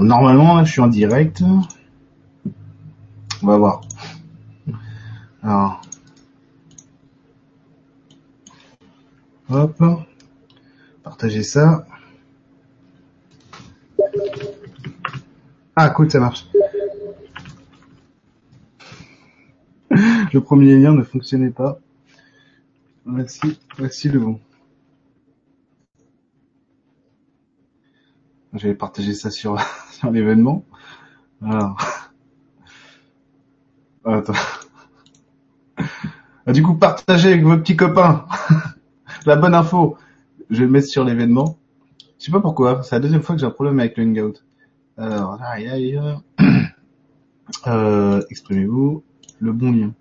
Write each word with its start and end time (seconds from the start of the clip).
Normalement, 0.00 0.64
je 0.64 0.72
suis 0.72 0.80
en 0.80 0.88
direct. 0.88 1.42
On 3.42 3.46
va 3.46 3.56
voir. 3.56 3.80
Alors. 5.42 5.82
Hop. 9.48 9.82
Partager 11.02 11.42
ça. 11.42 11.86
Ah, 15.76 15.90
cool, 15.90 16.10
ça 16.10 16.20
marche. 16.20 16.46
Le 20.32 20.40
premier 20.40 20.76
lien 20.76 20.92
ne 20.92 21.02
fonctionnait 21.02 21.50
pas. 21.50 21.78
Voici, 23.04 23.58
voici 23.78 24.08
le 24.08 24.18
bon. 24.18 24.40
Je 28.56 28.68
vais 28.68 28.74
partager 28.74 29.14
ça 29.14 29.30
sur, 29.30 29.56
l'événement. 30.10 30.64
Alors. 31.42 31.76
Attends. 34.04 34.32
Ah, 36.46 36.52
du 36.52 36.62
coup, 36.62 36.74
partagez 36.74 37.32
avec 37.32 37.42
vos 37.42 37.56
petits 37.58 37.76
copains. 37.76 38.26
La 39.26 39.36
bonne 39.36 39.54
info. 39.54 39.96
Je 40.48 40.58
vais 40.58 40.66
le 40.66 40.70
mettre 40.70 40.86
sur 40.86 41.04
l'événement. 41.04 41.58
Je 42.18 42.26
sais 42.26 42.32
pas 42.32 42.40
pourquoi. 42.40 42.82
C'est 42.82 42.94
la 42.94 43.00
deuxième 43.00 43.22
fois 43.22 43.34
que 43.34 43.40
j'ai 43.40 43.46
un 43.46 43.50
problème 43.50 43.80
avec 43.80 43.96
le 43.96 44.04
Hangout. 44.04 44.44
Alors, 44.96 45.38
aïe, 45.42 45.68
aïe. 45.68 46.00
Euh, 47.68 48.20
exprimez-vous. 48.28 49.04
Le 49.38 49.52
bon 49.52 49.70
lien. 49.70 49.92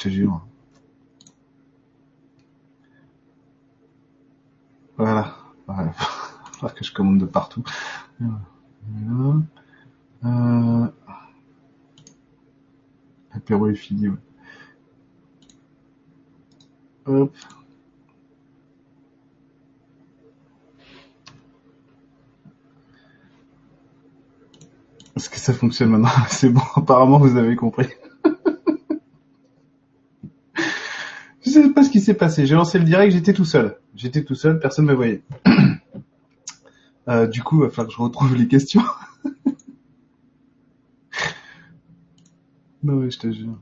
Te 0.00 0.08
jure. 0.08 0.40
Voilà. 4.96 5.36
voilà. 5.66 5.92
Faut 6.60 6.68
que 6.68 6.84
je 6.84 6.92
commande 6.92 7.18
de 7.18 7.26
partout. 7.26 7.62
Euh... 10.24 10.86
L'apéro 13.34 13.68
est 13.68 13.74
fini. 13.74 14.08
Hop. 17.06 17.34
Est-ce 25.16 25.28
que 25.28 25.36
ça 25.36 25.52
fonctionne 25.52 25.90
maintenant? 25.90 26.08
C'est 26.28 26.48
bon, 26.48 26.62
apparemment 26.76 27.18
vous 27.18 27.36
avez 27.36 27.56
compris. 27.56 27.88
Je 31.50 31.50
sais 31.50 31.68
pas 31.70 31.79
ce 31.90 31.92
qui 31.92 32.00
s'est 32.00 32.14
passé. 32.14 32.46
J'ai 32.46 32.54
lancé 32.54 32.78
le 32.78 32.84
direct, 32.84 33.12
j'étais 33.12 33.32
tout 33.32 33.44
seul. 33.44 33.76
J'étais 33.96 34.22
tout 34.22 34.36
seul, 34.36 34.60
personne 34.60 34.86
ne 34.86 34.90
me 34.92 34.96
voyait. 34.96 35.22
Euh, 37.08 37.26
du 37.26 37.42
coup, 37.42 37.56
il 37.56 37.62
va 37.62 37.70
falloir 37.70 37.88
que 37.88 37.94
je 37.94 37.98
retrouve 37.98 38.36
les 38.36 38.46
questions. 38.46 38.84
non 42.84 42.96
mais 42.96 43.10
je 43.10 43.18
te 43.18 43.32
jure. 43.32 43.58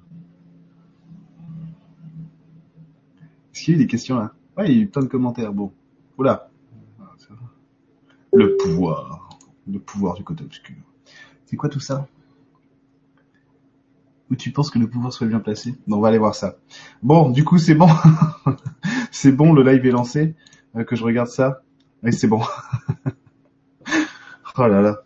Est-ce 3.55 3.62
qu'il 3.62 3.75
y 3.75 3.77
a 3.77 3.81
eu 3.81 3.83
des 3.84 3.87
questions 3.87 4.16
là? 4.19 4.34
Ouais, 4.56 4.71
il 4.71 4.77
y 4.77 4.81
a 4.81 4.83
eu 4.83 4.89
plein 4.89 5.03
de 5.03 5.06
commentaires. 5.06 5.55
Bon. 5.55 5.72
Oula. 6.19 6.50
Le 8.34 8.56
pouvoir. 8.56 9.31
Le 9.66 9.78
pouvoir 9.78 10.15
du 10.15 10.25
côté 10.25 10.45
obscur. 10.45 10.77
C'est 11.47 11.56
quoi 11.56 11.71
tout 11.71 11.81
ça? 11.81 12.06
Où 14.31 14.37
tu 14.37 14.50
penses 14.50 14.71
que 14.71 14.78
le 14.78 14.89
pouvoir 14.89 15.12
soit 15.12 15.27
bien 15.27 15.41
placé 15.41 15.75
Bon, 15.87 15.97
on 15.97 16.00
va 16.00 16.09
aller 16.09 16.19
voir 16.19 16.34
ça. 16.34 16.56
Bon, 17.03 17.31
du 17.31 17.44
coup, 17.44 17.59
c'est 17.59 17.75
bon. 17.75 17.89
c'est 19.11 19.33
bon, 19.33 19.53
le 19.53 19.62
live 19.62 19.84
est 19.87 19.91
lancé. 19.91 20.34
Euh, 20.77 20.84
que 20.84 20.97
je 20.97 21.05
regarde 21.05 21.28
ça. 21.28 21.62
Et 22.05 22.12
c'est 22.12 22.28
bon. 22.28 22.43
oh 24.59 24.66
là 24.66 24.83
là. 24.83 24.99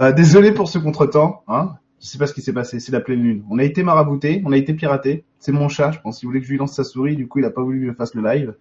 Euh, 0.00 0.12
désolé 0.12 0.52
pour 0.52 0.68
ce 0.68 0.78
contretemps. 0.78 1.42
Hein 1.46 1.74
je 2.00 2.06
sais 2.06 2.16
pas 2.16 2.26
ce 2.26 2.32
qui 2.32 2.40
s'est 2.40 2.54
passé. 2.54 2.80
C'est 2.80 2.92
la 2.92 3.00
pleine 3.00 3.22
lune. 3.22 3.44
On 3.50 3.58
a 3.58 3.64
été 3.64 3.82
marabouté, 3.82 4.42
on 4.46 4.52
a 4.52 4.56
été 4.56 4.72
piraté. 4.72 5.24
C'est 5.38 5.52
mon 5.52 5.68
chat, 5.68 5.92
je 5.92 6.00
pense. 6.00 6.22
Il 6.22 6.26
voulait 6.26 6.40
que 6.40 6.46
je 6.46 6.52
lui 6.52 6.58
lance 6.58 6.74
sa 6.74 6.84
souris. 6.84 7.16
Du 7.16 7.28
coup, 7.28 7.40
il 7.40 7.44
a 7.44 7.50
pas 7.50 7.62
voulu 7.62 7.80
que 7.80 7.86
je 7.88 7.92
fasse 7.92 8.14
le 8.14 8.22
live. 8.22 8.54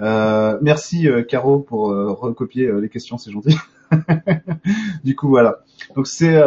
Euh, 0.00 0.58
merci 0.62 1.06
Caro 1.28 1.60
pour 1.60 1.90
recopier 1.90 2.72
les 2.80 2.88
questions, 2.88 3.18
c'est 3.18 3.30
gentil. 3.30 3.56
du 5.04 5.14
coup 5.14 5.28
voilà. 5.28 5.58
Donc 5.94 6.06
c'est 6.06 6.42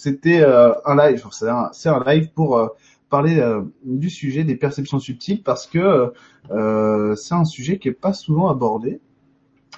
c'était 0.00 0.42
un 0.42 0.96
live, 0.96 1.26
c'est 1.30 1.88
un, 1.88 2.04
live 2.06 2.30
pour 2.32 2.70
parler 3.10 3.42
du 3.84 4.08
sujet 4.08 4.44
des 4.44 4.56
perceptions 4.56 4.98
subtiles 4.98 5.42
parce 5.42 5.66
que 5.66 6.12
c'est 6.48 7.34
un 7.34 7.44
sujet 7.44 7.78
qui 7.78 7.88
est 7.88 7.92
pas 7.92 8.14
souvent 8.14 8.48
abordé. 8.48 9.00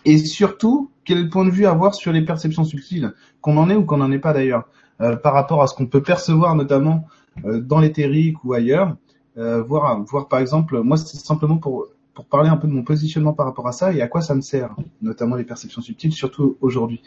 Et 0.04 0.18
surtout 0.18 0.90
quel 1.04 1.28
point 1.28 1.44
de 1.44 1.50
vue 1.50 1.66
avoir 1.66 1.94
sur 1.94 2.12
les 2.12 2.24
perceptions 2.24 2.64
subtiles, 2.64 3.14
qu'on 3.40 3.56
en 3.56 3.68
ait 3.68 3.74
ou 3.74 3.84
qu'on 3.84 3.96
n'en 3.96 4.12
ait 4.12 4.20
pas 4.20 4.32
d'ailleurs, 4.32 4.68
par 4.98 5.32
rapport 5.32 5.60
à 5.60 5.66
ce 5.66 5.74
qu'on 5.74 5.86
peut 5.86 6.02
percevoir 6.02 6.54
notamment 6.54 7.06
dans 7.44 7.80
l'éthérique 7.80 8.44
ou 8.44 8.52
ailleurs. 8.52 8.96
Euh, 9.38 9.62
voir, 9.62 10.02
voir 10.02 10.28
par 10.28 10.40
exemple, 10.40 10.80
moi 10.82 10.96
c'est 10.96 11.16
simplement 11.16 11.56
pour 11.56 11.86
pour 12.14 12.26
parler 12.26 12.50
un 12.50 12.58
peu 12.58 12.68
de 12.68 12.72
mon 12.72 12.82
positionnement 12.82 13.32
par 13.32 13.46
rapport 13.46 13.66
à 13.66 13.72
ça 13.72 13.90
et 13.94 14.02
à 14.02 14.08
quoi 14.08 14.20
ça 14.20 14.34
me 14.34 14.42
sert, 14.42 14.76
notamment 15.00 15.34
les 15.34 15.44
perceptions 15.44 15.80
subtiles, 15.80 16.12
surtout 16.12 16.58
aujourd'hui, 16.60 17.00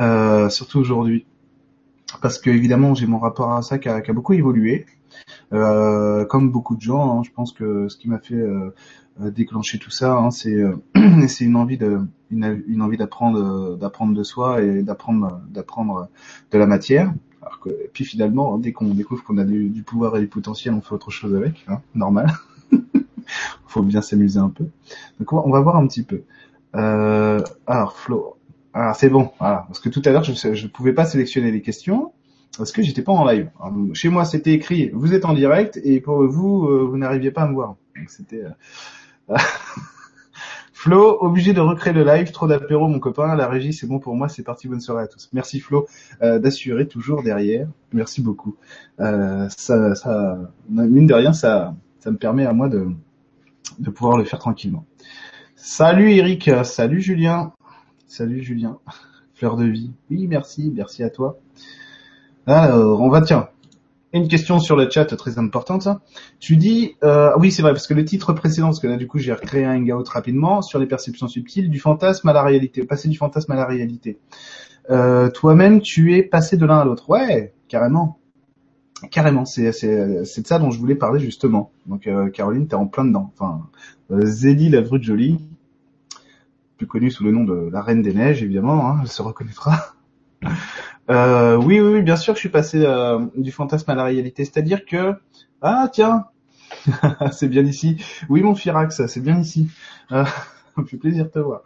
euh, 0.00 0.48
surtout 0.48 0.80
aujourd'hui, 0.80 1.26
parce 2.20 2.38
que 2.38 2.50
évidemment 2.50 2.94
j'ai 2.94 3.06
mon 3.06 3.18
rapport 3.18 3.52
à 3.52 3.62
ça 3.62 3.78
qui 3.78 3.88
a, 3.88 4.00
beaucoup 4.12 4.32
évolué, 4.32 4.86
euh, 5.52 6.24
comme 6.26 6.50
beaucoup 6.50 6.76
de 6.76 6.80
gens. 6.80 7.18
Hein, 7.18 7.22
je 7.24 7.30
pense 7.30 7.52
que 7.52 7.88
ce 7.88 7.96
qui 7.96 8.08
m'a 8.08 8.18
fait 8.18 8.34
euh, 8.34 8.74
déclencher 9.20 9.78
tout 9.78 9.90
ça, 9.90 10.16
hein, 10.16 10.30
c'est 10.30 10.62
c'est 11.28 11.44
une 11.44 11.56
envie 11.56 11.78
d'apprendre 11.78 14.14
de 14.14 14.22
soi 14.22 14.62
et 14.62 14.82
d'apprendre 14.82 15.40
de 15.54 16.58
la 16.58 16.66
matière. 16.66 17.12
Que, 17.62 17.70
puis 17.92 18.04
finalement, 18.04 18.58
dès 18.58 18.72
qu'on 18.72 18.94
découvre 18.94 19.22
qu'on 19.24 19.38
a 19.38 19.44
du, 19.44 19.82
pouvoir 19.84 20.16
et 20.16 20.20
du 20.20 20.26
potentiel, 20.26 20.74
on 20.74 20.80
fait 20.80 20.94
autre 20.94 21.10
chose 21.10 21.34
avec, 21.34 21.64
hein, 21.68 21.80
normal. 21.94 22.32
faut 23.66 23.82
bien 23.82 24.02
s'amuser 24.02 24.38
un 24.38 24.50
peu. 24.50 24.66
Donc 25.18 25.32
on 25.32 25.50
va, 25.50 25.60
voir 25.60 25.76
un 25.76 25.86
petit 25.86 26.02
peu. 26.02 26.22
Euh, 26.74 27.42
alors 27.66 27.96
Flo, 27.96 28.36
ah 28.74 28.94
c'est 28.94 29.10
bon, 29.10 29.30
voilà. 29.38 29.64
Parce 29.66 29.80
que 29.80 29.88
tout 29.88 30.02
à 30.04 30.10
l'heure 30.10 30.24
je 30.24 30.48
ne 30.48 30.68
pouvais 30.68 30.92
pas 30.92 31.04
sélectionner 31.04 31.50
les 31.50 31.60
questions 31.60 32.12
parce 32.56 32.72
que 32.72 32.82
j'étais 32.82 33.02
pas 33.02 33.12
en 33.12 33.24
live. 33.24 33.50
Chez 33.92 34.08
moi 34.08 34.24
c'était 34.24 34.52
écrit 34.52 34.90
vous 34.94 35.14
êtes 35.14 35.24
en 35.24 35.34
direct 35.34 35.78
et 35.84 36.00
pour 36.00 36.24
vous 36.26 36.66
euh, 36.66 36.86
vous 36.88 36.96
n'arriviez 36.96 37.30
pas 37.30 37.42
à 37.42 37.48
me 37.48 37.54
voir. 37.54 37.76
Donc 37.96 38.08
c'était 38.08 38.44
euh... 39.30 39.36
Flo, 40.72 41.18
obligé 41.20 41.52
de 41.52 41.60
recréer 41.60 41.92
le 41.92 42.02
live, 42.02 42.32
trop 42.32 42.48
d'apéro 42.48 42.88
mon 42.88 42.98
copain, 42.98 43.36
la 43.36 43.46
régie 43.46 43.72
c'est 43.72 43.86
bon 43.86 44.00
pour 44.00 44.16
moi, 44.16 44.28
c'est 44.28 44.42
parti, 44.42 44.66
bonne 44.66 44.80
soirée 44.80 45.04
à 45.04 45.06
tous. 45.06 45.28
Merci 45.32 45.60
Flo 45.60 45.86
euh, 46.22 46.38
d'assurer 46.40 46.88
toujours 46.88 47.22
derrière, 47.22 47.68
merci 47.92 48.20
beaucoup. 48.20 48.56
Ça, 48.98 49.48
ça, 49.94 50.38
mine 50.68 51.06
de 51.06 51.14
rien, 51.14 51.32
ça, 51.32 51.76
ça 52.00 52.10
me 52.10 52.16
permet 52.16 52.46
à 52.46 52.52
moi 52.52 52.68
de, 52.68 52.88
de 53.78 53.90
pouvoir 53.90 54.18
le 54.18 54.24
faire 54.24 54.40
tranquillement. 54.40 54.84
Salut 55.54 56.10
Eric, 56.10 56.50
salut 56.64 57.00
Julien, 57.00 57.52
salut 58.12 58.42
Julien, 58.42 58.78
fleur 59.34 59.56
de 59.56 59.64
vie. 59.64 59.90
Oui, 60.10 60.26
merci, 60.26 60.70
merci 60.74 61.02
à 61.02 61.08
toi. 61.08 61.38
Alors, 62.46 63.00
on 63.00 63.08
va 63.08 63.22
tiens, 63.22 63.48
une 64.12 64.28
question 64.28 64.58
sur 64.58 64.76
le 64.76 64.90
chat 64.90 65.06
très 65.06 65.38
importante. 65.38 65.88
Tu 66.38 66.56
dis, 66.56 66.96
euh, 67.04 67.30
oui 67.38 67.50
c'est 67.50 67.62
vrai 67.62 67.72
parce 67.72 67.86
que 67.86 67.94
le 67.94 68.04
titre 68.04 68.34
précédent, 68.34 68.66
parce 68.66 68.80
que 68.80 68.86
là 68.86 68.98
du 68.98 69.06
coup 69.06 69.16
j'ai 69.16 69.32
recréé 69.32 69.64
un 69.64 69.76
hangout 69.76 70.04
rapidement 70.06 70.60
sur 70.60 70.78
les 70.78 70.84
perceptions 70.84 71.26
subtiles 71.26 71.70
du 71.70 71.80
fantasme 71.80 72.28
à 72.28 72.34
la 72.34 72.42
réalité, 72.42 72.84
passer 72.84 73.08
du 73.08 73.16
fantasme 73.16 73.50
à 73.52 73.56
la 73.56 73.64
réalité. 73.64 74.18
Euh, 74.90 75.30
Toi-même 75.30 75.80
tu 75.80 76.14
es 76.14 76.22
passé 76.22 76.58
de 76.58 76.66
l'un 76.66 76.80
à 76.80 76.84
l'autre. 76.84 77.08
Ouais, 77.08 77.54
carrément. 77.68 78.18
Carrément, 79.10 79.46
c'est 79.46 79.70
de 79.70 80.24
ça 80.24 80.58
dont 80.58 80.70
je 80.70 80.78
voulais 80.78 80.96
parler 80.96 81.18
justement. 81.18 81.72
Donc 81.86 82.06
euh, 82.06 82.28
Caroline, 82.28 82.68
t'es 82.68 82.74
en 82.74 82.86
plein 82.86 83.06
dedans. 83.06 83.32
Enfin, 83.34 83.62
euh, 84.10 84.26
Zélie 84.26 84.68
la 84.68 84.82
de 84.82 85.02
jolie, 85.02 85.38
plus 86.82 86.88
connue 86.88 87.12
sous 87.12 87.22
le 87.22 87.30
nom 87.30 87.44
de 87.44 87.70
la 87.70 87.80
Reine 87.80 88.02
des 88.02 88.12
Neiges, 88.12 88.42
évidemment, 88.42 88.88
hein, 88.88 88.98
elle 89.02 89.08
se 89.08 89.22
reconnaîtra. 89.22 89.94
euh, 91.10 91.56
oui, 91.56 91.78
oui, 91.80 92.02
bien 92.02 92.16
sûr, 92.16 92.34
je 92.34 92.40
suis 92.40 92.48
passé 92.48 92.82
euh, 92.84 93.24
du 93.36 93.52
fantasme 93.52 93.88
à 93.92 93.94
la 93.94 94.02
réalité. 94.02 94.44
C'est-à-dire 94.44 94.84
que 94.84 95.14
ah 95.60 95.88
tiens, 95.92 96.26
c'est 97.30 97.46
bien 97.46 97.62
ici. 97.62 98.04
Oui, 98.28 98.42
mon 98.42 98.56
Firax, 98.56 99.06
c'est 99.06 99.20
bien 99.20 99.38
ici. 99.38 99.70
Euh, 100.10 100.24
plaisir 101.00 101.26
de 101.26 101.30
te 101.30 101.38
voir. 101.38 101.62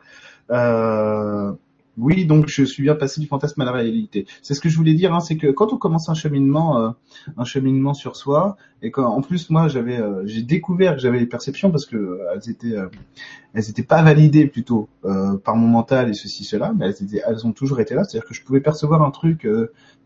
Euh, 1.98 2.02
oui, 2.02 2.26
donc 2.26 2.46
je 2.48 2.64
suis 2.64 2.82
bien 2.82 2.94
passé 2.94 3.20
du 3.20 3.26
fantasme 3.26 3.60
à 3.60 3.64
la 3.64 3.72
réalité. 3.72 4.26
C'est 4.42 4.54
ce 4.54 4.60
que 4.60 4.68
je 4.68 4.76
voulais 4.76 4.94
dire, 4.94 5.14
hein, 5.14 5.20
c'est 5.20 5.36
que 5.36 5.48
quand 5.48 5.72
on 5.72 5.78
commence 5.78 6.08
un 6.08 6.14
cheminement, 6.14 6.78
euh, 6.80 6.90
un 7.36 7.44
cheminement 7.44 7.94
sur 7.94 8.16
soi, 8.16 8.56
et 8.82 8.90
quand 8.90 9.06
en 9.06 9.22
plus 9.22 9.50
moi 9.50 9.68
j'avais, 9.68 9.98
euh, 9.98 10.22
j'ai 10.26 10.42
découvert 10.42 10.94
que 10.94 11.00
j'avais 11.00 11.18
les 11.18 11.26
perceptions 11.26 11.70
parce 11.70 11.86
que 11.86 11.96
euh, 11.96 12.18
elles 12.34 12.50
étaient, 12.50 12.74
elles 13.54 13.70
étaient 13.70 13.82
pas 13.82 14.02
validées 14.02 14.46
plutôt 14.46 14.88
par 15.44 15.56
mon 15.56 15.68
mental 15.68 16.10
et 16.10 16.14
ceci 16.14 16.44
cela, 16.44 16.72
mais 16.76 16.86
elles, 16.86 17.04
étaient, 17.04 17.22
elles 17.26 17.46
ont 17.46 17.52
toujours 17.52 17.80
été 17.80 17.94
là. 17.94 18.04
C'est-à-dire 18.04 18.28
que 18.28 18.34
je 18.34 18.42
pouvais 18.42 18.60
percevoir 18.60 19.02
un 19.02 19.10
truc 19.10 19.48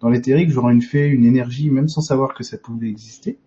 dans 0.00 0.08
l'éthérique, 0.08 0.50
genre 0.50 0.70
une 0.70 0.82
fée, 0.82 1.06
une 1.08 1.25
énergie, 1.25 1.70
même 1.70 1.88
sans 1.88 2.00
savoir 2.00 2.34
que 2.34 2.44
ça 2.44 2.58
pouvait 2.58 2.88
exister. 2.88 3.31
Et 3.31 3.38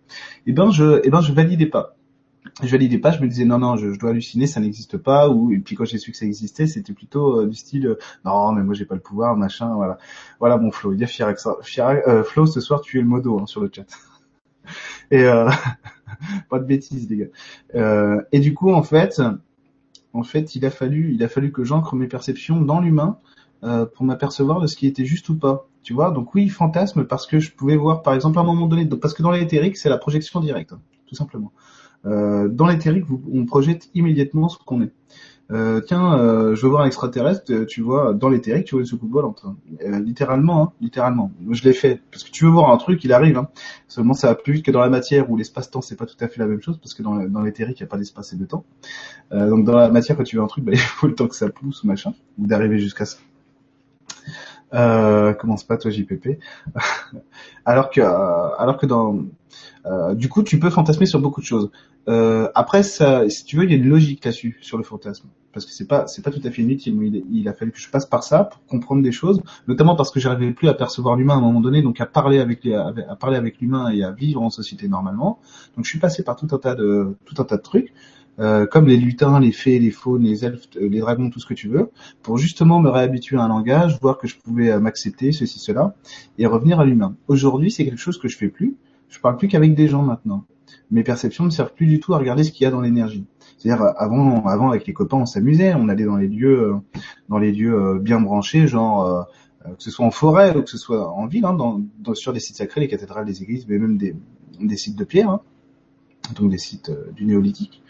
eh 0.48 0.52
ben 0.52 0.70
je, 0.70 0.98
et 0.98 1.02
eh 1.04 1.10
ben 1.10 1.20
je 1.20 1.32
validais 1.32 1.66
pas 1.66 1.96
je 2.62 2.68
validais 2.68 2.98
pas, 2.98 3.10
je 3.10 3.20
me 3.20 3.26
disais 3.26 3.44
non 3.44 3.58
non, 3.58 3.76
je, 3.76 3.88
dois 3.98 4.10
halluciner, 4.10 4.46
ça 4.46 4.60
n'existe 4.60 4.96
pas. 4.96 5.28
Ou 5.28 5.52
et 5.52 5.58
puis 5.58 5.74
quand 5.74 5.84
j'ai 5.84 5.98
su 5.98 6.12
que 6.12 6.16
ça 6.16 6.24
existait, 6.24 6.66
c'était 6.66 6.92
plutôt 6.92 7.40
euh, 7.40 7.46
du 7.46 7.56
style 7.56 7.86
euh, 7.86 7.98
non 8.24 8.52
mais 8.52 8.62
moi 8.62 8.74
j'ai 8.74 8.84
pas 8.84 8.94
le 8.94 9.00
pouvoir, 9.00 9.36
machin, 9.36 9.74
voilà. 9.74 9.98
Voilà 10.38 10.56
mon 10.58 10.70
Flo, 10.70 10.92
il 10.92 11.00
y 11.00 11.04
a 11.04 11.06
fier 11.06 11.34
euh, 11.82 12.22
Flo 12.22 12.46
ce 12.46 12.60
soir 12.60 12.80
tu 12.80 12.98
es 12.98 13.02
le 13.02 13.08
modo 13.08 13.40
hein, 13.40 13.46
sur 13.46 13.60
le 13.60 13.70
chat. 13.74 13.86
et 15.10 15.24
pas 16.48 16.58
de 16.58 16.64
bêtises 16.64 17.08
les 17.10 17.16
gars. 17.16 18.24
et 18.30 18.38
du 18.38 18.54
coup 18.54 18.72
en 18.72 18.82
fait, 18.82 19.20
en 20.12 20.22
fait 20.22 20.54
il 20.54 20.64
a 20.64 20.70
fallu 20.70 21.12
il 21.12 21.22
a 21.24 21.28
fallu 21.28 21.50
que 21.50 21.64
j'ancre 21.64 21.96
mes 21.96 22.06
perceptions 22.06 22.60
dans 22.60 22.80
l'humain 22.80 23.18
pour 23.62 24.04
m'apercevoir 24.04 24.60
de 24.60 24.66
ce 24.66 24.76
qui 24.76 24.86
était 24.86 25.04
juste 25.04 25.28
ou 25.28 25.38
pas. 25.38 25.66
Tu 25.82 25.92
vois, 25.92 26.12
donc 26.12 26.34
oui, 26.34 26.48
fantasme 26.48 27.04
parce 27.04 27.26
que 27.26 27.40
je 27.40 27.52
pouvais 27.52 27.76
voir, 27.76 28.02
par 28.02 28.14
exemple, 28.14 28.38
à 28.38 28.40
un 28.40 28.44
moment 28.44 28.66
donné, 28.68 28.86
parce 28.86 29.12
que 29.12 29.22
dans 29.22 29.30
l'éthérique, 29.30 29.76
c'est 29.76 29.90
la 29.90 29.98
projection 29.98 30.40
directe, 30.40 30.72
hein, 30.72 30.80
tout 31.06 31.14
simplement. 31.14 31.52
Euh, 32.06 32.48
dans 32.48 32.66
l'éthérique, 32.66 33.04
on 33.32 33.44
projette 33.44 33.88
immédiatement 33.94 34.48
ce 34.48 34.58
qu'on 34.58 34.82
est. 34.82 34.92
Euh, 35.52 35.80
tiens, 35.80 36.18
euh, 36.18 36.54
je 36.54 36.62
veux 36.62 36.68
voir 36.68 36.82
un 36.82 36.86
extraterrestre, 36.86 37.64
tu 37.66 37.82
vois, 37.82 38.14
dans 38.14 38.28
l'éthérique, 38.28 38.64
tu 38.64 38.74
vois 38.74 38.80
une 38.80 38.86
soucoupe 38.86 39.12
volante. 39.12 39.44
Euh, 39.84 40.00
littéralement, 40.00 40.62
hein, 40.62 40.72
littéralement. 40.80 41.30
Je 41.50 41.62
l'ai 41.64 41.74
fait, 41.74 42.00
parce 42.10 42.24
que 42.24 42.30
tu 42.30 42.44
veux 42.44 42.50
voir 42.50 42.70
un 42.70 42.76
truc, 42.76 43.04
il 43.04 43.12
arrive. 43.12 43.36
Hein. 43.36 43.48
Seulement, 43.88 44.14
ça 44.14 44.28
va 44.28 44.34
plus 44.34 44.54
vite 44.54 44.64
que 44.64 44.70
dans 44.70 44.80
la 44.80 44.88
matière, 44.88 45.30
où 45.30 45.36
l'espace-temps, 45.36 45.82
c'est 45.82 45.96
pas 45.96 46.06
tout 46.06 46.16
à 46.20 46.28
fait 46.28 46.40
la 46.40 46.46
même 46.46 46.62
chose, 46.62 46.78
parce 46.78 46.94
que 46.94 47.02
dans, 47.02 47.16
dans 47.28 47.42
l'éthérique, 47.42 47.80
il 47.80 47.82
n'y 47.82 47.88
a 47.88 47.90
pas 47.90 47.98
d'espace 47.98 48.32
et 48.32 48.36
de 48.36 48.44
temps. 48.46 48.64
Euh, 49.32 49.50
donc 49.50 49.64
dans 49.64 49.76
la 49.76 49.90
matière, 49.90 50.16
quand 50.16 50.24
tu 50.24 50.36
veux 50.36 50.42
un 50.42 50.46
truc, 50.46 50.64
bah, 50.64 50.72
il 50.74 50.78
faut 50.78 51.06
le 51.06 51.14
temps 51.14 51.28
que 51.28 51.36
ça 51.36 51.48
pousse, 51.50 51.84
machin, 51.84 52.14
ou 52.38 52.46
d'arriver 52.46 52.78
jusqu'à 52.78 53.04
ça. 53.04 53.18
Euh, 54.74 55.32
commence 55.34 55.64
pas 55.64 55.76
toi 55.76 55.90
JPP. 55.90 56.40
alors 57.64 57.90
que 57.90 58.00
alors 58.00 58.76
que 58.76 58.86
dans 58.86 59.20
euh, 59.86 60.14
du 60.14 60.28
coup 60.28 60.42
tu 60.42 60.58
peux 60.58 60.70
fantasmer 60.70 61.06
sur 61.06 61.20
beaucoup 61.20 61.40
de 61.40 61.46
choses. 61.46 61.70
Euh, 62.08 62.48
après 62.54 62.82
ça, 62.82 63.28
si 63.28 63.44
tu 63.44 63.56
veux, 63.56 63.64
il 63.64 63.70
y 63.70 63.74
a 63.74 63.76
une 63.76 63.88
logique 63.88 64.24
là-dessus 64.24 64.58
sur 64.60 64.76
le 64.76 64.84
fantasme 64.84 65.28
parce 65.52 65.64
que 65.64 65.72
c'est 65.72 65.86
pas 65.86 66.06
c'est 66.08 66.22
pas 66.22 66.32
tout 66.32 66.40
à 66.44 66.50
fait 66.50 66.62
inutile. 66.62 66.96
Mais 66.96 67.08
il, 67.30 67.48
a 67.48 67.52
fallu 67.52 67.70
que 67.70 67.78
je 67.78 67.88
passe 67.88 68.04
par 68.04 68.24
ça 68.24 68.44
pour 68.44 68.64
comprendre 68.66 69.02
des 69.02 69.12
choses, 69.12 69.40
notamment 69.68 69.94
parce 69.94 70.10
que 70.10 70.18
j'arrivais 70.18 70.52
plus 70.52 70.68
à 70.68 70.74
percevoir 70.74 71.14
l'humain 71.14 71.34
à 71.34 71.36
un 71.38 71.40
moment 71.40 71.60
donné, 71.60 71.80
donc 71.80 72.00
à 72.00 72.06
parler 72.06 72.40
avec 72.40 72.66
à, 72.66 73.16
parler 73.16 73.36
avec 73.36 73.60
l'humain 73.60 73.90
et 73.90 74.02
à 74.02 74.10
vivre 74.10 74.42
en 74.42 74.50
société 74.50 74.88
normalement. 74.88 75.38
Donc 75.76 75.84
je 75.84 75.90
suis 75.90 76.00
passé 76.00 76.24
par 76.24 76.36
tout 76.36 76.48
un 76.50 76.58
tas 76.58 76.74
de 76.74 77.16
tout 77.24 77.40
un 77.40 77.44
tas 77.44 77.56
de 77.56 77.62
trucs. 77.62 77.92
Euh, 78.40 78.66
comme 78.66 78.86
les 78.86 78.96
lutins, 78.96 79.38
les 79.38 79.52
fées, 79.52 79.78
les 79.78 79.90
faunes, 79.90 80.24
les 80.24 80.44
elfes, 80.44 80.68
euh, 80.76 80.88
les 80.88 80.98
dragons, 80.98 81.30
tout 81.30 81.38
ce 81.38 81.46
que 81.46 81.54
tu 81.54 81.68
veux, 81.68 81.90
pour 82.22 82.36
justement 82.36 82.80
me 82.80 82.90
réhabituer 82.90 83.36
à 83.36 83.42
un 83.42 83.48
langage, 83.48 83.98
voir 84.00 84.18
que 84.18 84.26
je 84.26 84.36
pouvais 84.38 84.72
euh, 84.72 84.80
m'accepter, 84.80 85.30
ceci, 85.30 85.60
cela, 85.60 85.94
et 86.38 86.46
revenir 86.46 86.80
à 86.80 86.84
l'humain. 86.84 87.14
Aujourd'hui, 87.28 87.70
c'est 87.70 87.84
quelque 87.84 87.98
chose 87.98 88.18
que 88.18 88.26
je 88.26 88.36
fais 88.36 88.48
plus. 88.48 88.76
Je 89.08 89.20
parle 89.20 89.36
plus 89.36 89.46
qu'avec 89.46 89.74
des 89.74 89.86
gens 89.86 90.02
maintenant. 90.02 90.44
Mes 90.90 91.04
perceptions 91.04 91.44
ne 91.44 91.50
servent 91.50 91.74
plus 91.74 91.86
du 91.86 92.00
tout 92.00 92.14
à 92.14 92.18
regarder 92.18 92.42
ce 92.42 92.50
qu'il 92.50 92.64
y 92.64 92.66
a 92.66 92.70
dans 92.70 92.80
l'énergie. 92.80 93.24
C'est-à-dire 93.56 93.84
avant, 93.96 94.44
avant 94.46 94.70
avec 94.70 94.86
les 94.86 94.92
copains, 94.92 95.18
on 95.18 95.26
s'amusait, 95.26 95.74
on 95.74 95.88
allait 95.88 96.04
dans 96.04 96.16
les 96.16 96.28
lieux, 96.28 96.74
dans 97.28 97.38
les 97.38 97.52
lieux 97.52 97.98
bien 98.00 98.20
branchés, 98.20 98.66
genre 98.66 99.26
que 99.64 99.82
ce 99.82 99.90
soit 99.90 100.04
en 100.04 100.10
forêt 100.10 100.54
ou 100.56 100.62
que 100.62 100.68
ce 100.68 100.76
soit 100.76 101.10
en 101.10 101.26
ville, 101.26 101.46
hein, 101.46 101.54
dans, 101.54 101.80
sur 102.14 102.32
des 102.32 102.40
sites 102.40 102.56
sacrés, 102.56 102.82
les 102.82 102.88
cathédrales, 102.88 103.26
les 103.26 103.42
églises, 103.42 103.66
mais 103.68 103.78
même 103.78 103.96
des, 103.96 104.14
des 104.60 104.76
sites 104.76 104.96
de 104.96 105.04
pierre. 105.04 105.30
Hein 105.30 105.40
donc 106.32 106.50
des 106.50 106.58
sites 106.58 106.88
euh, 106.88 107.12
du 107.12 107.26
néolithique, 107.26 107.82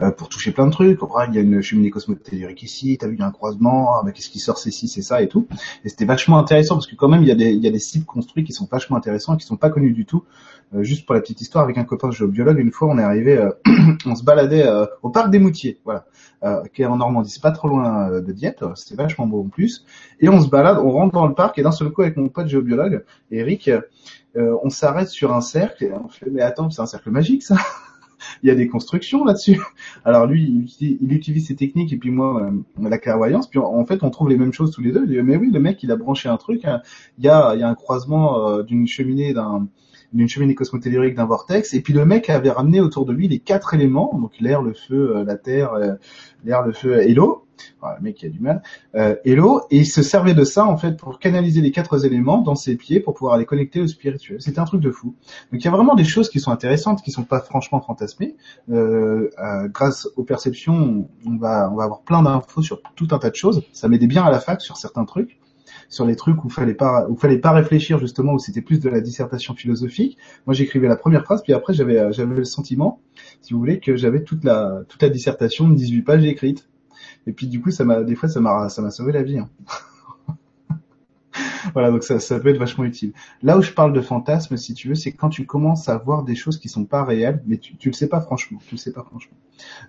euh, 0.00 0.10
pour 0.10 0.28
toucher 0.28 0.50
plein 0.50 0.66
de 0.66 0.72
trucs. 0.72 0.98
il 1.28 1.34
y 1.34 1.38
a 1.38 1.40
une 1.40 1.60
cheminée 1.60 1.90
cosmotellurique 1.90 2.62
ici, 2.62 2.96
t'as 2.98 3.06
vu, 3.06 3.14
il 3.14 3.20
y 3.20 3.22
a 3.22 3.26
un 3.26 3.30
croisement, 3.30 3.94
ah, 3.94 4.10
qu'est-ce 4.10 4.30
qui 4.30 4.38
sort, 4.38 4.58
c'est 4.58 4.70
ci, 4.70 4.88
c'est 4.88 5.02
ça 5.02 5.22
et 5.22 5.28
tout. 5.28 5.46
Et 5.84 5.88
c'était 5.88 6.04
vachement 6.04 6.38
intéressant 6.38 6.76
parce 6.76 6.86
que 6.86 6.94
quand 6.94 7.08
même, 7.08 7.22
il 7.22 7.28
y, 7.28 7.32
a 7.32 7.34
des, 7.34 7.52
il 7.52 7.62
y 7.62 7.68
a 7.68 7.70
des 7.70 7.78
sites 7.78 8.06
construits 8.06 8.44
qui 8.44 8.52
sont 8.52 8.66
vachement 8.70 8.96
intéressants 8.96 9.34
et 9.34 9.38
qui 9.38 9.46
sont 9.46 9.56
pas 9.56 9.70
connus 9.70 9.92
du 9.92 10.06
tout. 10.06 10.24
Euh, 10.74 10.82
juste 10.82 11.04
pour 11.04 11.14
la 11.14 11.20
petite 11.20 11.40
histoire, 11.42 11.64
avec 11.64 11.76
un 11.76 11.84
copain 11.84 12.10
géobiologue, 12.10 12.58
une 12.58 12.72
fois, 12.72 12.88
on 12.88 12.98
est 12.98 13.02
arrivé, 13.02 13.46
on 14.06 14.14
se 14.14 14.24
baladait 14.24 14.66
au 15.02 15.10
parc 15.10 15.30
des 15.30 15.38
Moutiers, 15.38 15.78
voilà, 15.84 16.06
qui 16.72 16.82
est 16.82 16.86
en 16.86 16.96
Normandie, 16.96 17.30
c'est 17.30 17.42
pas 17.42 17.50
trop 17.50 17.68
loin 17.68 18.20
de 18.20 18.32
Dieppe, 18.32 18.64
c'était 18.74 19.00
vachement 19.00 19.26
beau 19.26 19.42
en 19.42 19.48
plus. 19.48 19.84
Et 20.20 20.28
on 20.30 20.40
se 20.40 20.48
balade, 20.48 20.78
on 20.78 20.90
rentre 20.90 21.12
dans 21.12 21.26
le 21.26 21.34
parc 21.34 21.58
et 21.58 21.62
d'un 21.62 21.72
seul 21.72 21.90
coup, 21.90 22.02
avec 22.02 22.16
mon 22.16 22.28
pote 22.28 22.48
géobiologue, 22.48 23.04
Eric, 23.30 23.70
euh, 24.36 24.56
on 24.62 24.70
s'arrête 24.70 25.08
sur 25.08 25.32
un 25.32 25.40
cercle 25.40 25.84
et 25.84 25.92
on 25.92 26.08
fait 26.08 26.30
mais 26.30 26.42
attends 26.42 26.70
c'est 26.70 26.82
un 26.82 26.86
cercle 26.86 27.10
magique 27.10 27.42
ça. 27.42 27.56
Il 28.44 28.48
y 28.48 28.52
a 28.52 28.54
des 28.54 28.68
constructions 28.68 29.24
là-dessus. 29.24 29.60
Alors 30.04 30.26
lui 30.26 30.68
il, 30.80 31.12
utilise 31.12 31.48
ses 31.48 31.56
techniques 31.56 31.92
et 31.92 31.96
puis 31.96 32.12
moi 32.12 32.40
euh, 32.40 32.88
la 32.88 32.98
clairvoyance. 32.98 33.48
Puis 33.48 33.58
en 33.58 33.84
fait 33.84 34.04
on 34.04 34.10
trouve 34.10 34.28
les 34.28 34.36
mêmes 34.36 34.52
choses 34.52 34.70
tous 34.70 34.80
les 34.80 34.92
deux. 34.92 35.04
Mais 35.22 35.36
oui 35.36 35.50
le 35.50 35.58
mec 35.58 35.82
il 35.82 35.90
a 35.90 35.96
branché 35.96 36.28
un 36.28 36.36
truc 36.36 36.64
hein. 36.64 36.82
il 37.18 37.24
y 37.24 37.28
a 37.28 37.56
y 37.56 37.62
a 37.62 37.68
un 37.68 37.74
croisement 37.74 38.48
euh, 38.48 38.62
d'une 38.62 38.86
cheminée 38.86 39.34
d'un 39.34 39.66
d'une 40.12 40.28
cheminée 40.28 40.54
cosmotellurique 40.54 41.14
d'un 41.14 41.26
vortex 41.26 41.74
et 41.74 41.80
puis 41.80 41.92
le 41.92 42.04
mec 42.04 42.30
avait 42.30 42.50
ramené 42.50 42.80
autour 42.80 43.06
de 43.06 43.12
lui 43.12 43.28
les 43.28 43.38
quatre 43.38 43.74
éléments 43.74 44.10
donc 44.20 44.32
l'air 44.40 44.62
le 44.62 44.74
feu 44.74 45.24
la 45.26 45.36
terre 45.36 45.72
l'air 46.44 46.62
le 46.62 46.72
feu 46.72 47.02
et 47.02 47.14
l'eau 47.14 47.46
voilà, 47.80 47.96
le 47.98 48.04
mec 48.04 48.16
qui 48.16 48.26
a 48.26 48.28
du 48.28 48.40
mal, 48.40 48.62
euh, 48.94 49.16
et 49.24 49.34
l'eau, 49.34 49.62
et 49.70 49.78
il 49.78 49.86
se 49.86 50.02
servait 50.02 50.34
de 50.34 50.44
ça 50.44 50.64
en 50.64 50.76
fait 50.76 50.96
pour 50.96 51.18
canaliser 51.18 51.60
les 51.60 51.70
quatre 51.70 52.04
éléments 52.04 52.38
dans 52.38 52.54
ses 52.54 52.76
pieds 52.76 53.00
pour 53.00 53.14
pouvoir 53.14 53.38
les 53.38 53.44
connecter 53.44 53.80
au 53.80 53.86
spirituel. 53.86 54.40
C'était 54.40 54.58
un 54.58 54.64
truc 54.64 54.80
de 54.80 54.90
fou. 54.90 55.14
Donc 55.52 55.60
il 55.60 55.64
y 55.64 55.68
a 55.68 55.70
vraiment 55.70 55.94
des 55.94 56.04
choses 56.04 56.28
qui 56.28 56.40
sont 56.40 56.50
intéressantes, 56.50 57.02
qui 57.02 57.10
sont 57.10 57.24
pas 57.24 57.40
franchement 57.40 57.80
fantasmées. 57.80 58.36
Euh, 58.70 59.30
euh, 59.38 59.68
grâce 59.68 60.08
aux 60.16 60.24
perceptions, 60.24 61.08
on 61.26 61.36
va 61.36 61.70
on 61.72 61.76
va 61.76 61.84
avoir 61.84 62.02
plein 62.02 62.22
d'infos 62.22 62.62
sur 62.62 62.80
tout 62.94 63.08
un 63.10 63.18
tas 63.18 63.30
de 63.30 63.36
choses. 63.36 63.62
Ça 63.72 63.88
m'aidait 63.88 64.06
bien 64.06 64.24
à 64.24 64.30
la 64.30 64.40
fac 64.40 64.60
sur 64.60 64.76
certains 64.76 65.04
trucs 65.04 65.38
sur 65.92 66.06
les 66.06 66.16
trucs 66.16 66.44
où 66.44 66.48
fallait 66.48 66.74
pas 66.74 67.06
où 67.08 67.16
fallait 67.16 67.38
pas 67.38 67.52
réfléchir 67.52 67.98
justement 67.98 68.32
où 68.32 68.38
c'était 68.38 68.62
plus 68.62 68.80
de 68.80 68.88
la 68.88 69.00
dissertation 69.00 69.54
philosophique. 69.54 70.18
Moi 70.46 70.54
j'écrivais 70.54 70.88
la 70.88 70.96
première 70.96 71.24
phrase 71.24 71.42
puis 71.42 71.52
après 71.52 71.74
j'avais 71.74 72.12
j'avais 72.12 72.34
le 72.34 72.44
sentiment 72.44 73.00
si 73.40 73.52
vous 73.52 73.60
voulez 73.60 73.78
que 73.78 73.96
j'avais 73.96 74.24
toute 74.24 74.42
la 74.44 74.82
toute 74.88 75.02
la 75.02 75.08
dissertation 75.08 75.68
de 75.68 75.74
18 75.74 76.02
pages 76.02 76.24
écrite 76.24 76.68
et 77.26 77.32
puis 77.32 77.46
du 77.46 77.60
coup, 77.60 77.70
ça 77.70 77.84
m'a 77.84 78.02
des 78.02 78.14
fois 78.14 78.28
ça 78.28 78.40
m'a 78.40 78.68
ça 78.68 78.82
m'a 78.82 78.90
sauvé 78.90 79.12
la 79.12 79.22
vie. 79.22 79.38
Hein. 79.38 79.48
voilà, 81.72 81.90
donc 81.90 82.02
ça, 82.02 82.18
ça 82.18 82.38
peut 82.40 82.48
être 82.48 82.58
vachement 82.58 82.84
utile. 82.84 83.12
Là 83.42 83.56
où 83.58 83.62
je 83.62 83.72
parle 83.72 83.92
de 83.92 84.00
fantasme, 84.00 84.56
si 84.56 84.74
tu 84.74 84.88
veux, 84.88 84.94
c'est 84.94 85.12
quand 85.12 85.28
tu 85.28 85.46
commences 85.46 85.88
à 85.88 85.96
voir 85.98 86.24
des 86.24 86.34
choses 86.34 86.58
qui 86.58 86.68
sont 86.68 86.84
pas 86.84 87.04
réelles, 87.04 87.42
mais 87.46 87.58
tu, 87.58 87.76
tu 87.76 87.88
le 87.88 87.94
sais 87.94 88.08
pas 88.08 88.20
franchement, 88.20 88.58
tu 88.66 88.74
le 88.74 88.78
sais 88.78 88.92
pas 88.92 89.04
franchement. 89.04 89.36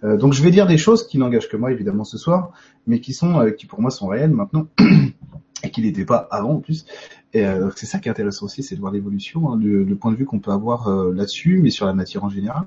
Euh, 0.04 0.18
donc 0.18 0.34
je 0.34 0.44
vais 0.44 0.52
dire 0.52 0.68
des 0.68 0.78
choses 0.78 1.08
qui 1.08 1.18
n'engagent 1.18 1.50
que 1.50 1.58
moi 1.58 1.72
évidemment 1.72 2.04
ce 2.04 2.18
soir, 2.18 2.52
mais 2.86 3.00
qui 3.00 3.14
sont, 3.14 3.40
euh, 3.40 3.52
qui 3.52 3.66
pour 3.66 3.82
moi 3.82 3.90
sont 3.90 4.08
réelles 4.08 4.32
maintenant 4.32 4.68
et 5.64 5.72
qui 5.72 5.82
n'étaient 5.82 6.06
pas 6.06 6.28
avant 6.30 6.56
en 6.56 6.60
plus. 6.60 6.86
Et 7.34 7.46
euh, 7.46 7.70
c'est 7.76 7.86
ça 7.86 8.00
qui 8.00 8.10
est 8.10 8.12
intéressant 8.12 8.46
aussi, 8.46 8.62
c'est 8.62 8.76
de 8.76 8.80
voir 8.80 8.92
l'évolution, 8.92 9.52
hein, 9.52 9.60
le, 9.62 9.96
point 9.96 10.12
de 10.12 10.18
vue 10.18 10.26
qu'on 10.26 10.40
peut 10.40 10.52
avoir 10.52 10.88
euh, 10.88 11.12
là-dessus, 11.14 11.60
mais 11.64 11.72
sur 11.72 11.86
la 11.86 11.94
matière 11.94 12.24
en 12.24 12.30
général. 12.30 12.66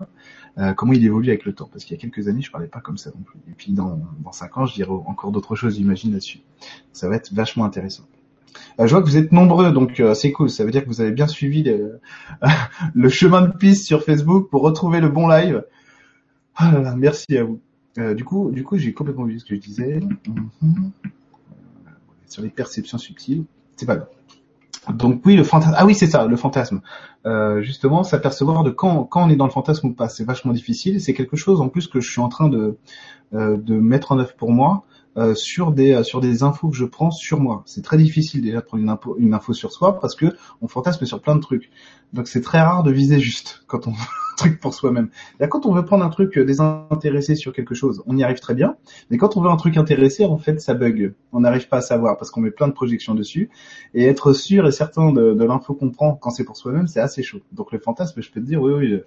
Euh, 0.59 0.73
comment 0.73 0.95
il 0.95 1.05
évolue 1.05 1.29
avec 1.29 1.45
le 1.45 1.53
temps. 1.53 1.69
Parce 1.71 1.85
qu'il 1.85 1.95
y 1.95 1.99
a 1.99 2.01
quelques 2.01 2.29
années, 2.29 2.41
je 2.41 2.51
parlais 2.51 2.67
pas 2.67 2.81
comme 2.81 2.97
ça 2.97 3.11
non 3.15 3.23
plus. 3.23 3.39
Et 3.49 3.53
puis 3.53 3.73
dans, 3.73 4.01
dans 4.25 4.33
cinq 4.33 4.57
ans, 4.57 4.67
je 4.67 4.75
dirais 4.75 4.91
encore 4.91 5.31
d'autres 5.31 5.55
choses, 5.55 5.77
j'imagine, 5.77 6.13
là-dessus. 6.13 6.41
Ça 6.93 7.09
va 7.09 7.17
être 7.17 7.33
vachement 7.33 7.65
intéressant. 7.65 8.05
Euh, 8.81 8.87
je 8.87 8.93
vois 8.93 9.03
que 9.03 9.07
vous 9.07 9.19
êtes 9.19 9.33
nombreux, 9.33 9.71
donc 9.71 10.03
c'est 10.15 10.33
cool. 10.33 10.49
Ça 10.49 10.65
veut 10.65 10.71
dire 10.71 10.83
que 10.83 10.89
vous 10.89 11.03
avez 11.03 11.13
bien 11.13 11.27
suivi 11.27 11.63
le, 11.63 12.01
le, 12.95 13.09
chemin 13.11 13.43
de 13.43 13.53
piste 13.53 13.85
sur 13.85 14.03
Facebook 14.03 14.49
pour 14.49 14.63
retrouver 14.63 15.01
le 15.01 15.11
bon 15.11 15.29
live. 15.29 15.63
Ah 16.57 16.95
merci 16.97 17.37
à 17.37 17.45
vous. 17.45 17.61
du 18.15 18.25
coup, 18.25 18.51
du 18.51 18.65
coup, 18.65 18.79
j'ai 18.79 18.95
complètement 18.95 19.25
oublié 19.25 19.39
ce 19.39 19.45
que 19.45 19.55
je 19.55 19.61
disais. 19.61 20.01
Mhm. 20.63 20.91
Sur 22.29 22.43
les 22.43 22.51
perceptions 22.51 22.99
subtiles, 22.99 23.45
c'est 23.77 23.87
pas 23.87 23.97
grave. 23.97 24.09
Donc 24.95 25.23
oui, 25.25 25.35
le 25.35 25.43
fantasme. 25.43 25.75
Ah 25.77 25.85
oui, 25.85 25.95
c'est 25.95 26.07
ça, 26.07 26.27
le 26.27 26.37
fantasme. 26.37 26.81
Euh, 27.27 27.61
justement, 27.63 28.05
s'apercevoir 28.05 28.63
de 28.63 28.71
quand, 28.71 29.05
quand 29.05 29.27
on 29.27 29.31
est 29.31 29.37
dans 29.37 29.47
le 29.47 29.51
fantasme 29.51 29.89
ou 29.89 29.93
pas, 29.95 30.09
c'est 30.09 30.25
vachement 30.25 30.53
difficile. 30.53 31.01
C'est 31.01 31.15
quelque 31.15 31.37
chose 31.37 31.61
en 31.61 31.69
plus 31.69 31.89
que 31.89 32.01
je 32.01 32.11
suis 32.11 32.21
en 32.21 32.29
train 32.29 32.49
de, 32.49 32.79
euh, 33.35 33.57
de 33.57 33.75
mettre 33.75 34.13
en 34.13 34.19
œuvre 34.19 34.35
pour 34.35 34.53
moi 34.53 34.85
euh, 35.17 35.35
sur 35.35 35.73
des 35.73 35.95
euh, 35.95 36.03
sur 36.05 36.21
des 36.21 36.43
infos 36.43 36.69
que 36.69 36.77
je 36.77 36.85
prends 36.85 37.11
sur 37.11 37.41
moi. 37.41 37.63
C'est 37.67 37.83
très 37.83 37.97
difficile 37.97 38.43
déjà 38.43 38.61
de 38.61 38.65
prendre 38.65 38.83
une 38.83 38.91
info, 38.91 39.17
une 39.19 39.35
info 39.35 39.53
sur 39.53 39.73
soi 39.73 39.99
parce 39.99 40.15
que 40.15 40.37
on 40.61 40.69
fantasme 40.69 41.05
sur 41.07 41.21
plein 41.21 41.35
de 41.35 41.41
trucs. 41.41 41.71
Donc 42.13 42.29
c'est 42.29 42.43
très 42.43 42.61
rare 42.61 42.83
de 42.83 42.93
viser 42.93 43.19
juste 43.19 43.65
quand 43.67 43.89
on 43.89 43.95
truc 44.37 44.61
pour 44.61 44.75
soi-même. 44.75 45.09
Quand 45.49 45.67
on 45.67 45.73
veut 45.73 45.85
prendre 45.85 46.05
un 46.05 46.09
truc 46.09 46.39
désintéressé 46.39 47.35
sur 47.35 47.53
quelque 47.53 47.75
chose, 47.75 48.03
on 48.07 48.17
y 48.17 48.23
arrive 48.23 48.41
très 48.41 48.55
bien. 48.55 48.77
Mais 49.11 49.19
quand 49.19 49.37
on 49.37 49.43
veut 49.43 49.51
un 49.51 49.57
truc 49.57 49.77
intéressé, 49.77 50.25
en 50.25 50.39
fait, 50.39 50.61
ça 50.61 50.75
bug. 50.75 51.15
On 51.33 51.41
n'arrive 51.41 51.69
pas 51.69 51.79
à 51.79 51.81
savoir 51.81 52.17
parce 52.17 52.31
qu'on 52.31 52.41
met 52.41 52.51
plein 52.51 52.69
de 52.69 52.73
projections 52.73 53.15
dessus. 53.15 53.51
Et 53.95 54.05
être 54.05 54.33
sûr 54.33 54.67
et 54.67 54.73
certain 54.73 55.13
de, 55.13 55.45
l'info 55.45 55.75
qu'on 55.75 55.91
prend 55.91 56.15
quand 56.15 56.31
c'est 56.31 56.45
pour 56.45 56.57
soi-même, 56.57 56.87
c'est 56.87 57.01
assez 57.01 57.23
chaud. 57.23 57.41
Donc 57.53 57.73
le 57.73 57.79
fantasme, 57.79 58.21
je 58.21 58.31
peux 58.31 58.41
te 58.41 58.47
dire, 58.47 58.61
oui, 58.61 58.73
oui, 58.73 59.01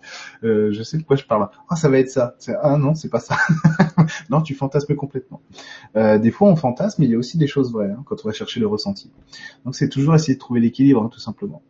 euh, 0.43 0.71
je 0.71 0.83
sais 0.83 0.97
de 0.97 1.03
quoi 1.03 1.15
je 1.15 1.25
parle. 1.25 1.49
Ah, 1.69 1.75
ça 1.75 1.89
va 1.89 1.99
être 1.99 2.09
ça. 2.09 2.35
Ah 2.61 2.77
non, 2.77 2.95
c'est 2.95 3.09
pas 3.09 3.19
ça. 3.19 3.37
non, 4.29 4.41
tu 4.41 4.55
fantasmes 4.55 4.95
complètement. 4.95 5.41
Euh, 5.95 6.17
des 6.17 6.31
fois, 6.31 6.49
on 6.49 6.55
fantasme, 6.55 7.01
mais 7.01 7.07
il 7.07 7.11
y 7.11 7.15
a 7.15 7.17
aussi 7.17 7.37
des 7.37 7.47
choses 7.47 7.71
vraies 7.71 7.91
hein, 7.91 8.03
quand 8.05 8.17
on 8.23 8.27
va 8.27 8.33
chercher 8.33 8.59
le 8.59 8.67
ressenti. 8.67 9.11
Donc 9.65 9.75
c'est 9.75 9.89
toujours 9.89 10.15
essayer 10.15 10.35
de 10.35 10.39
trouver 10.39 10.59
l'équilibre, 10.59 11.03
hein, 11.03 11.09
tout 11.11 11.19
simplement. 11.19 11.61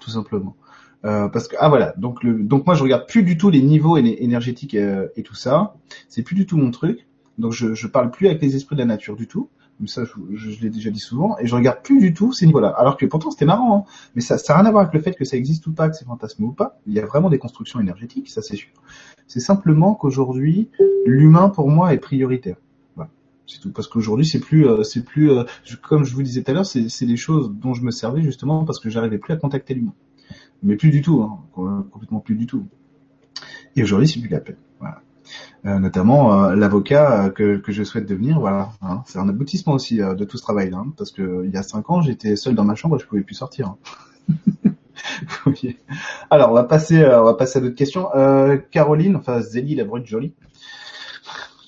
Tout 0.00 0.10
simplement. 0.10 0.56
Euh, 1.04 1.28
parce 1.28 1.48
que 1.48 1.56
ah 1.58 1.68
voilà. 1.68 1.94
Donc 1.98 2.22
le 2.22 2.34
donc 2.42 2.66
moi 2.66 2.74
je 2.74 2.82
regarde 2.82 3.06
plus 3.06 3.22
du 3.22 3.36
tout 3.36 3.50
les 3.50 3.62
niveaux 3.62 3.96
énergétiques 3.96 4.74
euh, 4.74 5.08
et, 5.16 5.22
tout 5.22 5.34
ça. 5.34 5.74
C'est 6.08 6.22
plus 6.22 6.34
du 6.34 6.46
tout 6.46 6.56
mon 6.56 6.70
truc. 6.70 7.06
Donc 7.38 7.52
je 7.52 7.74
je 7.74 7.86
parle 7.86 8.10
plus 8.10 8.26
avec 8.26 8.40
les 8.40 8.56
esprits 8.56 8.76
de 8.76 8.80
la 8.80 8.86
nature 8.86 9.16
du 9.16 9.26
tout. 9.26 9.48
Ça 9.86 10.04
je, 10.04 10.36
je, 10.36 10.62
l'ai 10.62 10.70
déjà 10.70 10.90
dit 10.90 11.00
souvent. 11.00 11.36
Et 11.40 11.46
je 11.46 11.54
regarde 11.54 11.82
plus 11.82 11.98
du 11.98 12.14
tout 12.14 12.32
ces 12.32 12.46
niveaux-là. 12.46 12.68
Alors 12.68 12.96
que 12.96 13.04
pourtant 13.04 13.30
c'était 13.30 13.44
marrant 13.44 13.76
hein. 13.76 13.90
mais 14.14 14.22
ça 14.22 14.38
ça 14.38 14.54
n'a 14.54 14.60
rien 14.60 14.68
à 14.68 14.70
voir 14.70 14.82
avec 14.82 14.94
le 14.94 15.00
fait 15.00 15.14
que 15.14 15.24
ça 15.24 15.36
existe 15.36 15.66
ou 15.66 15.72
pas 15.72 15.90
que 15.90 15.96
c'est 15.96 16.06
fantasme 16.06 16.44
ou 16.44 16.52
pas. 16.52 16.78
Il 16.86 16.94
y 16.94 17.00
a 17.00 17.04
vraiment 17.04 17.28
des 17.28 17.38
constructions 17.38 17.80
énergétiques 17.80 18.30
ça 18.30 18.40
c'est 18.40 18.56
sûr. 18.56 18.70
C'est 19.26 19.40
simplement 19.40 19.94
qu'aujourd'hui 19.94 20.70
l'humain 21.04 21.50
pour 21.50 21.68
moi 21.68 21.92
est 21.92 21.98
prioritaire. 21.98 22.56
Voilà. 22.94 23.10
C'est 23.46 23.60
tout. 23.60 23.72
Parce 23.72 23.88
qu'aujourd'hui 23.88 24.24
c'est 24.24 24.40
plus 24.40 24.66
euh, 24.66 24.84
c'est 24.84 25.04
plus 25.04 25.30
comme 25.82 26.04
je 26.04 26.14
vous 26.14 26.22
disais 26.22 26.42
tout 26.42 26.50
à 26.52 26.54
l'heure 26.54 26.66
c'est 26.66 26.88
c'est 26.88 27.06
des 27.06 27.18
choses 27.18 27.52
dont 27.52 27.74
je 27.74 27.82
me 27.82 27.90
servais 27.90 28.22
justement 28.22 28.64
parce 28.64 28.80
que 28.80 28.88
j'arrivais 28.88 29.18
plus 29.18 29.34
à 29.34 29.36
contacter 29.36 29.74
l'humain 29.74 29.92
mais 30.64 30.76
plus 30.76 30.90
du 30.90 31.02
tout, 31.02 31.22
hein, 31.22 31.86
complètement 31.92 32.20
plus 32.20 32.34
du 32.34 32.46
tout. 32.46 32.66
Et 33.76 33.82
aujourd'hui, 33.82 34.08
c'est 34.08 34.20
plus 34.20 34.28
la 34.28 34.40
peine. 34.40 34.56
Voilà. 34.80 35.02
Euh, 35.66 35.78
notamment 35.78 36.44
euh, 36.44 36.54
l'avocat 36.54 37.24
euh, 37.24 37.30
que, 37.30 37.56
que, 37.56 37.72
je 37.72 37.82
souhaite 37.84 38.06
devenir, 38.06 38.38
voilà. 38.38 38.70
Hein. 38.82 39.02
c'est 39.06 39.18
un 39.18 39.28
aboutissement 39.28 39.72
aussi 39.72 39.96
de 39.96 40.24
tout 40.24 40.36
ce 40.36 40.42
travail-là, 40.42 40.78
hein, 40.78 40.92
parce 40.96 41.10
que 41.10 41.44
il 41.46 41.50
y 41.50 41.56
a 41.56 41.62
cinq 41.62 41.88
ans, 41.90 42.02
j'étais 42.02 42.36
seul 42.36 42.54
dans 42.54 42.64
ma 42.64 42.74
chambre, 42.74 42.98
je 42.98 43.06
pouvais 43.06 43.22
plus 43.22 43.34
sortir. 43.34 43.74
Hein. 44.28 44.72
Alors, 46.30 46.50
on 46.50 46.54
va 46.54 46.64
passer, 46.64 47.04
on 47.04 47.24
va 47.24 47.34
passer 47.34 47.58
à 47.58 47.62
d'autres 47.62 47.74
questions. 47.74 48.08
Caroline, 48.70 49.16
enfin 49.16 49.40
Zélie, 49.40 49.74
la 49.74 49.84
brute 49.84 50.06
jolie. 50.06 50.34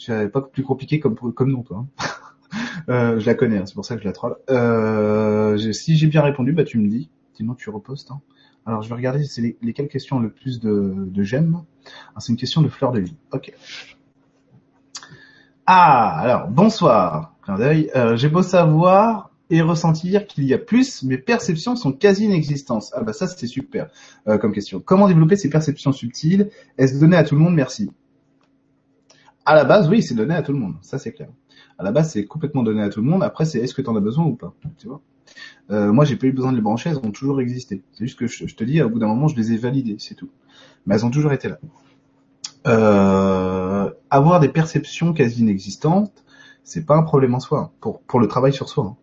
Je 0.00 0.26
pas 0.26 0.40
plus 0.40 0.62
compliqué 0.62 1.00
comme 1.00 1.16
comme 1.16 1.50
nom, 1.50 1.62
toi. 1.62 1.86
je 2.88 3.26
la 3.26 3.34
connais, 3.34 3.60
c'est 3.66 3.74
pour 3.74 3.84
ça 3.84 3.96
que 3.96 4.02
je 4.02 4.06
la 4.06 4.12
troll. 4.12 4.36
si 5.72 5.96
j'ai 5.96 6.06
bien 6.06 6.22
répondu, 6.22 6.52
bah 6.52 6.64
tu 6.64 6.78
me 6.78 6.88
dis. 6.88 7.10
Sinon, 7.34 7.54
tu 7.54 7.68
repostes. 7.68 8.10
Hein. 8.10 8.20
Alors, 8.66 8.82
je 8.82 8.88
vais 8.88 8.96
regarder 8.96 9.24
c'est 9.24 9.40
les, 9.40 9.56
lesquelles 9.62 9.88
questions 9.88 10.18
le 10.18 10.30
plus 10.30 10.60
de, 10.60 11.08
j'aime. 11.22 11.62
Ah, 12.14 12.20
c'est 12.20 12.32
une 12.32 12.38
question 12.38 12.62
de 12.62 12.68
fleur 12.68 12.90
de 12.90 12.98
vie. 12.98 13.16
Ok. 13.32 13.52
Ah, 15.66 16.18
alors, 16.18 16.48
bonsoir. 16.48 17.36
Euh, 17.48 18.16
J'ai 18.16 18.28
beau 18.28 18.42
savoir 18.42 19.30
et 19.50 19.62
ressentir 19.62 20.26
qu'il 20.26 20.42
y 20.44 20.52
a 20.52 20.58
plus, 20.58 21.04
mes 21.04 21.18
perceptions 21.18 21.76
sont 21.76 21.92
quasi 21.92 22.24
inexistantes. 22.24 22.90
Ah 22.92 23.02
bah 23.02 23.12
ça, 23.12 23.28
c'était 23.28 23.46
super 23.46 23.88
euh, 24.26 24.38
comme 24.38 24.52
question. 24.52 24.80
Comment 24.80 25.06
développer 25.06 25.36
ces 25.36 25.48
perceptions 25.48 25.92
subtiles? 25.92 26.50
Est-ce 26.78 26.98
donné 26.98 27.16
à 27.16 27.22
tout 27.22 27.36
le 27.36 27.40
monde? 27.42 27.54
Merci. 27.54 27.90
À 29.44 29.54
la 29.54 29.64
base, 29.64 29.88
oui, 29.88 30.02
c'est 30.02 30.16
donné 30.16 30.34
à 30.34 30.42
tout 30.42 30.52
le 30.52 30.58
monde. 30.58 30.74
Ça, 30.82 30.98
c'est 30.98 31.12
clair. 31.12 31.28
À 31.78 31.84
la 31.84 31.92
base, 31.92 32.10
c'est 32.10 32.24
complètement 32.24 32.64
donné 32.64 32.82
à 32.82 32.88
tout 32.88 33.00
le 33.00 33.08
monde. 33.08 33.22
Après, 33.22 33.44
c'est 33.44 33.60
est-ce 33.60 33.74
que 33.74 33.82
tu 33.82 33.88
en 33.88 33.94
as 33.94 34.00
besoin 34.00 34.24
ou 34.24 34.34
pas? 34.34 34.52
Tu 34.78 34.88
vois? 34.88 35.00
Euh, 35.70 35.92
moi, 35.92 36.04
j'ai 36.04 36.16
pas 36.16 36.26
eu 36.26 36.32
besoin 36.32 36.52
de 36.52 36.56
les 36.56 36.62
brancher, 36.62 36.90
elles 36.90 36.98
ont 36.98 37.10
toujours 37.10 37.40
existé. 37.40 37.82
C'est 37.92 38.04
juste 38.04 38.18
que 38.18 38.26
je, 38.26 38.54
te 38.54 38.64
dis, 38.64 38.80
au 38.82 38.88
bout 38.88 38.98
d'un 38.98 39.08
moment, 39.08 39.28
je 39.28 39.36
les 39.36 39.52
ai 39.52 39.56
validées, 39.56 39.96
c'est 39.98 40.14
tout. 40.14 40.30
Mais 40.86 40.94
elles 40.94 41.06
ont 41.06 41.10
toujours 41.10 41.32
été 41.32 41.48
là. 41.48 41.58
Euh, 42.66 43.90
avoir 44.10 44.40
des 44.40 44.48
perceptions 44.48 45.12
quasi 45.12 45.42
inexistantes, 45.42 46.24
c'est 46.64 46.84
pas 46.84 46.96
un 46.96 47.02
problème 47.02 47.34
en 47.34 47.40
soi 47.40 47.72
pour 47.80 48.00
pour 48.02 48.18
le 48.18 48.26
travail 48.26 48.52
sur 48.52 48.68
soi. 48.68 48.84
Hein. 48.86 48.96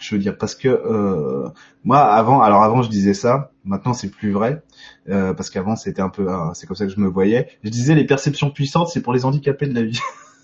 Je 0.00 0.14
veux 0.14 0.20
dire 0.20 0.36
parce 0.36 0.56
que 0.56 0.68
euh, 0.68 1.48
moi 1.84 2.00
avant, 2.00 2.42
alors 2.42 2.64
avant 2.64 2.82
je 2.82 2.90
disais 2.90 3.14
ça, 3.14 3.52
maintenant 3.64 3.94
c'est 3.94 4.10
plus 4.10 4.32
vrai 4.32 4.64
parce 5.06 5.48
qu'avant 5.50 5.76
c'était 5.76 6.02
un 6.02 6.08
peu, 6.08 6.26
c'est 6.54 6.66
comme 6.66 6.76
ça 6.76 6.86
que 6.86 6.92
je 6.92 6.98
me 6.98 7.06
voyais. 7.06 7.48
Je 7.62 7.70
disais 7.70 7.94
les 7.94 8.04
perceptions 8.04 8.50
puissantes, 8.50 8.88
c'est 8.88 9.00
pour 9.00 9.12
les 9.12 9.24
handicapés 9.24 9.68
de 9.68 9.74
la 9.74 9.82
vie. 9.82 10.00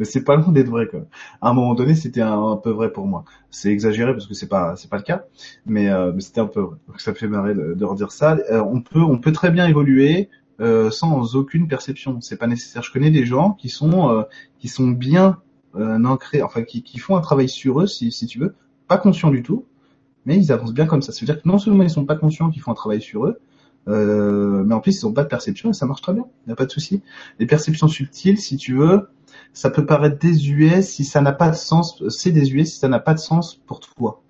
mais 0.00 0.06
c'est 0.06 0.24
pas 0.24 0.34
loin 0.34 0.50
d'être 0.50 0.70
vrai 0.70 0.88
quoi. 0.88 1.02
À 1.40 1.50
un 1.50 1.52
moment 1.52 1.74
donné, 1.74 1.94
c'était 1.94 2.22
un, 2.22 2.56
peu 2.56 2.70
vrai 2.70 2.90
pour 2.90 3.06
moi. 3.06 3.24
C'est 3.50 3.70
exagéré 3.70 4.12
parce 4.12 4.26
que 4.26 4.34
c'est 4.34 4.48
pas 4.48 4.74
c'est 4.76 4.90
pas 4.90 4.96
le 4.96 5.02
cas, 5.02 5.24
mais, 5.66 5.90
euh, 5.90 6.10
mais 6.12 6.22
c'était 6.22 6.40
un 6.40 6.46
peu 6.46 6.60
vrai. 6.60 6.76
Donc 6.88 7.00
ça 7.00 7.14
fait 7.14 7.28
marrer 7.28 7.54
de, 7.54 7.74
de 7.74 7.84
redire 7.84 8.10
ça. 8.10 8.36
Euh, 8.50 8.62
on 8.62 8.80
peut 8.80 9.02
on 9.02 9.18
peut 9.18 9.32
très 9.32 9.50
bien 9.50 9.68
évoluer 9.68 10.30
euh, 10.60 10.90
sans 10.90 11.36
aucune 11.36 11.68
perception. 11.68 12.20
C'est 12.22 12.38
pas 12.38 12.46
nécessaire. 12.46 12.82
Je 12.82 12.90
connais 12.92 13.10
des 13.10 13.26
gens 13.26 13.52
qui 13.52 13.68
sont 13.68 14.10
euh, 14.10 14.22
qui 14.58 14.68
sont 14.68 14.88
bien 14.88 15.38
euh, 15.76 16.02
ancrés, 16.04 16.42
enfin 16.42 16.62
qui, 16.62 16.82
qui 16.82 16.98
font 16.98 17.16
un 17.16 17.20
travail 17.20 17.48
sur 17.48 17.80
eux, 17.80 17.86
si, 17.86 18.10
si 18.10 18.26
tu 18.26 18.38
veux, 18.38 18.54
pas 18.88 18.98
conscients 18.98 19.30
du 19.30 19.42
tout, 19.42 19.66
mais 20.26 20.36
ils 20.36 20.50
avancent 20.50 20.74
bien 20.74 20.86
comme 20.86 21.02
ça. 21.02 21.12
Ça 21.12 21.20
veut 21.20 21.26
dire 21.26 21.40
que 21.40 21.48
non 21.48 21.58
seulement 21.58 21.82
ils 21.82 21.90
sont 21.90 22.06
pas 22.06 22.16
conscients 22.16 22.50
qu'ils 22.50 22.62
font 22.62 22.72
un 22.72 22.74
travail 22.74 23.00
sur 23.00 23.26
eux, 23.26 23.38
euh, 23.88 24.62
mais 24.64 24.74
en 24.74 24.80
plus 24.80 25.00
ils 25.00 25.06
ont 25.06 25.12
pas 25.12 25.22
de 25.22 25.28
perception 25.28 25.70
et 25.70 25.72
ça 25.72 25.86
marche 25.86 26.02
très 26.02 26.12
bien. 26.12 26.24
Il 26.44 26.48
n'y 26.48 26.52
a 26.52 26.56
pas 26.56 26.66
de 26.66 26.70
souci. 26.70 27.02
Les 27.38 27.46
perceptions 27.46 27.88
subtiles, 27.88 28.38
si 28.38 28.56
tu 28.56 28.74
veux, 28.74 29.08
ça 29.52 29.70
peut 29.70 29.86
paraître 29.86 30.18
désuet 30.18 30.82
si 30.82 31.04
ça 31.04 31.20
n'a 31.20 31.32
pas 31.32 31.50
de 31.50 31.56
sens, 31.56 32.02
c'est 32.08 32.30
désuet 32.30 32.64
si 32.64 32.78
ça 32.78 32.88
n'a 32.88 33.00
pas 33.00 33.14
de 33.14 33.18
sens 33.18 33.60
pour 33.66 33.80
toi. 33.80 34.22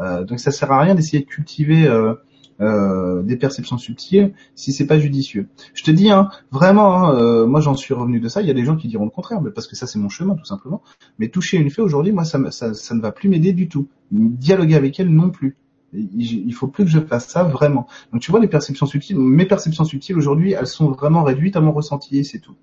Euh, 0.00 0.24
donc 0.24 0.38
ça 0.38 0.50
sert 0.50 0.70
à 0.70 0.80
rien 0.80 0.94
d'essayer 0.94 1.20
de 1.20 1.28
cultiver 1.28 1.86
euh, 1.86 2.14
euh, 2.60 3.22
des 3.22 3.36
perceptions 3.36 3.78
subtiles 3.78 4.32
si 4.54 4.72
c'est 4.72 4.86
pas 4.86 4.98
judicieux. 4.98 5.48
Je 5.74 5.84
te 5.84 5.90
dis, 5.90 6.10
hein, 6.10 6.28
vraiment, 6.50 6.96
hein, 6.96 7.14
euh, 7.14 7.46
moi 7.46 7.60
j'en 7.60 7.74
suis 7.74 7.94
revenu 7.94 8.18
de 8.20 8.28
ça. 8.28 8.42
Il 8.42 8.48
y 8.48 8.50
a 8.50 8.54
des 8.54 8.64
gens 8.64 8.76
qui 8.76 8.88
diront 8.88 9.04
le 9.04 9.10
contraire, 9.10 9.40
mais 9.40 9.50
parce 9.50 9.66
que 9.66 9.76
ça 9.76 9.86
c'est 9.86 9.98
mon 9.98 10.08
chemin 10.08 10.34
tout 10.34 10.44
simplement. 10.44 10.82
Mais 11.18 11.28
toucher 11.28 11.56
une 11.58 11.70
fée 11.70 11.82
aujourd'hui, 11.82 12.12
moi 12.12 12.24
ça, 12.24 12.50
ça, 12.50 12.74
ça 12.74 12.94
ne 12.94 13.00
va 13.00 13.12
plus 13.12 13.28
m'aider 13.28 13.52
du 13.52 13.68
tout. 13.68 13.88
Dialoguer 14.10 14.74
avec 14.74 14.98
elle 14.98 15.10
non 15.10 15.30
plus. 15.30 15.56
Il 15.94 16.52
faut 16.52 16.66
plus 16.66 16.84
que 16.84 16.90
je 16.90 17.00
fasse 17.00 17.28
ça 17.28 17.44
vraiment. 17.44 17.86
Donc 18.12 18.20
tu 18.20 18.30
vois 18.30 18.40
les 18.40 18.48
perceptions 18.48 18.84
subtiles, 18.84 19.18
mes 19.18 19.46
perceptions 19.46 19.84
subtiles 19.84 20.18
aujourd'hui, 20.18 20.52
elles 20.52 20.66
sont 20.66 20.90
vraiment 20.90 21.22
réduites 21.22 21.56
à 21.56 21.60
mon 21.60 21.72
ressenti, 21.72 22.24
c'est 22.24 22.40
tout. 22.40 22.56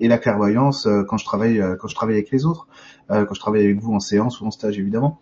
Et 0.00 0.08
la 0.08 0.18
clairvoyance, 0.18 0.86
euh, 0.86 1.04
quand 1.04 1.16
je 1.16 1.24
travaille, 1.24 1.60
euh, 1.60 1.76
quand 1.76 1.86
je 1.86 1.94
travaille 1.94 2.16
avec 2.16 2.30
les 2.32 2.46
autres, 2.46 2.66
euh, 3.10 3.24
quand 3.26 3.34
je 3.34 3.40
travaille 3.40 3.64
avec 3.64 3.78
vous 3.78 3.92
en 3.92 4.00
séance 4.00 4.40
ou 4.40 4.46
en 4.46 4.50
stage 4.50 4.78
évidemment. 4.78 5.20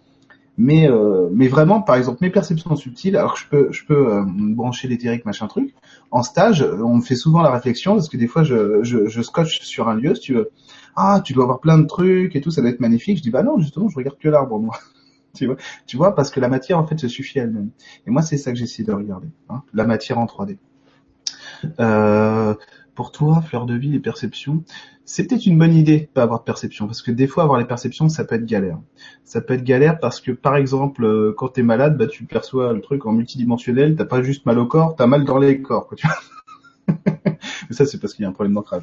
Mais 0.58 0.86
mais 1.32 1.48
vraiment, 1.48 1.80
par 1.80 1.96
exemple, 1.96 2.18
mes 2.20 2.28
perceptions 2.28 2.76
subtiles, 2.76 3.16
alors 3.16 3.36
je 3.36 3.48
peux 3.48 3.72
je 3.72 3.86
peux 3.86 4.22
brancher 4.26 4.86
l'éthérique 4.86 5.24
machin 5.24 5.46
truc. 5.46 5.74
En 6.10 6.22
stage, 6.22 6.62
on 6.62 6.96
me 6.96 7.00
fait 7.00 7.14
souvent 7.14 7.40
la 7.40 7.50
réflexion 7.50 7.94
parce 7.94 8.10
que 8.10 8.18
des 8.18 8.26
fois 8.26 8.42
je, 8.42 8.82
je 8.82 9.06
je 9.06 9.22
scotche 9.22 9.62
sur 9.62 9.88
un 9.88 9.94
lieu, 9.94 10.14
si 10.14 10.20
tu 10.20 10.34
veux. 10.34 10.50
Ah, 10.94 11.22
tu 11.24 11.32
dois 11.32 11.44
avoir 11.44 11.60
plein 11.60 11.78
de 11.78 11.86
trucs 11.86 12.36
et 12.36 12.42
tout, 12.42 12.50
ça 12.50 12.60
doit 12.60 12.68
être 12.68 12.80
magnifique. 12.80 13.16
Je 13.16 13.22
dis 13.22 13.30
bah 13.30 13.42
non, 13.42 13.58
justement, 13.58 13.88
je 13.88 13.96
regarde 13.96 14.18
que 14.18 14.28
l'arbre 14.28 14.58
moi 14.58 14.74
tu 15.34 15.46
vois, 15.46 15.56
tu 15.86 15.96
vois, 15.96 16.14
parce 16.14 16.30
que 16.30 16.40
la 16.40 16.48
matière 16.48 16.78
en 16.78 16.86
fait 16.86 16.98
se 16.98 17.08
suffit 17.08 17.38
elle-même. 17.38 17.70
Et 18.06 18.10
moi, 18.10 18.22
c'est 18.22 18.36
ça 18.36 18.52
que 18.52 18.58
j'essaie 18.58 18.82
de 18.82 18.92
regarder, 18.92 19.28
hein, 19.48 19.62
la 19.72 19.84
matière 19.84 20.18
en 20.18 20.26
3D. 20.26 20.58
Euh, 21.80 22.54
pour 22.94 23.12
toi, 23.12 23.40
fleur 23.40 23.66
de 23.66 23.74
vie, 23.74 23.90
les 23.90 24.00
perceptions, 24.00 24.64
c'est 25.04 25.26
peut-être 25.26 25.46
une 25.46 25.58
bonne 25.58 25.74
idée 25.74 26.08
pas 26.12 26.22
avoir 26.22 26.40
de 26.40 26.44
perception, 26.44 26.86
parce 26.86 27.02
que 27.02 27.10
des 27.10 27.26
fois 27.26 27.44
avoir 27.44 27.58
les 27.58 27.64
perceptions, 27.64 28.08
ça 28.08 28.24
peut 28.24 28.34
être 28.34 28.44
galère. 28.44 28.78
Ça 29.24 29.40
peut 29.40 29.54
être 29.54 29.64
galère 29.64 29.98
parce 29.98 30.20
que 30.20 30.32
par 30.32 30.56
exemple, 30.56 31.04
euh, 31.04 31.34
quand 31.36 31.48
t'es 31.48 31.62
malade, 31.62 31.96
bah 31.96 32.06
tu 32.06 32.24
perçois 32.24 32.72
le 32.72 32.80
truc 32.80 33.06
en 33.06 33.12
multidimensionnel, 33.12 33.96
t'as 33.96 34.04
pas 34.04 34.22
juste 34.22 34.46
mal 34.46 34.58
au 34.58 34.66
corps, 34.66 34.94
t'as 34.96 35.06
mal 35.06 35.24
dans 35.24 35.38
les 35.38 35.62
corps, 35.62 35.86
quoi, 35.86 35.96
tu 35.96 36.06
vois. 36.06 36.16
mais 37.68 37.76
ça 37.76 37.86
c'est 37.86 37.98
parce 37.98 38.14
qu'il 38.14 38.22
y 38.22 38.26
a 38.26 38.28
un 38.28 38.32
problème 38.32 38.54
d'ancrage. 38.54 38.82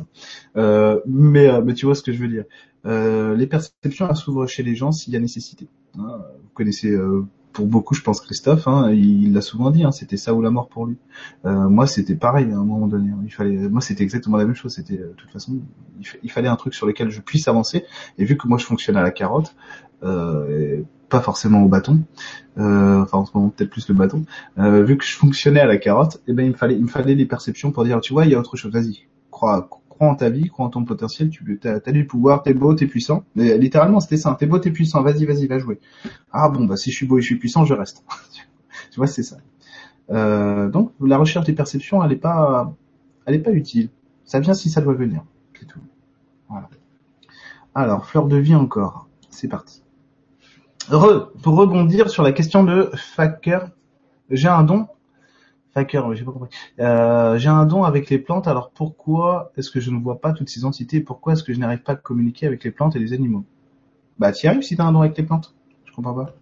Euh, 0.57 0.99
mais, 1.05 1.47
euh, 1.47 1.61
mais 1.61 1.73
tu 1.73 1.85
vois 1.85 1.95
ce 1.95 2.03
que 2.03 2.11
je 2.11 2.19
veux 2.19 2.27
dire. 2.27 2.45
Euh, 2.85 3.35
les 3.35 3.47
perceptions 3.47 4.07
elles 4.09 4.15
s'ouvrent 4.15 4.47
chez 4.47 4.63
les 4.63 4.75
gens 4.75 4.91
s'il 4.91 5.13
y 5.13 5.17
a 5.17 5.19
nécessité. 5.19 5.67
Hein, 5.97 6.21
vous 6.43 6.49
connaissez 6.53 6.91
euh, 6.91 7.25
pour 7.53 7.65
beaucoup, 7.65 7.95
je 7.95 8.01
pense 8.01 8.21
Christophe, 8.21 8.67
hein, 8.67 8.91
il 8.91 9.33
l'a 9.33 9.41
souvent 9.41 9.71
dit, 9.71 9.83
hein, 9.83 9.91
c'était 9.91 10.17
ça 10.17 10.33
ou 10.33 10.41
la 10.41 10.51
mort 10.51 10.69
pour 10.69 10.85
lui. 10.85 10.97
Euh, 11.45 11.67
moi, 11.67 11.87
c'était 11.87 12.15
pareil 12.15 12.51
à 12.51 12.57
un 12.57 12.63
moment 12.63 12.87
donné. 12.87 13.11
Il 13.23 13.33
fallait, 13.33 13.57
moi, 13.69 13.81
c'était 13.81 14.03
exactement 14.03 14.37
la 14.37 14.45
même 14.45 14.55
chose. 14.55 14.73
C'était, 14.73 14.97
de 14.97 15.13
toute 15.17 15.31
façon, 15.31 15.59
il, 16.23 16.31
fallait 16.31 16.47
un 16.47 16.55
truc 16.55 16.73
sur 16.73 16.85
lequel 16.85 17.09
je 17.09 17.21
puisse 17.21 17.47
avancer. 17.47 17.85
Et 18.17 18.25
vu 18.25 18.37
que 18.37 18.47
moi, 18.47 18.57
je 18.57 18.65
fonctionne 18.65 18.97
à 18.97 19.01
la 19.01 19.11
carotte, 19.11 19.55
euh, 20.03 20.83
pas 21.09 21.21
forcément 21.21 21.63
au 21.63 21.67
bâton, 21.67 22.03
euh, 22.57 23.01
enfin 23.01 23.17
en 23.17 23.25
ce 23.25 23.31
moment 23.33 23.49
peut-être 23.49 23.71
plus 23.71 23.89
le 23.89 23.95
bâton. 23.95 24.25
Euh, 24.59 24.83
vu 24.83 24.97
que 24.97 25.03
je 25.03 25.15
fonctionnais 25.15 25.59
à 25.59 25.65
la 25.65 25.77
carotte, 25.77 26.21
eh 26.27 26.33
ben 26.33 26.45
il 26.45 26.51
me 26.51 26.55
fallait, 26.55 26.75
il 26.75 26.83
me 26.83 26.87
fallait 26.87 27.15
les 27.15 27.25
perceptions 27.25 27.71
pour 27.71 27.83
dire, 27.83 27.99
tu 27.99 28.13
vois, 28.13 28.25
il 28.25 28.31
y 28.31 28.35
a 28.35 28.39
autre 28.39 28.55
chose. 28.55 28.71
Vas-y, 28.71 29.07
crois, 29.31 29.67
crois 29.99 30.09
en 30.09 30.15
ta 30.15 30.29
vie, 30.29 30.49
crois 30.49 30.65
en 30.65 30.69
ton 30.69 30.85
potentiel. 30.85 31.29
Tu 31.29 31.59
as, 31.63 31.91
du 31.91 32.07
pouvoir, 32.07 32.41
t'es 32.41 32.53
beau, 32.53 32.73
t'es 32.73 32.87
puissant. 32.87 33.23
Mais 33.35 33.57
littéralement, 33.57 33.99
c'était 33.99 34.17
ça. 34.17 34.35
T'es 34.39 34.45
beau, 34.45 34.59
t'es 34.59 34.71
puissant. 34.71 35.03
Vas-y, 35.03 35.25
vas-y, 35.25 35.47
va 35.47 35.59
jouer. 35.59 35.79
Ah 36.31 36.49
bon, 36.49 36.65
bah 36.65 36.77
si 36.77 36.91
je 36.91 36.95
suis 36.95 37.05
beau 37.05 37.17
et 37.17 37.21
je 37.21 37.27
suis 37.27 37.35
puissant, 37.35 37.65
je 37.65 37.73
reste. 37.73 38.03
tu 38.91 38.97
vois, 38.97 39.07
c'est 39.07 39.23
ça. 39.23 39.37
Euh, 40.09 40.69
donc 40.69 40.93
la 40.99 41.17
recherche 41.17 41.45
des 41.45 41.53
perceptions, 41.53 42.03
elle 42.03 42.11
est 42.11 42.15
pas, 42.15 42.73
elle 43.25 43.35
est 43.35 43.39
pas 43.39 43.51
utile. 43.51 43.89
Ça 44.25 44.39
vient 44.39 44.53
si 44.53 44.69
ça 44.69 44.81
doit 44.81 44.93
venir. 44.93 45.23
C'est 45.59 45.65
tout. 45.65 45.81
Voilà. 46.47 46.69
Alors 47.75 48.05
fleur 48.05 48.27
de 48.27 48.37
vie 48.37 48.55
encore. 48.55 49.07
C'est 49.29 49.47
parti 49.47 49.83
pour 50.89 51.55
rebondir 51.55 52.09
sur 52.09 52.23
la 52.23 52.31
question 52.31 52.63
de 52.63 52.89
Faker, 52.95 53.67
j'ai 54.29 54.47
un 54.47 54.63
don. 54.63 54.87
Faker, 55.73 56.13
j'ai 56.15 56.23
pas 56.23 56.31
compris. 56.31 56.49
Euh, 56.79 57.37
j'ai 57.37 57.49
un 57.49 57.65
don 57.65 57.83
avec 57.83 58.09
les 58.09 58.17
plantes, 58.17 58.47
alors 58.47 58.71
pourquoi 58.71 59.51
est-ce 59.55 59.69
que 59.69 59.79
je 59.79 59.91
ne 59.91 59.99
vois 59.99 60.19
pas 60.19 60.33
toutes 60.33 60.49
ces 60.49 60.65
entités 60.65 60.99
Pourquoi 60.99 61.33
est-ce 61.33 61.43
que 61.43 61.53
je 61.53 61.59
n'arrive 61.59 61.83
pas 61.83 61.93
à 61.93 61.95
communiquer 61.95 62.47
avec 62.47 62.63
les 62.63 62.71
plantes 62.71 62.95
et 62.95 62.99
les 62.99 63.13
animaux? 63.13 63.45
Bah, 64.17 64.31
tu 64.31 64.45
y 64.45 64.49
arrives 64.49 64.63
si 64.63 64.75
t'as 64.75 64.85
un 64.85 64.91
don 64.91 65.01
avec 65.01 65.17
les 65.17 65.23
plantes. 65.23 65.53
Je 65.85 65.93
comprends 65.93 66.13
pas. 66.13 66.35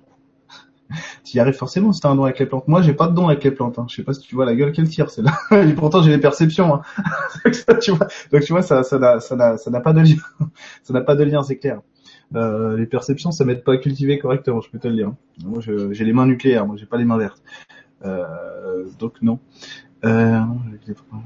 tu 1.26 1.38
y 1.38 1.40
arrives 1.40 1.56
forcément 1.56 1.92
si 1.92 2.00
t'as 2.00 2.10
un 2.10 2.16
don 2.16 2.24
avec 2.24 2.40
les 2.40 2.46
plantes. 2.46 2.68
Moi, 2.68 2.82
j'ai 2.82 2.94
pas 2.94 3.08
de 3.08 3.14
don 3.14 3.28
avec 3.28 3.44
les 3.44 3.52
plantes. 3.52 3.78
Hein. 3.78 3.86
Je 3.90 3.96
sais 3.96 4.04
pas 4.04 4.14
si 4.14 4.22
tu 4.22 4.36
vois 4.36 4.46
la 4.46 4.56
gueule 4.56 4.72
qu'elle 4.72 4.88
tire, 4.88 5.10
c'est 5.10 5.22
là. 5.22 5.34
et 5.52 5.74
pourtant, 5.74 6.02
j'ai 6.02 6.12
les 6.12 6.20
perceptions. 6.20 6.76
Hein. 6.76 6.82
Donc, 8.32 8.44
tu 8.44 8.54
vois, 8.54 8.62
ça, 8.62 8.84
ça 8.84 8.98
n'a, 8.98 9.20
ça 9.20 9.36
n'a, 9.36 9.58
ça 9.58 9.72
pas 9.82 9.94
de 9.94 10.00
lien. 10.00 10.16
ça 10.84 10.94
n'a 10.94 11.02
pas 11.02 11.16
de 11.16 11.24
lien, 11.24 11.44
c'est 11.44 11.58
clair. 11.58 11.82
Euh, 12.36 12.76
les 12.76 12.86
perceptions, 12.86 13.32
ça 13.32 13.46
m'aide 13.46 13.64
pas 13.64 13.74
à 13.74 13.78
cultiver 13.78 14.20
correctement, 14.20 14.60
je 14.62 14.70
peux 14.70 14.80
te 14.80 14.88
le 14.88 14.96
dire. 14.96 15.14
Moi, 15.46 15.60
j'ai 15.62 16.06
les 16.06 16.14
mains 16.14 16.26
nucléaires, 16.26 16.66
moi, 16.66 16.76
j'ai 16.78 16.86
pas 16.86 16.98
les 16.98 17.06
mains 17.06 17.18
vertes. 17.18 17.42
Euh, 18.06 18.86
donc 19.00 19.22
non. 19.22 19.39
Euh, 20.06 20.39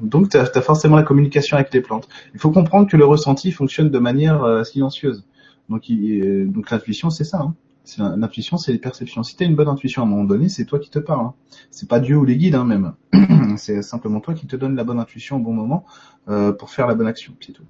donc 0.02 0.30
tu 0.30 0.62
forcément 0.62 0.96
la 0.96 1.04
communication 1.04 1.58
avec 1.58 1.74
les 1.74 1.82
plantes. 1.82 2.08
Il 2.34 2.40
faut 2.40 2.52
comprendre 2.52 2.90
que 2.90 2.98
le 2.98 3.06
ressenti 3.06 3.52
fonctionne 3.52 3.90
de 3.90 4.00
manière 4.00 4.44
euh, 4.44 4.64
silencieuse. 4.64 5.26
Donc, 5.70 5.84
donc 5.90 6.70
l'intuition, 6.70 7.10
c'est 7.10 7.24
ça. 7.24 7.40
Hein. 7.40 7.56
L'intuition, 7.98 8.58
c'est 8.58 8.72
les 8.72 8.78
perceptions. 8.78 9.24
Si 9.24 9.36
tu 9.36 9.44
une 9.44 9.56
bonne 9.56 9.68
intuition 9.68 10.04
à 10.04 10.06
un 10.06 10.08
moment 10.08 10.24
donné, 10.24 10.50
c'est 10.50 10.66
toi 10.66 10.80
qui 10.80 10.90
te 10.90 11.00
parles. 11.00 11.26
Hein. 11.26 11.34
C'est 11.72 11.90
pas 11.90 12.00
Dieu 12.00 12.18
ou 12.18 12.26
les 12.26 12.38
guides 12.38 12.56
hein, 12.56 12.64
même. 12.64 12.94
c'est 13.58 13.82
simplement 13.82 14.20
toi 14.20 14.34
qui 14.34 14.48
te 14.48 14.56
donne 14.56 14.76
la 14.76 14.84
bonne 14.84 15.00
intuition 15.00 15.38
au 15.38 15.40
bon 15.40 15.54
moment 15.54 15.86
euh, 16.30 16.52
pour 16.52 16.70
faire 16.70 16.88
la 16.88 16.96
bonne 16.96 17.08
action. 17.08 17.34
C'est 17.40 17.54
tout. 17.54 17.64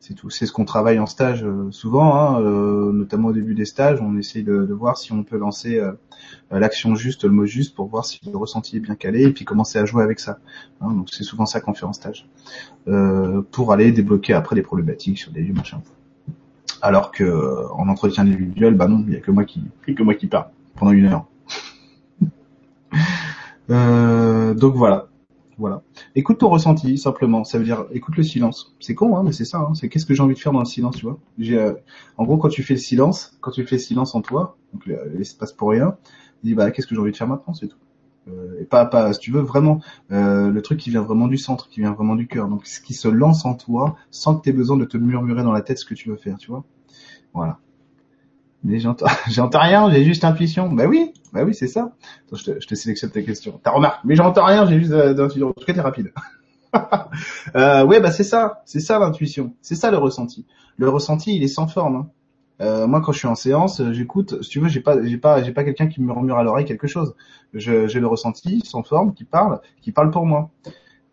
C'est 0.00 0.14
tout. 0.14 0.30
C'est 0.30 0.46
ce 0.46 0.52
qu'on 0.52 0.64
travaille 0.64 0.98
en 0.98 1.04
stage 1.04 1.44
euh, 1.44 1.70
souvent, 1.70 2.16
hein, 2.16 2.40
euh, 2.40 2.90
notamment 2.90 3.28
au 3.28 3.32
début 3.34 3.54
des 3.54 3.66
stages. 3.66 4.00
On 4.00 4.16
essaye 4.16 4.42
de, 4.42 4.66
voir 4.72 4.96
si 4.96 5.12
on 5.12 5.24
peut 5.24 5.36
lancer 5.36 5.78
euh, 5.78 5.92
l'action 6.50 6.94
juste, 6.94 7.24
le 7.24 7.30
mot 7.30 7.44
juste, 7.44 7.74
pour 7.74 7.86
voir 7.86 8.06
si 8.06 8.18
le 8.24 8.36
ressenti 8.38 8.78
est 8.78 8.80
bien 8.80 8.94
calé, 8.94 9.24
et 9.24 9.30
puis 9.30 9.44
commencer 9.44 9.78
à 9.78 9.84
jouer 9.84 10.02
avec 10.02 10.18
ça. 10.18 10.38
Hein, 10.80 10.92
donc 10.92 11.10
c'est 11.10 11.22
souvent 11.22 11.44
ça 11.44 11.60
qu'on 11.60 11.74
fait 11.74 11.84
en 11.84 11.92
stage, 11.92 12.26
pour 13.50 13.72
aller 13.74 13.92
débloquer 13.92 14.32
après 14.32 14.56
des 14.56 14.62
problématiques 14.62 15.18
sur 15.18 15.32
des 15.32 15.42
lieux 15.42 15.52
machin. 15.52 15.82
Alors 16.80 17.10
que 17.10 17.66
en 17.72 17.86
entretien 17.88 18.22
individuel, 18.22 18.74
bah 18.74 18.88
non, 18.88 19.04
il 19.06 19.12
y 19.12 19.16
a 19.16 19.20
que 19.20 19.30
moi 19.30 19.44
qui, 19.44 19.62
que 19.86 20.02
moi 20.02 20.14
qui 20.14 20.28
parle 20.28 20.46
pendant 20.76 20.92
une 20.92 21.06
heure. 21.06 21.26
donc 24.56 24.74
voilà. 24.76 25.08
Voilà. 25.58 25.82
Écoute 26.16 26.38
ton 26.38 26.48
ressenti 26.48 26.98
simplement. 26.98 27.44
Ça 27.44 27.58
veut 27.58 27.64
dire 27.64 27.86
écoute 27.92 28.16
le 28.16 28.22
silence. 28.22 28.74
C'est 28.80 28.94
con, 28.94 29.16
hein, 29.16 29.22
mais 29.24 29.32
c'est 29.32 29.44
ça. 29.44 29.58
Hein. 29.58 29.74
C'est 29.74 29.88
qu'est-ce 29.88 30.06
que 30.06 30.14
j'ai 30.14 30.22
envie 30.22 30.34
de 30.34 30.38
faire 30.38 30.52
dans 30.52 30.60
le 30.60 30.64
silence, 30.64 30.96
tu 30.96 31.06
vois. 31.06 31.18
Euh, 31.40 31.74
en 32.16 32.24
gros, 32.24 32.36
quand 32.36 32.48
tu 32.48 32.62
fais 32.62 32.74
le 32.74 32.80
silence, 32.80 33.36
quand 33.40 33.52
tu 33.52 33.64
fais 33.64 33.76
le 33.76 33.80
silence 33.80 34.14
en 34.14 34.20
toi, 34.20 34.56
donc 34.72 34.86
l'espace 34.86 35.52
pour 35.52 35.70
rien, 35.70 35.96
dis 36.42 36.54
bah 36.54 36.70
qu'est-ce 36.70 36.86
que 36.86 36.94
j'ai 36.94 37.00
envie 37.00 37.12
de 37.12 37.16
faire 37.16 37.28
maintenant, 37.28 37.54
c'est 37.54 37.68
tout. 37.68 37.78
Euh, 38.28 38.60
et 38.60 38.64
pas, 38.64 38.84
pas, 38.84 39.12
si 39.12 39.20
tu 39.20 39.30
veux 39.30 39.40
vraiment 39.40 39.80
euh, 40.10 40.50
le 40.50 40.62
truc 40.62 40.78
qui 40.78 40.90
vient 40.90 41.02
vraiment 41.02 41.26
du 41.26 41.38
centre, 41.38 41.68
qui 41.68 41.80
vient 41.80 41.92
vraiment 41.92 42.16
du 42.16 42.26
cœur. 42.26 42.48
Donc 42.48 42.66
ce 42.66 42.80
qui 42.80 42.94
se 42.94 43.08
lance 43.08 43.44
en 43.44 43.54
toi, 43.54 43.96
sans 44.10 44.36
que 44.36 44.42
tu 44.42 44.50
aies 44.50 44.52
besoin 44.52 44.76
de 44.76 44.84
te 44.84 44.96
murmurer 44.96 45.42
dans 45.42 45.52
la 45.52 45.62
tête 45.62 45.78
ce 45.78 45.84
que 45.84 45.94
tu 45.94 46.08
veux 46.08 46.16
faire, 46.16 46.36
tu 46.38 46.50
vois. 46.50 46.64
Voilà. 47.34 47.58
Mais 48.62 48.78
j'entends, 48.78 49.06
j'entends 49.30 49.60
rien, 49.60 49.90
j'ai 49.90 50.04
juste 50.04 50.24
intuition. 50.24 50.70
Bah 50.70 50.86
oui, 50.86 51.12
bah 51.32 51.42
oui, 51.44 51.54
c'est 51.54 51.68
ça. 51.68 51.92
je, 52.32 52.44
te, 52.44 52.74
sélectionne 52.74 53.10
tes 53.10 53.24
questions. 53.24 53.60
T'as 53.62 53.70
remarqué 53.70 54.00
Mais 54.04 54.16
j'entends 54.16 54.44
rien, 54.44 54.66
j'ai 54.66 54.78
juste 54.80 54.92
euh, 54.92 55.14
d'intuition. 55.14 55.48
En 55.48 55.52
tout 55.52 55.64
cas, 55.64 55.72
t'es 55.72 55.80
rapide. 55.80 56.12
euh, 57.56 57.84
ouais, 57.84 58.00
bah 58.00 58.12
c'est 58.12 58.24
ça, 58.24 58.62
c'est 58.64 58.80
ça 58.80 58.98
l'intuition, 58.98 59.54
c'est 59.60 59.74
ça 59.74 59.90
le 59.90 59.98
ressenti. 59.98 60.46
Le 60.76 60.88
ressenti, 60.88 61.34
il 61.34 61.42
est 61.42 61.48
sans 61.48 61.66
forme. 61.66 61.96
Hein. 61.96 62.10
Euh, 62.60 62.86
moi, 62.86 63.00
quand 63.00 63.12
je 63.12 63.18
suis 63.18 63.28
en 63.28 63.34
séance, 63.34 63.80
euh, 63.80 63.92
j'écoute. 63.92 64.42
Si 64.42 64.50
tu 64.50 64.60
veux, 64.60 64.68
j'ai 64.68 64.80
pas, 64.80 65.02
j'ai 65.02 65.16
pas, 65.16 65.42
j'ai 65.42 65.52
pas 65.52 65.64
quelqu'un 65.64 65.86
qui 65.86 66.00
me 66.00 66.06
murmure 66.06 66.36
à 66.36 66.42
l'oreille 66.42 66.66
quelque 66.66 66.86
chose. 66.86 67.14
j'ai 67.54 67.88
le 67.88 68.06
ressenti 68.06 68.60
sans 68.64 68.82
forme 68.82 69.14
qui 69.14 69.24
parle, 69.24 69.60
qui 69.80 69.92
parle 69.92 70.10
pour 70.10 70.26
moi. 70.26 70.50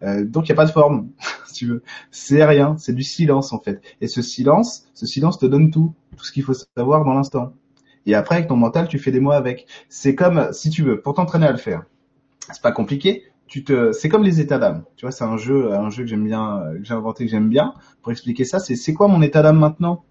Euh, 0.04 0.26
donc 0.26 0.46
il 0.46 0.50
y 0.50 0.52
a 0.52 0.56
pas 0.56 0.66
de 0.66 0.72
forme, 0.72 1.10
si 1.48 1.54
tu 1.54 1.68
veux. 1.68 1.84
C'est 2.12 2.44
rien, 2.46 2.76
c'est 2.78 2.94
du 2.94 3.04
silence 3.04 3.54
en 3.54 3.60
fait. 3.60 3.82
Et 4.02 4.08
ce 4.08 4.22
silence, 4.22 4.88
ce 4.94 5.06
silence 5.06 5.40
te 5.40 5.46
donne 5.46 5.72
tout, 5.72 5.94
tout 6.16 6.26
ce 6.26 6.32
qu'il 6.32 6.44
faut 6.44 6.54
savoir 6.54 7.04
dans 7.06 7.14
l'instant. 7.14 7.54
Et 8.06 8.16
après 8.16 8.36
avec 8.36 8.48
ton 8.48 8.56
mental, 8.56 8.88
tu 8.88 9.00
fais 9.00 9.12
des 9.12 9.20
mots 9.20 9.32
avec. 9.32 9.68
C'est 9.90 10.16
comme 10.16 10.50
si 10.54 10.70
tu 10.70 10.84
veux, 10.84 11.02
pour 11.02 11.14
t'entraîner 11.16 11.48
à 11.48 11.52
le 11.52 11.58
faire. 11.58 11.84
C'est 12.52 12.62
pas 12.62 12.72
compliqué. 12.72 13.24
Tu 13.48 13.64
te, 13.64 13.92
c'est 13.94 14.10
comme 14.10 14.24
les 14.24 14.42
états 14.42 14.60
d'âme. 14.60 14.84
Tu 14.98 15.06
vois, 15.06 15.12
c'est 15.12 15.24
un 15.24 15.38
jeu, 15.38 15.74
un 15.74 15.90
jeu 15.90 16.04
que 16.04 16.10
j'aime 16.10 16.26
bien, 16.26 16.64
que 16.80 16.84
j'ai 16.84 16.94
inventé, 16.94 17.26
que 17.26 17.32
j'aime 17.32 17.50
bien. 17.50 17.74
Pour 18.02 18.12
expliquer 18.12 18.46
ça, 18.46 18.60
c'est 18.60 18.76
c'est 18.76 18.94
quoi 18.94 19.08
mon 19.08 19.22
état 19.22 19.42
d'âme 19.42 19.60
maintenant? 19.60 20.04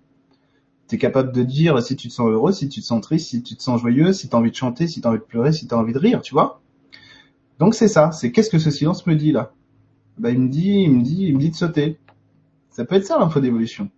Tu 0.89 0.97
es 0.97 0.99
capable 0.99 1.33
de 1.33 1.43
dire 1.45 1.81
si 1.83 1.95
tu 1.97 2.09
te 2.09 2.13
sens 2.13 2.29
heureux, 2.29 2.53
si 2.53 2.69
tu 2.69 2.81
te 2.81 2.87
sens 2.87 3.01
triste, 3.01 3.29
si 3.29 3.43
tu 3.43 3.57
te 3.57 3.63
sens 3.63 3.81
joyeux, 3.81 4.13
si 4.13 4.29
tu 4.29 4.35
as 4.37 4.39
envie 4.39 4.51
de 4.51 4.57
chanter, 4.57 4.87
si 4.89 5.01
tu 5.01 5.07
as 5.07 5.11
envie 5.11 5.21
de 5.21 5.25
pleurer, 5.25 5.53
si 5.53 5.67
tu 5.69 5.75
as 5.75 5.79
envie 5.79 5.93
de 5.93 5.99
rire, 5.99 6.23
tu 6.23 6.35
vois? 6.35 6.61
Donc 7.59 7.75
c'est 7.75 7.89
ça, 7.89 8.13
c'est 8.13 8.33
qu'est-ce 8.33 8.51
que 8.51 8.59
ce 8.59 8.71
silence 8.71 9.07
me 9.07 9.15
dit 9.15 9.33
là? 9.33 9.53
Bah, 10.19 10.31
il 10.31 10.41
me 10.41 10.49
dit, 10.49 10.83
il 10.83 10.91
me 10.91 11.03
dit, 11.03 11.27
il 11.27 11.35
me 11.35 11.41
dit 11.41 11.51
de 11.51 11.57
sauter. 11.57 11.99
Ça 12.71 12.85
peut 12.85 12.97
être 12.97 13.07
ça 13.07 13.19
l'info 13.19 13.41
d'évolution. 13.41 13.89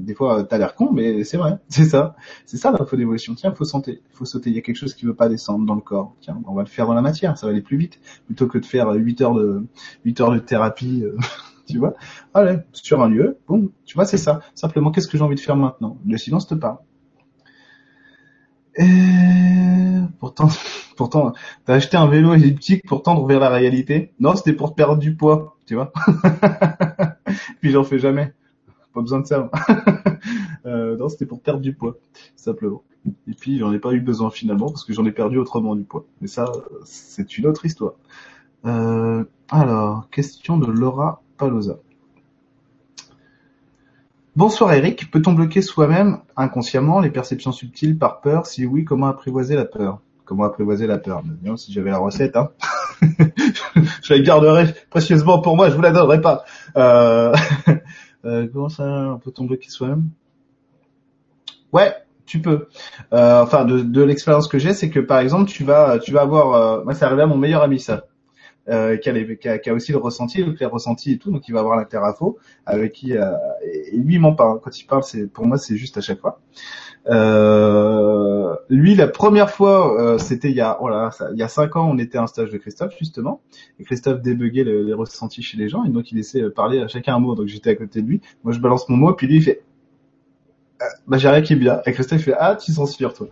des 0.00 0.14
fois, 0.14 0.44
t'as 0.44 0.58
l'air 0.58 0.74
con, 0.74 0.92
mais 0.92 1.24
c'est 1.24 1.38
vrai, 1.38 1.58
c'est 1.68 1.86
ça, 1.86 2.14
c'est 2.44 2.58
ça 2.58 2.70
l'info 2.70 2.94
d'évolution. 2.96 3.34
Tiens, 3.34 3.54
faut 3.54 3.64
sauter, 3.64 4.02
faut 4.12 4.26
sauter. 4.26 4.50
Il 4.50 4.56
y 4.56 4.58
a 4.58 4.62
quelque 4.62 4.76
chose 4.76 4.94
qui 4.94 5.06
veut 5.06 5.14
pas 5.14 5.30
descendre 5.30 5.64
dans 5.64 5.74
le 5.74 5.80
corps. 5.80 6.14
Tiens, 6.20 6.38
on 6.46 6.52
va 6.52 6.62
le 6.62 6.68
faire 6.68 6.86
dans 6.86 6.94
la 6.94 7.00
matière, 7.00 7.38
ça 7.38 7.46
va 7.46 7.52
aller 7.52 7.62
plus 7.62 7.78
vite, 7.78 8.00
plutôt 8.26 8.46
que 8.46 8.58
de 8.58 8.66
faire 8.66 8.90
8 8.90 9.20
heures 9.22 9.34
de 9.34 9.66
8 10.04 10.20
heures 10.20 10.32
de 10.32 10.38
thérapie. 10.38 11.04
Euh, 11.04 11.16
tu 11.66 11.78
vois 11.78 11.94
Allez, 12.34 12.58
sur 12.72 13.02
un 13.02 13.08
lieu, 13.08 13.38
boum, 13.46 13.70
tu 13.86 13.94
vois, 13.94 14.04
c'est 14.04 14.18
ça. 14.18 14.40
Simplement, 14.54 14.90
qu'est-ce 14.90 15.08
que 15.08 15.16
j'ai 15.16 15.24
envie 15.24 15.36
de 15.36 15.40
faire 15.40 15.56
maintenant? 15.56 15.98
Le 16.06 16.18
silence 16.18 16.46
te 16.46 16.54
parle. 16.54 16.78
Et 18.76 18.84
pourtant, 20.18 20.48
pourtant, 20.96 21.32
t'as 21.64 21.74
acheté 21.74 21.96
un 21.96 22.06
vélo 22.06 22.34
elliptique 22.34 22.86
pour 22.86 23.02
tendre 23.02 23.26
vers 23.26 23.40
la 23.40 23.48
réalité? 23.48 24.12
Non, 24.20 24.36
c'était 24.36 24.52
pour 24.52 24.74
perdre 24.74 24.98
du 24.98 25.16
poids, 25.16 25.57
tu 25.68 25.74
vois. 25.74 25.92
Puis 27.60 27.70
j'en 27.70 27.84
fais 27.84 27.98
jamais. 27.98 28.32
Pas 28.94 29.02
besoin 29.02 29.20
de 29.20 29.26
ça. 29.26 29.50
euh, 30.66 30.96
non, 30.96 31.10
c'était 31.10 31.26
pour 31.26 31.42
perdre 31.42 31.60
du 31.60 31.74
poids, 31.74 31.98
simplement. 32.34 32.82
Et 33.28 33.34
puis 33.34 33.58
j'en 33.58 33.72
ai 33.72 33.78
pas 33.78 33.92
eu 33.92 34.00
besoin 34.00 34.30
finalement 34.30 34.68
parce 34.68 34.84
que 34.84 34.92
j'en 34.92 35.04
ai 35.04 35.12
perdu 35.12 35.38
autrement 35.38 35.76
du 35.76 35.84
poids. 35.84 36.04
Mais 36.20 36.26
ça, 36.26 36.50
c'est 36.84 37.36
une 37.38 37.46
autre 37.46 37.64
histoire. 37.66 37.92
Euh, 38.64 39.24
alors, 39.50 40.08
question 40.10 40.56
de 40.56 40.66
Laura 40.66 41.22
Palosa. 41.36 41.78
Bonsoir 44.34 44.72
Eric, 44.72 45.10
peut-on 45.10 45.32
bloquer 45.32 45.62
soi-même 45.62 46.20
inconsciemment 46.36 47.00
les 47.00 47.10
perceptions 47.10 47.52
subtiles 47.52 47.98
par 47.98 48.20
peur? 48.20 48.46
Si 48.46 48.66
oui, 48.66 48.84
comment 48.84 49.06
apprivoiser 49.06 49.54
la 49.54 49.64
peur? 49.64 50.00
Comment 50.24 50.44
apprivoiser 50.44 50.86
la 50.86 50.98
peur? 50.98 51.22
Bien, 51.24 51.56
Si 51.56 51.72
j'avais 51.72 51.90
la 51.90 51.98
recette, 51.98 52.36
hein. 52.36 52.50
je 54.02 54.14
la 54.14 54.20
garderais 54.20 54.74
précieusement 54.90 55.40
pour 55.40 55.56
moi, 55.56 55.70
je 55.70 55.74
vous 55.74 55.82
la 55.82 55.92
donnerai 55.92 56.20
pas. 56.20 56.44
Euh... 56.76 57.34
euh 58.24 58.48
comment 58.52 58.68
ça, 58.68 59.18
peut-on 59.24 59.44
bloquer 59.44 59.70
soi-même 59.70 60.08
Ouais, 61.72 61.94
tu 62.26 62.40
peux. 62.40 62.68
Euh, 63.12 63.42
enfin, 63.42 63.64
de, 63.64 63.80
de 63.80 64.02
l'expérience 64.02 64.48
que 64.48 64.58
j'ai, 64.58 64.72
c'est 64.72 64.90
que 64.90 65.00
par 65.00 65.18
exemple, 65.18 65.50
tu 65.50 65.64
vas, 65.64 65.98
tu 65.98 66.12
vas 66.12 66.22
avoir. 66.22 66.54
Euh, 66.54 66.84
moi, 66.84 66.94
c'est 66.94 67.04
arrivé 67.04 67.22
à 67.22 67.26
mon 67.26 67.36
meilleur 67.36 67.62
ami 67.62 67.80
ça 67.80 68.04
euh, 68.68 68.96
qui, 68.96 69.08
a, 69.08 69.58
qui, 69.58 69.70
a, 69.70 69.74
aussi 69.74 69.92
le 69.92 69.98
ressenti, 69.98 70.42
le 70.42 70.52
clair 70.52 70.70
ressenti 70.70 71.12
et 71.12 71.18
tout, 71.18 71.30
donc 71.30 71.48
il 71.48 71.52
va 71.52 71.60
avoir 71.60 71.76
l'interafo 71.76 72.38
avec 72.66 72.92
qui 72.92 73.16
euh, 73.16 73.32
et 73.62 73.96
lui 73.96 74.14
il 74.14 74.20
ment 74.20 74.34
pas. 74.34 74.44
Hein. 74.44 74.60
Quand 74.62 74.78
il 74.78 74.84
parle, 74.84 75.02
c'est 75.02 75.26
pour 75.26 75.46
moi 75.46 75.58
c'est 75.58 75.76
juste 75.76 75.96
à 75.96 76.00
chaque 76.00 76.20
fois. 76.20 76.40
Euh, 77.06 78.54
lui, 78.68 78.94
la 78.94 79.08
première 79.08 79.50
fois, 79.50 80.00
euh, 80.00 80.18
c'était 80.18 80.50
il 80.50 80.56
y 80.56 80.60
a, 80.60 80.76
voilà, 80.80 81.10
ça, 81.10 81.28
il 81.32 81.38
y 81.38 81.42
a 81.42 81.48
cinq 81.48 81.76
ans, 81.76 81.88
on 81.90 81.98
était 81.98 82.18
à 82.18 82.22
un 82.22 82.26
stage 82.26 82.50
de 82.50 82.58
Christophe 82.58 82.94
justement, 82.98 83.40
et 83.78 83.84
Christophe 83.84 84.20
débuguait 84.20 84.64
les 84.64 84.92
ressentis 84.92 85.42
chez 85.42 85.56
les 85.56 85.68
gens, 85.68 85.84
et 85.84 85.90
donc 85.90 86.12
il 86.12 86.16
laissait 86.16 86.50
parler 86.50 86.80
à 86.80 86.88
chacun 86.88 87.14
un 87.14 87.18
mot. 87.20 87.34
Donc 87.34 87.46
j'étais 87.46 87.70
à 87.70 87.74
côté 87.76 88.02
de 88.02 88.06
lui, 88.06 88.20
moi 88.44 88.52
je 88.52 88.60
balance 88.60 88.88
mon 88.88 88.96
mot, 88.96 89.12
puis 89.12 89.26
lui 89.26 89.36
il 89.36 89.42
fait 89.42 89.62
bah 91.06 91.18
j'ai 91.18 91.28
rien 91.28 91.42
qui 91.42 91.54
est 91.54 91.56
bien. 91.56 91.80
Et 91.86 91.92
Christophe 91.92 92.22
fait 92.22 92.34
ah 92.38 92.56
tu 92.56 92.72
censures 92.72 93.14
toi. 93.14 93.26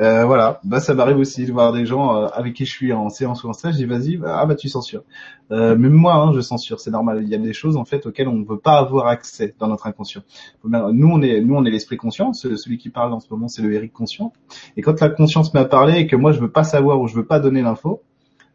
Euh, 0.00 0.24
voilà, 0.24 0.60
bah 0.64 0.80
ça 0.80 0.94
m'arrive 0.94 1.18
aussi 1.18 1.46
de 1.46 1.52
voir 1.52 1.72
des 1.72 1.86
gens 1.86 2.16
euh, 2.16 2.26
avec 2.32 2.54
qui 2.54 2.64
je 2.64 2.70
suis 2.72 2.92
en 2.92 3.08
séance 3.08 3.44
ou 3.44 3.48
en 3.48 3.52
stage, 3.52 3.74
je 3.74 3.78
dis 3.78 3.84
vas-y, 3.84 4.16
bah, 4.16 4.38
ah 4.40 4.46
bah 4.46 4.54
tu 4.54 4.68
censures. 4.68 5.04
Euh, 5.50 5.76
même 5.76 5.92
moi 5.92 6.14
hein, 6.14 6.32
je 6.34 6.40
censure, 6.40 6.80
c'est 6.80 6.90
normal. 6.90 7.20
Il 7.22 7.28
y 7.28 7.34
a 7.34 7.38
des 7.38 7.52
choses 7.52 7.76
en 7.76 7.84
fait 7.84 8.06
auxquelles 8.06 8.28
on 8.28 8.36
ne 8.36 8.44
veut 8.44 8.58
pas 8.58 8.78
avoir 8.78 9.06
accès 9.06 9.54
dans 9.58 9.68
notre 9.68 9.86
inconscient. 9.86 10.22
Nous 10.64 11.08
on 11.08 11.22
est 11.22 11.40
nous 11.40 11.54
on 11.54 11.64
est 11.64 11.70
l'esprit 11.70 11.96
conscient, 11.96 12.32
celui 12.32 12.78
qui 12.78 12.90
parle 12.90 13.12
en 13.12 13.20
ce 13.20 13.28
moment 13.30 13.48
c'est 13.48 13.62
le 13.62 13.72
Eric 13.72 13.92
conscient. 13.92 14.32
Et 14.76 14.82
quand 14.82 15.00
la 15.00 15.08
conscience 15.08 15.54
m'a 15.54 15.64
parlé 15.64 16.00
et 16.00 16.06
que 16.06 16.16
moi 16.16 16.32
je 16.32 16.40
veux 16.40 16.50
pas 16.50 16.64
savoir 16.64 17.00
ou 17.00 17.06
je 17.06 17.14
veux 17.14 17.26
pas 17.26 17.40
donner 17.40 17.62
l'info 17.62 18.02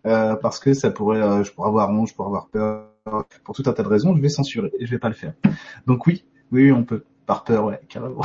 euh, 0.05 0.35
parce 0.35 0.59
que 0.59 0.73
ça 0.73 0.91
pourrait, 0.91 1.21
euh, 1.21 1.43
je 1.43 1.51
pourrais 1.53 1.69
avoir 1.69 1.89
honte, 1.89 2.09
je 2.09 2.13
pourrais 2.13 2.27
avoir 2.27 2.47
peur, 2.47 2.89
pour 3.43 3.55
tout 3.55 3.63
un 3.65 3.73
tas 3.73 3.83
de 3.83 3.87
raisons, 3.87 4.15
je 4.15 4.21
vais 4.21 4.29
censurer 4.29 4.71
et 4.79 4.85
je 4.85 4.91
vais 4.91 4.99
pas 4.99 5.07
le 5.07 5.15
faire. 5.15 5.33
Donc 5.87 6.05
oui, 6.07 6.25
oui 6.51 6.71
on 6.71 6.83
peut. 6.83 7.03
Par 7.25 7.43
peur, 7.43 7.65
ouais, 7.65 7.79
carrément. 7.89 8.21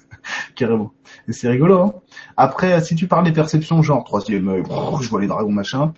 carrément. 0.54 0.92
Et 1.26 1.32
c'est 1.32 1.48
rigolo, 1.48 1.80
hein. 1.80 1.94
Après, 2.36 2.80
si 2.82 2.94
tu 2.94 3.06
parles 3.06 3.24
des 3.24 3.32
perceptions, 3.32 3.82
genre 3.82 4.04
troisième 4.04 4.48
œil, 4.48 4.62
je 5.00 5.08
vois 5.08 5.20
les 5.20 5.26
dragons, 5.26 5.52
machin, 5.52 5.92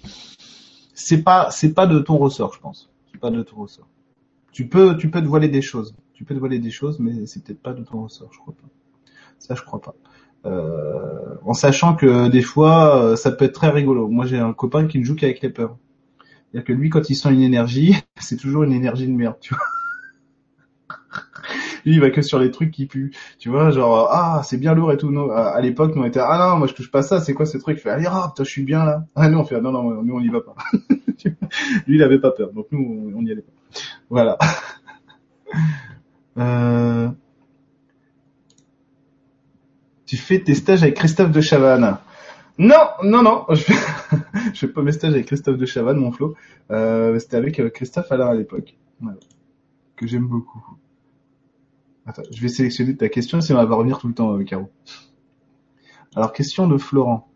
c'est 0.94 1.22
pas, 1.22 1.50
c'est 1.50 1.72
pas 1.72 1.86
de 1.86 1.98
ton 1.98 2.18
ressort, 2.18 2.52
je 2.54 2.60
pense. 2.60 2.90
C'est 3.12 3.20
pas 3.20 3.30
de 3.30 3.42
ton 3.42 3.56
ressort. 3.56 3.88
Tu 4.52 4.68
peux, 4.68 4.96
tu 4.96 5.10
peux 5.10 5.20
te 5.20 5.26
voiler 5.26 5.48
des 5.48 5.62
choses. 5.62 5.94
Tu 6.12 6.24
peux 6.24 6.34
te 6.34 6.40
voiler 6.40 6.58
des 6.58 6.70
choses, 6.70 6.98
mais 6.98 7.26
c'est 7.26 7.42
peut-être 7.42 7.62
pas 7.62 7.72
de 7.72 7.82
ton 7.82 8.02
ressort, 8.02 8.28
je 8.32 8.38
crois 8.38 8.54
pas. 8.54 8.68
Ça, 9.38 9.54
je 9.54 9.62
crois 9.62 9.80
pas. 9.80 9.94
Euh, 10.46 11.36
en 11.44 11.54
sachant 11.54 11.94
que 11.94 12.28
des 12.28 12.42
fois, 12.42 13.02
euh, 13.02 13.16
ça 13.16 13.30
peut 13.30 13.44
être 13.44 13.54
très 13.54 13.70
rigolo. 13.70 14.08
Moi, 14.08 14.26
j'ai 14.26 14.38
un 14.38 14.52
copain 14.52 14.86
qui 14.86 14.98
ne 14.98 15.04
joue 15.04 15.14
qu'avec 15.14 15.40
les 15.42 15.50
peurs. 15.50 15.76
C'est-à-dire 16.50 16.66
que 16.66 16.72
lui, 16.72 16.90
quand 16.90 17.08
il 17.10 17.14
sent 17.14 17.32
une 17.32 17.42
énergie, 17.42 17.96
c'est 18.20 18.36
toujours 18.36 18.64
une 18.64 18.72
énergie 18.72 19.06
de 19.06 19.12
merde, 19.12 19.36
tu 19.40 19.54
vois. 19.54 19.64
Lui, 21.84 21.94
il 21.94 22.00
va 22.00 22.10
que 22.10 22.22
sur 22.22 22.38
les 22.38 22.50
trucs 22.50 22.70
qui 22.70 22.86
puent, 22.86 23.12
tu 23.38 23.48
vois, 23.48 23.70
genre 23.70 24.08
ah 24.10 24.42
c'est 24.44 24.58
bien 24.58 24.74
lourd 24.74 24.92
et 24.92 24.96
tout. 24.96 25.10
Nous, 25.10 25.30
à, 25.30 25.60
l'époque, 25.60 25.94
nous 25.94 26.02
on 26.02 26.06
était 26.06 26.20
ah 26.20 26.50
non, 26.50 26.58
moi 26.58 26.66
je 26.66 26.74
touche 26.74 26.90
pas 26.90 27.02
ça, 27.02 27.20
c'est 27.20 27.34
quoi 27.34 27.46
ce 27.46 27.58
truc? 27.58 27.78
Il 27.78 27.80
fait 27.80 27.90
allez, 27.90 28.06
ah 28.08 28.28
putain, 28.28 28.44
je 28.44 28.50
suis 28.50 28.64
bien 28.64 28.84
là. 28.84 29.04
Ah 29.14 29.28
nous 29.28 29.38
on 29.38 29.44
fait 29.44 29.56
ah, 29.56 29.60
non 29.60 29.72
non, 29.72 30.02
nous 30.02 30.14
on 30.14 30.20
y 30.20 30.28
va 30.28 30.40
pas. 30.40 30.54
lui, 31.86 31.96
il 31.96 32.02
avait 32.02 32.20
pas 32.20 32.30
peur, 32.30 32.52
donc 32.52 32.66
nous 32.70 33.12
on 33.16 33.24
y 33.24 33.32
allait 33.32 33.42
pas. 33.42 33.80
Voilà. 34.08 34.38
Euh... 36.38 37.10
Tu 40.06 40.16
fais 40.16 40.40
tes 40.40 40.54
stages 40.54 40.82
avec 40.82 40.94
Christophe 40.96 41.32
de 41.32 41.40
Chavannes. 41.40 41.98
Non, 42.58 42.88
non, 43.04 43.22
non, 43.22 43.46
je 43.50 43.62
fais, 43.62 43.72
je 44.54 44.58
fais 44.58 44.68
pas 44.68 44.82
mes 44.82 44.92
stages 44.92 45.12
avec 45.12 45.26
Christophe 45.26 45.56
de 45.56 45.66
Chavannes, 45.66 45.98
mon 45.98 46.12
Flo. 46.12 46.34
Euh, 46.70 47.18
C'était 47.18 47.36
avec 47.36 47.60
euh, 47.60 47.70
Christophe 47.70 48.10
Alain 48.12 48.26
à 48.26 48.34
l'époque, 48.34 48.76
que 49.96 50.06
j'aime 50.06 50.26
beaucoup. 50.26 50.62
Je 52.30 52.40
vais 52.40 52.48
sélectionner 52.48 52.96
ta 52.96 53.08
question, 53.08 53.40
sinon 53.40 53.60
elle 53.60 53.68
va 53.68 53.76
revenir 53.76 53.98
tout 53.98 54.08
le 54.08 54.14
temps, 54.14 54.36
euh, 54.36 54.44
Caro. 54.44 54.70
Alors, 56.16 56.32
question 56.32 56.66
de 56.66 56.76
Florent. 56.76 57.30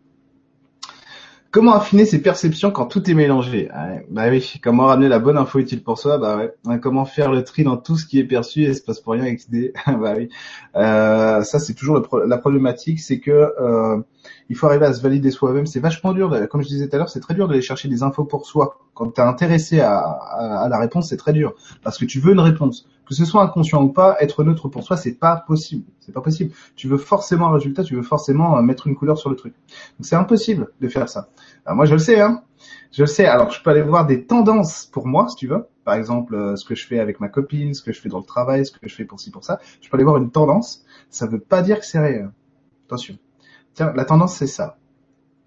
Comment 1.55 1.73
affiner 1.73 2.05
ses 2.05 2.21
perceptions 2.21 2.69
quand 2.69 2.85
tout 2.85 3.09
est 3.09 3.13
mélangé? 3.13 3.69
Bah 4.09 4.27
oui, 4.29 4.59
comment 4.61 4.87
ramener 4.87 5.07
la 5.07 5.19
bonne 5.19 5.37
info 5.37 5.59
utile 5.59 5.81
pour 5.81 5.97
soi? 5.97 6.17
Bah 6.17 6.37
ouais. 6.65 6.79
Comment 6.81 7.05
faire 7.05 7.31
le 7.31 7.45
tri 7.45 7.63
dans 7.63 7.77
tout 7.77 7.95
ce 7.95 8.05
qui 8.05 8.19
est 8.19 8.25
perçu 8.25 8.63
et 8.63 8.73
se 8.73 8.81
passe 8.81 8.99
pour 8.99 9.13
rien 9.13 9.21
avec 9.21 9.47
idée 9.47 9.71
Bah 9.87 10.15
oui. 10.17 10.27
Euh, 10.75 11.43
ça 11.43 11.59
c'est 11.59 11.73
toujours 11.73 12.05
la 12.27 12.37
problématique, 12.37 12.99
c'est 12.99 13.21
que 13.21 13.31
euh, 13.31 14.01
il 14.49 14.55
faut 14.55 14.67
arriver 14.67 14.85
à 14.85 14.93
se 14.93 15.01
valider 15.01 15.31
soi-même. 15.31 15.65
C'est 15.65 15.79
vachement 15.79 16.13
dur. 16.13 16.47
Comme 16.49 16.61
je 16.61 16.67
disais 16.67 16.87
tout 16.87 16.95
à 16.95 16.99
l'heure, 16.99 17.09
c'est 17.09 17.19
très 17.19 17.33
dur 17.33 17.47
d'aller 17.47 17.61
chercher 17.61 17.87
des 17.87 18.03
infos 18.03 18.23
pour 18.23 18.45
soi. 18.45 18.79
Quand 18.93 19.11
tu 19.11 19.21
es 19.21 19.23
intéressé 19.23 19.79
à, 19.79 20.67
la 20.69 20.79
réponse, 20.79 21.09
c'est 21.09 21.17
très 21.17 21.33
dur 21.33 21.53
parce 21.83 21.97
que 21.97 22.05
tu 22.05 22.19
veux 22.19 22.33
une 22.33 22.39
réponse. 22.39 22.87
Que 23.07 23.13
ce 23.13 23.23
soit 23.23 23.43
inconscient 23.43 23.83
ou 23.83 23.89
pas, 23.89 24.17
être 24.19 24.43
neutre 24.43 24.67
pour 24.67 24.83
soi, 24.83 24.97
c'est 24.97 25.13
pas 25.13 25.35
possible. 25.35 25.83
C'est 25.99 26.11
pas 26.11 26.21
possible. 26.21 26.53
Tu 26.75 26.87
veux 26.87 26.97
forcément 26.97 27.49
un 27.49 27.53
résultat, 27.53 27.83
tu 27.83 27.95
veux 27.95 28.01
forcément 28.01 28.57
euh, 28.57 28.61
mettre 28.61 28.87
une 28.87 28.95
couleur 28.95 29.17
sur 29.19 29.29
le 29.29 29.35
truc. 29.35 29.53
Donc 29.99 30.05
c'est 30.07 30.15
impossible 30.15 30.71
de 30.81 30.87
faire 30.87 31.07
ça. 31.07 31.29
Alors 31.65 31.75
moi 31.75 31.85
je 31.85 31.93
le 31.93 31.99
sais, 31.99 32.19
hein. 32.19 32.41
Je 32.91 33.03
le 33.03 33.07
sais. 33.07 33.25
Alors 33.25 33.51
je 33.51 33.61
peux 33.61 33.69
aller 33.69 33.83
voir 33.83 34.07
des 34.07 34.25
tendances 34.25 34.87
pour 34.87 35.05
moi, 35.05 35.27
si 35.29 35.35
tu 35.35 35.47
veux. 35.47 35.67
Par 35.83 35.93
exemple, 35.93 36.33
euh, 36.33 36.55
ce 36.55 36.65
que 36.65 36.73
je 36.73 36.87
fais 36.87 36.99
avec 36.99 37.19
ma 37.19 37.29
copine, 37.29 37.75
ce 37.75 37.83
que 37.83 37.91
je 37.91 38.01
fais 38.01 38.09
dans 38.09 38.17
le 38.17 38.25
travail, 38.25 38.65
ce 38.65 38.71
que 38.71 38.79
je 38.87 38.95
fais 38.95 39.05
pour 39.05 39.19
ci 39.19 39.29
pour 39.29 39.43
ça. 39.43 39.59
Je 39.81 39.89
peux 39.89 39.97
aller 39.97 40.03
voir 40.03 40.17
une 40.17 40.31
tendance. 40.31 40.83
Ça 41.11 41.27
veut 41.27 41.39
pas 41.39 41.61
dire 41.61 41.79
que 41.79 41.85
c'est 41.85 41.99
réel. 41.99 42.31
Attention 42.87 43.17
tiens, 43.75 43.93
la 43.95 44.05
tendance 44.05 44.35
c'est 44.35 44.47
ça. 44.47 44.77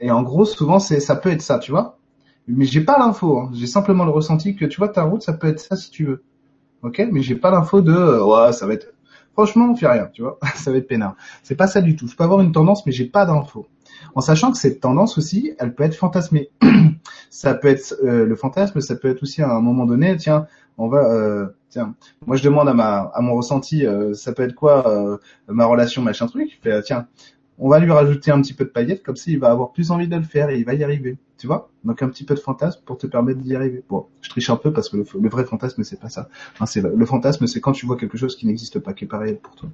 Et 0.00 0.10
en 0.10 0.22
gros, 0.22 0.44
souvent, 0.44 0.78
c'est, 0.78 1.00
ça 1.00 1.16
peut 1.16 1.30
être 1.30 1.42
ça, 1.42 1.58
tu 1.58 1.72
vois. 1.72 1.98
Mais 2.46 2.64
j'ai 2.64 2.80
pas 2.80 2.98
l'info. 2.98 3.38
Hein. 3.38 3.50
J'ai 3.52 3.66
simplement 3.66 4.04
le 4.04 4.10
ressenti 4.10 4.54
que, 4.56 4.64
tu 4.64 4.78
vois, 4.78 4.88
ta 4.88 5.02
route, 5.02 5.22
ça 5.22 5.32
peut 5.32 5.48
être 5.48 5.60
ça 5.60 5.76
si 5.76 5.90
tu 5.90 6.04
veux. 6.04 6.22
Ok? 6.82 7.04
Mais 7.12 7.20
j'ai 7.20 7.34
pas 7.34 7.50
l'info 7.50 7.80
de, 7.80 7.92
euh, 7.92 8.24
ouais, 8.24 8.52
ça 8.52 8.66
va 8.66 8.74
être. 8.74 8.92
Franchement, 9.32 9.68
on 9.70 9.76
fait 9.76 9.88
rien, 9.88 10.08
tu 10.12 10.22
vois. 10.22 10.38
ça 10.54 10.70
va 10.70 10.78
être 10.78 10.88
peinard. 10.88 11.16
C'est 11.42 11.56
pas 11.56 11.66
ça 11.66 11.80
du 11.80 11.96
tout. 11.96 12.08
Je 12.08 12.16
peux 12.16 12.24
avoir 12.24 12.40
une 12.40 12.52
tendance, 12.52 12.86
mais 12.86 12.92
j'ai 12.92 13.06
pas 13.06 13.26
d'info. 13.26 13.66
En 14.14 14.20
sachant 14.20 14.52
que 14.52 14.58
cette 14.58 14.80
tendance 14.80 15.18
aussi, 15.18 15.54
elle 15.58 15.74
peut 15.74 15.84
être 15.84 15.94
fantasmée. 15.94 16.50
ça 17.30 17.54
peut 17.54 17.68
être 17.68 17.96
euh, 18.04 18.24
le 18.24 18.36
fantasme, 18.36 18.80
ça 18.80 18.96
peut 18.96 19.08
être 19.08 19.22
aussi 19.22 19.42
à 19.42 19.50
un 19.50 19.60
moment 19.60 19.86
donné, 19.86 20.16
tiens, 20.16 20.46
on 20.76 20.88
va, 20.88 21.10
euh, 21.10 21.46
tiens, 21.68 21.94
moi 22.26 22.36
je 22.36 22.44
demande 22.44 22.68
à 22.68 22.74
ma, 22.74 23.10
à 23.14 23.20
mon 23.20 23.34
ressenti, 23.34 23.84
ça 24.14 24.32
peut 24.32 24.44
être 24.44 24.54
quoi 24.54 25.18
ma 25.48 25.66
relation 25.66 26.02
machin 26.02 26.26
truc. 26.26 26.60
Fait, 26.62 26.80
tiens, 26.82 27.08
on 27.58 27.68
va 27.68 27.78
lui 27.80 27.90
rajouter 27.90 28.30
un 28.30 28.40
petit 28.40 28.54
peu 28.54 28.64
de 28.64 28.70
paillettes, 28.70 29.02
comme 29.02 29.16
ça 29.16 29.30
il 29.30 29.38
va 29.38 29.50
avoir 29.50 29.72
plus 29.72 29.90
envie 29.90 30.08
de 30.08 30.16
le 30.16 30.22
faire 30.22 30.50
et 30.50 30.58
il 30.58 30.64
va 30.64 30.74
y 30.74 30.84
arriver. 30.84 31.18
Tu 31.38 31.46
vois? 31.46 31.70
Donc 31.84 32.02
un 32.02 32.08
petit 32.08 32.24
peu 32.24 32.34
de 32.34 32.40
fantasme 32.40 32.80
pour 32.84 32.98
te 32.98 33.06
permettre 33.06 33.40
d'y 33.40 33.54
arriver. 33.54 33.82
Bon, 33.88 34.06
je 34.20 34.30
triche 34.30 34.50
un 34.50 34.56
peu 34.56 34.72
parce 34.72 34.88
que 34.88 34.96
le, 34.96 35.28
vrai 35.28 35.44
fantasme 35.44 35.82
c'est 35.82 36.00
pas 36.00 36.08
ça. 36.08 36.28
le, 36.60 37.06
fantasme 37.06 37.46
c'est 37.46 37.60
quand 37.60 37.72
tu 37.72 37.86
vois 37.86 37.96
quelque 37.96 38.16
chose 38.16 38.36
qui 38.36 38.46
n'existe 38.46 38.78
pas, 38.78 38.92
qui 38.92 39.04
est 39.04 39.08
pas 39.08 39.20
pour 39.42 39.54
toi. 39.56 39.68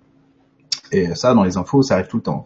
Et 0.93 1.15
ça, 1.15 1.35
dans 1.35 1.45
les 1.45 1.57
infos, 1.57 1.83
ça 1.83 1.95
arrive 1.95 2.07
tout 2.07 2.19
le 2.19 2.23
temps. 2.23 2.45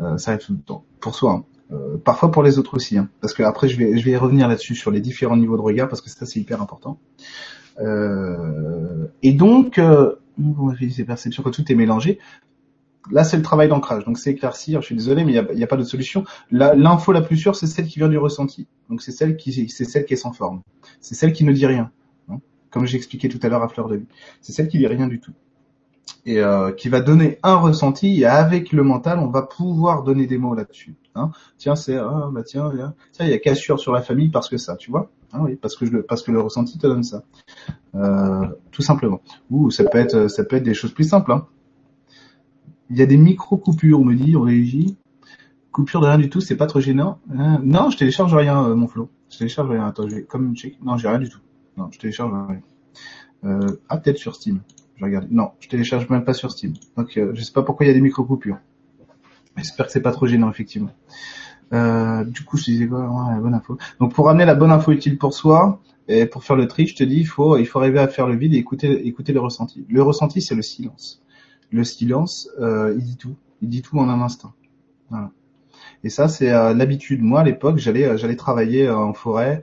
Euh, 0.00 0.18
ça 0.18 0.32
arrive 0.32 0.44
tout 0.44 0.52
le 0.52 0.58
temps. 0.58 0.84
Pour 1.00 1.14
soi. 1.14 1.32
Hein. 1.32 1.44
Euh, 1.70 1.98
parfois 2.02 2.30
pour 2.30 2.42
les 2.42 2.58
autres 2.58 2.74
aussi. 2.74 2.98
Hein. 2.98 3.08
Parce 3.20 3.34
que 3.34 3.42
après, 3.42 3.68
je 3.68 3.78
vais, 3.78 4.16
revenir 4.16 4.48
là-dessus 4.48 4.74
sur 4.74 4.90
les 4.90 5.00
différents 5.00 5.36
niveaux 5.36 5.56
de 5.56 5.62
regard 5.62 5.88
parce 5.88 6.00
que 6.00 6.10
ça 6.10 6.26
c'est 6.26 6.40
hyper 6.40 6.62
important. 6.62 6.98
Euh, 7.80 9.06
et 9.22 9.32
donc, 9.32 9.78
euh, 9.78 10.14
ces 10.90 11.04
perceptions 11.04 11.42
que 11.42 11.50
tout 11.50 11.70
est 11.70 11.74
mélangé? 11.74 12.18
Là, 13.10 13.24
c'est 13.24 13.36
le 13.36 13.42
travail 13.42 13.68
d'ancrage. 13.68 14.04
Donc, 14.04 14.18
c'est 14.18 14.30
éclaircir. 14.30 14.80
Je 14.80 14.86
suis 14.86 14.94
désolé, 14.94 15.24
mais 15.24 15.32
il 15.32 15.56
n'y 15.56 15.62
a, 15.62 15.66
pas 15.66 15.76
d'autre 15.76 15.88
solution. 15.88 16.24
L'info 16.50 17.12
la, 17.12 17.22
plus 17.22 17.36
sûre, 17.36 17.56
c'est 17.56 17.66
celle 17.66 17.86
qui 17.86 17.98
vient 17.98 18.08
du 18.08 18.18
ressenti. 18.18 18.66
Donc, 18.88 19.02
c'est 19.02 19.12
celle 19.12 19.36
qui, 19.36 19.50
est 19.50 20.16
sans 20.16 20.32
forme. 20.32 20.62
C'est 21.00 21.14
celle 21.14 21.32
qui 21.32 21.44
ne 21.44 21.52
dit 21.52 21.66
rien. 21.66 21.90
Hein, 22.28 22.38
comme 22.70 22.86
j'ai 22.86 22.96
expliqué 22.96 23.28
tout 23.28 23.38
à 23.42 23.48
l'heure 23.48 23.62
à 23.62 23.68
fleur 23.68 23.88
de 23.88 23.96
vie. 23.96 24.06
C'est 24.40 24.52
celle 24.52 24.68
qui 24.68 24.78
dit 24.78 24.86
rien 24.86 25.06
du 25.06 25.20
tout. 25.20 25.32
Et 26.24 26.40
euh, 26.40 26.72
qui 26.72 26.88
va 26.88 27.00
donner 27.00 27.38
un 27.42 27.56
ressenti. 27.56 28.20
Et 28.20 28.26
avec 28.26 28.72
le 28.72 28.82
mental, 28.82 29.18
on 29.18 29.28
va 29.28 29.42
pouvoir 29.42 30.02
donner 30.02 30.26
des 30.26 30.38
mots 30.38 30.54
là-dessus. 30.54 30.94
Hein. 31.14 31.30
Tiens, 31.56 31.76
c'est 31.76 31.96
ah, 31.96 32.28
bah 32.32 32.42
tiens, 32.44 32.70
tiens, 33.12 33.26
il 33.26 33.30
y 33.30 33.34
a 33.34 33.38
cassure 33.38 33.78
sur 33.80 33.92
la 33.92 34.02
famille 34.02 34.28
parce 34.28 34.48
que 34.48 34.56
ça, 34.56 34.76
tu 34.76 34.90
vois. 34.90 35.10
Hein, 35.32 35.40
oui, 35.42 35.56
parce 35.56 35.76
que 35.76 35.84
je, 35.84 35.98
parce 35.98 36.22
que 36.22 36.30
le 36.30 36.40
ressenti 36.40 36.78
te 36.78 36.86
donne 36.86 37.02
ça. 37.02 37.22
Euh, 37.94 38.46
tout 38.70 38.82
simplement. 38.82 39.20
Ou 39.50 39.70
ça 39.70 39.84
peut 39.84 39.98
être, 39.98 40.28
ça 40.28 40.44
peut 40.44 40.56
être 40.56 40.62
des 40.62 40.74
choses 40.74 40.92
plus 40.92 41.08
simples. 41.08 41.32
Hein. 41.32 41.46
Il 42.90 42.96
y 42.96 43.02
a 43.02 43.06
des 43.06 43.16
micro-coupures, 43.16 44.00
on 44.00 44.04
me 44.04 44.14
dit, 44.14 44.34
en 44.36 44.42
régie. 44.42 44.96
Coupure 45.72 46.00
de 46.00 46.06
rien 46.06 46.18
du 46.18 46.30
tout, 46.30 46.40
c'est 46.40 46.56
pas 46.56 46.66
trop 46.66 46.80
gênant. 46.80 47.20
Hein 47.36 47.60
non, 47.62 47.90
je 47.90 47.98
télécharge 47.98 48.34
rien, 48.34 48.64
euh, 48.64 48.74
mon 48.74 48.88
flow. 48.88 49.10
Je 49.30 49.38
télécharge 49.38 49.70
rien. 49.70 49.86
Attends, 49.86 50.08
je 50.08 50.16
vais 50.16 50.22
comme 50.22 50.56
check. 50.56 50.78
Non, 50.82 50.96
j'ai 50.96 51.08
rien 51.08 51.18
du 51.18 51.28
tout. 51.28 51.40
Non, 51.76 51.90
je 51.92 51.98
télécharge 51.98 52.32
rien. 52.32 52.60
Euh, 53.44 53.76
ah, 53.88 53.98
peut-être 53.98 54.16
sur 54.16 54.34
Steam. 54.34 54.60
Je 54.96 55.04
regarde. 55.04 55.28
Non, 55.30 55.52
je 55.60 55.68
télécharge 55.68 56.08
même 56.08 56.24
pas 56.24 56.32
sur 56.32 56.50
Steam. 56.50 56.72
Donc, 56.96 57.16
euh, 57.16 57.32
je 57.34 57.42
sais 57.42 57.52
pas 57.52 57.62
pourquoi 57.62 57.84
il 57.84 57.90
y 57.90 57.92
a 57.92 57.94
des 57.94 58.00
micro-coupures. 58.00 58.58
J'espère 59.56 59.86
que 59.86 59.92
c'est 59.92 60.02
pas 60.02 60.12
trop 60.12 60.26
gênant, 60.26 60.50
effectivement. 60.50 60.90
Euh, 61.74 62.24
du 62.24 62.44
coup, 62.44 62.56
je 62.56 62.64
disais 62.64 62.86
quoi? 62.86 63.06
La 63.30 63.38
bonne 63.38 63.54
info. 63.54 63.76
Donc, 64.00 64.14
pour 64.14 64.30
amener 64.30 64.46
la 64.46 64.54
bonne 64.54 64.70
info 64.70 64.92
utile 64.92 65.18
pour 65.18 65.34
soi 65.34 65.80
et 66.08 66.24
pour 66.24 66.42
faire 66.42 66.56
le 66.56 66.66
tri, 66.66 66.86
je 66.86 66.96
te 66.96 67.04
dis, 67.04 67.18
il 67.18 67.26
faut, 67.26 67.58
il 67.58 67.66
faut 67.66 67.78
arriver 67.78 67.98
à 67.98 68.08
faire 68.08 68.26
le 68.26 68.36
vide 68.36 68.54
et 68.54 68.56
écouter, 68.56 69.06
écouter 69.06 69.34
le 69.34 69.40
ressenti. 69.40 69.84
Le 69.90 70.02
ressenti, 70.02 70.40
c'est 70.40 70.54
le 70.54 70.62
silence 70.62 71.22
le 71.70 71.84
silence, 71.84 72.48
euh, 72.60 72.94
il 72.96 73.04
dit 73.04 73.16
tout. 73.16 73.36
Il 73.60 73.68
dit 73.68 73.82
tout 73.82 73.98
en 73.98 74.08
un 74.08 74.20
instant. 74.20 74.52
Voilà. 75.10 75.30
Et 76.04 76.10
ça, 76.10 76.28
c'est 76.28 76.52
euh, 76.52 76.74
l'habitude. 76.74 77.22
Moi, 77.22 77.40
à 77.40 77.44
l'époque, 77.44 77.78
j'allais, 77.78 78.04
euh, 78.04 78.16
j'allais 78.16 78.36
travailler 78.36 78.88
en 78.88 79.12
forêt 79.14 79.62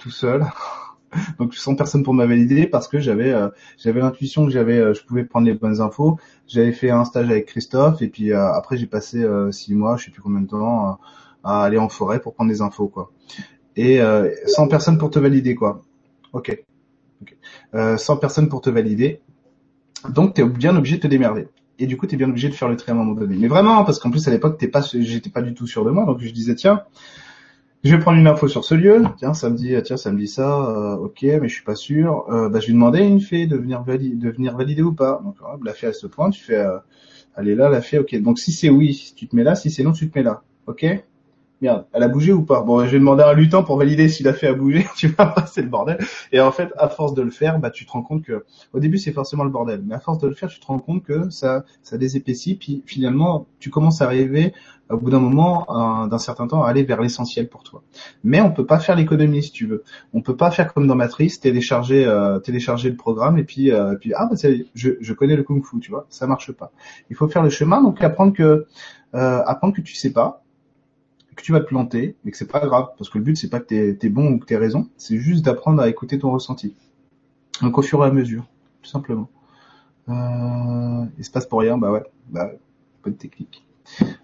tout 0.00 0.10
seul. 0.10 0.44
Donc 1.38 1.54
sans 1.54 1.74
personne 1.76 2.02
pour 2.02 2.12
me 2.12 2.26
valider 2.26 2.66
parce 2.66 2.86
que 2.86 2.98
j'avais 2.98 3.32
j'avais 3.78 4.00
l'intuition 4.00 4.44
que 4.44 4.50
j'avais 4.50 4.92
je 4.92 5.02
pouvais 5.06 5.24
prendre 5.24 5.46
les 5.46 5.54
bonnes 5.54 5.80
infos. 5.80 6.18
J'avais 6.46 6.72
fait 6.72 6.90
un 6.90 7.04
stage 7.06 7.30
avec 7.30 7.46
Christophe 7.46 8.02
et 8.02 8.08
puis 8.08 8.32
après 8.34 8.76
j'ai 8.76 8.86
passé 8.86 9.24
six 9.50 9.74
mois, 9.74 9.96
je 9.96 10.06
sais 10.06 10.10
plus 10.10 10.20
combien 10.20 10.40
de 10.42 10.48
temps 10.48 10.98
à 11.44 11.62
aller 11.62 11.78
en 11.78 11.88
forêt 11.88 12.20
pour 12.20 12.34
prendre 12.34 12.50
des 12.50 12.60
infos 12.60 12.88
quoi. 12.88 13.10
Et 13.74 14.00
sans 14.46 14.68
personne 14.68 14.98
pour 14.98 15.10
te 15.10 15.18
valider 15.18 15.54
quoi. 15.54 15.80
Ok. 16.34 16.62
okay. 17.22 17.96
sans 17.96 18.18
personne 18.18 18.50
pour 18.50 18.60
te 18.60 18.68
valider. 18.68 19.22
Donc 20.10 20.34
tu 20.34 20.42
es 20.42 20.44
bien 20.44 20.76
obligé 20.76 20.96
de 20.96 21.02
te 21.02 21.06
démerder. 21.06 21.48
Et 21.78 21.86
du 21.86 21.96
coup, 21.96 22.06
tu 22.06 22.14
es 22.14 22.18
bien 22.18 22.28
obligé 22.28 22.48
de 22.48 22.54
faire 22.54 22.68
le 22.68 22.76
tri 22.76 22.90
à 22.90 22.94
un 22.94 22.96
moment 22.96 23.14
donné. 23.14 23.36
Mais 23.36 23.48
vraiment, 23.48 23.84
parce 23.84 23.98
qu'en 23.98 24.10
plus 24.10 24.26
à 24.26 24.30
l'époque, 24.30 24.58
t'es 24.58 24.68
pas, 24.68 24.82
j'étais 24.82 25.30
pas 25.30 25.42
du 25.42 25.54
tout 25.54 25.66
sûr 25.66 25.84
de 25.84 25.90
moi, 25.90 26.04
donc 26.06 26.18
je 26.20 26.30
disais 26.30 26.56
tiens, 26.56 26.82
je 27.84 27.94
vais 27.94 28.00
prendre 28.00 28.18
une 28.18 28.26
info 28.26 28.48
sur 28.48 28.64
ce 28.64 28.74
lieu. 28.74 29.04
Tiens, 29.18 29.34
ça 29.34 29.50
me 29.50 29.56
dit, 29.56 29.74
tiens, 29.84 29.96
ça 29.96 30.10
me 30.10 30.18
dit 30.18 30.26
ça. 30.26 30.68
Euh, 30.68 30.96
ok, 30.96 31.22
mais 31.22 31.48
je 31.48 31.54
suis 31.54 31.64
pas 31.64 31.76
sûr. 31.76 32.26
Euh, 32.28 32.48
bah, 32.48 32.58
je 32.58 32.66
vais 32.66 32.72
demander 32.72 32.98
à 32.98 33.04
une 33.04 33.20
fée 33.20 33.46
de 33.46 33.56
venir 33.56 33.82
valider, 33.82 34.16
de 34.16 34.30
venir 34.30 34.56
valider 34.56 34.82
ou 34.82 34.92
pas. 34.92 35.20
Donc 35.24 35.36
la 35.64 35.72
fée 35.72 35.86
à 35.86 35.92
ce 35.92 36.06
point, 36.08 36.30
tu 36.30 36.42
fais, 36.42 36.56
euh, 36.56 36.78
elle 37.36 37.48
est 37.48 37.54
là, 37.54 37.68
la 37.68 37.80
fée. 37.80 37.98
Ok. 37.98 38.16
Donc 38.20 38.40
si 38.40 38.52
c'est 38.52 38.68
oui, 38.68 39.12
tu 39.16 39.28
te 39.28 39.36
mets 39.36 39.44
là. 39.44 39.54
Si 39.54 39.70
c'est 39.70 39.84
non, 39.84 39.92
tu 39.92 40.10
te 40.10 40.18
mets 40.18 40.24
là. 40.24 40.42
Ok? 40.66 40.84
Merde, 41.60 41.86
elle 41.92 42.02
a 42.02 42.08
bougé 42.08 42.32
ou 42.32 42.42
pas? 42.42 42.62
Bon, 42.62 42.84
je 42.84 42.90
vais 42.90 42.98
demander 42.98 43.22
à 43.22 43.30
un 43.30 43.62
pour 43.62 43.76
valider 43.76 44.08
s'il 44.08 44.28
a 44.28 44.32
fait 44.32 44.48
à 44.48 44.54
bouger. 44.54 44.86
tu 44.96 45.08
vois, 45.08 45.34
c'est 45.46 45.62
le 45.62 45.68
bordel. 45.68 45.98
Et 46.32 46.40
en 46.40 46.52
fait, 46.52 46.72
à 46.76 46.88
force 46.88 47.14
de 47.14 47.22
le 47.22 47.30
faire, 47.30 47.58
bah, 47.58 47.70
tu 47.70 47.86
te 47.86 47.92
rends 47.92 48.02
compte 48.02 48.22
que, 48.22 48.44
au 48.72 48.80
début, 48.80 48.98
c'est 48.98 49.12
forcément 49.12 49.44
le 49.44 49.50
bordel. 49.50 49.82
Mais 49.84 49.94
à 49.94 50.00
force 50.00 50.18
de 50.18 50.28
le 50.28 50.34
faire, 50.34 50.48
tu 50.48 50.60
te 50.60 50.66
rends 50.66 50.78
compte 50.78 51.02
que 51.02 51.30
ça, 51.30 51.64
ça 51.82 51.98
désépaissit. 51.98 52.58
Puis 52.58 52.82
finalement, 52.86 53.46
tu 53.58 53.70
commences 53.70 54.02
à 54.02 54.06
arriver, 54.06 54.52
au 54.90 54.96
bout 54.96 55.10
d'un 55.10 55.20
moment, 55.20 56.06
d'un 56.06 56.18
certain 56.18 56.46
temps, 56.46 56.62
à 56.62 56.68
aller 56.68 56.82
vers 56.82 57.00
l'essentiel 57.00 57.48
pour 57.48 57.62
toi. 57.62 57.82
Mais 58.24 58.40
on 58.40 58.50
peut 58.50 58.66
pas 58.66 58.78
faire 58.78 58.96
l'économie 58.96 59.42
si 59.42 59.52
tu 59.52 59.66
veux. 59.66 59.84
On 60.14 60.22
peut 60.22 60.36
pas 60.36 60.50
faire 60.50 60.72
comme 60.72 60.86
dans 60.86 60.94
Matrice, 60.94 61.40
télécharger, 61.40 62.06
euh, 62.06 62.38
télécharger 62.38 62.88
le 62.88 62.96
programme 62.96 63.38
et 63.38 63.44
puis, 63.44 63.70
euh, 63.70 63.96
puis 63.96 64.12
ah 64.14 64.28
bah 64.30 64.36
je, 64.74 65.12
connais 65.12 65.36
le 65.36 65.42
kung-fu, 65.42 65.78
tu 65.80 65.90
vois, 65.90 66.06
ça 66.08 66.26
marche 66.26 66.52
pas. 66.52 66.72
Il 67.10 67.16
faut 67.16 67.28
faire 67.28 67.42
le 67.42 67.50
chemin, 67.50 67.82
donc 67.82 68.02
apprendre 68.02 68.32
que, 68.32 68.66
euh, 69.14 69.42
apprendre 69.46 69.74
que 69.74 69.80
tu 69.80 69.94
sais 69.94 70.12
pas, 70.12 70.42
que 71.38 71.42
tu 71.44 71.52
vas 71.52 71.60
te 71.60 71.66
planter, 71.66 72.16
mais 72.24 72.32
que 72.32 72.36
c'est 72.36 72.50
pas 72.50 72.60
grave, 72.60 72.88
parce 72.98 73.08
que 73.08 73.18
le 73.18 73.24
but 73.24 73.36
c'est 73.36 73.48
pas 73.48 73.60
que 73.60 73.92
tu 73.92 74.06
es, 74.06 74.08
bon 74.10 74.32
ou 74.32 74.38
que 74.38 74.46
tu 74.46 74.56
raison, 74.56 74.88
c'est 74.96 75.18
juste 75.18 75.44
d'apprendre 75.44 75.80
à 75.80 75.88
écouter 75.88 76.18
ton 76.18 76.32
ressenti. 76.32 76.74
Donc 77.62 77.78
au 77.78 77.82
fur 77.82 78.04
et 78.04 78.08
à 78.08 78.10
mesure, 78.10 78.44
tout 78.82 78.90
simplement. 78.90 79.28
Euh, 80.08 81.04
il 81.16 81.24
se 81.24 81.30
passe 81.30 81.46
pour 81.46 81.60
rien, 81.60 81.78
bah 81.78 81.92
ouais, 81.92 82.02
bah 82.28 82.50
bonne 83.04 83.16
technique. 83.16 83.64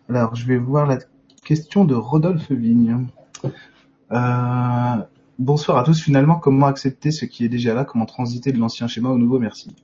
Alors 0.08 0.34
je 0.34 0.46
vais 0.46 0.58
voir 0.58 0.86
la 0.86 0.98
question 1.44 1.84
de 1.84 1.94
Rodolphe 1.94 2.50
Vigne. 2.50 3.06
Euh, 4.10 4.96
bonsoir 5.38 5.78
à 5.78 5.84
tous. 5.84 6.00
Finalement, 6.02 6.36
comment 6.36 6.66
accepter 6.66 7.10
ce 7.10 7.24
qui 7.26 7.44
est 7.44 7.48
déjà 7.48 7.74
là 7.74 7.84
Comment 7.84 8.06
transiter 8.06 8.52
de 8.52 8.58
l'ancien 8.58 8.88
schéma 8.88 9.10
au 9.10 9.18
nouveau? 9.18 9.38
Merci. 9.38 9.74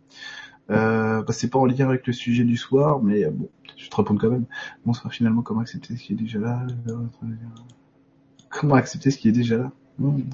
Euh, 0.70 1.22
bah, 1.22 1.32
c'est 1.32 1.48
pas 1.48 1.58
en 1.58 1.66
lien 1.66 1.88
avec 1.88 2.06
le 2.06 2.12
sujet 2.12 2.44
du 2.44 2.56
soir, 2.56 3.02
mais 3.02 3.24
bon, 3.26 3.48
je 3.76 3.88
te 3.88 3.96
réponds 3.96 4.16
quand 4.16 4.30
même. 4.30 4.46
Bonsoir. 4.84 5.12
Finalement, 5.12 5.42
comment 5.42 5.60
accepter 5.60 5.96
ce 5.96 6.02
qui 6.02 6.12
est 6.12 6.16
déjà 6.16 6.38
là 6.38 6.66
Comment 8.48 8.74
accepter 8.74 9.10
ce 9.10 9.18
qui 9.18 9.28
est 9.28 9.32
déjà 9.32 9.56
là? 9.56 9.72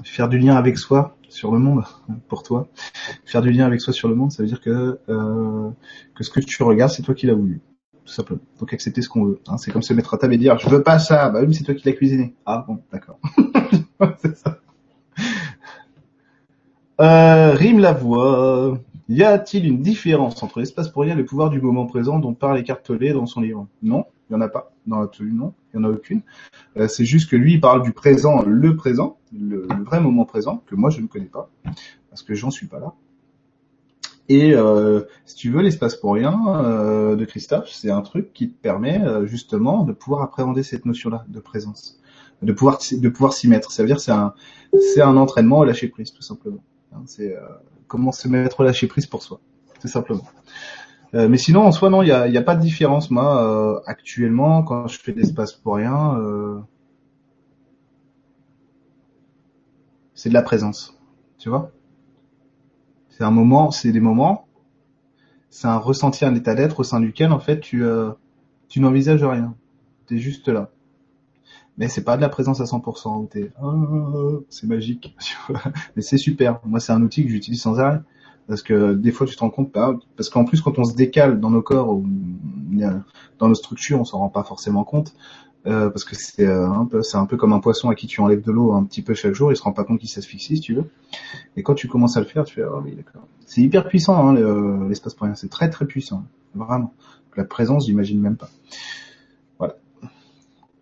Faire 0.04 0.28
du 0.28 0.38
lien 0.38 0.54
avec 0.54 0.78
soi 0.78 1.16
sur 1.28 1.52
le 1.52 1.58
monde, 1.58 1.82
pour 2.28 2.42
toi. 2.42 2.68
Faire 3.24 3.42
du 3.42 3.50
lien 3.50 3.66
avec 3.66 3.80
soi 3.80 3.92
sur 3.92 4.08
le 4.08 4.14
monde, 4.14 4.30
ça 4.30 4.42
veut 4.42 4.48
dire 4.48 4.60
que 4.60 5.00
euh, 5.08 5.70
que 6.14 6.22
ce 6.22 6.30
que 6.30 6.40
tu 6.40 6.62
regardes, 6.62 6.92
c'est 6.92 7.02
toi 7.02 7.14
qui 7.14 7.26
l'as 7.26 7.34
voulu 7.34 7.60
tout 8.06 8.12
simplement. 8.12 8.40
Donc 8.60 8.72
accepter 8.72 9.02
ce 9.02 9.08
qu'on 9.08 9.24
veut. 9.24 9.40
Hein. 9.48 9.58
C'est 9.58 9.70
comme 9.70 9.82
se 9.82 9.92
mettre 9.92 10.14
à 10.14 10.18
table 10.18 10.34
et 10.34 10.38
dire 10.38 10.58
je 10.58 10.68
veux 10.70 10.82
pas 10.82 10.98
ça. 10.98 11.28
Bah 11.28 11.40
oui, 11.44 11.54
c'est 11.54 11.64
toi 11.64 11.74
qui 11.74 11.86
l'as 11.86 11.94
cuisiné. 11.94 12.34
Ah 12.46 12.64
bon, 12.66 12.82
d'accord. 12.92 13.18
c'est 14.22 14.36
ça. 14.36 14.60
Euh, 17.00 17.52
rime 17.52 17.80
la 17.80 17.92
voix. 17.92 18.78
Y 19.08 19.22
a-t-il 19.22 19.66
une 19.66 19.82
différence 19.82 20.42
entre 20.42 20.58
l'espace 20.58 20.88
pour 20.88 21.02
rien 21.02 21.14
et 21.14 21.16
le 21.16 21.24
pouvoir 21.24 21.50
du 21.50 21.60
moment 21.60 21.86
présent 21.86 22.18
dont 22.18 22.34
parle 22.34 22.58
Écartelé 22.58 23.12
dans 23.12 23.26
son 23.26 23.40
livre? 23.40 23.68
Non, 23.82 24.04
il 24.28 24.32
y 24.32 24.36
en 24.36 24.40
a 24.40 24.48
pas. 24.48 24.72
Dans 24.86 25.00
l'absolu, 25.00 25.32
non, 25.32 25.54
il 25.72 25.76
y 25.76 25.80
en 25.80 25.84
a 25.84 25.90
aucune. 25.90 26.22
Euh, 26.76 26.88
c'est 26.88 27.04
juste 27.04 27.30
que 27.30 27.36
lui, 27.36 27.54
il 27.54 27.60
parle 27.60 27.82
du 27.82 27.92
présent, 27.92 28.42
le 28.42 28.76
présent, 28.76 29.18
le, 29.32 29.66
le, 29.68 29.84
vrai 29.84 30.00
moment 30.00 30.24
présent, 30.24 30.62
que 30.66 30.74
moi 30.74 30.90
je 30.90 31.00
ne 31.00 31.06
connais 31.06 31.26
pas, 31.26 31.50
parce 32.10 32.22
que 32.22 32.34
j'en 32.34 32.50
suis 32.50 32.66
pas 32.66 32.80
là. 32.80 32.94
Et 34.28 34.54
euh, 34.54 35.02
si 35.24 35.36
tu 35.36 35.50
veux, 35.50 35.62
l'espace 35.62 35.96
pour 35.96 36.14
rien 36.14 36.40
euh, 36.48 37.16
de 37.16 37.24
Christophe, 37.24 37.68
c'est 37.70 37.90
un 37.90 38.02
truc 38.02 38.32
qui 38.32 38.50
te 38.50 38.60
permet 38.60 39.00
euh, 39.02 39.26
justement 39.26 39.84
de 39.84 39.92
pouvoir 39.92 40.22
appréhender 40.22 40.62
cette 40.62 40.84
notion-là 40.84 41.24
de 41.28 41.38
présence, 41.38 42.00
de 42.42 42.52
pouvoir 42.52 42.78
de 42.90 43.08
pouvoir 43.08 43.32
s'y 43.32 43.48
mettre. 43.48 43.70
Ça 43.70 43.82
veut 43.82 43.88
dire 43.88 44.00
c'est 44.00 44.12
un 44.12 44.34
c'est 44.94 45.02
un 45.02 45.16
entraînement 45.16 45.60
au 45.60 45.64
lâcher 45.64 45.88
prise 45.88 46.12
tout 46.12 46.22
simplement. 46.22 46.62
Hein, 46.92 47.02
c'est 47.06 47.36
comment 47.88 48.12
se 48.12 48.28
mettre 48.28 48.64
lâcher 48.64 48.86
prise 48.86 49.06
pour 49.06 49.22
soi, 49.22 49.40
tout 49.80 49.88
simplement. 49.88 50.24
mais 51.12 51.38
sinon, 51.38 51.62
en 51.62 51.72
soi, 51.72 51.90
non, 51.90 52.02
il 52.02 52.08
y 52.08 52.12
a, 52.12 52.22
a 52.22 52.42
pas 52.42 52.56
de 52.56 52.60
différence. 52.60 53.10
Moi, 53.10 53.82
actuellement, 53.86 54.62
quand 54.62 54.88
je 54.88 54.98
fais 54.98 55.12
de 55.12 55.18
l'espace 55.18 55.52
pour 55.52 55.76
rien, 55.76 56.18
c'est 60.16 60.30
de 60.30 60.34
la 60.34 60.42
présence, 60.42 60.98
tu 61.38 61.48
vois. 61.48 61.70
C'est 63.10 63.22
un 63.22 63.30
moment, 63.30 63.70
c'est 63.70 63.92
des 63.92 64.00
moments, 64.00 64.48
c'est 65.50 65.68
un 65.68 65.78
ressenti, 65.78 66.24
un 66.24 66.34
état 66.34 66.54
d'être 66.54 66.80
au 66.80 66.84
sein 66.84 67.00
duquel 67.00 67.32
en 67.32 67.38
fait 67.38 67.60
tu 67.60 67.84
euh, 67.84 68.10
tu 68.68 68.80
n'envisages 68.80 69.22
rien. 69.24 69.54
T'es 70.06 70.18
juste 70.18 70.48
là. 70.48 70.70
Mais 71.78 71.88
c'est 71.88 72.04
pas 72.04 72.16
de 72.16 72.22
la 72.22 72.28
présence 72.28 72.60
à 72.60 72.64
100% 72.64 73.22
où 73.22 73.26
t'es 73.26 73.52
oh, 73.62 74.44
c'est 74.48 74.66
magique. 74.66 75.14
Mais 75.96 76.02
c'est 76.02 76.18
super. 76.18 76.60
Moi 76.64 76.80
c'est 76.80 76.92
un 76.92 77.02
outil 77.02 77.24
que 77.24 77.30
j'utilise 77.30 77.60
sans 77.60 77.78
arrêt 77.78 78.00
parce 78.48 78.62
que 78.62 78.94
des 78.94 79.10
fois 79.10 79.26
tu 79.26 79.34
te 79.34 79.40
rends 79.40 79.50
compte 79.50 79.72
pas 79.72 79.94
parce 80.16 80.30
qu'en 80.30 80.44
plus 80.44 80.60
quand 80.60 80.78
on 80.78 80.84
se 80.84 80.94
décale 80.94 81.40
dans 81.40 81.50
nos 81.50 81.62
corps 81.62 81.90
ou 81.90 82.06
dans 83.38 83.48
nos 83.48 83.54
structures 83.54 84.00
on 84.00 84.04
s'en 84.04 84.18
rend 84.18 84.28
pas 84.28 84.44
forcément 84.44 84.84
compte 84.84 85.14
euh, 85.66 85.90
parce 85.90 86.04
que 86.04 86.14
c'est 86.14 86.46
euh, 86.46 86.70
un 86.70 86.84
peu, 86.84 87.02
c'est 87.02 87.16
un 87.16 87.26
peu 87.26 87.36
comme 87.36 87.52
un 87.52 87.58
poisson 87.58 87.90
à 87.90 87.96
qui 87.96 88.06
tu 88.06 88.20
enlèves 88.20 88.42
de 88.42 88.52
l'eau 88.52 88.72
un 88.72 88.84
petit 88.84 89.02
peu 89.02 89.14
chaque 89.14 89.34
jour, 89.34 89.50
il 89.50 89.56
se 89.56 89.62
rend 89.62 89.72
pas 89.72 89.82
compte 89.82 89.98
qu'il 89.98 90.08
s'asphyxie, 90.08 90.56
si 90.56 90.62
tu 90.62 90.74
veux. 90.74 90.84
Et 91.56 91.64
quand 91.64 91.74
tu 91.74 91.88
commences 91.88 92.16
à 92.16 92.20
le 92.20 92.26
faire, 92.26 92.44
tu 92.44 92.54
fais, 92.54 92.64
oh 92.64 92.80
oui, 92.84 92.94
d'accord. 92.94 93.26
C'est 93.46 93.62
hyper 93.62 93.88
puissant, 93.88 94.28
hein, 94.28 94.86
l'espace 94.88 95.14
pour 95.14 95.26
rien. 95.26 95.34
C'est 95.34 95.50
très 95.50 95.68
très 95.68 95.84
puissant, 95.84 96.24
vraiment. 96.54 96.94
La 97.36 97.44
présence, 97.44 97.86
j'imagine 97.86 98.20
même 98.20 98.36
pas. 98.36 98.48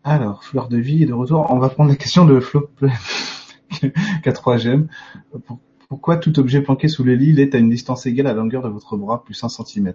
Alors, 0.05 0.45
fleur 0.45 0.69
de 0.69 0.77
vie 0.77 1.03
et 1.03 1.07
de 1.07 1.15
retour. 1.15 1.47
On 1.49 1.59
va 1.59 1.71
prendre 1.71 1.89
la 1.89 1.97
question 1.97 2.27
de 2.27 2.39
Flo 2.39 2.69
K3GM. 3.73 4.87
Pourquoi 5.89 6.19
tout 6.19 6.39
objet 6.39 6.61
planqué 6.61 6.89
sous 6.89 7.05
le 7.05 7.15
lit 7.15 7.41
est 7.41 7.55
à 7.55 7.59
une 7.59 7.71
distance 7.71 8.05
égale 8.05 8.27
à 8.27 8.35
la 8.35 8.37
longueur 8.37 8.63
de 8.63 8.69
votre 8.69 8.99
bras 8.99 9.25
plus 9.25 9.43
1 9.43 9.49
cm 9.49 9.95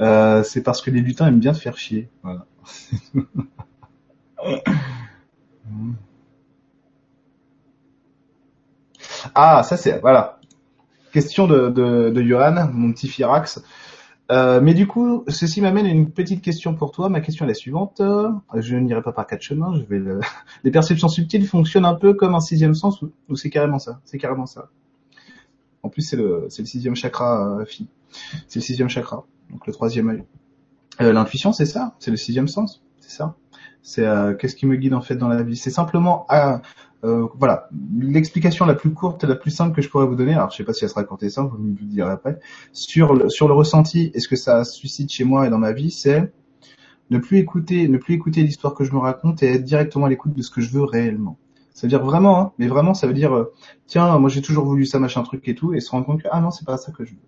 euh, 0.00 0.42
C'est 0.42 0.64
parce 0.64 0.82
que 0.82 0.90
les 0.90 1.00
lutins 1.00 1.28
aiment 1.28 1.38
bien 1.38 1.52
te 1.52 1.58
faire 1.58 1.78
chier. 1.78 2.10
Ah, 9.34 9.62
ça 9.64 9.76
c'est 9.76 9.98
voilà. 9.98 10.38
Question 11.12 11.46
de, 11.46 11.68
de, 11.68 12.10
de 12.10 12.22
Johan, 12.22 12.68
mon 12.72 12.92
petit 12.92 13.08
Firax. 13.08 13.60
Euh, 14.32 14.60
mais 14.60 14.74
du 14.74 14.86
coup, 14.86 15.24
ceci 15.28 15.60
m'amène 15.60 15.86
à 15.86 15.88
une 15.88 16.10
petite 16.10 16.42
question 16.42 16.74
pour 16.74 16.90
toi. 16.90 17.08
Ma 17.08 17.20
question 17.20 17.44
est 17.44 17.48
la 17.48 17.54
suivante. 17.54 18.02
Je 18.54 18.76
n'irai 18.76 19.02
pas 19.02 19.12
par 19.12 19.26
quatre 19.26 19.42
chemins. 19.42 19.74
Je 19.76 19.82
vais 19.82 20.00
Les 20.64 20.70
perceptions 20.70 21.08
subtiles 21.08 21.46
fonctionnent 21.46 21.84
un 21.84 21.94
peu 21.94 22.14
comme 22.14 22.34
un 22.34 22.40
sixième 22.40 22.74
sens 22.74 23.02
ou, 23.02 23.36
c'est 23.36 23.50
carrément 23.50 23.78
ça 23.78 24.00
C'est 24.04 24.18
carrément 24.18 24.46
ça. 24.46 24.68
En 25.82 25.88
plus, 25.88 26.02
c'est 26.02 26.16
le, 26.16 26.44
le 26.44 26.64
sixième 26.64 26.96
chakra, 26.96 27.58
euh, 27.60 27.64
fille. 27.64 27.88
C'est 28.48 28.58
le 28.58 28.64
sixième 28.64 28.88
chakra. 28.88 29.24
Donc 29.50 29.66
le 29.66 29.72
troisième 29.72 30.08
œil. 30.08 30.24
Euh, 31.00 31.12
l'intuition, 31.12 31.52
c'est 31.52 31.66
ça 31.66 31.94
C'est 31.98 32.10
le 32.10 32.16
sixième 32.16 32.48
sens 32.48 32.82
C'est 33.00 33.10
ça 33.10 33.36
c'est 33.86 34.04
euh, 34.04 34.34
qu'est-ce 34.34 34.56
qui 34.56 34.66
me 34.66 34.74
guide 34.74 34.94
en 34.94 35.00
fait 35.00 35.14
dans 35.14 35.28
la 35.28 35.44
vie? 35.44 35.56
C'est 35.56 35.70
simplement 35.70 36.26
euh, 36.32 36.58
euh, 37.04 37.28
voilà 37.38 37.68
l'explication 37.98 38.64
la 38.64 38.74
plus 38.74 38.92
courte 38.92 39.24
et 39.24 39.26
la 39.26 39.36
plus 39.36 39.50
simple 39.50 39.74
que 39.74 39.82
je 39.82 39.88
pourrais 39.88 40.06
vous 40.06 40.14
donner. 40.14 40.34
Alors 40.34 40.50
je 40.50 40.56
sais 40.56 40.64
pas 40.64 40.72
si 40.72 40.84
elle 40.84 40.90
sera 40.90 41.04
courte 41.04 41.22
et 41.22 41.30
simple, 41.30 41.54
vous 41.56 41.62
me 41.62 41.74
direz 41.74 42.10
après. 42.10 42.38
Sur 42.72 43.14
le, 43.14 43.28
sur 43.28 43.48
le 43.48 43.54
ressenti 43.54 44.10
et 44.14 44.20
ce 44.20 44.28
que 44.28 44.36
ça 44.36 44.64
suscite 44.64 45.12
chez 45.12 45.24
moi 45.24 45.46
et 45.46 45.50
dans 45.50 45.58
ma 45.58 45.72
vie, 45.72 45.90
c'est 45.90 46.32
ne 47.10 47.18
plus 47.18 47.38
écouter, 47.38 47.88
ne 47.88 47.98
plus 47.98 48.14
écouter 48.14 48.42
l'histoire 48.42 48.74
que 48.74 48.84
je 48.84 48.92
me 48.92 48.98
raconte 48.98 49.42
et 49.42 49.46
être 49.46 49.64
directement 49.64 50.06
à 50.06 50.08
l'écoute 50.08 50.32
de 50.32 50.42
ce 50.42 50.50
que 50.50 50.60
je 50.60 50.70
veux 50.70 50.84
réellement. 50.84 51.38
Ça 51.74 51.82
veut 51.82 51.90
dire 51.90 52.02
vraiment, 52.02 52.40
hein, 52.40 52.52
mais 52.58 52.68
vraiment, 52.68 52.94
ça 52.94 53.06
veut 53.06 53.12
dire, 53.12 53.34
euh, 53.34 53.52
tiens, 53.86 54.18
moi 54.18 54.30
j'ai 54.30 54.40
toujours 54.40 54.64
voulu 54.64 54.86
ça, 54.86 54.98
machin 54.98 55.22
truc 55.22 55.46
et 55.46 55.54
tout, 55.54 55.74
et 55.74 55.80
se 55.80 55.90
rendre 55.90 56.06
compte 56.06 56.22
que 56.22 56.28
ah 56.30 56.40
non, 56.40 56.50
c'est 56.50 56.64
pas 56.64 56.78
ça 56.78 56.90
que 56.90 57.04
je 57.04 57.12
veux. 57.12 57.20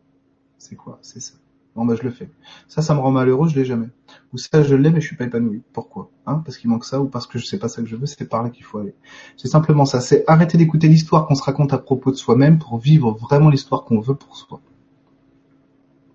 C'est 0.56 0.74
quoi? 0.74 0.98
C'est 1.02 1.20
ça. 1.20 1.34
Bon 1.78 1.84
bah 1.84 1.94
je 1.94 2.02
le 2.02 2.10
fais. 2.10 2.28
Ça, 2.66 2.82
ça 2.82 2.92
me 2.92 2.98
rend 2.98 3.12
malheureux, 3.12 3.48
je 3.48 3.54
l'ai 3.54 3.64
jamais. 3.64 3.86
Ou 4.32 4.36
ça, 4.36 4.64
je 4.64 4.74
l'ai, 4.74 4.90
mais 4.90 5.00
je 5.00 5.06
suis 5.06 5.14
pas 5.14 5.26
épanoui. 5.26 5.62
Pourquoi? 5.72 6.10
Hein 6.26 6.42
Parce 6.44 6.58
qu'il 6.58 6.68
manque 6.68 6.84
ça 6.84 7.00
ou 7.00 7.06
parce 7.06 7.28
que 7.28 7.38
je 7.38 7.46
sais 7.46 7.56
pas 7.56 7.68
ça 7.68 7.82
que 7.82 7.86
je 7.86 7.94
veux, 7.94 8.06
c'est 8.06 8.28
par 8.28 8.42
là 8.42 8.50
qu'il 8.50 8.64
faut 8.64 8.78
aller. 8.78 8.96
C'est 9.36 9.46
simplement 9.46 9.84
ça. 9.84 10.00
C'est 10.00 10.24
arrêter 10.26 10.58
d'écouter 10.58 10.88
l'histoire 10.88 11.28
qu'on 11.28 11.36
se 11.36 11.42
raconte 11.44 11.72
à 11.72 11.78
propos 11.78 12.10
de 12.10 12.16
soi-même 12.16 12.58
pour 12.58 12.78
vivre 12.78 13.12
vraiment 13.12 13.48
l'histoire 13.48 13.84
qu'on 13.84 14.00
veut 14.00 14.16
pour 14.16 14.36
soi. 14.36 14.60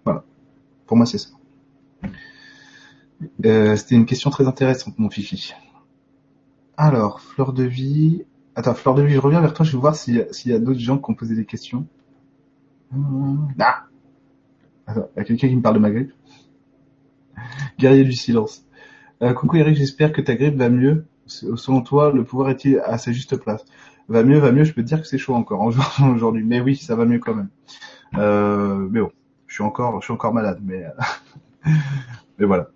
Voilà. 0.03 0.25
Pour 0.85 0.97
moi, 0.97 1.05
c'est 1.05 1.17
ça. 1.17 1.29
Euh, 3.45 3.77
C'était 3.77 3.95
une 3.95 4.05
question 4.05 4.31
très 4.31 4.45
intéressante, 4.45 4.99
mon 4.99 5.09
fifi. 5.09 5.53
Alors, 6.75 7.21
fleur 7.21 7.53
de 7.53 7.63
vie. 7.63 8.25
Attends, 8.55 8.73
fleur 8.73 8.95
de 8.95 9.01
vie, 9.03 9.13
je 9.13 9.19
reviens 9.19 9.39
vers 9.39 9.53
toi, 9.53 9.65
je 9.65 9.71
vais 9.71 9.79
voir 9.79 9.95
s'il 9.95 10.15
y 10.17 10.51
a, 10.51 10.59
d'autres 10.59 10.81
gens 10.81 10.97
qui 10.97 11.09
ont 11.09 11.15
posé 11.15 11.35
des 11.37 11.45
questions. 11.45 11.87
Ah 13.59 13.85
il 14.87 15.17
y 15.17 15.19
a 15.19 15.23
quelqu'un 15.23 15.47
qui 15.47 15.55
me 15.55 15.61
parle 15.61 15.75
de 15.75 15.79
ma 15.79 15.91
grippe? 15.91 16.11
Guerrier 17.79 18.03
du 18.03 18.13
silence. 18.13 18.65
Euh, 19.21 19.33
coucou 19.33 19.57
Eric, 19.57 19.75
j'espère 19.75 20.11
que 20.11 20.21
ta 20.21 20.35
grippe 20.35 20.55
va 20.55 20.69
mieux. 20.69 21.05
Selon 21.25 21.81
toi, 21.81 22.11
le 22.11 22.23
pouvoir 22.23 22.49
est-il 22.49 22.79
à 22.79 22.97
sa 22.97 23.11
juste 23.11 23.37
place? 23.37 23.63
Va 24.09 24.23
mieux, 24.23 24.37
va 24.37 24.51
mieux. 24.51 24.65
Je 24.65 24.73
peux 24.73 24.81
te 24.81 24.87
dire 24.87 25.01
que 25.01 25.07
c'est 25.07 25.17
chaud 25.17 25.33
encore 25.33 25.61
aujourd'hui, 26.15 26.43
mais 26.43 26.59
oui, 26.59 26.75
ça 26.75 26.95
va 26.95 27.05
mieux 27.05 27.19
quand 27.19 27.35
même. 27.35 27.49
Euh, 28.17 28.87
mais 28.91 28.99
bon, 28.99 29.11
je 29.47 29.55
suis 29.55 29.63
encore, 29.63 30.01
je 30.01 30.05
suis 30.05 30.13
encore 30.13 30.33
malade, 30.33 30.59
mais 30.63 30.83
voilà. 32.39 32.69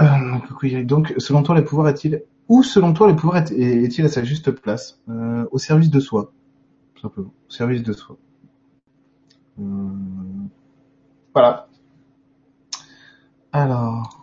Euh, 0.00 0.38
coucou 0.46 0.66
Eric. 0.66 0.86
Donc, 0.86 1.14
selon 1.18 1.42
toi, 1.42 1.54
le 1.56 1.64
pouvoir 1.64 1.88
est-il 1.88 2.22
où, 2.48 2.62
selon 2.62 2.92
toi, 2.92 3.08
le 3.08 3.16
pouvoir 3.16 3.38
est-il 3.38 4.04
à 4.04 4.08
sa 4.08 4.24
juste 4.24 4.50
place? 4.50 5.00
Au 5.50 5.58
service 5.58 5.90
de 5.90 6.00
soi, 6.00 6.32
simplement. 7.00 7.32
Au 7.48 7.52
service 7.52 7.82
de 7.82 7.92
soi. 7.92 8.16
Voilà. 11.34 11.68
Alors, 13.52 14.20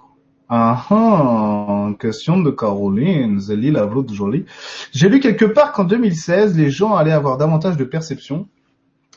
ah, 0.49 0.85
ah, 0.89 1.89
question 1.99 2.39
de 2.39 2.51
Caroline, 2.51 3.39
Zélie 3.39 3.71
la 3.71 3.85
de 3.85 4.13
jolie. 4.13 4.45
J'ai 4.93 5.09
lu 5.09 5.19
quelque 5.19 5.43
part 5.43 5.73
qu'en 5.73 5.83
2016, 5.83 6.57
les 6.57 6.69
gens 6.69 6.95
allaient 6.95 7.11
avoir 7.11 7.37
davantage 7.37 7.75
de 7.75 7.83
perception 7.83 8.47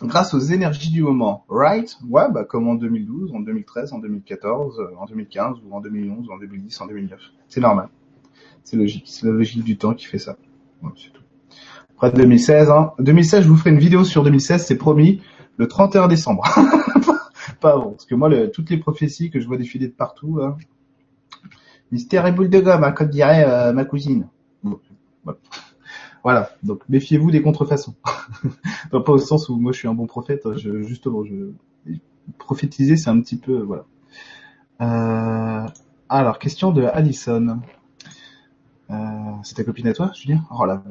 grâce 0.03 0.35
aux 0.35 0.40
énergies 0.40 0.90
du 0.90 1.03
moment. 1.03 1.44
Right? 1.48 1.96
Ouais, 2.09 2.24
bah, 2.33 2.44
comme 2.44 2.68
en 2.68 2.74
2012, 2.74 3.33
en 3.33 3.40
2013, 3.40 3.92
en 3.92 3.98
2014, 3.98 4.81
en 4.98 5.07
2015, 5.07 5.59
ou 5.64 5.74
en 5.74 5.81
2011, 5.81 6.29
ou 6.29 6.33
en 6.33 6.38
2010, 6.38 6.81
en 6.81 6.87
2009. 6.87 7.20
C'est 7.48 7.61
normal. 7.61 7.88
C'est 8.64 8.76
logique. 8.76 9.05
C'est 9.07 9.26
la 9.26 9.33
logique 9.33 9.62
du 9.62 9.79
temps 9.79 9.94
qui 9.94 10.07
fait 10.07 10.18
ça. 10.18 10.37
c'est 10.96 11.12
tout. 11.12 11.22
Après 11.94 12.11
2016, 12.11 12.70
hein. 12.70 12.92
2016, 12.98 13.44
je 13.44 13.48
vous 13.48 13.57
ferai 13.57 13.70
une 13.70 13.79
vidéo 13.79 14.05
sur 14.05 14.24
2016, 14.24 14.64
c'est 14.66 14.76
promis, 14.76 15.22
le 15.59 15.68
31 15.68 16.09
décembre. 16.09 16.44
Pas. 17.61 17.79
Parce 17.81 18.07
que 18.07 18.14
moi, 18.14 18.31
toutes 18.49 18.70
les 18.70 18.79
prophéties 18.79 19.31
que 19.31 19.40
je 19.40 19.46
vois 19.46 19.57
défiler 19.57 19.88
de 19.88 19.92
partout, 19.92 20.40
hein, 20.42 20.57
mystère 21.92 22.27
et 22.27 22.33
boule 22.33 22.51
de 22.51 22.61
gomme, 22.61 22.85
hein, 22.85 22.92
comme 22.92 23.09
dirait 23.09 23.44
euh, 23.46 23.73
ma 23.73 23.85
cousine. 23.85 24.29
voilà. 26.25 26.51
Donc 26.62 26.83
méfiez-vous 26.88 27.31
des 27.31 27.42
contrefaçons. 27.42 27.94
pas 28.90 29.12
au 29.12 29.18
sens 29.18 29.49
où 29.49 29.57
moi 29.57 29.73
je 29.73 29.79
suis 29.79 29.88
un 29.88 29.94
bon 29.94 30.07
prophète. 30.07 30.42
Je, 30.57 30.83
justement, 30.83 31.23
prophétiser, 32.38 32.96
c'est 32.96 33.11
un 33.11 33.20
petit 33.20 33.37
peu 33.38 33.59
voilà. 33.59 33.85
Euh, 34.81 35.68
alors 36.09 36.38
question 36.38 36.73
de 36.73 36.83
Allison. 36.83 37.61
Euh, 38.90 38.94
c'est 39.44 39.55
ta 39.55 39.62
copine 39.62 39.87
à 39.87 39.92
toi, 39.92 40.11
Julien? 40.14 40.42
Oh 40.51 40.64
la 40.64 40.83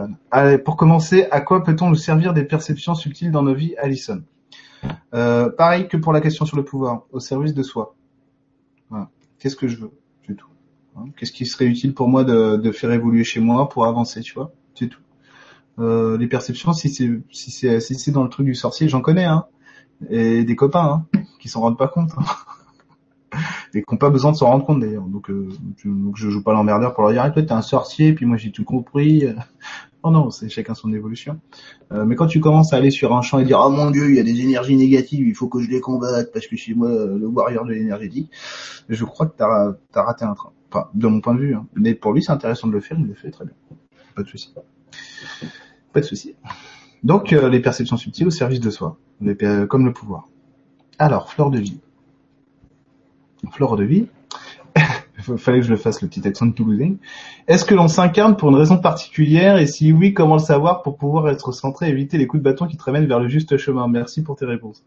pour 0.60 0.78
commencer, 0.78 1.28
à 1.32 1.42
quoi 1.42 1.66
peut-on 1.66 1.90
nous 1.90 1.96
servir 1.96 2.34
des 2.34 2.46
perceptions 2.46 2.96
subtiles 2.96 3.32
dans 3.32 3.44
nos 3.44 3.54
vies, 3.54 3.76
Alison? 3.78 4.24
euh, 4.24 4.39
Pareil 5.12 5.88
que 5.88 5.98
pour 5.98 6.14
la 6.14 6.22
question 6.22 6.46
sur 6.46 6.58
le 6.58 6.64
pouvoir, 6.64 7.04
au 7.12 7.20
service 7.20 7.54
de 7.54 7.64
soi. 7.64 7.96
Qu'est-ce 9.40 9.56
que 9.56 9.68
je 9.68 9.78
veux? 9.78 9.92
C'est 10.28 10.36
tout. 10.36 10.50
Hein? 10.98 11.06
Qu'est-ce 11.18 11.32
qui 11.32 11.46
serait 11.46 11.66
utile 11.66 11.94
pour 11.94 12.10
moi 12.10 12.24
de, 12.24 12.58
de, 12.58 12.72
faire 12.72 12.92
évoluer 12.92 13.24
chez 13.24 13.40
moi 13.40 13.70
pour 13.70 13.86
avancer, 13.86 14.22
tu 14.22 14.34
vois? 14.34 14.52
C'est 14.76 14.88
tout. 14.88 15.02
Euh, 15.80 16.18
les 16.18 16.28
perceptions, 16.28 16.74
si 16.74 16.90
c'est 16.90 17.10
si 17.32 17.52
c'est 17.52 17.80
si 17.80 17.96
c'est 17.96 18.12
dans 18.12 18.24
le 18.24 18.30
truc 18.30 18.46
du 18.46 18.56
sorcier, 18.56 18.90
j'en 18.90 19.02
connais, 19.02 19.24
hein, 19.24 19.46
et 20.10 20.44
des 20.44 20.56
copains 20.58 21.06
hein, 21.14 21.22
qui 21.40 21.48
s'en 21.48 21.62
rendent 21.62 21.78
pas 21.78 21.88
compte. 21.88 22.12
Hein 22.18 22.26
et 23.74 23.84
qui 23.84 23.94
n'ont 23.94 23.98
pas 23.98 24.10
besoin 24.10 24.32
de 24.32 24.38
s'en 24.38 24.48
rendre 24.48 24.66
compte 24.66 24.80
d'ailleurs. 24.80 25.04
Donc, 25.04 25.30
euh, 25.30 25.50
je 26.16 26.30
joue 26.30 26.44
pas 26.44 26.54
l'emmerdeur 26.54 26.94
pour 26.94 27.04
leur 27.04 27.12
dire 27.12 27.22
ah, 27.24 27.32
toi 27.32 27.42
t'es 27.44 27.52
un 27.52 27.62
sorcier, 27.62 28.14
puis 28.14 28.26
moi 28.26 28.38
j'ai 28.38 28.52
tout 28.52 28.64
compris. 28.64 29.26
Non, 30.04 30.12
non, 30.12 30.30
c'est 30.32 30.50
chacun 30.50 30.74
son 30.74 30.92
évolution. 30.94 31.40
Euh, 31.92 32.06
mais 32.06 32.16
quand 32.16 32.28
tu 32.28 32.40
commences 32.40 32.74
à 32.74 32.78
aller 32.78 32.92
sur 32.92 33.16
un 33.16 33.22
champ 33.22 33.40
et 33.40 33.46
dire 33.46 33.62
oh 33.64 33.70
mon 33.70 33.92
dieu, 33.92 34.10
il 34.10 34.16
y 34.16 34.20
a 34.20 34.24
des 34.24 34.42
énergies 34.42 34.76
négatives, 34.76 35.28
il 35.28 35.36
faut 35.36 35.48
que 35.48 35.60
je 35.60 35.70
les 35.70 35.82
combatte 35.82 36.32
parce 36.34 36.48
que 36.48 36.56
suis 36.56 36.74
moi 36.74 36.90
le 36.90 37.28
warrior 37.28 37.66
de 37.66 37.74
l'énergétique, 37.74 38.32
je 38.90 39.06
crois 39.06 39.28
que 39.28 39.36
t'as 39.38 39.74
as 39.94 40.04
raté 40.04 40.26
un 40.26 40.34
train. 40.34 40.52
Enfin, 40.72 40.88
de 40.94 41.08
mon 41.08 41.20
point 41.20 41.34
de 41.34 41.40
vue. 41.40 41.56
Hein. 41.56 41.66
Mais 41.76 41.96
pour 41.96 42.14
lui, 42.14 42.22
c'est 42.22 42.32
intéressant 42.32 42.68
de 42.68 42.74
le 42.74 42.80
faire, 42.80 42.98
il 43.00 43.08
le 43.08 43.16
fait 43.16 43.32
très 43.32 43.44
bien. 43.44 43.56
Pas 44.16 44.22
de 44.22 44.28
souci. 44.28 44.54
Pas 45.94 46.02
de 46.02 46.06
souci. 46.06 46.36
Donc 47.04 47.34
euh, 47.34 47.50
les 47.50 47.60
perceptions 47.60 47.98
subtiles 47.98 48.28
au 48.28 48.32
service 48.32 48.60
de 48.60 48.70
soi, 48.70 48.98
comme 49.70 49.86
le 49.86 49.94
pouvoir. 49.94 50.28
Alors, 50.98 51.32
fleur 51.32 51.50
de 51.50 51.60
vie 51.60 51.80
flore 53.52 53.76
de 53.78 53.84
vie, 53.84 54.08
fallait 55.38 55.60
que 55.60 55.66
je 55.66 55.72
le 55.72 55.78
fasse 55.78 56.02
le 56.02 56.08
petit 56.08 56.28
accent 56.28 56.46
de 56.46 56.54
Toulousain. 56.54 56.96
Est-ce 57.48 57.66
que 57.66 57.76
l'on 57.76 57.88
s'incarne 57.88 58.38
pour 58.38 58.50
une 58.50 58.56
raison 58.56 58.78
particulière 58.78 59.58
et 59.58 59.68
si 59.68 59.92
oui, 59.92 60.14
comment 60.14 60.36
le 60.36 60.42
savoir 60.42 60.82
pour 60.82 60.98
pouvoir 60.98 61.30
être 61.30 61.52
centré 61.52 61.88
et 61.88 61.92
éviter 61.92 62.18
les 62.18 62.28
coups 62.28 62.42
de 62.42 62.50
bâton 62.50 62.68
qui 62.68 62.78
te 62.78 62.84
ramènent 62.84 63.08
vers 63.08 63.20
le 63.20 63.28
juste 63.28 63.58
chemin? 63.58 63.88
Merci 63.88 64.24
pour 64.24 64.36
tes 64.36 64.46
réponses. 64.46 64.84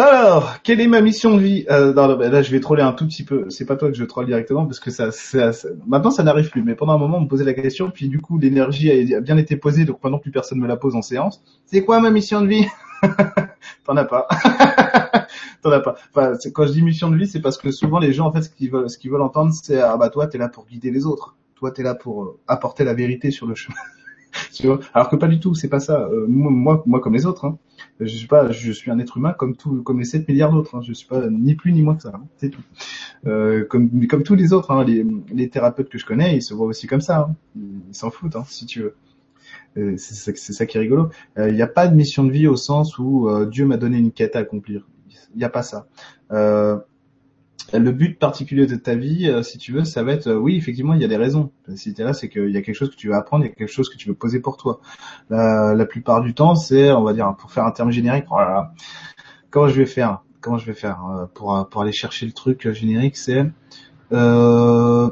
Alors, 0.00 0.62
quelle 0.62 0.80
est 0.80 0.86
ma 0.86 1.00
mission 1.00 1.34
de 1.34 1.40
vie? 1.40 1.66
Euh, 1.72 1.92
Là, 1.92 2.40
je 2.42 2.52
vais 2.52 2.60
troller 2.60 2.82
un 2.82 2.92
tout 2.92 3.04
petit 3.04 3.24
peu. 3.24 3.50
C'est 3.50 3.66
pas 3.66 3.74
toi 3.74 3.88
que 3.88 3.96
je 3.96 4.04
troll 4.04 4.26
directement 4.26 4.64
parce 4.64 4.78
que 4.78 4.92
ça, 4.92 5.10
ça, 5.10 5.50
maintenant 5.88 6.12
ça 6.12 6.22
n'arrive 6.22 6.50
plus. 6.50 6.62
Mais 6.62 6.76
pendant 6.76 6.92
un 6.92 6.98
moment, 6.98 7.18
on 7.18 7.22
me 7.22 7.26
posait 7.26 7.44
la 7.44 7.52
question, 7.52 7.90
puis 7.90 8.08
du 8.08 8.20
coup, 8.20 8.38
l'énergie 8.38 9.12
a 9.12 9.20
bien 9.20 9.36
été 9.36 9.56
posée, 9.56 9.84
donc 9.84 9.98
maintenant 10.04 10.20
plus 10.20 10.30
personne 10.30 10.60
me 10.60 10.68
la 10.68 10.76
pose 10.76 10.94
en 10.94 11.02
séance. 11.02 11.42
C'est 11.66 11.84
quoi 11.84 11.98
ma 11.98 12.10
mission 12.12 12.40
de 12.42 12.46
vie? 12.46 12.64
T'en 13.84 13.96
as 13.96 14.04
pas. 14.04 14.28
T'en 15.62 15.72
as 15.72 15.80
pas. 15.80 15.96
Enfin, 16.14 16.34
quand 16.54 16.66
je 16.68 16.72
dis 16.74 16.82
mission 16.82 17.10
de 17.10 17.16
vie, 17.16 17.26
c'est 17.26 17.40
parce 17.40 17.58
que 17.58 17.72
souvent 17.72 17.98
les 17.98 18.12
gens, 18.12 18.26
en 18.26 18.32
fait, 18.32 18.42
ce 18.42 18.50
qu'ils 18.50 18.70
veulent, 18.70 18.88
ce 18.88 18.98
qu'ils 18.98 19.10
veulent 19.10 19.20
entendre, 19.22 19.52
c'est 19.52 19.80
ah 19.80 19.96
bah 19.96 20.10
toi, 20.10 20.28
t'es 20.28 20.38
là 20.38 20.48
pour 20.48 20.66
guider 20.66 20.92
les 20.92 21.06
autres. 21.06 21.34
Toi, 21.56 21.72
t'es 21.72 21.82
là 21.82 21.96
pour 21.96 22.22
euh, 22.22 22.38
apporter 22.46 22.84
la 22.84 22.94
vérité 22.94 23.32
sur 23.32 23.48
le 23.48 23.56
chemin. 23.56 23.74
Alors 24.94 25.08
que 25.08 25.16
pas 25.16 25.26
du 25.26 25.40
tout, 25.40 25.56
c'est 25.56 25.68
pas 25.68 25.80
ça. 25.80 26.02
Euh, 26.02 26.26
moi, 26.28 26.84
moi, 26.86 27.00
comme 27.00 27.14
les 27.14 27.26
autres, 27.26 27.46
hein. 27.46 27.58
Je 28.00 28.16
suis 28.16 28.26
pas, 28.26 28.50
je 28.50 28.72
suis 28.72 28.90
un 28.90 28.98
être 28.98 29.16
humain 29.16 29.32
comme 29.32 29.56
tout, 29.56 29.82
comme 29.82 29.98
les 29.98 30.04
7 30.04 30.28
milliards 30.28 30.52
d'autres. 30.52 30.76
Hein. 30.76 30.82
Je 30.82 30.92
suis 30.92 31.06
pas 31.08 31.28
ni 31.28 31.54
plus 31.54 31.72
ni 31.72 31.82
moins 31.82 31.96
que 31.96 32.02
ça. 32.02 32.12
Hein. 32.14 32.24
C'est 32.36 32.50
tout. 32.50 32.62
Euh, 33.26 33.64
comme, 33.64 34.06
comme 34.06 34.22
tous 34.22 34.34
les 34.34 34.52
autres, 34.52 34.70
hein. 34.70 34.84
les, 34.84 35.04
les, 35.32 35.48
thérapeutes 35.48 35.88
que 35.88 35.98
je 35.98 36.06
connais, 36.06 36.36
ils 36.36 36.42
se 36.42 36.54
voient 36.54 36.66
aussi 36.66 36.86
comme 36.86 37.00
ça. 37.00 37.28
Hein. 37.30 37.34
Ils 37.56 37.94
s'en 37.94 38.10
foutent, 38.10 38.36
hein, 38.36 38.44
si 38.46 38.66
tu 38.66 38.82
veux. 38.82 38.94
Euh, 39.76 39.94
c'est 39.96 40.34
ça 40.34 40.66
qui 40.66 40.76
est 40.76 40.80
rigolo. 40.80 41.10
Il 41.36 41.42
euh, 41.42 41.50
n'y 41.52 41.62
a 41.62 41.66
pas 41.66 41.88
de 41.88 41.94
mission 41.94 42.24
de 42.24 42.32
vie 42.32 42.46
au 42.46 42.56
sens 42.56 42.98
où 42.98 43.28
euh, 43.28 43.46
Dieu 43.46 43.66
m'a 43.66 43.76
donné 43.76 43.98
une 43.98 44.12
quête 44.12 44.36
à 44.36 44.40
accomplir. 44.40 44.86
Il 45.34 45.38
n'y 45.38 45.44
a 45.44 45.50
pas 45.50 45.62
ça. 45.62 45.86
Le 47.72 47.92
but 47.92 48.18
particulier 48.18 48.66
de 48.66 48.76
ta 48.76 48.94
vie, 48.94 49.30
si 49.42 49.58
tu 49.58 49.72
veux, 49.72 49.84
ça 49.84 50.02
va 50.02 50.12
être, 50.12 50.32
oui, 50.32 50.56
effectivement, 50.56 50.94
il 50.94 51.02
y 51.02 51.04
a 51.04 51.08
des 51.08 51.16
raisons. 51.16 51.50
Si 51.74 51.92
tu 51.92 52.00
es 52.00 52.04
là, 52.04 52.14
c'est 52.14 52.28
qu'il 52.28 52.50
y 52.50 52.56
a 52.56 52.62
quelque 52.62 52.74
chose 52.74 52.90
que 52.90 52.96
tu 52.96 53.08
veux 53.08 53.14
apprendre, 53.14 53.44
il 53.44 53.48
y 53.48 53.50
a 53.50 53.54
quelque 53.54 53.70
chose 53.70 53.90
que 53.90 53.96
tu 53.96 54.08
veux 54.08 54.14
poser 54.14 54.40
pour 54.40 54.56
toi. 54.56 54.80
La, 55.28 55.86
plupart 55.86 56.22
du 56.22 56.34
temps, 56.34 56.54
c'est, 56.54 56.90
on 56.92 57.02
va 57.02 57.12
dire, 57.12 57.34
pour 57.38 57.52
faire 57.52 57.64
un 57.64 57.70
terme 57.70 57.90
générique, 57.90 58.24
oh 58.30 58.38
comment 59.50 59.68
je 59.68 59.76
vais 59.76 59.86
faire 59.86 60.22
Comment 60.40 60.56
je 60.56 60.66
vais 60.66 60.74
faire 60.74 61.28
pour, 61.34 61.68
pour 61.68 61.82
aller 61.82 61.92
chercher 61.92 62.24
le 62.24 62.32
truc 62.32 62.70
générique 62.72 63.16
C'est 63.16 63.44
euh, 64.12 65.10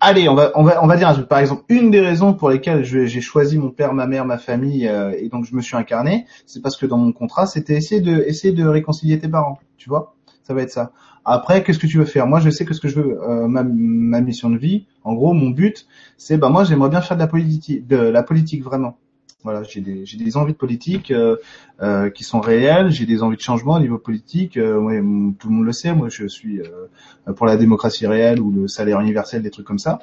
allez, 0.00 0.28
on 0.28 0.34
va, 0.34 0.52
on 0.54 0.62
va, 0.62 0.82
on 0.82 0.86
va 0.86 0.96
dire. 0.96 1.26
Par 1.28 1.38
exemple, 1.38 1.64
une 1.68 1.90
des 1.90 2.00
raisons 2.00 2.34
pour 2.34 2.50
lesquelles 2.50 2.84
j'ai 2.84 3.20
choisi 3.20 3.58
mon 3.58 3.70
père, 3.70 3.92
ma 3.92 4.06
mère, 4.06 4.24
ma 4.24 4.38
famille, 4.38 4.88
euh, 4.88 5.12
et 5.18 5.28
donc 5.28 5.44
je 5.44 5.54
me 5.54 5.60
suis 5.60 5.76
incarné, 5.76 6.26
c'est 6.46 6.62
parce 6.62 6.76
que 6.76 6.86
dans 6.86 6.98
mon 6.98 7.12
contrat, 7.12 7.46
c'était 7.46 7.74
essayer 7.74 8.00
de, 8.00 8.24
essayer 8.26 8.52
de 8.52 8.66
réconcilier 8.66 9.18
tes 9.18 9.28
parents. 9.28 9.58
Tu 9.76 9.88
vois, 9.88 10.14
ça 10.42 10.54
va 10.54 10.62
être 10.62 10.70
ça. 10.70 10.92
Après, 11.24 11.62
qu'est-ce 11.62 11.78
que 11.78 11.86
tu 11.86 11.98
veux 11.98 12.04
faire? 12.04 12.26
Moi, 12.26 12.40
je 12.40 12.50
sais 12.50 12.64
que 12.64 12.74
ce 12.74 12.80
que 12.80 12.88
je 12.88 13.00
veux, 13.00 13.22
euh, 13.22 13.46
ma, 13.46 13.62
ma, 13.62 14.20
mission 14.20 14.50
de 14.50 14.56
vie, 14.56 14.86
en 15.04 15.14
gros, 15.14 15.32
mon 15.32 15.50
but, 15.50 15.86
c'est, 16.16 16.38
bah 16.38 16.48
moi, 16.48 16.64
j'aimerais 16.64 16.88
bien 16.88 17.02
faire 17.02 17.16
de 17.16 17.22
la 17.22 17.26
politique, 17.26 17.86
de 17.86 17.96
la 17.96 18.22
politique 18.22 18.64
vraiment. 18.64 18.96
Voilà, 19.42 19.62
j'ai 19.62 19.80
des, 19.80 20.04
j'ai 20.04 20.18
des 20.18 20.36
envies 20.36 20.52
de 20.52 20.58
politique 20.58 21.10
euh, 21.10 21.36
euh, 21.80 22.10
qui 22.10 22.24
sont 22.24 22.40
réelles, 22.40 22.90
j'ai 22.90 23.06
des 23.06 23.22
envies 23.22 23.38
de 23.38 23.42
changement 23.42 23.76
au 23.76 23.80
niveau 23.80 23.96
politique. 23.96 24.58
Euh, 24.58 25.32
tout 25.38 25.48
le 25.48 25.54
monde 25.54 25.64
le 25.64 25.72
sait, 25.72 25.94
moi 25.94 26.10
je 26.10 26.26
suis 26.26 26.60
euh, 26.60 27.32
pour 27.32 27.46
la 27.46 27.56
démocratie 27.56 28.06
réelle 28.06 28.40
ou 28.40 28.50
le 28.50 28.68
salaire 28.68 29.00
universel, 29.00 29.40
des 29.42 29.50
trucs 29.50 29.66
comme 29.66 29.78
ça. 29.78 30.00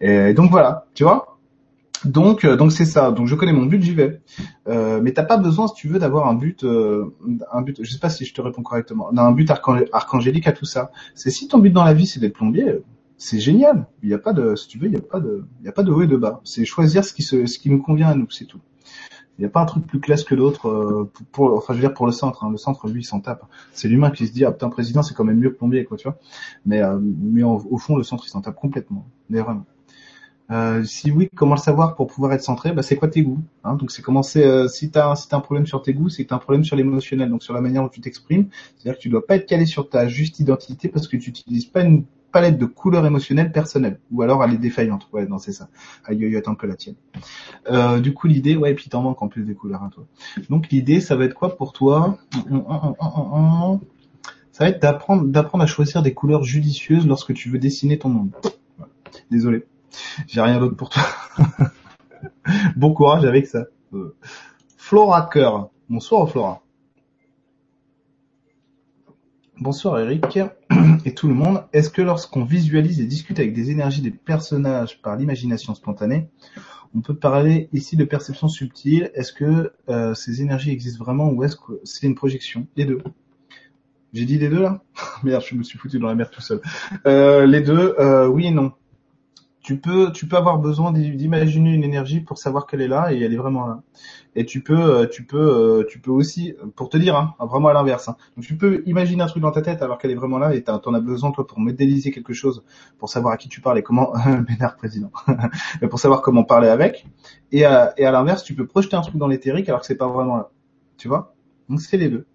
Et 0.00 0.32
donc 0.32 0.50
voilà, 0.50 0.86
tu 0.94 1.04
vois? 1.04 1.29
Donc 2.04 2.46
donc 2.46 2.72
c'est 2.72 2.84
ça. 2.84 3.10
Donc 3.10 3.26
je 3.26 3.34
connais 3.34 3.52
mon 3.52 3.66
but, 3.66 3.82
j'y 3.82 3.94
vais. 3.94 4.20
Euh, 4.68 5.00
mais 5.02 5.12
t'as 5.12 5.24
pas 5.24 5.36
besoin, 5.36 5.68
si 5.68 5.74
tu 5.74 5.88
veux, 5.88 5.98
d'avoir 5.98 6.28
un 6.28 6.34
but, 6.34 6.64
un 6.64 7.62
but. 7.62 7.82
Je 7.82 7.90
sais 7.90 7.98
pas 7.98 8.10
si 8.10 8.24
je 8.24 8.34
te 8.34 8.40
réponds 8.40 8.62
correctement. 8.62 9.10
un 9.16 9.32
but 9.32 9.50
archangélique 9.92 10.46
à 10.46 10.52
tout 10.52 10.64
ça. 10.64 10.90
C'est 11.14 11.30
si 11.30 11.48
ton 11.48 11.58
but 11.58 11.70
dans 11.70 11.84
la 11.84 11.94
vie 11.94 12.06
c'est 12.06 12.20
d'être 12.20 12.34
plombier, 12.34 12.80
c'est 13.20 13.38
génial. 13.38 13.86
Il 14.02 14.08
n'y 14.08 14.14
a 14.14 14.18
pas 14.18 14.32
de, 14.32 14.56
si 14.56 14.66
tu 14.66 14.78
veux, 14.78 14.86
il 14.86 14.92
n'y 14.92 14.96
a 14.96 15.00
pas 15.02 15.20
de, 15.20 15.44
il 15.60 15.66
y 15.66 15.68
a 15.68 15.72
pas 15.72 15.82
de 15.82 15.92
haut 15.92 16.02
et 16.02 16.06
de 16.06 16.16
bas. 16.16 16.40
C'est 16.42 16.64
choisir 16.64 17.04
ce 17.04 17.12
qui 17.12 17.22
se, 17.22 17.44
ce 17.46 17.58
qui 17.58 17.68
nous 17.68 17.80
convient 17.80 18.08
à 18.08 18.14
nous, 18.14 18.30
c'est 18.30 18.46
tout. 18.46 18.60
Il 19.38 19.42
n'y 19.42 19.46
a 19.46 19.50
pas 19.50 19.60
un 19.60 19.66
truc 19.66 19.86
plus 19.86 20.00
classe 20.00 20.24
que 20.24 20.34
l'autre 20.34 20.68
euh, 20.68 21.10
pour, 21.30 21.54
enfin 21.56 21.74
je 21.74 21.78
veux 21.78 21.86
dire 21.86 21.94
pour 21.94 22.06
le 22.06 22.12
centre. 22.12 22.44
Hein. 22.44 22.50
Le 22.50 22.56
centre, 22.56 22.88
lui, 22.88 23.02
il 23.02 23.04
s'en 23.04 23.20
tape. 23.20 23.44
C'est 23.72 23.88
l'humain 23.88 24.10
qui 24.10 24.26
se 24.26 24.32
dit 24.32 24.44
ah 24.44 24.52
putain 24.52 24.70
président, 24.70 25.02
c'est 25.02 25.14
quand 25.14 25.24
même 25.24 25.38
mieux 25.38 25.50
que 25.50 25.56
plombier 25.56 25.84
quoi, 25.84 25.98
tu 25.98 26.08
vois. 26.08 26.18
Mais 26.64 26.82
euh, 26.82 26.98
mais 27.00 27.42
au 27.42 27.76
fond, 27.76 27.96
le 27.96 28.02
centre, 28.02 28.24
il 28.26 28.30
s'en 28.30 28.40
tape 28.40 28.56
complètement. 28.56 29.06
Mais 29.28 29.40
vraiment. 29.40 29.66
Euh, 30.50 30.82
si 30.84 31.10
oui, 31.10 31.28
comment 31.34 31.54
le 31.54 31.60
savoir 31.60 31.94
pour 31.94 32.08
pouvoir 32.08 32.32
être 32.32 32.42
centré 32.42 32.72
bah, 32.72 32.82
C'est 32.82 32.96
quoi 32.96 33.08
tes 33.08 33.22
goûts 33.22 33.40
hein? 33.64 33.74
Donc 33.74 33.90
c'est 33.90 34.02
commencer. 34.02 34.42
Euh, 34.44 34.68
si 34.68 34.90
si 34.90 34.98
as 34.98 35.14
un 35.32 35.40
problème 35.40 35.66
sur 35.66 35.82
tes 35.82 35.94
goûts, 35.94 36.08
c'est 36.08 36.24
que 36.24 36.34
un 36.34 36.38
problème 36.38 36.64
sur 36.64 36.76
l'émotionnel, 36.76 37.30
donc 37.30 37.42
sur 37.42 37.54
la 37.54 37.60
manière 37.60 37.82
dont 37.82 37.88
tu 37.88 38.00
t'exprimes. 38.00 38.48
C'est-à-dire 38.76 38.98
que 38.98 39.02
tu 39.02 39.08
dois 39.08 39.26
pas 39.26 39.36
être 39.36 39.46
calé 39.46 39.66
sur 39.66 39.88
ta 39.88 40.08
juste 40.08 40.40
identité 40.40 40.88
parce 40.88 41.06
que 41.06 41.16
tu 41.16 41.30
n'utilises 41.30 41.66
pas 41.66 41.82
une 41.82 42.04
palette 42.30 42.58
de 42.58 42.66
couleurs 42.66 43.06
émotionnelles 43.06 43.52
personnelles, 43.52 43.98
ou 44.10 44.22
alors 44.22 44.42
elle 44.44 44.54
est 44.54 44.58
défaillante. 44.58 45.08
Ouais, 45.12 45.26
non, 45.26 45.38
c'est 45.38 45.52
ça. 45.52 45.68
Aïe, 46.04 46.24
aïe, 46.24 46.36
attends 46.36 46.54
que 46.54 46.66
la 46.66 46.76
tienne. 46.76 46.94
Euh, 47.70 48.00
du 48.00 48.14
coup, 48.14 48.26
l'idée, 48.26 48.56
ouais, 48.56 48.72
et 48.72 48.74
puis 48.74 48.88
t'en 48.88 49.02
manques 49.02 49.20
en 49.22 49.28
plus 49.28 49.42
des 49.42 49.54
couleurs, 49.54 49.82
hein, 49.82 49.90
toi. 49.92 50.06
Donc 50.48 50.70
l'idée, 50.70 51.00
ça 51.00 51.16
va 51.16 51.24
être 51.24 51.34
quoi 51.34 51.56
pour 51.56 51.72
toi? 51.72 52.18
Ça 54.52 54.64
va 54.64 54.70
être 54.70 54.82
d'apprendre, 54.82 55.24
d'apprendre 55.26 55.64
à 55.64 55.66
choisir 55.66 56.02
des 56.02 56.14
couleurs 56.14 56.44
judicieuses 56.44 57.06
lorsque 57.06 57.34
tu 57.34 57.48
veux 57.48 57.58
dessiner 57.58 57.98
ton 57.98 58.10
monde. 58.10 58.30
Désolé, 59.30 59.64
j'ai 60.26 60.40
rien 60.40 60.58
d'autre 60.58 60.76
pour 60.76 60.90
toi. 60.90 61.02
bon 62.76 62.92
courage 62.92 63.24
avec 63.24 63.46
ça. 63.46 63.64
Euh, 63.92 64.16
Flora 64.76 65.28
Cœur. 65.32 65.70
Bonsoir 65.88 66.28
Flora. 66.28 66.62
Bonsoir 69.58 70.00
Eric 70.00 70.38
et 71.04 71.14
tout 71.14 71.28
le 71.28 71.34
monde. 71.34 71.64
Est-ce 71.72 71.90
que 71.90 72.02
lorsqu'on 72.02 72.44
visualise 72.44 73.00
et 73.00 73.06
discute 73.06 73.38
avec 73.38 73.52
des 73.52 73.70
énergies 73.70 74.00
des 74.00 74.10
personnages 74.10 75.02
par 75.02 75.16
l'imagination 75.16 75.74
spontanée, 75.74 76.28
on 76.94 77.02
peut 77.02 77.14
parler 77.14 77.68
ici 77.72 77.96
de 77.96 78.04
perception 78.04 78.48
subtile 78.48 79.10
Est-ce 79.14 79.32
que 79.32 79.72
euh, 79.88 80.14
ces 80.14 80.40
énergies 80.40 80.70
existent 80.70 81.04
vraiment 81.04 81.30
ou 81.30 81.44
est-ce 81.44 81.56
que 81.56 81.80
c'est 81.84 82.06
une 82.06 82.14
projection? 82.14 82.66
Les 82.76 82.84
deux. 82.84 83.02
J'ai 84.12 84.24
dit 84.24 84.38
les 84.38 84.48
deux 84.48 84.62
là? 84.62 84.82
Merde, 85.22 85.44
je 85.46 85.54
me 85.54 85.62
suis 85.62 85.78
foutu 85.78 85.98
dans 85.98 86.08
la 86.08 86.14
merde 86.14 86.30
tout 86.32 86.40
seul. 86.40 86.60
Euh, 87.06 87.46
les 87.46 87.60
deux, 87.60 87.94
oui 88.28 88.46
et 88.46 88.50
non 88.50 88.72
tu 89.62 89.78
peux, 89.78 90.10
tu 90.12 90.26
peux 90.26 90.36
avoir 90.36 90.58
besoin 90.58 90.92
d'imaginer 90.92 91.74
une 91.74 91.84
énergie 91.84 92.20
pour 92.20 92.38
savoir 92.38 92.66
qu'elle 92.66 92.80
est 92.80 92.88
là 92.88 93.12
et 93.12 93.20
elle 93.20 93.34
est 93.34 93.36
vraiment 93.36 93.66
là. 93.66 93.82
Et 94.34 94.46
tu 94.46 94.62
peux, 94.62 94.80
euh, 94.80 95.06
tu 95.06 95.24
peux, 95.24 95.38
euh, 95.38 95.84
tu 95.88 95.98
peux 95.98 96.10
aussi, 96.10 96.54
pour 96.76 96.88
te 96.88 96.96
dire, 96.96 97.16
hein, 97.16 97.34
vraiment 97.40 97.68
à 97.68 97.74
l'inverse. 97.74 98.08
Hein. 98.08 98.16
Donc 98.36 98.46
tu 98.46 98.56
peux 98.56 98.82
imaginer 98.86 99.22
un 99.22 99.26
truc 99.26 99.42
dans 99.42 99.50
ta 99.50 99.60
tête 99.60 99.82
alors 99.82 99.98
qu'elle 99.98 100.12
est 100.12 100.16
vraiment 100.16 100.38
là 100.38 100.54
et 100.54 100.62
t'en 100.62 100.94
as 100.94 101.00
besoin 101.00 101.30
toi 101.30 101.46
pour 101.46 101.60
modéliser 101.60 102.10
quelque 102.10 102.32
chose, 102.32 102.64
pour 102.98 103.10
savoir 103.10 103.34
à 103.34 103.36
qui 103.36 103.48
tu 103.48 103.60
parles 103.60 103.78
et 103.78 103.82
comment, 103.82 104.12
Bénard 104.48 104.76
président, 104.76 105.10
pour 105.90 105.98
savoir 105.98 106.22
comment 106.22 106.44
parler 106.44 106.68
avec. 106.68 107.06
Et 107.52 107.64
à, 107.64 107.92
et 107.98 108.06
à 108.06 108.12
l'inverse, 108.12 108.44
tu 108.44 108.54
peux 108.54 108.66
projeter 108.66 108.96
un 108.96 109.02
truc 109.02 109.16
dans 109.16 109.28
l'éthérique 109.28 109.68
alors 109.68 109.80
que 109.80 109.86
c'est 109.86 109.96
pas 109.96 110.08
vraiment 110.08 110.36
là. 110.36 110.50
Tu 110.96 111.08
vois? 111.08 111.34
Donc 111.68 111.82
c'est 111.82 111.98
les 111.98 112.08
deux. 112.08 112.26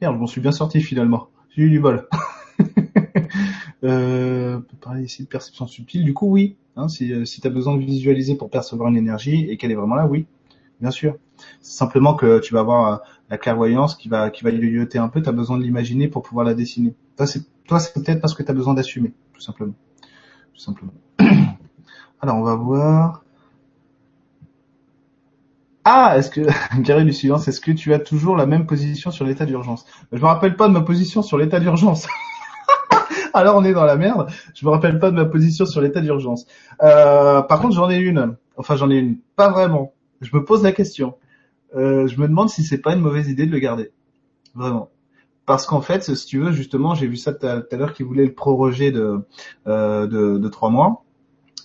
Merde, 0.00 0.14
je 0.14 0.20
m'en 0.20 0.26
suis 0.26 0.40
bien 0.40 0.52
sorti 0.52 0.80
finalement. 0.80 1.28
J'ai 1.50 1.62
eu 1.62 1.70
du 1.70 1.80
bol. 1.80 2.08
Euh, 3.84 4.58
on 4.58 4.60
peut 4.60 4.76
parler 4.80 5.02
ici 5.04 5.22
de 5.22 5.28
perception 5.28 5.66
subtile. 5.66 6.04
Du 6.04 6.14
coup, 6.14 6.28
oui. 6.28 6.56
Hein, 6.76 6.88
si 6.88 7.12
euh, 7.12 7.24
si 7.24 7.40
tu 7.40 7.46
as 7.46 7.50
besoin 7.50 7.76
de 7.76 7.82
visualiser 7.84 8.34
pour 8.34 8.48
percevoir 8.48 8.88
une 8.88 8.96
énergie 8.96 9.46
et 9.50 9.56
qu'elle 9.56 9.70
est 9.70 9.76
vraiment 9.76 9.94
là, 9.94 10.06
oui, 10.06 10.26
bien 10.80 10.90
sûr. 10.90 11.16
C'est 11.60 11.76
simplement 11.76 12.14
que 12.14 12.38
tu 12.38 12.54
vas 12.54 12.60
avoir 12.60 12.92
euh, 12.92 12.96
la 13.28 13.38
clairvoyance 13.38 13.94
qui 13.94 14.08
va 14.08 14.30
qui 14.30 14.44
va 14.44 14.50
yoyoter 14.50 14.98
un 14.98 15.08
peu. 15.08 15.20
Tu 15.20 15.28
as 15.28 15.32
besoin 15.32 15.58
de 15.58 15.62
l'imaginer 15.62 16.08
pour 16.08 16.22
pouvoir 16.22 16.46
la 16.46 16.54
dessiner. 16.54 16.94
Toi, 17.16 17.26
c'est 17.26 17.94
peut-être 17.94 18.20
parce 18.20 18.34
que 18.34 18.42
tu 18.42 18.50
as 18.50 18.54
besoin 18.54 18.74
d'assumer, 18.74 19.12
tout 19.34 19.40
simplement. 19.40 19.74
tout 20.54 20.60
simplement. 20.60 20.92
Alors, 22.20 22.36
on 22.36 22.42
va 22.42 22.54
voir. 22.54 23.24
Ah, 25.84 26.16
est-ce 26.16 26.30
que, 26.30 26.42
Gary 26.80 27.04
du 27.04 27.12
silence, 27.12 27.48
est-ce 27.48 27.60
que 27.60 27.72
tu 27.72 27.92
as 27.92 27.98
toujours 27.98 28.36
la 28.36 28.46
même 28.46 28.66
position 28.66 29.10
sur 29.10 29.24
l'état 29.24 29.46
d'urgence? 29.46 29.84
Je 30.12 30.18
me 30.18 30.26
rappelle 30.26 30.56
pas 30.56 30.68
de 30.68 30.72
ma 30.72 30.82
position 30.82 31.22
sur 31.22 31.38
l'état 31.38 31.58
d'urgence. 31.60 32.06
Alors 33.34 33.56
on 33.56 33.64
est 33.64 33.72
dans 33.72 33.84
la 33.84 33.96
merde. 33.96 34.30
Je 34.54 34.64
me 34.66 34.70
rappelle 34.70 34.98
pas 34.98 35.10
de 35.10 35.16
ma 35.16 35.24
position 35.24 35.66
sur 35.66 35.80
l'état 35.80 36.00
d'urgence. 36.00 36.46
Euh, 36.82 37.42
par 37.42 37.60
contre, 37.60 37.74
j'en 37.74 37.90
ai 37.90 37.98
une. 37.98 38.36
Enfin, 38.56 38.76
j'en 38.76 38.90
ai 38.90 38.96
une. 38.96 39.18
Pas 39.36 39.50
vraiment. 39.50 39.92
Je 40.20 40.34
me 40.36 40.44
pose 40.44 40.62
la 40.62 40.72
question. 40.72 41.14
Euh, 41.74 42.06
je 42.06 42.20
me 42.20 42.28
demande 42.28 42.50
si 42.50 42.62
c'est 42.64 42.78
pas 42.78 42.94
une 42.94 43.00
mauvaise 43.00 43.28
idée 43.28 43.46
de 43.46 43.52
le 43.52 43.58
garder. 43.58 43.90
Vraiment. 44.54 44.90
Parce 45.46 45.66
qu'en 45.66 45.80
fait, 45.80 46.14
si 46.14 46.26
tu 46.26 46.38
veux, 46.38 46.52
justement, 46.52 46.94
j'ai 46.94 47.06
vu 47.06 47.16
ça 47.16 47.32
tout 47.32 47.46
à 47.46 47.76
l'heure 47.76 47.94
qui 47.94 48.02
voulait 48.02 48.26
le 48.26 48.34
proroger 48.34 48.92
de, 48.92 49.20
euh, 49.66 50.06
de, 50.06 50.48
trois 50.48 50.70
mois. 50.70 51.04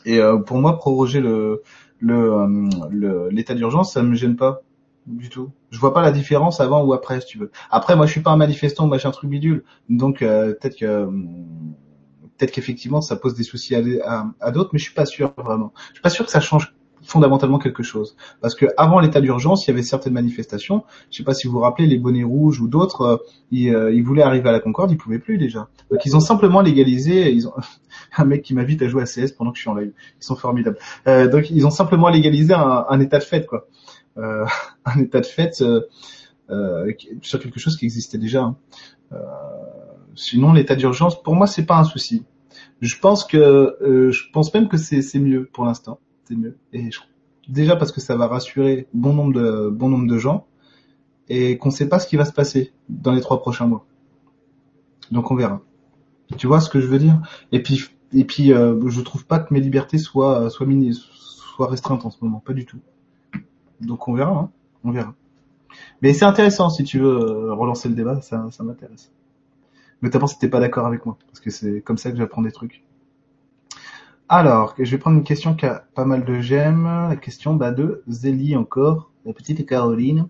Et 0.06 0.20
euh, 0.20 0.38
pour 0.38 0.58
moi, 0.58 0.78
proroger 0.78 1.20
le 1.20 1.62
le 2.00 3.30
l'état 3.30 3.56
d'urgence, 3.56 3.94
ça 3.94 4.04
me 4.04 4.16
gêne 4.16 4.36
pas 4.36 4.62
du 5.08 5.30
tout. 5.30 5.52
Je 5.72 5.80
vois 5.80 5.94
pas 5.94 6.02
la 6.02 6.12
différence 6.12 6.60
avant 6.60 6.84
ou 6.84 6.94
après, 6.94 7.22
si 7.22 7.28
tu 7.28 7.38
veux. 7.38 7.52
Après, 7.72 7.96
moi, 7.96 8.06
je 8.06 8.12
suis 8.12 8.22
pas 8.22 8.32
un 8.32 8.38
manifestant 8.38 8.86
ou 8.86 8.88
machin 8.88 9.12
truc 9.12 9.30
bidule, 9.30 9.64
donc 9.90 10.22
euh, 10.22 10.54
peut-être 10.54 10.78
que 10.78 11.10
peut-être 12.38 12.52
qu'effectivement, 12.52 13.02
ça 13.02 13.16
pose 13.16 13.34
des 13.34 13.44
soucis 13.44 13.76
à, 13.76 14.52
d'autres, 14.52 14.70
mais 14.74 14.80
je 14.80 14.84
suis 14.84 14.94
pas 14.94 15.06
sûr 15.06 15.34
vraiment. 15.38 15.74
Je 15.90 15.94
suis 15.94 16.02
pas 16.02 16.10
sûr 16.10 16.26
que 16.26 16.32
ça 16.32 16.40
change 16.40 16.74
fondamentalement 17.04 17.58
quelque 17.58 17.84
chose. 17.84 18.16
Parce 18.42 18.54
que 18.54 18.66
avant 18.76 19.00
l'état 19.00 19.22
d'urgence, 19.22 19.66
il 19.66 19.72
y 19.72 19.74
avait 19.74 19.82
certaines 19.82 20.14
manifestations. 20.14 20.84
Je 21.10 21.18
sais 21.18 21.24
pas 21.24 21.34
si 21.34 21.48
vous 21.48 21.54
vous 21.54 21.60
rappelez, 21.60 21.88
les 21.88 21.98
bonnets 21.98 22.24
rouges 22.24 22.60
ou 22.60 22.68
d'autres, 22.68 23.02
euh, 23.02 23.18
ils, 23.52 23.74
euh, 23.74 23.94
ils, 23.94 24.04
voulaient 24.04 24.24
arriver 24.24 24.50
à 24.50 24.52
la 24.52 24.60
Concorde, 24.60 24.92
ils 24.92 24.98
pouvaient 24.98 25.20
plus 25.20 25.38
déjà. 25.38 25.70
Donc 25.90 26.06
ils 26.06 26.16
ont 26.16 26.20
simplement 26.20 26.62
légalisé. 26.62 27.32
Ils 27.32 27.48
ont 27.48 27.54
un 28.18 28.26
mec 28.26 28.44
qui 28.44 28.54
m'invite 28.54 28.82
à 28.82 28.88
jouer 28.88 29.04
à 29.04 29.06
CS 29.06 29.32
pendant 29.32 29.52
que 29.52 29.58
je 29.58 29.62
suis 29.62 29.70
en 29.70 29.76
live. 29.76 29.94
Ils 30.20 30.26
sont 30.26 30.36
formidables. 30.36 30.78
Euh, 31.08 31.28
donc 31.28 31.50
ils 31.50 31.66
ont 31.66 31.72
simplement 31.72 32.10
légalisé 32.10 32.54
un, 32.54 32.86
un 32.90 33.00
état 33.00 33.20
de 33.20 33.24
fête, 33.24 33.48
quoi. 33.48 33.68
Euh, 34.18 34.46
un 34.86 35.00
état 35.00 35.20
de 35.20 35.26
fait 35.26 35.62
euh, 35.62 35.82
euh, 36.50 36.92
sur 37.22 37.40
quelque 37.40 37.60
chose 37.60 37.78
qui 37.78 37.86
existait 37.86 38.18
déjà. 38.18 38.44
Hein. 38.44 38.58
sinon, 40.16 40.54
l'état 40.54 40.76
d'urgence, 40.76 41.22
pour 41.22 41.36
moi, 41.36 41.48
c'est 41.48 41.66
pas 41.66 41.78
un 41.78 41.84
souci. 41.84 42.26
Je 42.82 42.98
pense 42.98 43.24
que, 43.24 43.78
je 43.82 44.32
pense 44.32 44.54
même 44.54 44.68
que 44.68 44.78
c'est 44.78 45.20
mieux 45.20 45.46
pour 45.46 45.66
l'instant. 45.66 46.00
C'est 46.26 46.36
mieux. 46.36 46.58
Et 46.74 46.90
déjà 47.48 47.76
parce 47.76 47.92
que 47.92 48.02
ça 48.02 48.16
va 48.16 48.28
rassurer 48.28 48.88
bon 48.94 49.14
nombre 49.14 49.34
de 49.34 49.70
bon 49.70 49.90
nombre 49.90 50.08
de 50.08 50.18
gens 50.18 50.48
et 51.30 51.58
qu'on 51.58 51.70
ne 51.70 51.74
sait 51.74 51.88
pas 51.88 52.00
ce 52.00 52.08
qui 52.08 52.18
va 52.18 52.26
se 52.26 52.34
passer 52.34 52.74
dans 52.90 53.14
les 53.14 53.22
trois 53.22 53.40
prochains 53.40 53.68
mois. 53.68 53.86
Donc 55.12 55.32
on 55.32 55.36
verra. 55.36 55.62
Tu 56.38 56.48
vois 56.48 56.60
ce 56.60 56.70
que 56.70 56.82
je 56.82 56.88
veux 56.88 57.00
dire? 57.00 57.22
Et 57.52 57.62
puis 57.64 57.90
et 58.14 58.26
puis 58.26 58.54
euh, 58.54 58.90
je 58.90 59.02
trouve 59.02 59.26
pas 59.26 59.40
que 59.40 59.54
mes 59.54 59.60
libertés 59.60 59.98
soient 59.98 60.50
soient 60.50 60.68
soient 61.12 61.68
restreintes 61.68 62.06
en 62.06 62.10
ce 62.10 62.18
moment, 62.22 62.40
pas 62.40 62.54
du 62.54 62.66
tout. 62.66 62.80
Donc 63.82 64.08
on 64.08 64.14
verra, 64.14 64.32
hein. 64.32 64.52
on 64.84 64.92
verra. 64.92 65.14
Mais 66.02 66.14
c'est 66.14 66.26
intéressant 66.26 66.70
si 66.70 66.84
tu 66.84 67.00
veux 67.00 67.20
euh, 67.20 67.54
relancer 67.54 67.90
le 67.90 67.96
débat, 67.96 68.22
ça, 68.22 68.48
ça 68.52 68.64
m'intéresse. 68.64 69.12
Notamment 70.02 70.28
si 70.28 70.38
t'es 70.38 70.50
pas 70.50 70.60
d'accord 70.60 70.86
avec 70.86 71.06
moi, 71.06 71.18
parce 71.28 71.40
que 71.40 71.50
c'est 71.50 71.82
comme 71.82 71.98
ça 71.98 72.12
que 72.12 72.18
j'apprends 72.18 72.42
des 72.42 72.52
trucs. 72.52 72.84
Alors, 74.30 74.76
je 74.78 74.92
vais 74.92 74.98
prendre 74.98 75.18
une 75.18 75.24
question 75.24 75.56
qui 75.56 75.66
a 75.66 75.86
pas 75.96 76.04
mal 76.04 76.26
de 76.26 76.42
j'aime. 76.42 76.84
La 76.84 77.16
question 77.16 77.56
bah, 77.56 77.72
de 77.72 78.04
Zélie 78.08 78.58
encore, 78.58 79.10
la 79.26 79.32
petite 79.32 79.66
Caroline. 79.66 80.28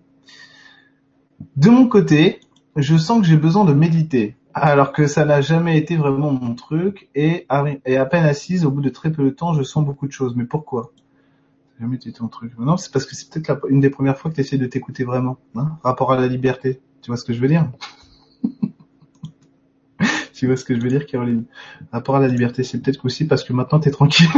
De 1.56 1.68
mon 1.68 1.88
côté, 1.88 2.40
je 2.76 2.96
sens 2.96 3.20
que 3.20 3.26
j'ai 3.26 3.36
besoin 3.36 3.64
de 3.64 3.72
méditer, 3.72 4.36
alors 4.54 4.92
que 4.92 5.08
ça 5.08 5.24
n'a 5.24 5.40
jamais 5.40 5.76
été 5.78 5.96
vraiment 5.96 6.30
mon 6.30 6.54
truc, 6.54 7.08
et 7.16 7.44
à 7.48 8.06
peine 8.06 8.24
assise, 8.24 8.64
au 8.64 8.70
bout 8.70 8.82
de 8.82 8.88
très 8.88 9.10
peu 9.10 9.24
de 9.24 9.30
temps, 9.30 9.52
je 9.52 9.62
sens 9.64 9.84
beaucoup 9.84 10.06
de 10.06 10.12
choses. 10.12 10.36
Mais 10.36 10.44
pourquoi? 10.44 10.92
Jamais 11.80 11.98
ton 11.98 12.28
truc. 12.28 12.58
Non, 12.58 12.76
c'est 12.76 12.92
parce 12.92 13.06
que 13.06 13.14
c'est 13.14 13.30
peut-être 13.30 13.70
une 13.70 13.80
des 13.80 13.90
premières 13.90 14.18
fois 14.18 14.30
que 14.30 14.36
tu 14.36 14.40
essaies 14.40 14.58
de 14.58 14.66
t'écouter 14.66 15.04
vraiment. 15.04 15.38
Hein, 15.54 15.78
rapport 15.82 16.12
à 16.12 16.16
la 16.16 16.26
liberté. 16.26 16.80
Tu 17.02 17.10
vois 17.10 17.16
ce 17.16 17.24
que 17.24 17.32
je 17.32 17.40
veux 17.40 17.48
dire? 17.48 17.70
Tu 20.32 20.46
vois 20.46 20.56
ce 20.56 20.64
que 20.64 20.72
je 20.72 20.80
veux 20.80 20.88
dire, 20.88 21.04
Caroline? 21.04 21.46
Rapport 21.90 22.14
à 22.14 22.20
la 22.20 22.28
liberté, 22.28 22.62
c'est 22.62 22.80
peut-être 22.80 23.04
aussi 23.04 23.26
parce 23.26 23.42
que 23.42 23.52
maintenant 23.52 23.80
tu 23.80 23.88
es 23.88 23.90
tranquille. 23.90 24.28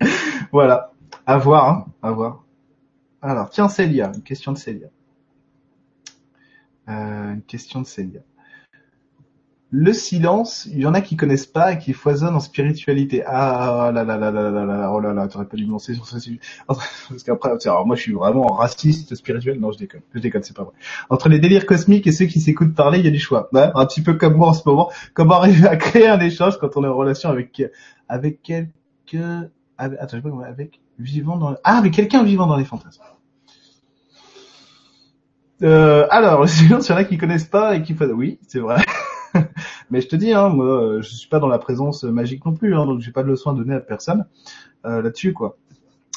voilà. 0.52 0.90
À 1.26 1.36
voir, 1.36 1.68
hein 1.68 1.86
à 2.00 2.10
voir. 2.12 2.44
Alors, 3.20 3.50
tiens, 3.50 3.68
Célia, 3.68 4.10
une 4.14 4.22
question 4.22 4.52
de 4.52 4.58
Célia. 4.58 4.86
Euh, 6.88 7.34
une 7.34 7.42
question 7.42 7.82
de 7.82 7.86
Célia 7.86 8.20
le 9.70 9.92
silence, 9.92 10.66
il 10.72 10.80
y 10.80 10.86
en 10.86 10.94
a 10.94 11.02
qui 11.02 11.16
connaissent 11.16 11.46
pas 11.46 11.72
et 11.72 11.78
qui 11.78 11.92
foisonnent 11.92 12.34
en 12.34 12.40
spiritualité. 12.40 13.22
Ah 13.26 13.90
là 13.92 14.02
là 14.02 14.16
là 14.16 14.30
là 14.30 14.50
là 14.50 14.64
là, 14.64 14.90
oh 14.92 15.00
là 15.00 15.12
là, 15.12 15.28
t'aurais 15.28 15.44
pas 15.44 15.56
dû 15.58 15.66
me 15.66 15.72
lancer 15.72 15.94
sur 15.94 16.06
ce 16.06 16.18
sujet. 16.18 16.40
Parce 16.66 17.22
qu'après, 17.24 17.50
moi 17.84 17.94
je 17.94 18.00
suis 18.00 18.12
vraiment 18.12 18.46
raciste 18.46 19.14
spirituel. 19.14 19.60
Non, 19.60 19.70
je 19.72 19.78
déconne, 19.78 20.00
je 20.14 20.20
déconne, 20.20 20.42
c'est 20.42 20.56
pas 20.56 20.64
vrai. 20.64 20.72
Entre 21.10 21.28
les 21.28 21.38
délires 21.38 21.66
cosmiques 21.66 22.06
et 22.06 22.12
ceux 22.12 22.24
qui 22.26 22.40
s'écoutent 22.40 22.74
parler, 22.74 22.98
il 22.98 23.04
y 23.04 23.08
a 23.08 23.10
du 23.10 23.18
choix. 23.18 23.50
Un 23.52 23.86
petit 23.86 24.00
peu 24.00 24.14
comme 24.14 24.36
moi 24.36 24.48
en 24.48 24.52
ce 24.54 24.66
moment. 24.66 24.90
Comment 25.12 25.34
arriver 25.34 25.68
à 25.68 25.76
créer 25.76 26.08
un 26.08 26.20
échange 26.20 26.58
quand 26.58 26.76
on 26.76 26.84
est 26.84 26.88
en 26.88 26.96
relation 26.96 27.28
avec 27.28 27.62
avec 28.08 28.42
quelqu'un, 28.42 29.50
avec, 29.76 29.98
attends, 30.00 30.18
avec 30.40 30.80
vivant 30.98 31.36
dans, 31.36 31.56
ah, 31.62 31.76
avec 31.76 31.92
quelqu'un 31.92 32.22
vivant 32.22 32.46
dans 32.46 32.56
les 32.56 32.64
fantasmes. 32.64 33.02
Euh, 35.62 36.06
alors, 36.10 36.46
il 36.62 36.70
y 36.70 36.74
en 36.74 36.80
a 36.80 37.04
qui 37.04 37.18
connaissent 37.18 37.44
pas 37.44 37.76
et 37.76 37.82
qui 37.82 37.94
font, 37.94 38.08
oui, 38.10 38.38
c'est 38.46 38.60
vrai. 38.60 38.82
Mais 39.90 40.00
je 40.00 40.08
te 40.08 40.16
dis, 40.16 40.32
hein, 40.32 40.48
moi, 40.48 41.00
je 41.00 41.14
suis 41.14 41.28
pas 41.28 41.38
dans 41.38 41.48
la 41.48 41.58
présence 41.58 42.04
magique 42.04 42.44
non 42.44 42.54
plus, 42.54 42.74
hein, 42.74 42.86
donc 42.86 43.00
j'ai 43.00 43.12
pas 43.12 43.22
de 43.22 43.28
leçon 43.28 43.50
à 43.50 43.54
donner 43.54 43.74
à 43.74 43.80
personne 43.80 44.26
euh, 44.84 45.02
là-dessus, 45.02 45.32
quoi. 45.32 45.56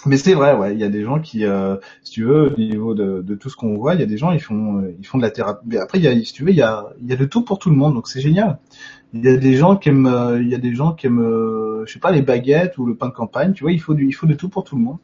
Mais 0.08 0.18
c'est 0.18 0.34
vrai, 0.34 0.56
ouais, 0.56 0.74
il 0.74 0.80
y 0.80 0.84
a 0.84 0.90
des 0.90 1.04
gens 1.04 1.20
qui, 1.20 1.46
euh, 1.46 1.76
si 2.04 2.14
tu 2.14 2.24
veux, 2.24 2.52
au 2.52 2.58
niveau 2.58 2.96
de, 2.96 3.36
tout 3.36 3.50
ce 3.50 3.56
qu'on 3.56 3.78
voit, 3.78 3.94
il 3.94 4.00
y 4.00 4.04
a 4.04 4.08
des 4.08 4.18
gens, 4.18 4.32
ils 4.32 4.40
font, 4.40 4.80
euh, 4.80 4.96
ils 5.00 5.06
font 5.06 5.20
de 5.20 5.24
la 5.24 5.30
thérapie. 5.30 5.64
Mais 5.68 5.78
après, 5.78 6.00
il 6.00 6.04
y 6.04 6.08
a, 6.08 6.24
si 6.24 6.34
tu 6.34 6.44
veux, 6.44 6.50
il 6.50 6.56
y 6.56 6.62
a, 6.64 6.88
il 7.00 7.08
y 7.08 7.14
a 7.14 7.16
de 7.16 7.26
tout 7.26 7.44
pour 7.44 7.60
tout 7.60 7.70
le 7.70 7.76
monde, 7.76 7.94
donc 7.94 8.08
c'est 8.08 8.22
génial. 8.22 8.58
Il 9.14 9.24
y 9.24 9.28
a 9.28 9.38
des 9.38 9.56
gens 9.56 9.76
qui 9.76 9.90
aiment, 9.90 10.08
euh, 10.08 10.42
il 10.42 10.50
y 10.50 10.56
a 10.56 10.58
des 10.58 10.74
gens 10.74 10.94
qui 10.94 11.08
aiment, 11.08 11.84
je 11.86 11.92
sais 11.92 12.00
pas, 12.00 12.12
les 12.12 12.22
baguettes 12.22 12.78
ou 12.78 12.86
le 12.86 12.96
pain 12.96 13.10
de 13.10 13.14
campagne. 13.14 13.54
Tu 13.54 13.64
vois, 13.64 13.72
il 13.72 13.80
faut 13.80 13.96
il 13.96 14.14
faut 14.14 14.26
de 14.26 14.34
tout 14.34 14.50
pour 14.50 14.64
tout 14.64 14.76
le 14.76 14.82
monde. 14.82 14.98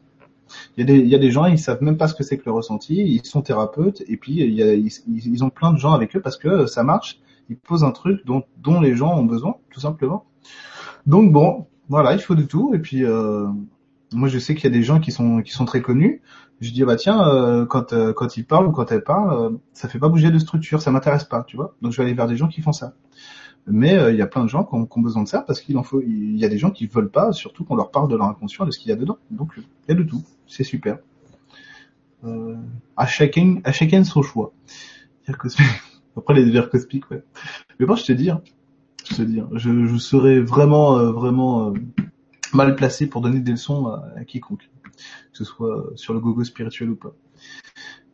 Il 0.77 0.81
y 0.81 0.83
a 0.83 0.85
des, 0.85 0.99
il 0.99 1.09
y 1.09 1.15
a 1.15 1.19
des 1.19 1.29
gens, 1.29 1.45
ils 1.45 1.59
savent 1.59 1.83
même 1.83 1.97
pas 1.97 2.07
ce 2.07 2.15
que 2.15 2.23
c'est 2.23 2.37
que 2.37 2.45
le 2.45 2.51
ressenti. 2.51 2.95
Ils 2.95 3.23
sont 3.25 3.41
thérapeutes 3.41 4.01
et 4.07 4.17
puis 4.17 4.33
ils, 4.33 4.89
ils 5.07 5.43
ont 5.43 5.49
plein 5.49 5.73
de 5.73 5.77
gens 5.77 5.93
avec 5.93 6.15
eux 6.15 6.21
parce 6.21 6.37
que 6.37 6.65
ça 6.65 6.83
marche 6.83 7.19
il 7.49 7.57
pose 7.57 7.83
un 7.83 7.91
truc 7.91 8.25
dont, 8.25 8.43
dont 8.57 8.79
les 8.79 8.95
gens 8.95 9.17
ont 9.17 9.25
besoin, 9.25 9.55
tout 9.71 9.79
simplement. 9.79 10.25
Donc 11.05 11.31
bon, 11.31 11.67
voilà, 11.89 12.13
il 12.13 12.19
faut 12.19 12.35
de 12.35 12.43
tout. 12.43 12.73
Et 12.73 12.79
puis 12.79 13.03
euh, 13.03 13.47
moi, 14.13 14.27
je 14.27 14.39
sais 14.39 14.55
qu'il 14.55 14.65
y 14.65 14.67
a 14.67 14.77
des 14.77 14.83
gens 14.83 14.99
qui 14.99 15.11
sont 15.11 15.41
qui 15.41 15.51
sont 15.51 15.65
très 15.65 15.81
connus. 15.81 16.21
Je 16.59 16.71
dis 16.71 16.83
bah 16.83 16.95
tiens, 16.95 17.27
euh, 17.27 17.65
quand 17.65 17.93
euh, 17.93 18.13
quand 18.13 18.37
ils 18.37 18.45
parlent 18.45 18.67
ou 18.67 18.71
quand 18.71 18.91
elles 18.91 19.03
parlent, 19.03 19.57
ça 19.73 19.87
fait 19.87 19.99
pas 19.99 20.09
bouger 20.09 20.31
de 20.31 20.39
structure, 20.39 20.81
ça 20.81 20.91
m'intéresse 20.91 21.23
pas, 21.23 21.43
tu 21.43 21.55
vois. 21.55 21.75
Donc 21.81 21.91
je 21.91 21.97
vais 21.97 22.03
aller 22.03 22.13
vers 22.13 22.27
des 22.27 22.37
gens 22.37 22.47
qui 22.47 22.61
font 22.61 22.73
ça. 22.73 22.93
Mais 23.69 23.97
il 24.11 24.15
y 24.15 24.21
a 24.21 24.27
plein 24.27 24.43
de 24.43 24.49
gens 24.49 24.63
qui 24.63 24.75
ont, 24.75 24.85
qui 24.85 24.97
ont 24.97 25.01
besoin 25.01 25.23
de 25.23 25.27
ça 25.27 25.41
parce 25.41 25.59
qu'il 25.59 25.77
en 25.77 25.83
faut. 25.83 26.01
Il 26.01 26.37
y 26.37 26.45
a 26.45 26.49
des 26.49 26.57
gens 26.57 26.71
qui 26.71 26.87
veulent 26.87 27.11
pas, 27.11 27.33
surtout 27.33 27.65
qu'on 27.65 27.75
leur 27.75 27.91
parle 27.91 28.07
de 28.09 28.15
leur 28.15 28.27
inconscient, 28.27 28.65
de 28.65 28.71
ce 28.71 28.79
qu'il 28.79 28.89
y 28.89 28.93
a 28.93 28.95
dedans. 28.95 29.17
Donc 29.29 29.51
il 29.57 29.63
y 29.89 29.91
a 29.91 29.95
de 29.95 30.03
tout, 30.03 30.23
c'est 30.47 30.63
super. 30.63 30.99
à 32.95 33.05
chacun 33.05 33.59
à 33.63 33.71
chacun 33.71 34.03
son 34.03 34.21
choix. 34.21 34.53
Après 36.17 36.33
les 36.33 36.45
délires 36.45 36.69
cosmiques, 36.69 37.09
ouais. 37.11 37.23
Mais 37.79 37.85
bon, 37.85 37.95
je 37.95 38.05
te 38.05 38.11
dis, 38.11 38.29
hein, 38.29 38.41
je 39.09 39.15
te 39.15 39.21
dis, 39.21 39.39
hein, 39.39 39.49
je, 39.53 39.97
serais 39.97 40.39
vraiment, 40.39 40.97
euh, 40.97 41.11
vraiment 41.11 41.69
euh, 41.69 41.73
mal 42.53 42.75
placé 42.75 43.07
pour 43.07 43.21
donner 43.21 43.39
des 43.39 43.51
leçons 43.51 43.87
à, 43.87 44.23
quiconque, 44.25 44.69
que 44.83 45.37
ce 45.37 45.43
soit 45.43 45.91
sur 45.95 46.13
le 46.13 46.19
gogo 46.19 46.43
spirituel 46.43 46.89
ou 46.89 46.95
pas. 46.95 47.13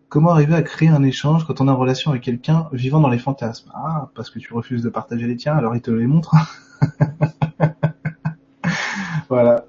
Comment 0.10 0.32
arriver 0.32 0.54
à 0.54 0.62
créer 0.62 0.90
un 0.90 1.04
échange 1.04 1.46
quand 1.46 1.62
on 1.62 1.68
est 1.68 1.72
en 1.72 1.78
relation 1.78 2.12
avec 2.12 2.24
quelqu'un 2.24 2.68
vivant 2.72 3.00
dans 3.00 3.10
les 3.10 3.18
fantasmes? 3.18 3.72
Ah, 3.74 4.12
parce 4.14 4.30
que 4.30 4.38
tu 4.38 4.54
refuses 4.54 4.84
de 4.84 4.90
partager 4.90 5.26
les 5.26 5.36
tiens, 5.36 5.56
alors 5.56 5.76
il 5.76 5.82
te 5.82 5.90
les 5.90 6.06
montre. 6.06 6.36
voilà. 9.30 9.66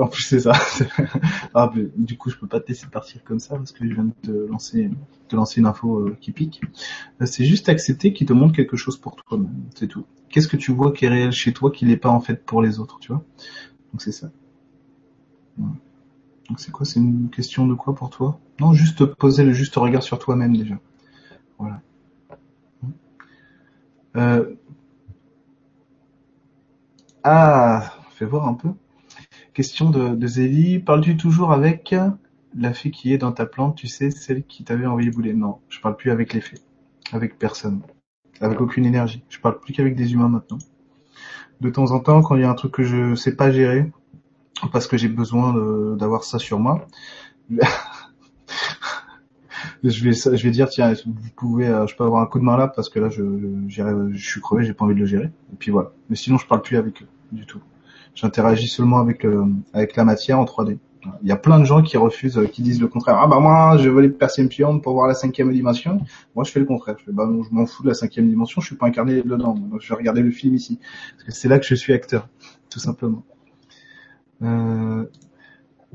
En 0.00 0.06
plus 0.06 0.22
c'est 0.22 0.40
ça. 0.40 0.52
ah, 1.54 1.72
du 1.96 2.16
coup, 2.16 2.30
je 2.30 2.36
peux 2.36 2.46
pas 2.46 2.60
te 2.60 2.68
laisser 2.68 2.86
partir 2.86 3.22
comme 3.24 3.40
ça 3.40 3.56
parce 3.56 3.72
que 3.72 3.88
je 3.88 3.94
viens 3.94 4.04
de 4.04 4.12
te 4.22 4.30
lancer, 4.30 4.90
te 5.28 5.36
lancer 5.36 5.60
une 5.60 5.66
info 5.66 6.00
euh, 6.00 6.16
qui 6.20 6.32
pique. 6.32 6.60
Euh, 7.20 7.26
c'est 7.26 7.44
juste 7.44 7.68
accepter 7.68 8.12
qu'il 8.12 8.26
te 8.26 8.32
montre 8.32 8.54
quelque 8.54 8.76
chose 8.76 8.96
pour 8.96 9.16
toi-même, 9.16 9.64
c'est 9.74 9.88
tout. 9.88 10.04
Qu'est-ce 10.28 10.48
que 10.48 10.56
tu 10.56 10.72
vois 10.72 10.92
qui 10.92 11.06
est 11.06 11.08
réel 11.08 11.32
chez 11.32 11.52
toi 11.52 11.70
qui 11.70 11.86
n'est 11.86 11.96
pas 11.96 12.10
en 12.10 12.20
fait 12.20 12.44
pour 12.44 12.62
les 12.62 12.78
autres, 12.80 12.98
tu 13.00 13.12
vois? 13.12 13.22
Donc 13.92 14.02
c'est 14.02 14.12
ça. 14.12 14.30
Donc 15.56 16.60
c'est 16.60 16.70
quoi? 16.70 16.86
C'est 16.86 17.00
une 17.00 17.30
question 17.30 17.66
de 17.66 17.74
quoi 17.74 17.94
pour 17.94 18.10
toi? 18.10 18.38
Non, 18.60 18.72
juste 18.72 19.04
poser 19.04 19.44
le 19.44 19.52
juste 19.52 19.74
regard 19.76 20.02
sur 20.02 20.18
toi-même 20.18 20.56
déjà. 20.56 20.78
Voilà. 21.58 21.80
Euh... 24.16 24.54
Ah, 27.22 27.92
fais 28.10 28.24
voir 28.24 28.48
un 28.48 28.54
peu. 28.54 28.70
Question 29.58 29.90
de, 29.90 30.14
de 30.14 30.26
Zélie. 30.28 30.78
Parles-tu 30.78 31.16
toujours 31.16 31.50
avec 31.50 31.92
la 32.56 32.72
fée 32.72 32.92
qui 32.92 33.12
est 33.12 33.18
dans 33.18 33.32
ta 33.32 33.44
plante, 33.44 33.74
tu 33.74 33.88
sais, 33.88 34.12
celle 34.12 34.44
qui 34.44 34.62
t'avait 34.62 34.86
envoyé 34.86 35.10
bouler? 35.10 35.34
Non, 35.34 35.58
je 35.68 35.80
parle 35.80 35.96
plus 35.96 36.12
avec 36.12 36.32
les 36.32 36.40
fées. 36.40 36.60
Avec 37.10 37.40
personne. 37.40 37.82
Avec 38.40 38.60
aucune 38.60 38.86
énergie. 38.86 39.24
Je 39.28 39.40
parle 39.40 39.58
plus 39.58 39.72
qu'avec 39.74 39.96
des 39.96 40.12
humains 40.12 40.28
maintenant. 40.28 40.58
de 41.60 41.70
temps 41.70 41.90
en 41.90 41.98
temps, 41.98 42.22
quand 42.22 42.36
il 42.36 42.42
y 42.42 42.44
a 42.44 42.50
un 42.50 42.54
truc 42.54 42.70
que 42.70 42.84
je 42.84 43.16
sais 43.16 43.34
pas 43.34 43.50
gérer, 43.50 43.90
parce 44.70 44.86
que 44.86 44.96
j'ai 44.96 45.08
besoin 45.08 45.52
d'avoir 45.96 46.22
ça 46.22 46.38
sur 46.38 46.60
moi, 46.60 46.86
je 49.82 50.44
vais 50.44 50.50
dire 50.52 50.68
tiens 50.68 50.92
vous 51.04 51.30
pouvez 51.34 51.66
euh, 51.66 51.84
je 51.88 51.96
peux 51.96 52.04
avoir 52.04 52.22
un 52.22 52.26
coup 52.26 52.38
de 52.38 52.44
main 52.44 52.56
là 52.56 52.68
parce 52.68 52.88
que 52.88 53.00
là 53.00 53.10
je 53.10 53.24
je, 53.68 54.10
je 54.12 54.30
suis 54.30 54.40
crevé 54.40 54.64
j'ai 54.64 54.72
pas 54.74 54.84
envie 54.84 54.94
de 54.94 55.00
le 55.00 55.06
gérer 55.06 55.30
et 55.52 55.56
puis 55.58 55.70
voilà 55.70 55.92
mais 56.10 56.16
sinon 56.16 56.36
je 56.36 56.46
parle 56.46 56.62
plus 56.62 56.76
avec 56.76 57.00
eux 57.02 57.08
du 57.32 57.46
tout 57.46 57.60
j'interagis 58.20 58.68
seulement 58.68 58.98
avec 58.98 59.22
le, 59.22 59.44
avec 59.72 59.96
la 59.96 60.04
matière 60.04 60.38
en 60.38 60.44
3D 60.44 60.78
il 61.22 61.28
y 61.28 61.32
a 61.32 61.36
plein 61.36 61.58
de 61.58 61.64
gens 61.64 61.82
qui 61.82 61.96
refusent, 61.96 62.40
qui 62.52 62.62
disent 62.62 62.80
le 62.80 62.88
contraire. 62.88 63.18
Ah 63.20 63.26
bah 63.26 63.40
moi, 63.40 63.76
je 63.78 63.88
veux 63.88 64.00
les 64.00 64.08
perceptions 64.08 64.80
pour 64.80 64.94
voir 64.94 65.06
la 65.06 65.14
cinquième 65.14 65.52
dimension. 65.52 66.00
Moi, 66.34 66.44
je 66.44 66.50
fais 66.50 66.60
le 66.60 66.66
contraire. 66.66 66.96
Je 66.98 67.04
fais 67.04 67.12
bah 67.12 67.26
non, 67.26 67.42
je 67.42 67.50
m'en 67.52 67.66
fous 67.66 67.82
de 67.82 67.88
la 67.88 67.94
cinquième 67.94 68.28
dimension. 68.28 68.60
Je 68.60 68.66
suis 68.66 68.76
pas 68.76 68.86
incarné 68.86 69.22
dedans. 69.22 69.54
Donc, 69.54 69.80
je 69.80 69.88
vais 69.88 69.94
regarder 69.94 70.22
le 70.22 70.30
film 70.30 70.54
ici, 70.54 70.78
parce 71.12 71.24
que 71.24 71.32
c'est 71.32 71.48
là 71.48 71.58
que 71.58 71.66
je 71.66 71.74
suis 71.74 71.92
acteur, 71.92 72.28
tout 72.70 72.80
simplement. 72.80 73.24
Euh... 74.42 75.04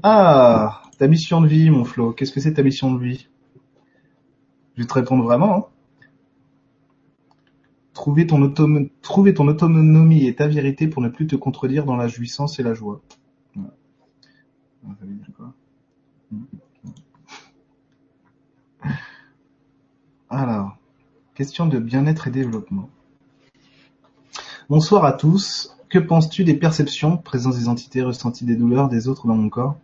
Ah, 0.01 0.81
ta 0.97 1.07
mission 1.07 1.41
de 1.41 1.47
vie, 1.47 1.69
mon 1.69 1.85
Flo. 1.85 2.13
Qu'est-ce 2.13 2.31
que 2.31 2.39
c'est 2.39 2.53
ta 2.53 2.63
mission 2.63 2.93
de 2.93 3.03
vie? 3.03 3.27
Je 4.75 4.81
vais 4.81 4.87
te 4.87 4.93
répondre 4.93 5.23
vraiment. 5.23 5.55
Hein. 5.55 5.65
Trouver 7.93 8.25
ton, 8.25 8.41
autonomie 8.41 10.25
et 10.25 10.35
ta 10.35 10.47
vérité 10.47 10.87
pour 10.87 11.01
ne 11.01 11.09
plus 11.09 11.27
te 11.27 11.35
contredire 11.35 11.85
dans 11.85 11.95
la 11.95 12.07
jouissance 12.07 12.59
et 12.59 12.63
la 12.63 12.73
joie. 12.73 13.01
Alors, 20.29 20.77
question 21.35 21.67
de 21.67 21.77
bien-être 21.77 22.27
et 22.27 22.31
développement. 22.31 22.89
Bonsoir 24.69 25.05
à 25.05 25.13
tous. 25.13 25.77
Que 25.89 25.99
penses-tu 25.99 26.43
des 26.43 26.55
perceptions, 26.55 27.17
présence 27.17 27.59
des 27.59 27.67
entités, 27.67 28.01
ressenti 28.01 28.45
des 28.45 28.55
douleurs 28.55 28.89
des 28.89 29.07
autres 29.07 29.27
dans 29.27 29.35
mon 29.35 29.49
corps? 29.49 29.77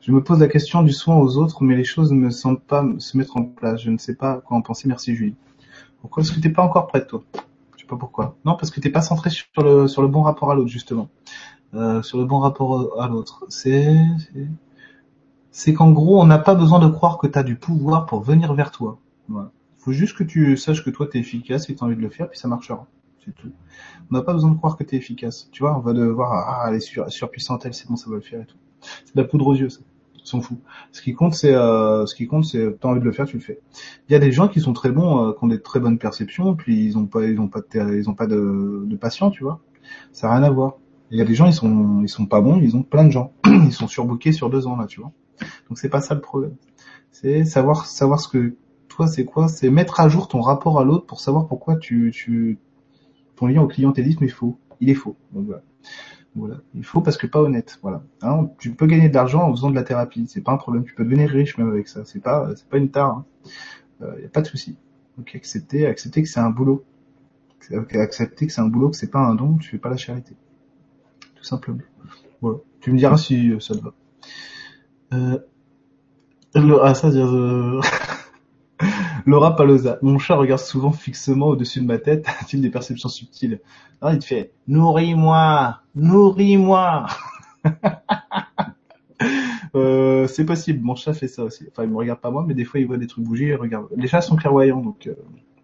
Je 0.00 0.12
me 0.12 0.22
pose 0.22 0.38
la 0.38 0.46
question 0.46 0.84
du 0.84 0.92
soin 0.92 1.16
aux 1.16 1.36
autres, 1.38 1.64
mais 1.64 1.74
les 1.74 1.82
choses 1.82 2.12
ne 2.12 2.18
me 2.18 2.30
semblent 2.30 2.60
pas 2.60 2.86
se 2.98 3.16
mettre 3.18 3.36
en 3.36 3.42
place. 3.42 3.82
Je 3.82 3.90
ne 3.90 3.98
sais 3.98 4.14
pas 4.14 4.36
quoi 4.36 4.56
en 4.56 4.62
penser. 4.62 4.86
Merci 4.86 5.16
Julie. 5.16 5.34
Pourquoi 6.00 6.22
est-ce 6.22 6.30
que 6.30 6.38
tu 6.38 6.46
n'es 6.46 6.54
pas 6.54 6.62
encore 6.62 6.86
prête, 6.86 7.08
toi? 7.08 7.24
Sais 7.86 7.90
pas 7.90 7.96
pourquoi. 7.96 8.36
Non, 8.44 8.56
parce 8.56 8.70
que 8.70 8.80
tu 8.80 8.88
n'es 8.88 8.92
pas 8.92 9.02
centré 9.02 9.30
sur 9.30 9.46
le, 9.62 9.88
sur 9.88 10.02
le 10.02 10.08
bon 10.08 10.22
rapport 10.22 10.50
à 10.50 10.54
l'autre, 10.54 10.68
justement. 10.68 11.08
Euh, 11.74 12.02
sur 12.02 12.18
le 12.18 12.24
bon 12.24 12.38
rapport 12.38 13.00
à 13.00 13.08
l'autre. 13.08 13.44
C'est, 13.48 13.96
c'est 15.50 15.74
qu'en 15.74 15.90
gros, 15.92 16.20
on 16.20 16.26
n'a 16.26 16.38
pas 16.38 16.54
besoin 16.54 16.78
de 16.78 16.88
croire 16.88 17.18
que 17.18 17.26
tu 17.26 17.38
as 17.38 17.42
du 17.42 17.56
pouvoir 17.56 18.06
pour 18.06 18.22
venir 18.22 18.54
vers 18.54 18.70
toi. 18.70 18.98
Il 19.28 19.36
faut 19.78 19.92
juste 19.92 20.16
que 20.16 20.24
tu 20.24 20.56
saches 20.56 20.84
que 20.84 20.90
toi, 20.90 21.06
tu 21.06 21.18
es 21.18 21.20
efficace 21.20 21.68
et 21.68 21.74
que 21.74 21.78
tu 21.78 21.84
as 21.84 21.86
envie 21.86 21.96
de 21.96 22.00
le 22.00 22.10
faire, 22.10 22.28
puis 22.28 22.38
ça 22.38 22.48
marchera. 22.48 22.86
C'est 23.24 23.34
tout. 23.34 23.50
On 24.10 24.14
n'a 24.14 24.22
pas 24.22 24.32
besoin 24.32 24.50
de 24.50 24.56
croire 24.56 24.76
que 24.76 24.84
tu 24.84 24.94
es 24.94 24.98
efficace. 24.98 25.48
Tu 25.50 25.62
vois, 25.62 25.76
on 25.76 25.80
va 25.80 25.92
devoir, 25.92 26.32
ah, 26.32 26.66
elle 26.68 26.76
est 26.76 26.80
sur, 26.80 27.04
elle, 27.04 27.10
c'est 27.74 27.88
bon, 27.88 27.96
ça 27.96 28.10
va 28.10 28.16
le 28.16 28.22
faire 28.22 28.40
et 28.40 28.46
tout. 28.46 28.56
C'est 29.04 29.16
de 29.16 29.20
la 29.20 29.26
poudre 29.26 29.48
aux 29.48 29.54
yeux, 29.54 29.68
ça. 29.68 29.80
S'en 30.26 30.40
fout. 30.40 30.58
Ce 30.90 31.02
qui 31.02 31.14
compte, 31.14 31.34
c'est, 31.34 31.54
euh, 31.54 32.04
ce 32.04 32.16
qui 32.16 32.26
compte, 32.26 32.44
c'est, 32.44 32.80
t'as 32.80 32.88
envie 32.88 32.98
de 32.98 33.04
le 33.04 33.12
faire, 33.12 33.26
tu 33.26 33.36
le 33.36 33.42
fais. 33.42 33.60
Il 34.08 34.12
y 34.12 34.16
a 34.16 34.18
des 34.18 34.32
gens 34.32 34.48
qui 34.48 34.60
sont 34.60 34.72
très 34.72 34.90
bons, 34.90 35.28
euh, 35.28 35.32
qui 35.32 35.44
ont 35.44 35.46
des 35.46 35.62
très 35.62 35.78
bonnes 35.78 35.98
perceptions, 35.98 36.56
puis 36.56 36.84
ils 36.84 36.98
ont 36.98 37.06
pas, 37.06 37.24
ils 37.24 37.38
ont 37.38 37.46
pas 37.46 37.60
de, 37.60 37.96
ils 37.96 38.10
ont 38.10 38.14
pas 38.14 38.26
de, 38.26 38.82
de 38.84 38.96
patience, 38.96 39.34
tu 39.34 39.44
vois. 39.44 39.60
Ça 40.10 40.26
n'a 40.26 40.34
rien 40.34 40.42
à 40.42 40.50
voir. 40.50 40.78
Il 41.12 41.18
y 41.18 41.20
a 41.22 41.24
des 41.24 41.34
gens, 41.36 41.46
ils 41.46 41.52
sont, 41.52 42.02
ils 42.02 42.08
sont 42.08 42.26
pas 42.26 42.40
bons, 42.40 42.60
ils 42.60 42.76
ont 42.76 42.82
plein 42.82 43.04
de 43.04 43.10
gens. 43.10 43.32
Ils 43.46 43.72
sont 43.72 43.86
surbookés 43.86 44.32
sur 44.32 44.50
deux 44.50 44.66
ans, 44.66 44.76
là, 44.76 44.86
tu 44.86 45.00
vois. 45.00 45.12
Donc 45.68 45.78
c'est 45.78 45.88
pas 45.88 46.00
ça 46.00 46.16
le 46.16 46.20
problème. 46.20 46.56
C'est 47.12 47.44
savoir 47.44 47.86
savoir 47.86 48.18
ce 48.18 48.28
que 48.28 48.56
toi 48.88 49.06
c'est 49.06 49.24
quoi, 49.24 49.46
c'est 49.46 49.70
mettre 49.70 50.00
à 50.00 50.08
jour 50.08 50.26
ton 50.26 50.40
rapport 50.40 50.80
à 50.80 50.84
l'autre 50.84 51.06
pour 51.06 51.20
savoir 51.20 51.46
pourquoi 51.46 51.76
tu, 51.76 52.10
tu 52.12 52.58
ton 53.36 53.46
lien 53.46 53.62
au 53.62 53.68
clientélisme 53.68 54.24
est 54.24 54.28
faux. 54.28 54.58
Il 54.80 54.90
est 54.90 54.94
faux. 54.94 55.16
Donc 55.32 55.46
voilà. 55.46 55.62
Voilà. 56.36 56.56
Il 56.74 56.84
faut 56.84 57.00
parce 57.00 57.16
que 57.16 57.26
pas 57.26 57.40
honnête. 57.40 57.78
Voilà. 57.82 58.02
Hein, 58.22 58.50
tu 58.58 58.74
peux 58.74 58.86
gagner 58.86 59.08
de 59.08 59.14
l'argent 59.14 59.42
en 59.42 59.50
faisant 59.52 59.70
de 59.70 59.74
la 59.74 59.82
thérapie. 59.82 60.26
C'est 60.28 60.42
pas 60.42 60.52
un 60.52 60.58
problème. 60.58 60.84
Tu 60.84 60.94
peux 60.94 61.04
devenir 61.04 61.30
riche 61.30 61.56
même 61.58 61.70
avec 61.70 61.88
ça. 61.88 62.04
C'est 62.04 62.20
pas, 62.20 62.50
c'est 62.54 62.68
pas 62.68 62.76
une 62.76 62.90
tare. 62.90 63.10
Hein. 63.10 63.24
Euh, 64.02 64.20
y 64.20 64.26
a 64.26 64.28
pas 64.28 64.42
de 64.42 64.46
souci. 64.46 64.76
Donc 65.16 65.34
accepter, 65.34 65.86
accepter 65.86 66.22
que 66.22 66.28
c'est 66.28 66.40
un 66.40 66.50
boulot. 66.50 66.84
Accepter 67.94 68.46
que 68.46 68.52
c'est 68.52 68.60
un 68.60 68.68
boulot, 68.68 68.90
que 68.90 68.96
c'est 68.96 69.10
pas 69.10 69.20
un 69.20 69.34
don. 69.34 69.56
Tu 69.56 69.70
fais 69.70 69.78
pas 69.78 69.88
la 69.88 69.96
charité. 69.96 70.36
Tout 71.34 71.44
simplement. 71.44 71.80
Voilà. 72.40 72.58
Tu 72.80 72.92
me 72.92 72.98
diras 72.98 73.16
si 73.16 73.52
ça 73.60 73.74
te 73.74 73.82
va. 73.82 73.94
Euh, 75.14 75.38
ah, 76.82 76.94
ça, 76.94 77.08
euh... 77.08 77.80
Laura 79.26 79.56
Paloza. 79.56 79.98
Mon 80.02 80.18
chat 80.18 80.36
regarde 80.36 80.60
souvent 80.60 80.92
fixement 80.92 81.48
au-dessus 81.48 81.80
de 81.80 81.86
ma 81.86 81.98
tête. 81.98 82.26
A-t-il 82.40 82.62
des 82.62 82.70
perceptions 82.70 83.08
subtiles 83.08 83.60
Non, 84.00 84.10
il 84.10 84.20
te 84.20 84.24
fait 84.24 84.52
nourris-moi, 84.68 85.80
nourris-moi. 85.96 87.06
euh, 89.74 90.28
c'est 90.28 90.46
possible. 90.46 90.84
Mon 90.84 90.94
chat 90.94 91.12
fait 91.12 91.26
ça 91.26 91.42
aussi. 91.42 91.66
Enfin, 91.70 91.82
il 91.82 91.90
me 91.90 91.96
regarde 91.96 92.20
pas 92.20 92.30
moi, 92.30 92.44
mais 92.46 92.54
des 92.54 92.64
fois 92.64 92.78
il 92.78 92.86
voit 92.86 92.98
des 92.98 93.08
trucs 93.08 93.24
bouger. 93.24 93.48
Il 93.48 93.56
regarde. 93.56 93.88
Les 93.96 94.06
chats 94.06 94.20
sont 94.20 94.36
clairvoyants, 94.36 94.80
donc 94.80 95.08
euh, 95.08 95.14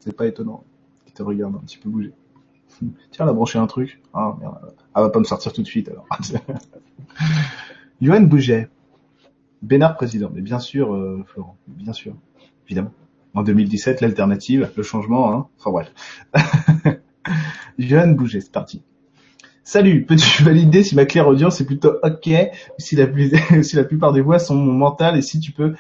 c'est 0.01 0.17
pas 0.17 0.27
étonnant. 0.27 0.65
Il 1.07 1.13
te 1.13 1.23
regarde 1.23 1.55
un 1.55 1.61
petit 1.61 1.79
peu 1.79 1.89
bouger. 1.89 2.13
Tiens, 3.13 3.25
elle 3.25 3.29
a 3.29 3.33
branché 3.33 3.61
un 3.61 3.69
truc. 3.69 4.03
Ah 4.13 4.37
merde. 4.41 4.59
Elle 4.97 5.03
va 5.03 5.11
pas 5.11 5.21
me 5.21 5.25
sortir 5.25 5.53
tout 5.53 5.63
de 5.63 5.69
suite 5.69 5.89
alors. 5.89 6.07
Johan 8.01 8.23
Bouget. 8.23 8.69
Bénard 9.63 9.95
président, 9.95 10.29
mais 10.35 10.41
bien 10.41 10.59
sûr, 10.59 10.93
euh, 10.93 11.23
Florent, 11.25 11.57
bien 11.69 11.93
sûr, 11.93 12.17
évidemment. 12.67 12.91
En 13.35 13.43
2017, 13.43 14.01
l'alternative, 14.01 14.71
le 14.77 14.83
changement, 14.83 15.33
hein. 15.33 15.49
Enfin 15.59 15.71
bref. 15.71 15.93
Johan 17.79 18.09
Bouget, 18.09 18.41
c'est 18.41 18.53
parti. 18.53 18.83
Salut, 19.65 20.05
peux-tu 20.05 20.43
valider 20.45 20.83
si 20.83 20.95
ma 20.97 21.07
claire 21.07 21.29
audience 21.29 21.61
est 21.61 21.65
plutôt 21.67 21.95
ok, 22.03 22.31
si 22.79 22.97
la, 22.97 23.07
plupart 23.85 24.13
des 24.13 24.21
voix 24.21 24.39
sont 24.39 24.57
mentales 24.57 25.17
et 25.17 25.23
si 25.23 25.41
tu 25.41 25.53
peux, 25.53 25.75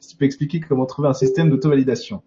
si 0.00 0.10
tu 0.10 0.16
peux 0.16 0.24
expliquer 0.24 0.60
comment 0.60 0.86
trouver 0.86 1.08
un 1.08 1.14
système 1.14 1.50
d'auto-validation? 1.50 2.22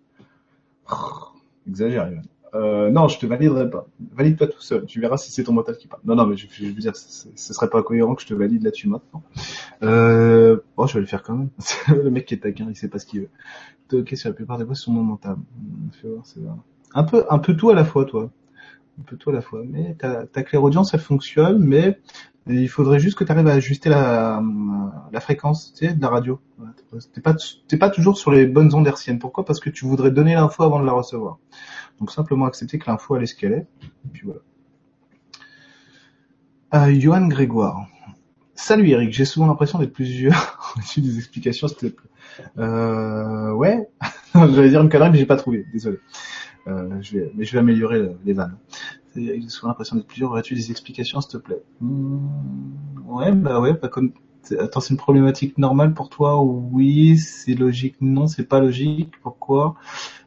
Exagère, 1.67 2.09
Johan. 2.09 2.21
Euh, 2.55 2.89
non, 2.89 3.07
je 3.07 3.19
te 3.19 3.25
validerai 3.25 3.69
pas. 3.69 3.87
Valide-toi 4.13 4.47
tout 4.47 4.61
seul. 4.61 4.85
Tu 4.85 4.99
verras 4.99 5.17
si 5.17 5.31
c'est 5.31 5.43
ton 5.43 5.53
mental 5.53 5.77
qui 5.77 5.87
parle. 5.87 6.01
Non, 6.05 6.15
non, 6.15 6.25
mais 6.25 6.35
je, 6.35 6.47
veux 6.65 6.71
dire, 6.73 6.95
ce, 6.95 7.27
serait 7.35 7.69
pas 7.69 7.83
cohérent 7.83 8.15
que 8.15 8.21
je 8.21 8.27
te 8.27 8.33
valide 8.33 8.63
là-dessus 8.63 8.87
maintenant. 8.87 9.23
Euh, 9.83 10.57
bon, 10.75 10.87
je 10.87 10.95
vais 10.95 11.01
le 11.01 11.05
faire 11.05 11.23
quand 11.23 11.35
même. 11.35 11.49
le 12.03 12.09
mec 12.09 12.25
qui 12.25 12.33
est 12.33 12.37
taquin, 12.37 12.67
il 12.69 12.75
sait 12.75 12.89
pas 12.89 12.99
ce 12.99 13.05
qu'il 13.05 13.21
veut. 13.21 13.29
Ok, 13.93 14.09
sur 14.15 14.29
la 14.29 14.35
plupart 14.35 14.57
des 14.57 14.63
voix, 14.63 14.75
sur 14.75 14.91
mon 14.91 15.03
mental. 15.03 15.37
un 16.93 17.03
peu, 17.03 17.25
un 17.29 17.39
peu 17.39 17.55
tout 17.55 17.69
à 17.69 17.75
la 17.75 17.85
fois, 17.85 18.05
toi. 18.05 18.29
Un 18.99 19.03
peu 19.03 19.15
tout 19.17 19.29
à 19.29 19.33
la 19.33 19.41
fois. 19.41 19.63
Mais 19.65 19.95
ta, 19.95 20.25
ta 20.25 20.43
claire 20.43 20.63
audience, 20.63 20.93
elle 20.93 20.99
fonctionne, 20.99 21.59
mais 21.59 21.99
il 22.47 22.69
faudrait 22.69 22.99
juste 22.99 23.17
que 23.17 23.23
tu 23.23 23.31
arrives 23.31 23.47
à 23.47 23.53
ajuster 23.53 23.89
la, 23.89 24.41
la 25.11 25.19
fréquence, 25.19 25.73
tu 25.73 25.87
sais, 25.87 25.93
de 25.93 26.01
la 26.01 26.09
radio. 26.09 26.39
T'es 27.13 27.21
pas, 27.21 27.35
pas 27.79 27.89
toujours 27.89 28.17
sur 28.17 28.31
les 28.31 28.45
bonnes 28.45 28.73
ondes 28.73 28.87
hertziennes. 28.87 29.19
Pourquoi? 29.19 29.45
Parce 29.45 29.59
que 29.59 29.69
tu 29.69 29.85
voudrais 29.85 30.11
donner 30.11 30.33
l'info 30.33 30.63
avant 30.63 30.79
de 30.79 30.85
la 30.85 30.93
recevoir. 30.93 31.37
Donc 31.99 32.11
simplement 32.11 32.45
accepter 32.45 32.79
que 32.79 32.89
l'info 32.89 33.15
elle 33.15 33.23
est 33.23 33.27
ce 33.27 33.35
qu'elle 33.35 33.53
est. 33.53 33.67
Et 33.83 34.09
puis 34.11 34.23
voilà. 34.25 34.41
Euh, 36.73 36.99
Johan 36.99 37.27
Grégoire. 37.27 37.87
Salut 38.55 38.89
Eric, 38.89 39.13
j'ai 39.13 39.25
souvent 39.25 39.47
l'impression 39.47 39.79
d'être 39.79 39.93
plusieurs 39.93 40.73
au-dessus 40.77 41.01
des 41.01 41.17
explications, 41.17 41.67
s'il 41.67 41.77
te 41.77 41.85
plaît. 41.87 42.09
Euh, 42.57 43.51
ouais, 43.53 43.89
j'allais 44.33 44.69
dire 44.69 44.81
une 44.81 44.89
connerie, 44.89 45.11
mais 45.11 45.17
j'ai 45.17 45.25
pas 45.25 45.37
trouvé, 45.37 45.65
désolé. 45.71 45.97
Euh, 46.67 47.01
je 47.01 47.17
vais, 47.17 47.31
mais 47.35 47.45
je 47.45 47.53
vais 47.53 47.59
améliorer 47.59 48.09
les 48.25 48.33
vannes. 48.33 48.55
J'ai 49.15 49.41
souvent 49.49 49.69
l'impression 49.69 49.95
d'être 49.95 50.07
plusieurs 50.07 50.31
au-dessus 50.31 50.55
des 50.55 50.71
explications, 50.71 51.21
s'il 51.21 51.31
te 51.31 51.37
plaît? 51.37 51.61
Hmm, 51.81 52.19
ouais, 53.07 53.31
bah 53.33 53.59
ouais, 53.59 53.73
bah 53.73 53.87
comme 53.87 54.11
Attends, 54.59 54.79
c'est 54.79 54.91
une 54.91 54.97
problématique 54.97 55.57
normale 55.57 55.93
pour 55.93 56.09
toi 56.09 56.41
Oui, 56.41 57.17
c'est 57.17 57.53
logique? 57.53 57.95
Non, 58.01 58.27
c'est 58.27 58.45
pas 58.45 58.59
logique. 58.59 59.13
Pourquoi? 59.21 59.75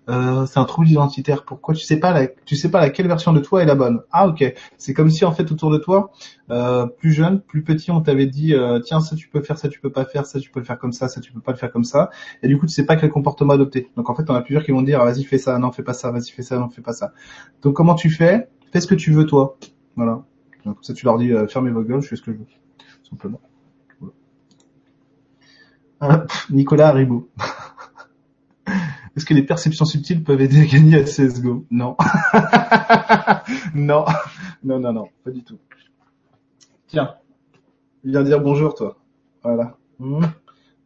Euh, 0.08 0.46
C'est 0.46 0.58
un 0.58 0.64
trouble 0.64 0.88
identitaire. 0.88 1.44
Pourquoi 1.44 1.74
Tu 1.74 1.84
sais 1.84 1.98
pas 1.98 2.12
la, 2.12 2.26
tu 2.26 2.56
sais 2.56 2.70
pas 2.70 2.80
laquelle 2.80 3.06
version 3.06 3.32
de 3.32 3.40
toi 3.40 3.62
est 3.62 3.66
la 3.66 3.74
bonne? 3.74 4.00
Ah 4.10 4.28
ok. 4.28 4.54
C'est 4.76 4.94
comme 4.94 5.10
si 5.10 5.24
en 5.24 5.32
fait 5.32 5.50
autour 5.52 5.70
de 5.70 5.78
toi, 5.78 6.12
euh, 6.50 6.86
plus 6.86 7.12
jeune, 7.12 7.40
plus 7.40 7.62
petit, 7.62 7.90
on 7.90 8.00
t'avait 8.00 8.26
dit 8.26 8.54
euh, 8.54 8.80
tiens 8.80 9.00
ça 9.00 9.16
tu 9.16 9.28
peux 9.28 9.42
faire, 9.42 9.58
ça 9.58 9.68
tu 9.68 9.80
peux 9.80 9.90
pas 9.92 10.04
faire, 10.04 10.26
ça 10.26 10.40
tu 10.40 10.50
peux 10.50 10.60
le 10.60 10.66
faire 10.66 10.78
comme 10.78 10.92
ça, 10.92 11.08
ça 11.08 11.20
tu 11.20 11.32
peux 11.32 11.40
pas 11.40 11.52
le 11.52 11.58
faire 11.58 11.72
comme 11.72 11.84
ça. 11.84 12.10
Et 12.42 12.48
du 12.48 12.58
coup 12.58 12.66
tu 12.66 12.72
sais 12.72 12.86
pas 12.86 12.96
quel 12.96 13.10
comportement 13.10 13.54
adopter. 13.54 13.90
Donc 13.96 14.10
en 14.10 14.14
fait 14.14 14.28
on 14.28 14.34
a 14.34 14.42
plusieurs 14.42 14.64
qui 14.64 14.72
vont 14.72 14.82
dire 14.82 15.00
ah, 15.00 15.04
vas-y 15.04 15.24
fais 15.24 15.38
ça, 15.38 15.58
non 15.58 15.72
fais 15.72 15.82
pas 15.82 15.94
ça, 15.94 16.10
vas-y 16.10 16.30
fais 16.30 16.42
ça, 16.42 16.58
non 16.58 16.68
fais 16.68 16.82
pas 16.82 16.92
ça. 16.92 17.12
Donc 17.62 17.74
comment 17.74 17.94
tu 17.94 18.10
fais? 18.10 18.48
Fais 18.72 18.80
ce 18.80 18.86
que 18.86 18.94
tu 18.94 19.12
veux 19.12 19.26
toi. 19.26 19.56
Voilà. 19.96 20.22
Donc 20.64 20.78
ça 20.82 20.94
tu 20.94 21.04
leur 21.04 21.18
dis 21.18 21.32
euh, 21.32 21.46
fermez 21.46 21.70
vos 21.70 21.82
gueules, 21.82 22.02
je 22.02 22.08
fais 22.08 22.16
ce 22.16 22.22
que 22.22 22.32
je 22.32 22.38
veux. 22.38 22.46
Simplement. 23.08 23.40
Nicolas 26.50 26.88
Haribo. 26.88 27.28
Est-ce 29.16 29.26
que 29.26 29.34
les 29.34 29.42
perceptions 29.42 29.84
subtiles 29.84 30.22
peuvent 30.22 30.40
aider 30.40 30.60
à 30.60 30.64
gagner 30.64 30.96
à 30.96 31.04
CSGO 31.04 31.66
Non. 31.70 31.96
non. 33.74 34.06
Non, 34.64 34.78
non, 34.80 34.92
non, 34.92 35.08
pas 35.24 35.30
du 35.30 35.42
tout. 35.42 35.58
Tiens, 36.86 37.14
viens 38.04 38.22
dire 38.22 38.40
bonjour, 38.40 38.74
toi. 38.74 38.96
Voilà. 39.42 39.76
Hmm. 39.98 40.24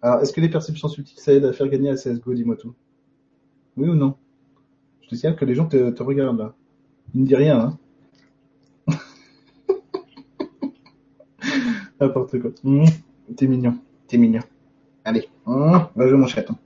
Alors, 0.02 0.20
est-ce 0.22 0.32
que 0.32 0.40
les 0.40 0.48
perceptions 0.48 0.88
subtiles, 0.88 1.18
ça 1.18 1.32
aide 1.32 1.44
à 1.44 1.52
faire 1.52 1.68
gagner 1.68 1.90
à 1.90 1.94
CSGO 1.94 2.34
Dis-moi 2.34 2.56
tout. 2.56 2.74
Oui 3.76 3.88
ou 3.88 3.94
non? 3.94 4.16
Je 5.02 5.08
te 5.08 5.14
signale 5.14 5.36
que 5.36 5.44
les 5.44 5.54
gens 5.54 5.66
te, 5.66 6.02
regardent 6.02 6.38
là. 6.38 6.54
Ils 7.14 7.20
ne 7.20 7.26
disent 7.26 7.36
rien, 7.36 7.60
hein 7.60 7.78
N'importe 12.00 12.40
quoi. 12.40 12.50
Mmh. 12.64 12.86
T'es 13.36 13.46
mignon. 13.46 13.78
T'es 14.08 14.18
mignon. 14.18 14.42
Allez. 15.04 15.28
Va 15.46 16.08
jouer 16.08 16.18
mon 16.18 16.26
chaton. 16.26 16.56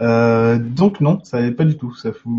Euh, 0.00 0.58
donc 0.58 1.00
non, 1.00 1.20
ça 1.24 1.40
n'est 1.40 1.52
pas 1.52 1.64
du 1.64 1.76
tout. 1.76 1.94
Ça 1.94 2.12
fout, 2.12 2.32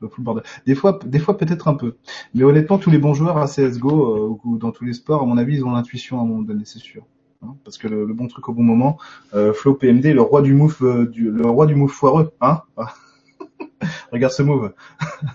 le 0.00 0.08
bordel. 0.18 0.44
Des 0.66 0.74
fois, 0.74 0.98
des 1.04 1.18
fois 1.18 1.36
peut-être 1.36 1.68
un 1.68 1.74
peu. 1.74 1.96
Mais 2.34 2.44
honnêtement, 2.44 2.78
tous 2.78 2.90
les 2.90 2.98
bons 2.98 3.14
joueurs 3.14 3.38
à 3.38 3.46
CS:GO 3.46 4.16
euh, 4.16 4.38
ou 4.44 4.58
dans 4.58 4.72
tous 4.72 4.84
les 4.84 4.92
sports, 4.92 5.22
à 5.22 5.26
mon 5.26 5.38
avis, 5.38 5.56
ils 5.56 5.64
ont 5.64 5.72
l'intuition 5.72 6.18
à 6.18 6.22
un 6.22 6.26
moment 6.26 6.42
donné, 6.42 6.64
c'est 6.64 6.78
sûr. 6.78 7.04
Hein, 7.42 7.56
parce 7.64 7.78
que 7.78 7.88
le, 7.88 8.06
bon 8.06 8.28
truc 8.28 8.48
au 8.48 8.52
bon 8.52 8.62
moment, 8.62 8.98
euh, 9.34 9.52
Flo 9.52 9.74
PMD, 9.74 10.06
le 10.06 10.22
roi 10.22 10.42
du 10.42 10.54
move, 10.54 10.78
euh, 10.82 11.12
le 11.14 11.46
roi 11.46 11.66
du 11.66 11.74
move 11.74 11.90
foireux, 11.90 12.32
hein 12.40 12.62
Regarde 14.12 14.32
ce 14.32 14.42
move. 14.42 14.72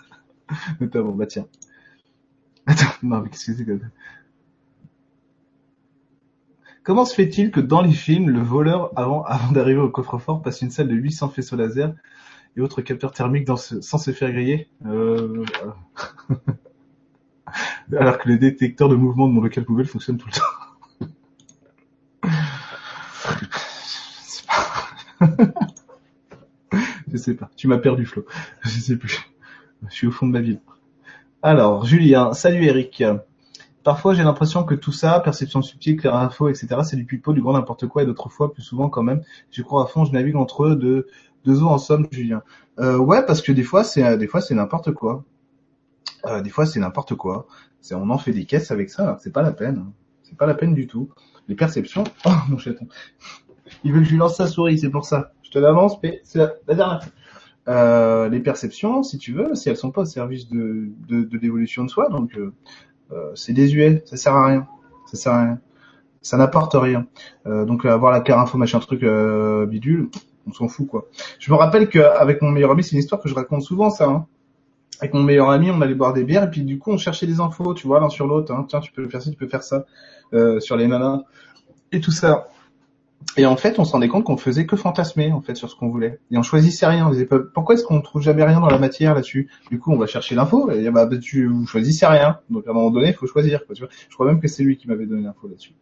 bon, 0.79 1.15
bah 1.15 1.27
tiens. 1.27 1.47
Attends, 2.65 2.85
non 3.03 3.21
mais 3.21 3.29
qu'est-ce 3.29 3.51
que 3.51 3.57
c'est 3.57 3.65
que 3.65 3.79
Comment 6.83 7.05
se 7.05 7.13
fait-il 7.13 7.51
que 7.51 7.59
dans 7.59 7.81
les 7.81 7.91
films, 7.91 8.29
le 8.29 8.41
voleur, 8.41 8.91
avant, 8.95 9.25
d'arriver 9.51 9.79
au 9.79 9.89
coffre-fort, 9.89 10.41
passe 10.41 10.61
une 10.61 10.71
salle 10.71 10.87
de 10.87 10.95
800 10.95 11.29
faisceaux 11.29 11.55
laser 11.55 11.93
et 12.57 12.61
autres 12.61 12.81
capteurs 12.81 13.11
thermiques 13.11 13.47
sans 13.47 13.97
se 13.97 14.11
faire 14.11 14.31
griller? 14.31 14.67
Euh... 14.85 15.45
Alors 17.95 18.17
que 18.17 18.29
les 18.29 18.37
détecteurs 18.37 18.89
de 18.89 18.95
mouvement 18.95 19.27
de 19.27 19.33
mon 19.33 19.41
local 19.41 19.65
poubelle 19.65 19.85
fonctionnent 19.85 20.17
tout 20.17 20.27
le 20.27 20.33
temps. 20.33 20.41
Je 27.11 27.17
sais 27.17 27.35
pas. 27.35 27.49
Tu 27.57 27.67
m'as 27.67 27.77
perdu, 27.77 28.05
Flo. 28.05 28.25
Je 28.63 28.69
sais 28.69 28.95
plus. 28.95 29.19
Je 29.89 29.93
suis 29.93 30.07
au 30.07 30.11
fond 30.11 30.25
de 30.25 30.31
ma 30.31 30.39
ville. 30.39 30.61
Alors, 31.41 31.85
Julien. 31.85 32.33
Salut, 32.33 32.63
Eric. 32.63 33.03
Parfois, 33.83 34.13
j'ai 34.13 34.23
l'impression 34.23 34.63
que 34.63 34.75
tout 34.75 34.91
ça, 34.91 35.19
perception 35.19 35.61
subtile, 35.61 35.97
clair 35.97 36.15
info, 36.15 36.49
etc., 36.49 36.81
c'est 36.83 36.95
du 36.95 37.05
pipeau, 37.05 37.33
du 37.33 37.41
grand 37.41 37.53
n'importe 37.53 37.87
quoi, 37.87 38.03
et 38.03 38.05
d'autres 38.05 38.29
fois, 38.29 38.53
plus 38.53 38.61
souvent 38.61 38.89
quand 38.89 39.03
même, 39.03 39.21
je 39.49 39.61
crois 39.63 39.83
à 39.83 39.85
fond, 39.87 40.05
je 40.05 40.11
navigue 40.11 40.35
entre 40.35 40.65
eux 40.65 40.75
de 40.75 41.07
deux 41.45 41.63
eaux 41.63 41.67
en 41.67 41.77
somme, 41.77 42.07
Julien. 42.11 42.43
Euh, 42.79 42.97
ouais, 42.97 43.25
parce 43.25 43.41
que 43.41 43.51
des 43.51 43.63
fois, 43.63 43.83
c'est 43.83 44.17
des 44.17 44.27
fois 44.27 44.41
c'est 44.41 44.55
n'importe 44.55 44.91
quoi. 44.91 45.23
Euh, 46.25 46.41
des 46.41 46.49
fois, 46.49 46.65
c'est 46.65 46.79
n'importe 46.79 47.15
quoi. 47.15 47.47
C'est 47.81 47.95
on 47.95 48.09
en 48.09 48.17
fait 48.17 48.31
des 48.31 48.45
caisses 48.45 48.71
avec 48.71 48.89
ça, 48.89 49.17
c'est 49.21 49.33
pas 49.33 49.41
la 49.41 49.51
peine. 49.51 49.91
C'est 50.23 50.37
pas 50.37 50.45
la 50.45 50.53
peine 50.53 50.73
du 50.73 50.87
tout. 50.87 51.09
Les 51.47 51.55
perceptions. 51.55 52.03
Oh 52.25 52.29
mon 52.49 52.57
chaton. 52.57 52.87
Il 53.83 53.93
veut 53.93 53.99
que 53.99 54.05
je 54.05 54.11
lui 54.11 54.17
lance 54.17 54.37
sa 54.37 54.47
souris, 54.47 54.79
c'est 54.79 54.89
pour 54.89 55.05
ça. 55.05 55.33
Je 55.43 55.49
te 55.49 55.59
l'avance, 55.59 55.97
mais 56.03 56.21
c'est 56.23 56.39
la 56.39 56.75
dernière. 56.75 57.01
Euh, 57.67 58.27
les 58.29 58.39
perceptions, 58.39 59.03
si 59.03 59.17
tu 59.17 59.33
veux, 59.33 59.55
si 59.55 59.69
elles 59.69 59.77
sont 59.77 59.91
pas 59.91 60.01
au 60.01 60.05
service 60.05 60.49
de, 60.49 60.89
de, 61.07 61.23
de 61.23 61.37
l'évolution 61.37 61.83
de 61.83 61.89
soi, 61.89 62.09
donc 62.09 62.35
euh, 62.35 62.53
euh, 63.11 63.31
c'est 63.35 63.53
désuet, 63.53 64.03
ça 64.05 64.17
sert 64.17 64.35
à 64.35 64.47
rien, 64.47 64.67
ça 65.05 65.17
sert 65.17 65.33
à 65.33 65.43
rien, 65.43 65.59
ça 66.21 66.37
n'apporte 66.37 66.73
rien. 66.73 67.07
Euh, 67.45 67.65
donc 67.65 67.85
avoir 67.85 68.11
la 68.11 68.23
info 68.39 68.57
machin 68.57 68.79
truc 68.79 69.03
euh, 69.03 69.65
bidule, 69.65 70.09
on 70.47 70.53
s'en 70.53 70.67
fout 70.67 70.87
quoi. 70.87 71.07
Je 71.39 71.51
me 71.51 71.57
rappelle 71.57 71.89
qu'avec 71.89 72.41
mon 72.41 72.51
meilleur 72.51 72.71
ami, 72.71 72.83
c'est 72.83 72.93
une 72.93 72.99
histoire 72.99 73.21
que 73.21 73.29
je 73.29 73.35
raconte 73.35 73.63
souvent 73.63 73.89
ça. 73.89 74.07
Hein. 74.07 74.25
Avec 74.99 75.13
mon 75.13 75.23
meilleur 75.23 75.49
ami, 75.49 75.71
on 75.71 75.81
allait 75.81 75.95
boire 75.95 76.13
des 76.13 76.23
bières 76.23 76.43
et 76.43 76.49
puis 76.49 76.61
du 76.61 76.77
coup 76.77 76.91
on 76.91 76.97
cherchait 76.97 77.25
des 77.25 77.39
infos, 77.39 77.73
tu 77.73 77.87
vois, 77.87 77.99
l'un 77.99 78.09
sur 78.09 78.27
l'autre. 78.27 78.53
Hein. 78.53 78.65
Tiens, 78.69 78.79
tu 78.79 78.91
peux 78.91 79.07
faire 79.09 79.21
ça, 79.21 79.31
tu 79.31 79.37
peux 79.37 79.47
faire 79.47 79.63
ça 79.63 79.85
sur 80.59 80.77
les 80.77 80.87
nanas 80.87 81.23
et 81.91 81.99
tout 81.99 82.11
ça. 82.11 82.47
Et 83.37 83.45
en 83.45 83.55
fait, 83.55 83.79
on 83.79 83.85
se 83.85 83.93
rendait 83.93 84.07
compte 84.07 84.25
qu'on 84.25 84.37
faisait 84.37 84.65
que 84.65 84.75
fantasmer 84.75 85.31
en 85.31 85.41
fait 85.41 85.55
sur 85.55 85.69
ce 85.69 85.75
qu'on 85.75 85.89
voulait. 85.89 86.19
Et 86.31 86.37
on 86.37 86.43
choisissait 86.43 86.85
rien. 86.85 87.07
On 87.07 87.11
disait 87.11 87.27
pourquoi 87.53 87.75
est-ce 87.75 87.83
qu'on 87.83 88.01
trouve 88.01 88.21
jamais 88.21 88.43
rien 88.43 88.59
dans 88.59 88.69
la 88.69 88.77
matière 88.77 89.15
là-dessus? 89.15 89.49
Du 89.69 89.79
coup, 89.79 89.91
on 89.93 89.97
va 89.97 90.05
chercher 90.05 90.35
l'info. 90.35 90.69
Et 90.71 90.89
bah, 90.91 91.07
tu 91.21 91.47
vous 91.47 91.65
choisissez 91.65 92.05
rien. 92.05 92.39
Donc 92.49 92.67
à 92.67 92.71
un 92.71 92.73
moment 92.73 92.91
donné, 92.91 93.09
il 93.09 93.13
faut 93.13 93.27
choisir. 93.27 93.65
Quoi, 93.65 93.75
tu 93.75 93.83
vois 93.83 93.91
je 94.09 94.13
crois 94.13 94.25
même 94.25 94.41
que 94.41 94.47
c'est 94.47 94.63
lui 94.63 94.77
qui 94.77 94.87
m'avait 94.87 95.05
donné 95.05 95.23
l'info 95.23 95.47
là-dessus. 95.47 95.73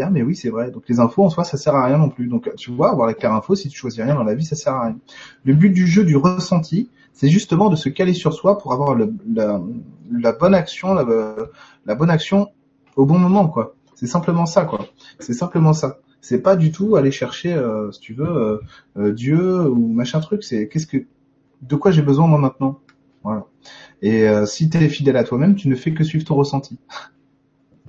Ah 0.00 0.10
mais 0.10 0.22
oui, 0.22 0.34
c'est 0.34 0.48
vrai. 0.48 0.70
Donc 0.70 0.84
les 0.88 0.98
infos 0.98 1.24
en 1.24 1.30
soi, 1.30 1.44
ça 1.44 1.58
sert 1.58 1.74
à 1.74 1.84
rien 1.84 1.98
non 1.98 2.08
plus. 2.08 2.28
Donc 2.28 2.50
tu 2.56 2.70
vois, 2.70 2.90
avoir 2.90 3.06
la 3.06 3.14
claire 3.14 3.32
info, 3.32 3.54
si 3.54 3.68
tu 3.68 3.76
choisis 3.76 4.00
rien 4.02 4.14
dans 4.14 4.24
la 4.24 4.34
vie, 4.34 4.44
ça 4.44 4.56
sert 4.56 4.74
à 4.74 4.86
rien. 4.86 4.96
Le 5.44 5.54
but 5.54 5.70
du 5.70 5.86
jeu, 5.86 6.04
du 6.04 6.16
ressenti, 6.16 6.90
c'est 7.12 7.28
justement 7.28 7.68
de 7.68 7.76
se 7.76 7.88
caler 7.88 8.14
sur 8.14 8.32
soi 8.32 8.58
pour 8.58 8.72
avoir 8.72 8.96
la, 8.96 10.32
bonne 10.32 10.54
action, 10.54 10.94
la 10.94 11.94
bonne 11.94 12.10
action 12.10 12.48
au 12.96 13.04
bon 13.04 13.18
moment, 13.18 13.48
quoi. 13.48 13.74
C'est 13.94 14.06
simplement 14.06 14.46
ça, 14.46 14.64
quoi. 14.64 14.86
C'est 15.18 15.32
simplement 15.32 15.72
ça 15.72 15.98
c'est 16.20 16.42
pas 16.42 16.56
du 16.56 16.72
tout 16.72 16.96
aller 16.96 17.10
chercher, 17.10 17.52
euh, 17.54 17.92
si 17.92 18.00
tu 18.00 18.14
veux, 18.14 18.26
euh, 18.26 18.58
euh, 18.96 19.12
Dieu 19.12 19.68
ou 19.68 19.92
machin 19.92 20.20
truc. 20.20 20.42
C'est 20.42 20.68
qu'est-ce 20.68 20.86
que, 20.86 21.04
de 21.62 21.76
quoi 21.76 21.90
j'ai 21.90 22.02
besoin 22.02 22.26
moi 22.26 22.38
maintenant? 22.38 22.80
Voilà. 23.22 23.46
Et 24.02 24.26
si 24.46 24.70
tu 24.70 24.78
es 24.78 24.88
fidèle 24.88 25.16
à 25.16 25.24
toi-même, 25.24 25.56
tu 25.56 25.68
ne 25.68 25.74
fais 25.74 25.92
que 25.92 26.04
suivre 26.04 26.24
ton 26.24 26.36
ressenti. 26.36 26.78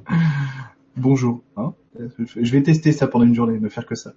Bonjour. 0.98 1.44
Hein? 1.58 1.74
Je 2.18 2.52
vais 2.52 2.64
tester 2.64 2.92
ça 2.92 3.08
pendant 3.08 3.26
une 3.26 3.36
journée, 3.36 3.60
ne 3.60 3.70
faire 3.70 3.86
que 3.86 3.94
ça. 3.94 4.14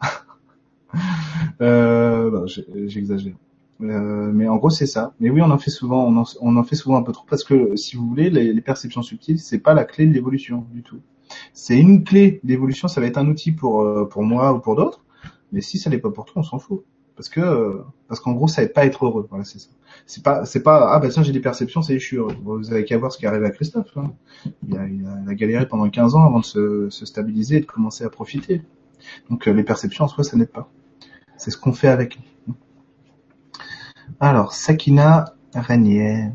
euh, 1.61 2.47
J'exagère. 2.87 3.35
mais 3.81 4.49
en 4.49 4.57
gros 4.57 4.71
c'est 4.71 4.87
ça. 4.87 5.13
Mais 5.21 5.29
oui, 5.29 5.43
on 5.43 5.51
en 5.51 5.59
fait 5.59 5.71
souvent, 5.71 6.07
on 6.07 6.17
en, 6.17 6.25
on 6.41 6.57
en, 6.57 6.65
fait 6.65 6.77
souvent 6.77 6.97
un 6.97 7.03
peu 7.03 7.13
trop 7.13 7.27
parce 7.29 7.45
que 7.45 7.77
si 7.77 7.97
vous 7.97 8.07
voulez, 8.07 8.31
les, 8.31 8.55
les 8.55 8.61
perceptions 8.63 9.03
subtiles, 9.03 9.41
c'est 9.41 9.59
pas 9.59 9.75
la 9.75 9.85
clé 9.85 10.07
de 10.07 10.15
l'évolution 10.15 10.65
du 10.73 10.83
tout 10.83 11.01
c'est 11.53 11.79
une 11.79 12.05
clé 12.05 12.41
d'évolution, 12.45 12.89
ça 12.89 13.01
va 13.01 13.07
être 13.07 13.19
un 13.19 13.29
outil 13.29 13.53
pour 13.53 13.83
euh, 13.83 14.05
pour 14.09 14.23
moi 14.23 14.53
ou 14.53 14.61
pour 14.61 14.77
d'autres. 14.77 15.05
Mais 15.53 15.61
si 15.61 15.79
ça 15.79 15.91
n'est 15.91 15.99
pas 15.99 16.11
pour 16.11 16.25
toi, 16.25 16.41
on 16.41 16.43
s'en 16.43 16.59
fout. 16.59 16.85
Parce 17.17 17.29
que 17.29 17.83
parce 18.09 18.21
qu'en 18.21 18.33
gros, 18.33 18.49
ça 18.49 18.63
n'aide 18.63 18.73
pas 18.73 18.83
à 18.83 18.87
être 18.87 19.05
heureux. 19.05 19.27
Voilà, 19.29 19.45
c'est 19.45 19.59
ça. 19.59 19.69
C'est 20.07 20.23
pas 20.23 20.47
c'est 20.47 20.63
pas 20.63 20.91
ah 20.93 20.99
bah 21.01 21.09
tiens 21.11 21.23
j'ai 21.23 21.33
des 21.33 21.41
perceptions, 21.41 21.83
c'est 21.83 21.99
je 21.99 22.05
suis 22.05 22.17
heureux. 22.17 22.35
Vous 22.43 22.73
avez 22.73 22.85
qu'à 22.85 22.97
voir 22.97 23.13
ce 23.13 23.19
qui 23.19 23.27
arrive 23.27 23.45
à 23.45 23.51
Christophe. 23.51 23.97
Hein. 23.97 24.13
Il, 24.67 24.77
a, 24.77 24.87
il, 24.87 25.07
a, 25.29 25.35
galéré 25.35 25.69
pendant 25.69 25.89
15 25.91 26.15
ans 26.15 26.25
avant 26.25 26.41
de 26.41 26.45
se, 26.45 26.89
se 26.89 27.05
stabiliser 27.05 27.57
et 27.59 27.61
de 27.61 27.67
commencer 27.67 28.05
à 28.05 28.11
profiter. 28.11 28.63
Donc 29.29 29.49
euh, 29.49 29.53
les 29.53 29.65
perceptions 29.65 30.05
en 30.05 30.09
soi, 30.09 30.25
ça 30.25 30.37
n'aide 30.37 30.51
pas. 30.51 30.71
C'est 31.37 31.51
ce 31.51 31.59
qu'on 31.59 31.73
fait 31.73 31.89
avec. 31.89 32.19
Alors 34.19 34.55
Sakina 34.55 35.35
Ranier. 35.55 36.31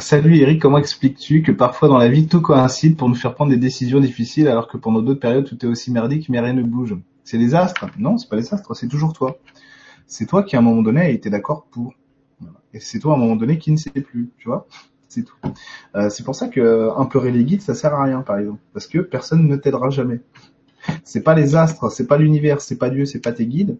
Salut 0.00 0.38
Eric, 0.38 0.62
comment 0.62 0.78
expliques-tu 0.78 1.42
que 1.42 1.52
parfois 1.52 1.88
dans 1.88 1.98
la 1.98 2.08
vie 2.08 2.26
tout 2.26 2.40
coïncide 2.40 2.96
pour 2.96 3.10
nous 3.10 3.14
faire 3.14 3.34
prendre 3.34 3.50
des 3.50 3.58
décisions 3.58 4.00
difficiles 4.00 4.48
alors 4.48 4.66
que 4.66 4.78
pendant 4.78 5.02
d'autres 5.02 5.20
périodes 5.20 5.44
tout 5.44 5.62
est 5.64 5.68
aussi 5.68 5.92
merdique 5.92 6.30
mais 6.30 6.40
rien 6.40 6.54
ne 6.54 6.62
bouge? 6.62 6.96
C'est 7.22 7.36
les 7.36 7.54
astres? 7.54 7.86
Non, 7.98 8.16
c'est 8.16 8.28
pas 8.28 8.36
les 8.36 8.54
astres, 8.54 8.74
c'est 8.74 8.88
toujours 8.88 9.12
toi. 9.12 9.38
C'est 10.06 10.24
toi 10.24 10.42
qui 10.42 10.56
à 10.56 10.60
un 10.60 10.62
moment 10.62 10.80
donné 10.80 11.02
a 11.02 11.08
été 11.10 11.28
d'accord 11.28 11.66
pour. 11.70 11.92
Et 12.72 12.80
c'est 12.80 12.98
toi 12.98 13.12
à 13.12 13.16
un 13.16 13.18
moment 13.18 13.36
donné 13.36 13.58
qui 13.58 13.72
ne 13.72 13.76
sait 13.76 13.90
plus, 13.90 14.30
tu 14.38 14.48
vois? 14.48 14.66
C'est 15.08 15.22
tout. 15.22 15.36
Euh, 15.94 16.08
c'est 16.08 16.24
pour 16.24 16.34
ça 16.34 16.48
que 16.48 16.88
un 16.96 17.04
pleurer 17.04 17.30
les 17.30 17.44
guides 17.44 17.60
ça 17.60 17.74
sert 17.74 17.92
à 17.92 18.02
rien 18.02 18.22
par 18.22 18.38
exemple, 18.38 18.60
parce 18.72 18.86
que 18.86 19.00
personne 19.00 19.46
ne 19.46 19.56
t'aidera 19.56 19.90
jamais. 19.90 20.20
C'est 21.04 21.22
pas 21.22 21.34
les 21.34 21.56
astres, 21.56 21.92
c'est 21.92 22.06
pas 22.06 22.16
l'univers, 22.16 22.62
c'est 22.62 22.78
pas 22.78 22.88
Dieu, 22.88 23.04
c'est 23.04 23.20
pas 23.20 23.32
tes 23.32 23.46
guides 23.46 23.76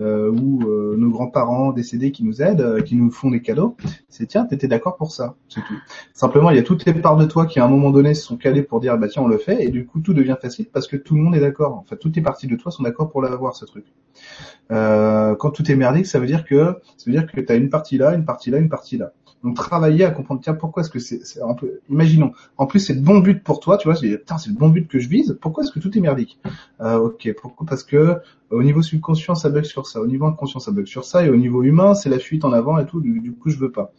ou 0.00 0.68
euh, 0.68 0.96
nos 0.96 1.10
grands-parents 1.10 1.72
décédés 1.72 2.10
qui 2.10 2.24
nous 2.24 2.42
aident, 2.42 2.60
euh, 2.60 2.80
qui 2.82 2.96
nous 2.96 3.10
font 3.10 3.30
des 3.30 3.42
cadeaux, 3.42 3.76
c'est 4.08 4.26
tiens, 4.26 4.44
t'étais 4.44 4.66
d'accord 4.66 4.96
pour 4.96 5.12
ça, 5.12 5.36
c'est 5.48 5.60
tout. 5.60 5.76
Simplement, 6.12 6.50
il 6.50 6.56
y 6.56 6.58
a 6.58 6.64
toutes 6.64 6.84
les 6.84 6.94
parts 6.94 7.16
de 7.16 7.26
toi 7.26 7.46
qui 7.46 7.60
à 7.60 7.64
un 7.64 7.68
moment 7.68 7.90
donné 7.90 8.14
se 8.14 8.24
sont 8.24 8.36
calées 8.36 8.62
pour 8.62 8.80
dire 8.80 8.98
bah 8.98 9.06
tiens 9.08 9.22
on 9.22 9.28
le 9.28 9.38
fait 9.38 9.64
et 9.64 9.68
du 9.68 9.86
coup 9.86 10.00
tout 10.00 10.12
devient 10.12 10.36
facile 10.40 10.66
parce 10.72 10.88
que 10.88 10.96
tout 10.96 11.14
le 11.14 11.22
monde 11.22 11.36
est 11.36 11.40
d'accord. 11.40 11.74
En 11.74 11.84
fait, 11.84 11.96
toutes 11.96 12.16
les 12.16 12.22
parties 12.22 12.48
de 12.48 12.56
toi 12.56 12.72
sont 12.72 12.82
d'accord 12.82 13.10
pour 13.10 13.22
l'avoir 13.22 13.54
ce 13.54 13.64
truc. 13.64 13.84
Euh, 14.72 15.36
quand 15.36 15.50
tout 15.50 15.70
est 15.70 15.76
merdique, 15.76 16.06
ça 16.06 16.18
veut 16.18 16.26
dire 16.26 16.44
que 16.44 16.76
ça 16.96 17.04
veut 17.06 17.12
dire 17.12 17.30
que 17.30 17.40
t'as 17.40 17.56
une 17.56 17.70
partie 17.70 17.98
là, 17.98 18.14
une 18.14 18.24
partie 18.24 18.50
là, 18.50 18.58
une 18.58 18.68
partie 18.68 18.96
là. 18.98 19.12
Donc 19.44 19.56
travailler 19.56 20.06
à 20.06 20.10
comprendre 20.10 20.40
tiens 20.42 20.54
pourquoi 20.54 20.82
est-ce 20.82 20.90
que 20.90 20.98
c'est, 20.98 21.20
un 21.42 21.52
peu, 21.52 21.80
imaginons. 21.90 22.32
En 22.56 22.66
plus 22.66 22.80
c'est 22.80 22.94
le 22.94 23.02
bon 23.02 23.18
but 23.18 23.44
pour 23.44 23.60
toi, 23.60 23.76
tu 23.76 23.86
vois, 23.86 23.94
c'est 23.94 24.08
le 24.08 24.54
bon 24.54 24.70
but 24.70 24.88
que 24.88 24.98
je 24.98 25.06
vise. 25.06 25.38
Pourquoi 25.38 25.62
est-ce 25.62 25.70
que 25.70 25.80
tout 25.80 25.96
est 25.96 26.00
merdique? 26.00 26.40
Euh, 26.80 26.96
Ok, 26.96 27.30
pourquoi? 27.40 27.66
Parce 27.66 27.84
que 27.84 28.16
au 28.50 28.62
niveau 28.62 28.80
subconscient 28.80 29.34
ça 29.34 29.50
bug 29.50 29.64
sur 29.64 29.86
ça, 29.86 30.00
au 30.00 30.06
niveau 30.06 30.24
inconscient 30.24 30.60
ça 30.60 30.72
bug 30.72 30.86
sur 30.86 31.04
ça, 31.04 31.26
et 31.26 31.28
au 31.28 31.36
niveau 31.36 31.62
humain 31.62 31.94
c'est 31.94 32.08
la 32.08 32.18
fuite 32.18 32.46
en 32.46 32.52
avant 32.52 32.78
et 32.78 32.86
tout. 32.86 33.02
Du, 33.02 33.32
coup 33.32 33.50
je 33.50 33.58
veux 33.58 33.70
pas. 33.70 33.92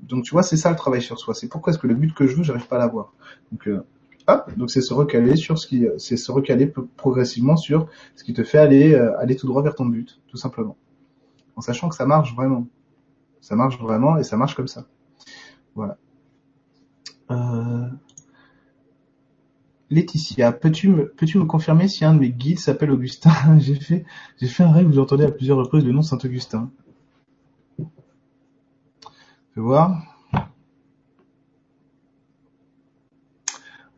Donc 0.00 0.22
tu 0.22 0.30
vois 0.30 0.44
c'est 0.44 0.56
ça 0.56 0.70
le 0.70 0.76
travail 0.76 1.02
sur 1.02 1.18
soi. 1.18 1.34
C'est 1.34 1.48
pourquoi 1.48 1.72
est-ce 1.72 1.80
que 1.80 1.88
le 1.88 1.94
but 1.94 2.14
que 2.14 2.28
je 2.28 2.36
veux 2.36 2.44
j'arrive 2.44 2.68
pas 2.68 2.76
à 2.76 2.78
l'avoir? 2.78 3.12
Donc 3.50 3.66
euh, 3.66 3.84
hop, 4.28 4.56
donc 4.56 4.70
c'est 4.70 4.80
se 4.80 4.94
recaler 4.94 5.34
sur 5.34 5.58
ce 5.58 5.66
qui, 5.66 5.88
c'est 5.98 6.16
se 6.16 6.30
recaler 6.30 6.72
progressivement 6.96 7.56
sur 7.56 7.88
ce 8.14 8.22
qui 8.22 8.32
te 8.32 8.44
fait 8.44 8.58
aller 8.58 8.94
euh, 8.94 9.18
aller 9.18 9.34
tout 9.34 9.48
droit 9.48 9.62
vers 9.62 9.74
ton 9.74 9.86
but, 9.86 10.20
tout 10.28 10.36
simplement, 10.36 10.76
en 11.56 11.62
sachant 11.62 11.88
que 11.88 11.96
ça 11.96 12.06
marche 12.06 12.32
vraiment. 12.36 12.68
Ça 13.44 13.56
marche 13.56 13.78
vraiment 13.78 14.16
et 14.16 14.24
ça 14.24 14.38
marche 14.38 14.54
comme 14.54 14.68
ça. 14.68 14.86
Voilà. 15.74 15.98
Euh... 17.30 17.90
Laetitia, 19.90 20.50
peux-tu 20.50 20.88
me, 20.88 21.44
confirmer 21.44 21.86
si 21.86 22.06
un 22.06 22.14
de 22.14 22.20
mes 22.20 22.30
guides 22.30 22.58
s'appelle 22.58 22.90
Augustin 22.90 23.30
J'ai 23.58 23.74
fait, 23.74 24.06
j'ai 24.40 24.46
fait 24.48 24.62
un 24.62 24.72
rêve 24.72 24.88
où 24.88 24.92
j'entendais 24.94 25.26
à 25.26 25.30
plusieurs 25.30 25.58
reprises 25.58 25.84
le 25.84 25.92
nom 25.92 26.00
Saint-Augustin. 26.00 26.70
Fais 27.76 29.60
voir. 29.60 30.02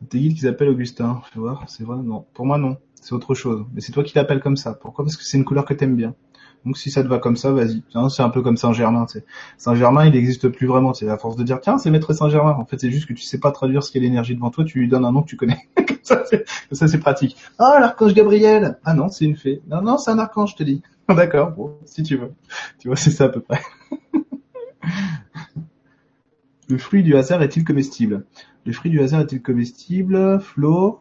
Tes 0.08 0.18
guides 0.18 0.34
qui 0.34 0.40
s'appellent 0.40 0.70
Augustin. 0.70 1.22
Fais 1.32 1.38
voir, 1.38 1.70
c'est 1.70 1.84
vrai 1.84 2.02
Non. 2.02 2.26
Pour 2.34 2.46
moi, 2.46 2.58
non. 2.58 2.78
C'est 3.00 3.12
autre 3.12 3.36
chose. 3.36 3.64
Mais 3.72 3.80
c'est 3.80 3.92
toi 3.92 4.02
qui 4.02 4.16
l'appelles 4.16 4.40
comme 4.40 4.56
ça. 4.56 4.74
Pourquoi? 4.74 5.04
Parce 5.04 5.16
que 5.16 5.22
c'est 5.22 5.36
une 5.36 5.44
couleur 5.44 5.64
que 5.64 5.74
t'aimes 5.74 5.94
bien. 5.94 6.16
Donc 6.66 6.76
si 6.76 6.90
ça 6.90 7.04
te 7.04 7.08
va 7.08 7.18
comme 7.20 7.36
ça, 7.36 7.52
vas-y. 7.52 7.84
C'est 8.10 8.22
un 8.22 8.28
peu 8.28 8.42
comme 8.42 8.56
Saint-Germain. 8.56 9.06
Saint-Germain, 9.56 10.04
il 10.04 10.12
n'existe 10.12 10.48
plus 10.48 10.66
vraiment. 10.66 10.94
C'est 10.94 11.08
à 11.08 11.16
force 11.16 11.36
de 11.36 11.44
dire 11.44 11.60
tiens, 11.60 11.78
c'est 11.78 11.92
Maître 11.92 12.12
Saint-Germain. 12.12 12.56
En 12.58 12.66
fait, 12.66 12.80
c'est 12.80 12.90
juste 12.90 13.06
que 13.06 13.12
tu 13.12 13.22
sais 13.22 13.38
pas 13.38 13.52
traduire 13.52 13.84
ce 13.84 13.92
qu'est 13.92 14.00
l'énergie 14.00 14.34
devant 14.34 14.50
toi. 14.50 14.64
Tu 14.64 14.80
lui 14.80 14.88
donnes 14.88 15.04
un 15.04 15.12
nom 15.12 15.22
que 15.22 15.28
tu 15.28 15.36
connais. 15.36 15.68
ça, 16.02 16.24
c'est 16.72 16.98
pratique. 16.98 17.36
Ah, 17.60 17.78
l'archange 17.80 18.14
Gabriel. 18.14 18.80
Ah 18.84 18.94
non, 18.94 19.08
c'est 19.08 19.26
une 19.26 19.36
fée. 19.36 19.62
Non, 19.68 19.80
non, 19.80 19.96
c'est 19.96 20.10
un 20.10 20.18
archange, 20.18 20.50
je 20.52 20.56
te 20.56 20.64
dis. 20.64 20.82
D'accord. 21.08 21.54
Si 21.84 22.02
tu 22.02 22.16
veux. 22.16 22.32
Tu 22.80 22.88
vois, 22.88 22.96
c'est 22.96 23.12
ça 23.12 23.26
à 23.26 23.28
peu 23.28 23.40
près. 23.40 23.60
Le 26.68 26.78
fruit 26.78 27.04
du 27.04 27.16
hasard 27.16 27.44
est-il 27.44 27.62
comestible? 27.62 28.26
Le 28.64 28.72
fruit 28.72 28.90
du 28.90 29.00
hasard 29.00 29.20
est-il 29.20 29.40
comestible? 29.40 30.40
Flo? 30.40 31.00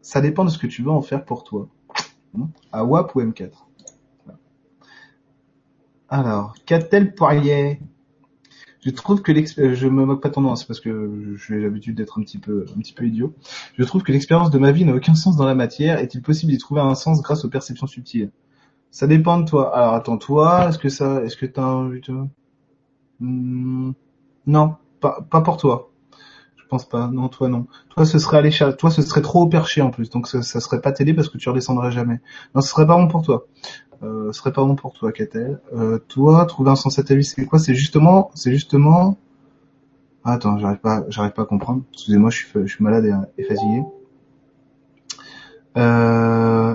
Ça 0.00 0.20
dépend 0.20 0.44
de 0.44 0.50
ce 0.50 0.58
que 0.58 0.68
tu 0.68 0.82
veux 0.84 0.92
en 0.92 1.02
faire 1.02 1.24
pour 1.24 1.42
toi. 1.42 1.68
À 2.70 2.84
WAP 2.84 3.16
ou 3.16 3.20
M4 3.20 3.50
Alors, 6.12 6.52
qu'a-t-elle 6.66 7.14
Poirier 7.14 7.80
je 8.84 8.90
trouve 8.90 9.22
que 9.22 9.30
l'expérience, 9.30 9.78
je 9.78 9.86
me 9.86 10.04
moque 10.04 10.20
pas 10.20 10.28
c'est 10.56 10.66
parce 10.66 10.80
que 10.80 11.36
j'ai 11.36 11.60
l'habitude 11.60 11.94
d'être 11.94 12.18
un 12.18 12.22
petit 12.22 12.38
peu, 12.38 12.66
un 12.76 12.80
petit 12.80 12.92
peu 12.92 13.06
idiot. 13.06 13.32
Je 13.78 13.84
trouve 13.84 14.02
que 14.02 14.10
l'expérience 14.10 14.50
de 14.50 14.58
ma 14.58 14.72
vie 14.72 14.84
n'a 14.84 14.92
aucun 14.92 15.14
sens 15.14 15.36
dans 15.36 15.46
la 15.46 15.54
matière. 15.54 16.00
Est-il 16.00 16.20
possible 16.20 16.50
d'y 16.50 16.58
trouver 16.58 16.80
un 16.80 16.96
sens 16.96 17.22
grâce 17.22 17.44
aux 17.44 17.48
perceptions 17.48 17.86
subtiles? 17.86 18.32
Ça 18.90 19.06
dépend 19.06 19.38
de 19.38 19.48
toi. 19.48 19.74
Alors 19.74 19.94
attends, 19.94 20.18
toi, 20.18 20.68
est-ce 20.68 20.78
que 20.78 20.88
ça, 20.88 21.22
est-ce 21.22 21.36
que 21.36 21.46
t'as 21.46 21.62
de... 21.62 22.26
Hmm, 23.20 23.92
non, 24.46 24.74
pas, 25.00 25.24
pas 25.30 25.42
pour 25.42 25.58
toi. 25.58 25.91
Pense 26.72 26.88
pas. 26.88 27.06
Non, 27.08 27.28
toi 27.28 27.50
non. 27.50 27.66
Toi, 27.90 28.06
ce 28.06 28.18
serait 28.18 28.38
aller 28.38 28.48
Toi, 28.78 28.90
ce 28.90 29.02
serait 29.02 29.20
trop 29.20 29.42
au 29.42 29.46
perché 29.46 29.82
en 29.82 29.90
plus. 29.90 30.08
Donc, 30.08 30.26
ça, 30.26 30.40
ça 30.40 30.58
serait 30.58 30.80
pas 30.80 30.90
t'aider 30.90 31.12
parce 31.12 31.28
que 31.28 31.36
tu 31.36 31.50
redescendrais 31.50 31.92
jamais. 31.92 32.22
Non, 32.54 32.62
ce 32.62 32.70
serait 32.70 32.86
pas 32.86 32.96
bon 32.96 33.08
pour 33.08 33.20
toi. 33.20 33.44
Euh, 34.02 34.32
ce 34.32 34.38
serait 34.38 34.54
pas 34.54 34.64
bon 34.64 34.74
pour 34.74 34.94
toi, 34.94 35.12
Katel. 35.12 35.60
Euh, 35.74 35.98
toi, 35.98 36.46
trouver 36.46 36.70
un 36.70 36.76
sens 36.76 36.98
à 36.98 37.02
ta 37.02 37.14
vie, 37.14 37.24
c'est 37.24 37.44
quoi? 37.44 37.58
C'est 37.58 37.74
justement, 37.74 38.30
c'est 38.32 38.50
justement. 38.52 39.18
attends, 40.24 40.56
j'arrive 40.56 40.78
pas, 40.78 41.04
j'arrive 41.10 41.32
pas 41.32 41.42
à 41.42 41.44
comprendre. 41.44 41.82
Excusez-moi, 41.92 42.30
je 42.30 42.64
suis, 42.64 42.82
malade 42.82 43.04
et, 43.36 43.44
fatigué. 43.44 43.82
Euh... 45.76 46.74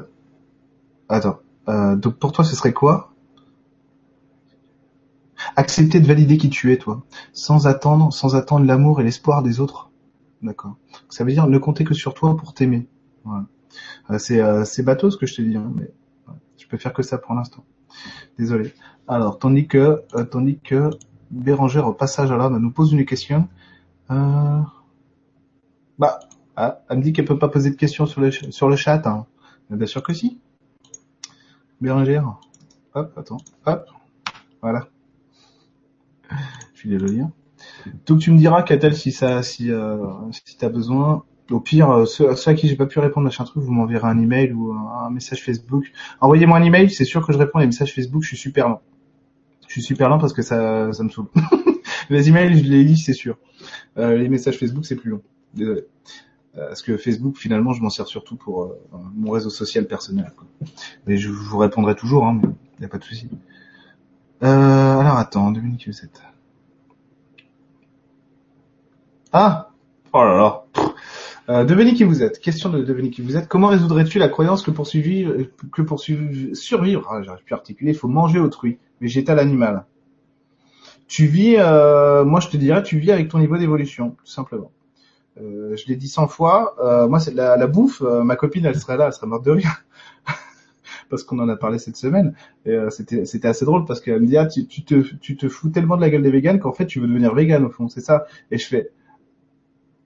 Attends. 1.10 1.40
Donc 1.68 2.18
pour 2.18 2.34
toi, 2.34 2.46
ce 2.46 2.56
serait 2.56 2.72
quoi? 2.72 3.14
Accepter 5.58 6.00
de 6.00 6.08
valider 6.08 6.38
qui 6.38 6.50
tu 6.50 6.72
es, 6.72 6.78
toi, 6.78 7.04
sans 7.34 7.66
attendre, 7.66 8.14
sans 8.14 8.36
attendre 8.36 8.66
l'amour 8.66 9.02
et 9.02 9.04
l'espoir 9.04 9.42
des 9.42 9.60
autres. 9.60 9.90
D'accord. 10.44 10.78
Ça 11.10 11.24
veut 11.24 11.32
dire 11.32 11.48
ne 11.48 11.58
compter 11.58 11.84
que 11.84 11.96
sur 11.96 12.14
toi 12.14 12.38
pour 12.38 12.54
t'aimer. 12.54 12.88
Voilà. 13.26 13.46
Euh, 14.12 14.20
c'est 14.20 14.40
euh, 14.40 14.84
bateau 14.84 15.10
ce 15.10 15.18
que 15.18 15.26
je 15.26 15.36
te 15.36 15.42
dis, 15.42 15.58
hein, 15.58 15.72
mais 15.76 15.92
je 16.58 16.68
peux 16.68 16.78
faire 16.78 16.94
que 16.94 17.02
ça 17.02 17.18
pour 17.18 17.34
l'instant. 17.34 17.66
Désolé. 18.38 18.72
Alors, 19.08 19.40
tandis 19.40 19.68
que 19.68 20.04
euh, 20.16 20.24
tandis 20.26 20.60
que 20.60 20.92
Bérangère 21.32 21.88
au 21.88 21.94
passage 21.94 22.32
à 22.32 22.50
nous 22.50 22.72
pose 22.72 22.94
une 22.94 23.06
question. 23.06 23.50
Euh... 24.12 24.62
Bah, 25.98 26.20
ah, 26.56 26.82
elle 26.90 27.00
me 27.00 27.04
dit 27.04 27.14
qu'elle 27.14 27.26
peut 27.26 27.40
pas 27.40 27.50
poser 27.50 27.72
de 27.72 27.76
questions 27.76 28.06
sur 28.06 28.22
le 28.22 28.32
sur 28.32 28.70
le 28.70 28.76
chat. 28.76 29.06
Hein. 29.08 29.26
Bien 29.72 29.88
sûr 29.88 30.04
que 30.04 30.14
si. 30.14 30.40
Bérangère. 31.82 32.38
Hop, 32.94 33.18
attends. 33.18 33.38
Hop. 33.66 33.88
Voilà. 34.62 34.88
Je 36.74 36.80
suis 36.80 36.90
désolé. 36.90 37.22
Donc 38.06 38.20
tu 38.20 38.32
me 38.32 38.38
diras, 38.38 38.64
Catel, 38.64 38.96
si 38.96 39.12
ça, 39.12 39.44
si, 39.44 39.72
euh, 39.72 39.98
si 40.46 40.58
t'as 40.58 40.70
besoin. 40.70 41.24
Au 41.50 41.62
pire, 41.62 41.90
euh, 41.90 42.06
ceux, 42.06 42.30
à 42.30 42.54
qui 42.56 42.68
j'ai 42.68 42.76
pas 42.76 42.88
pu 42.88 43.00
répondre, 43.00 43.24
machin 43.24 43.46
truc, 43.46 43.64
vous 43.64 43.72
m'enverrez 43.72 44.08
un 44.08 44.20
email 44.20 44.52
ou 44.52 44.74
un, 44.74 45.10
message 45.10 45.44
Facebook. 45.44 45.86
Envoyez-moi 46.20 46.58
un 46.58 46.64
email, 46.64 46.90
c'est 46.90 47.06
sûr 47.06 47.26
que 47.26 47.32
je 47.32 47.38
réponds. 47.38 47.60
Les 47.60 47.68
messages 47.68 47.94
Facebook, 47.94 48.24
je 48.24 48.28
suis 48.28 48.38
super 48.38 48.68
lent. 48.68 48.82
Je 49.68 49.74
suis 49.74 49.82
super 49.82 50.10
lent 50.10 50.18
parce 50.18 50.34
que 50.34 50.42
ça, 50.42 50.92
ça 50.92 51.04
me 51.04 51.10
saoule. 51.10 51.28
les 52.10 52.28
emails, 52.28 52.58
je 52.58 52.70
les 52.70 52.84
lis, 52.84 52.98
c'est 52.98 53.14
sûr. 53.14 53.38
Euh, 53.98 54.18
les 54.18 54.30
messages 54.30 54.58
Facebook, 54.58 54.86
c'est 54.86 54.96
plus 54.96 55.12
long. 55.12 55.22
Désolé. 55.54 55.84
Euh, 56.58 56.68
parce 56.68 56.82
que 56.82 56.98
Facebook, 56.98 57.38
finalement, 57.38 57.74
je 57.74 57.82
m'en 57.82 57.90
sers 57.90 58.08
surtout 58.08 58.36
pour 58.36 58.64
euh, 58.64 58.80
mon 59.16 59.32
réseau 59.32 59.50
social 59.50 59.86
personnel. 59.86 60.32
Quoi. 60.36 60.48
Mais 61.06 61.18
je, 61.18 61.30
vous 61.30 61.58
répondrai 61.58 61.96
toujours, 61.96 62.26
hein, 62.26 62.40
mais 62.42 62.50
y 62.82 62.86
a 62.86 62.88
pas 62.88 62.98
de 62.98 63.04
souci. 63.04 63.30
Euh, 64.44 65.00
alors 65.00 65.18
attends, 65.18 65.52
Dominique 65.52 65.88
vous 65.88 66.00
êtes 66.04 66.22
Ah 69.32 69.72
Oh 70.14 70.24
là 70.24 70.38
là 70.38 70.64
euh, 71.50 71.94
qui 71.94 72.04
vous 72.04 72.24
êtes? 72.24 72.40
Question 72.40 72.70
de 72.70 72.84
devenez 72.84 73.10
qui 73.10 73.22
vous 73.22 73.38
êtes. 73.38 73.48
Comment 73.48 73.68
résoudrais-tu 73.68 74.20
la 74.20 74.28
croyance 74.28 74.64
que 74.64 74.72
pour, 74.72 74.86
que 74.86 75.82
pour 75.82 76.02
survivre, 76.02 77.08
ah, 77.10 77.22
j'arrive 77.22 77.44
plus 77.46 77.54
à 77.54 77.58
articuler, 77.58 77.92
il 77.92 77.98
faut 77.98 78.10
manger 78.10 78.40
autrui, 78.40 78.80
végétal, 79.00 79.40
animal 79.40 79.86
Tu 81.08 81.26
vis, 81.26 81.56
euh, 81.58 82.26
moi 82.26 82.42
je 82.42 82.50
te 82.50 82.58
dirais, 82.58 82.84
tu 82.84 83.00
vis 83.00 83.12
avec 83.12 83.30
ton 83.30 83.40
niveau 83.40 83.58
d'évolution, 83.58 84.12
tout 84.12 84.26
simplement. 84.26 84.72
Euh, 85.42 85.76
je 85.76 85.88
l'ai 85.88 85.96
dit 85.96 86.08
100 86.08 86.28
fois. 86.28 86.76
Euh, 86.84 87.08
moi, 87.08 87.20
c'est 87.20 87.34
la, 87.34 87.58
la 87.58 87.68
bouffe. 87.68 88.02
Euh, 88.02 88.24
ma 88.24 88.36
copine, 88.36 88.66
elle 88.66 88.78
serait 88.78 88.98
là, 88.98 89.08
elle 89.08 89.14
serait 89.14 89.28
morte 89.28 89.46
de 89.46 89.52
rire 89.52 89.84
parce 91.10 91.24
qu'on 91.24 91.40
en 91.40 91.50
a 91.50 91.56
parlé 91.56 91.80
cette 91.80 91.98
semaine. 91.98 92.34
Euh, 92.68 92.90
c'était 92.90 93.26
c'était 93.26 93.48
assez 93.48 93.66
drôle 93.66 93.86
parce 93.86 94.02
qu'elle 94.02 94.22
me 94.22 94.28
dit 94.28 94.38
ah 94.38 94.46
tu, 94.46 94.68
tu, 94.68 94.84
te 94.84 95.16
tu 95.16 95.38
te 95.38 95.48
fous 95.48 95.70
tellement 95.70 95.96
de 95.96 96.02
la 96.02 96.10
gueule 96.10 96.24
des 96.24 96.32
véganes 96.32 96.60
qu'en 96.60 96.74
fait 96.74 96.86
tu 96.86 97.00
veux 97.00 97.08
devenir 97.08 97.34
végane 97.34 97.66
au 97.66 97.70
fond, 97.70 97.88
c'est 97.88 98.02
ça. 98.02 98.26
Et 98.52 98.58
je 98.58 98.68
fais 98.68 98.92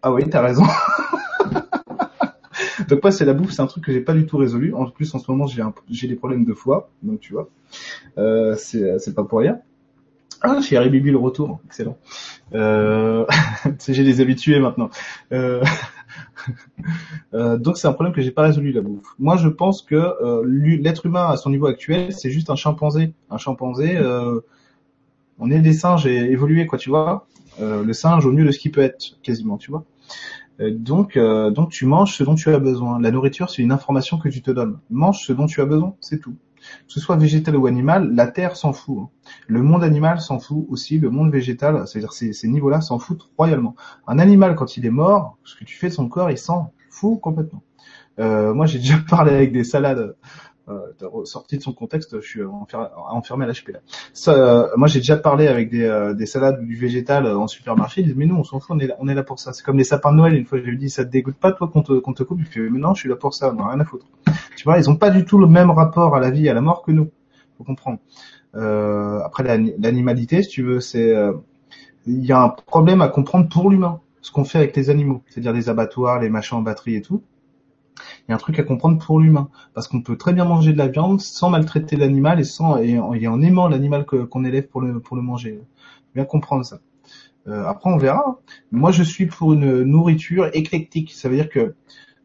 ah 0.01 0.11
oui 0.11 0.23
t'as 0.29 0.41
raison. 0.41 0.63
donc 2.87 3.03
moi 3.03 3.11
c'est 3.11 3.25
la 3.25 3.33
bouffe, 3.33 3.51
c'est 3.51 3.61
un 3.61 3.67
truc 3.67 3.83
que 3.83 3.91
j'ai 3.91 4.01
pas 4.01 4.13
du 4.13 4.25
tout 4.25 4.37
résolu. 4.37 4.73
En 4.73 4.89
plus 4.89 5.13
en 5.15 5.19
ce 5.19 5.29
moment 5.31 5.47
j'ai 5.47 5.63
j'ai 5.89 6.07
des 6.07 6.15
problèmes 6.15 6.45
de 6.45 6.53
foie, 6.53 6.89
donc 7.03 7.19
tu 7.19 7.33
vois, 7.33 7.49
euh, 8.17 8.55
c'est 8.57 8.99
c'est 8.99 9.13
pas 9.13 9.23
pour 9.23 9.39
rien. 9.39 9.59
Ah, 10.43 10.59
chez 10.59 10.75
Harry 10.75 10.89
Bibi 10.89 11.11
le 11.11 11.17
retour, 11.17 11.59
excellent. 11.67 11.99
Euh, 12.53 13.25
j'ai 13.87 14.03
des 14.03 14.21
habitués 14.21 14.59
maintenant. 14.59 14.89
Euh, 15.31 15.63
euh, 17.33 17.57
donc 17.57 17.77
c'est 17.77 17.87
un 17.87 17.93
problème 17.93 18.13
que 18.13 18.21
j'ai 18.21 18.31
pas 18.31 18.43
résolu 18.43 18.71
la 18.71 18.81
bouffe. 18.81 19.15
Moi 19.19 19.37
je 19.37 19.47
pense 19.47 19.81
que 19.81 19.95
euh, 19.95 20.43
l'être 20.45 21.05
humain 21.05 21.27
à 21.27 21.37
son 21.37 21.49
niveau 21.49 21.67
actuel 21.67 22.11
c'est 22.13 22.31
juste 22.31 22.49
un 22.49 22.55
chimpanzé. 22.55 23.13
Un 23.29 23.37
chimpanzé, 23.37 23.97
euh, 23.97 24.39
on 25.39 25.49
est 25.51 25.59
des 25.59 25.73
singes 25.73 26.05
et 26.05 26.31
évolués 26.31 26.65
quoi, 26.65 26.77
tu 26.77 26.89
vois. 26.89 27.27
le 27.59 27.93
singe 27.93 28.25
au 28.25 28.31
mieux 28.31 28.45
de 28.45 28.51
ce 28.51 28.59
qu'il 28.59 28.71
peut 28.71 28.81
être 28.81 29.17
quasiment, 29.23 29.57
tu 29.57 29.71
vois. 29.71 29.83
donc 30.59 31.17
donc 31.17 31.69
tu 31.71 31.85
manges 31.85 32.15
ce 32.15 32.23
dont 32.23 32.35
tu 32.35 32.49
as 32.49 32.59
besoin. 32.59 32.99
La 32.99 33.11
nourriture 33.11 33.49
c'est 33.49 33.61
une 33.61 33.71
information 33.71 34.17
que 34.17 34.29
tu 34.29 34.41
te 34.41 34.51
donnes. 34.51 34.79
Mange 34.89 35.25
ce 35.25 35.33
dont 35.33 35.47
tu 35.47 35.61
as 35.61 35.65
besoin, 35.65 35.95
c'est 35.99 36.19
tout 36.19 36.35
que 36.87 36.93
ce 36.93 36.99
soit 36.99 37.15
végétal 37.15 37.55
ou 37.55 37.67
animal, 37.67 38.13
la 38.13 38.27
Terre 38.27 38.55
s'en 38.55 38.73
fout. 38.73 38.99
Hein. 39.01 39.09
Le 39.47 39.61
monde 39.61 39.83
animal 39.83 40.21
s'en 40.21 40.39
fout 40.39 40.65
aussi, 40.69 40.99
le 40.99 41.09
monde 41.09 41.31
végétal, 41.31 41.87
c'est-à-dire 41.87 42.13
ces, 42.13 42.47
niveaux-là 42.47 42.81
s'en 42.81 42.99
foutent 42.99 43.29
royalement. 43.37 43.75
Un 44.07 44.19
animal, 44.19 44.55
quand 44.55 44.77
il 44.77 44.85
est 44.85 44.91
mort, 44.91 45.37
ce 45.43 45.55
que 45.55 45.63
tu 45.63 45.75
fais 45.77 45.89
de 45.89 45.93
son 45.93 46.07
corps, 46.07 46.31
il 46.31 46.37
s'en 46.37 46.71
fout 46.89 47.19
complètement. 47.21 47.63
Euh, 48.19 48.53
moi, 48.53 48.65
j'ai 48.65 48.79
déjà 48.79 48.97
parlé 49.09 49.33
avec 49.33 49.51
des 49.51 49.63
salades 49.63 50.15
euh, 50.69 51.25
sorties 51.25 51.57
de 51.57 51.63
son 51.63 51.73
contexte, 51.73 52.19
je 52.21 52.27
suis 52.27 52.41
enfermé 52.43 53.45
à 53.45 53.47
l'HP. 53.47 53.77
Ça, 54.13 54.33
euh, 54.33 54.67
moi, 54.77 54.87
j'ai 54.87 54.99
déjà 54.99 55.17
parlé 55.17 55.47
avec 55.47 55.69
des, 55.69 55.83
euh, 55.83 56.13
des 56.13 56.25
salades 56.25 56.65
du 56.65 56.75
végétal 56.75 57.27
en 57.27 57.47
supermarché. 57.47 58.01
Ils 58.01 58.07
disent 58.07 58.15
mais 58.15 58.25
nous, 58.25 58.35
on 58.35 58.43
s'en 58.43 58.59
fout, 58.59 58.75
on 58.75 58.79
est 58.79 58.87
là, 58.87 58.95
on 58.99 59.07
est 59.07 59.15
là 59.15 59.23
pour 59.23 59.39
ça. 59.39 59.53
C'est 59.53 59.63
comme 59.63 59.77
les 59.77 59.83
sapins 59.83 60.11
de 60.11 60.17
Noël. 60.17 60.35
Une 60.35 60.45
fois, 60.45 60.59
je 60.59 60.63
lui 60.63 60.77
dis 60.77 60.89
ça 60.89 61.03
te 61.03 61.09
dégoûte 61.09 61.37
pas 61.37 61.51
toi 61.51 61.67
qu'on 61.67 61.81
te, 61.81 61.99
te 61.99 62.23
coupe? 62.23 62.39
Il 62.39 62.45
fait 62.45 62.69
mais 62.69 62.79
non, 62.79 62.93
je 62.93 63.01
suis 63.01 63.09
là 63.09 63.15
pour 63.15 63.33
ça, 63.33 63.53
on 63.55 63.59
a 63.59 63.69
rien 63.69 63.79
à 63.79 63.85
foutre. 63.85 64.05
Tu 64.55 64.63
vois, 64.63 64.77
ils 64.77 64.89
ont 64.89 64.95
pas 64.95 65.09
du 65.09 65.25
tout 65.25 65.39
le 65.39 65.47
même 65.47 65.71
rapport 65.71 66.15
à 66.15 66.19
la 66.19 66.29
vie, 66.29 66.47
à 66.47 66.53
la 66.53 66.61
mort 66.61 66.83
que 66.83 66.91
nous. 66.91 67.09
Faut 67.57 67.63
comprendre. 67.63 67.99
Euh, 68.55 69.19
après 69.23 69.43
l'animalité, 69.43 70.43
si 70.43 70.49
tu 70.49 70.63
veux, 70.63 70.79
c'est 70.79 71.15
il 72.07 72.25
y 72.25 72.31
a 72.31 72.41
un 72.41 72.49
problème 72.49 73.01
à 73.01 73.07
comprendre 73.07 73.47
pour 73.47 73.69
l'humain 73.69 74.01
ce 74.21 74.31
qu'on 74.31 74.43
fait 74.43 74.59
avec 74.59 74.75
les 74.75 74.89
animaux, 74.89 75.23
c'est-à-dire 75.27 75.53
les 75.53 75.69
abattoirs, 75.69 76.19
les 76.19 76.29
machins 76.29 76.57
en 76.57 76.61
batterie 76.61 76.95
et 76.95 77.01
tout. 77.01 77.23
Il 78.27 78.31
y 78.31 78.33
a 78.33 78.35
un 78.35 78.39
truc 78.39 78.59
à 78.59 78.63
comprendre 78.63 78.97
pour 78.97 79.19
l'humain, 79.19 79.49
parce 79.73 79.87
qu'on 79.87 80.01
peut 80.01 80.15
très 80.15 80.33
bien 80.33 80.45
manger 80.45 80.73
de 80.73 80.77
la 80.77 80.87
viande 80.87 81.19
sans 81.21 81.49
maltraiter 81.49 81.95
l'animal 81.95 82.39
et 82.39 82.43
sans 82.43 82.77
et 82.77 82.97
en, 82.97 83.41
aimant 83.41 83.67
l'animal 83.67 84.05
qu'on 84.05 84.45
élève 84.45 84.67
pour 84.67 84.81
le 84.81 84.99
pour 84.99 85.15
le 85.15 85.21
manger. 85.21 85.59
Bien 86.15 86.25
comprendre 86.25 86.65
ça. 86.65 86.79
Euh, 87.47 87.65
après, 87.65 87.89
on 87.89 87.97
verra. 87.97 88.39
Moi, 88.71 88.91
je 88.91 89.03
suis 89.03 89.25
pour 89.25 89.53
une 89.53 89.83
nourriture 89.83 90.49
éclectique. 90.53 91.11
Ça 91.11 91.29
veut 91.29 91.35
dire 91.35 91.49
que 91.49 91.75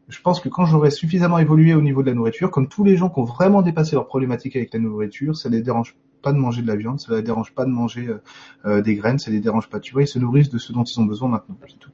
je 0.08 0.20
pense 0.20 0.40
que 0.40 0.48
quand 0.48 0.66
j'aurai 0.66 0.90
suffisamment 0.90 1.38
évolué 1.38 1.74
au 1.74 1.82
niveau 1.82 2.02
de 2.02 2.08
la 2.08 2.14
nourriture, 2.14 2.50
comme 2.50 2.68
tous 2.68 2.84
les 2.84 2.96
gens 2.96 3.08
qui 3.08 3.18
ont 3.18 3.24
vraiment 3.24 3.62
dépassé 3.62 3.96
leurs 3.96 4.06
problématiques 4.06 4.56
avec 4.56 4.72
la 4.72 4.78
nourriture, 4.78 5.36
ça 5.36 5.48
les 5.48 5.62
dérange 5.62 5.96
pas 6.22 6.32
de 6.32 6.38
manger 6.38 6.62
de 6.62 6.66
la 6.66 6.76
viande, 6.76 7.00
ça 7.00 7.14
les 7.14 7.22
dérange 7.22 7.54
pas 7.54 7.64
de 7.64 7.70
manger 7.70 8.08
euh, 8.08 8.22
euh, 8.66 8.82
des 8.82 8.94
graines, 8.94 9.18
ça 9.18 9.30
les 9.30 9.40
dérange 9.40 9.68
pas. 9.68 9.80
Tu 9.80 9.92
vois, 9.92 10.02
ils 10.02 10.08
se 10.08 10.18
nourrissent 10.18 10.50
de 10.50 10.58
ce 10.58 10.72
dont 10.72 10.84
ils 10.84 11.00
ont 11.00 11.06
besoin 11.06 11.28
maintenant, 11.28 11.56
tout. 11.80 11.90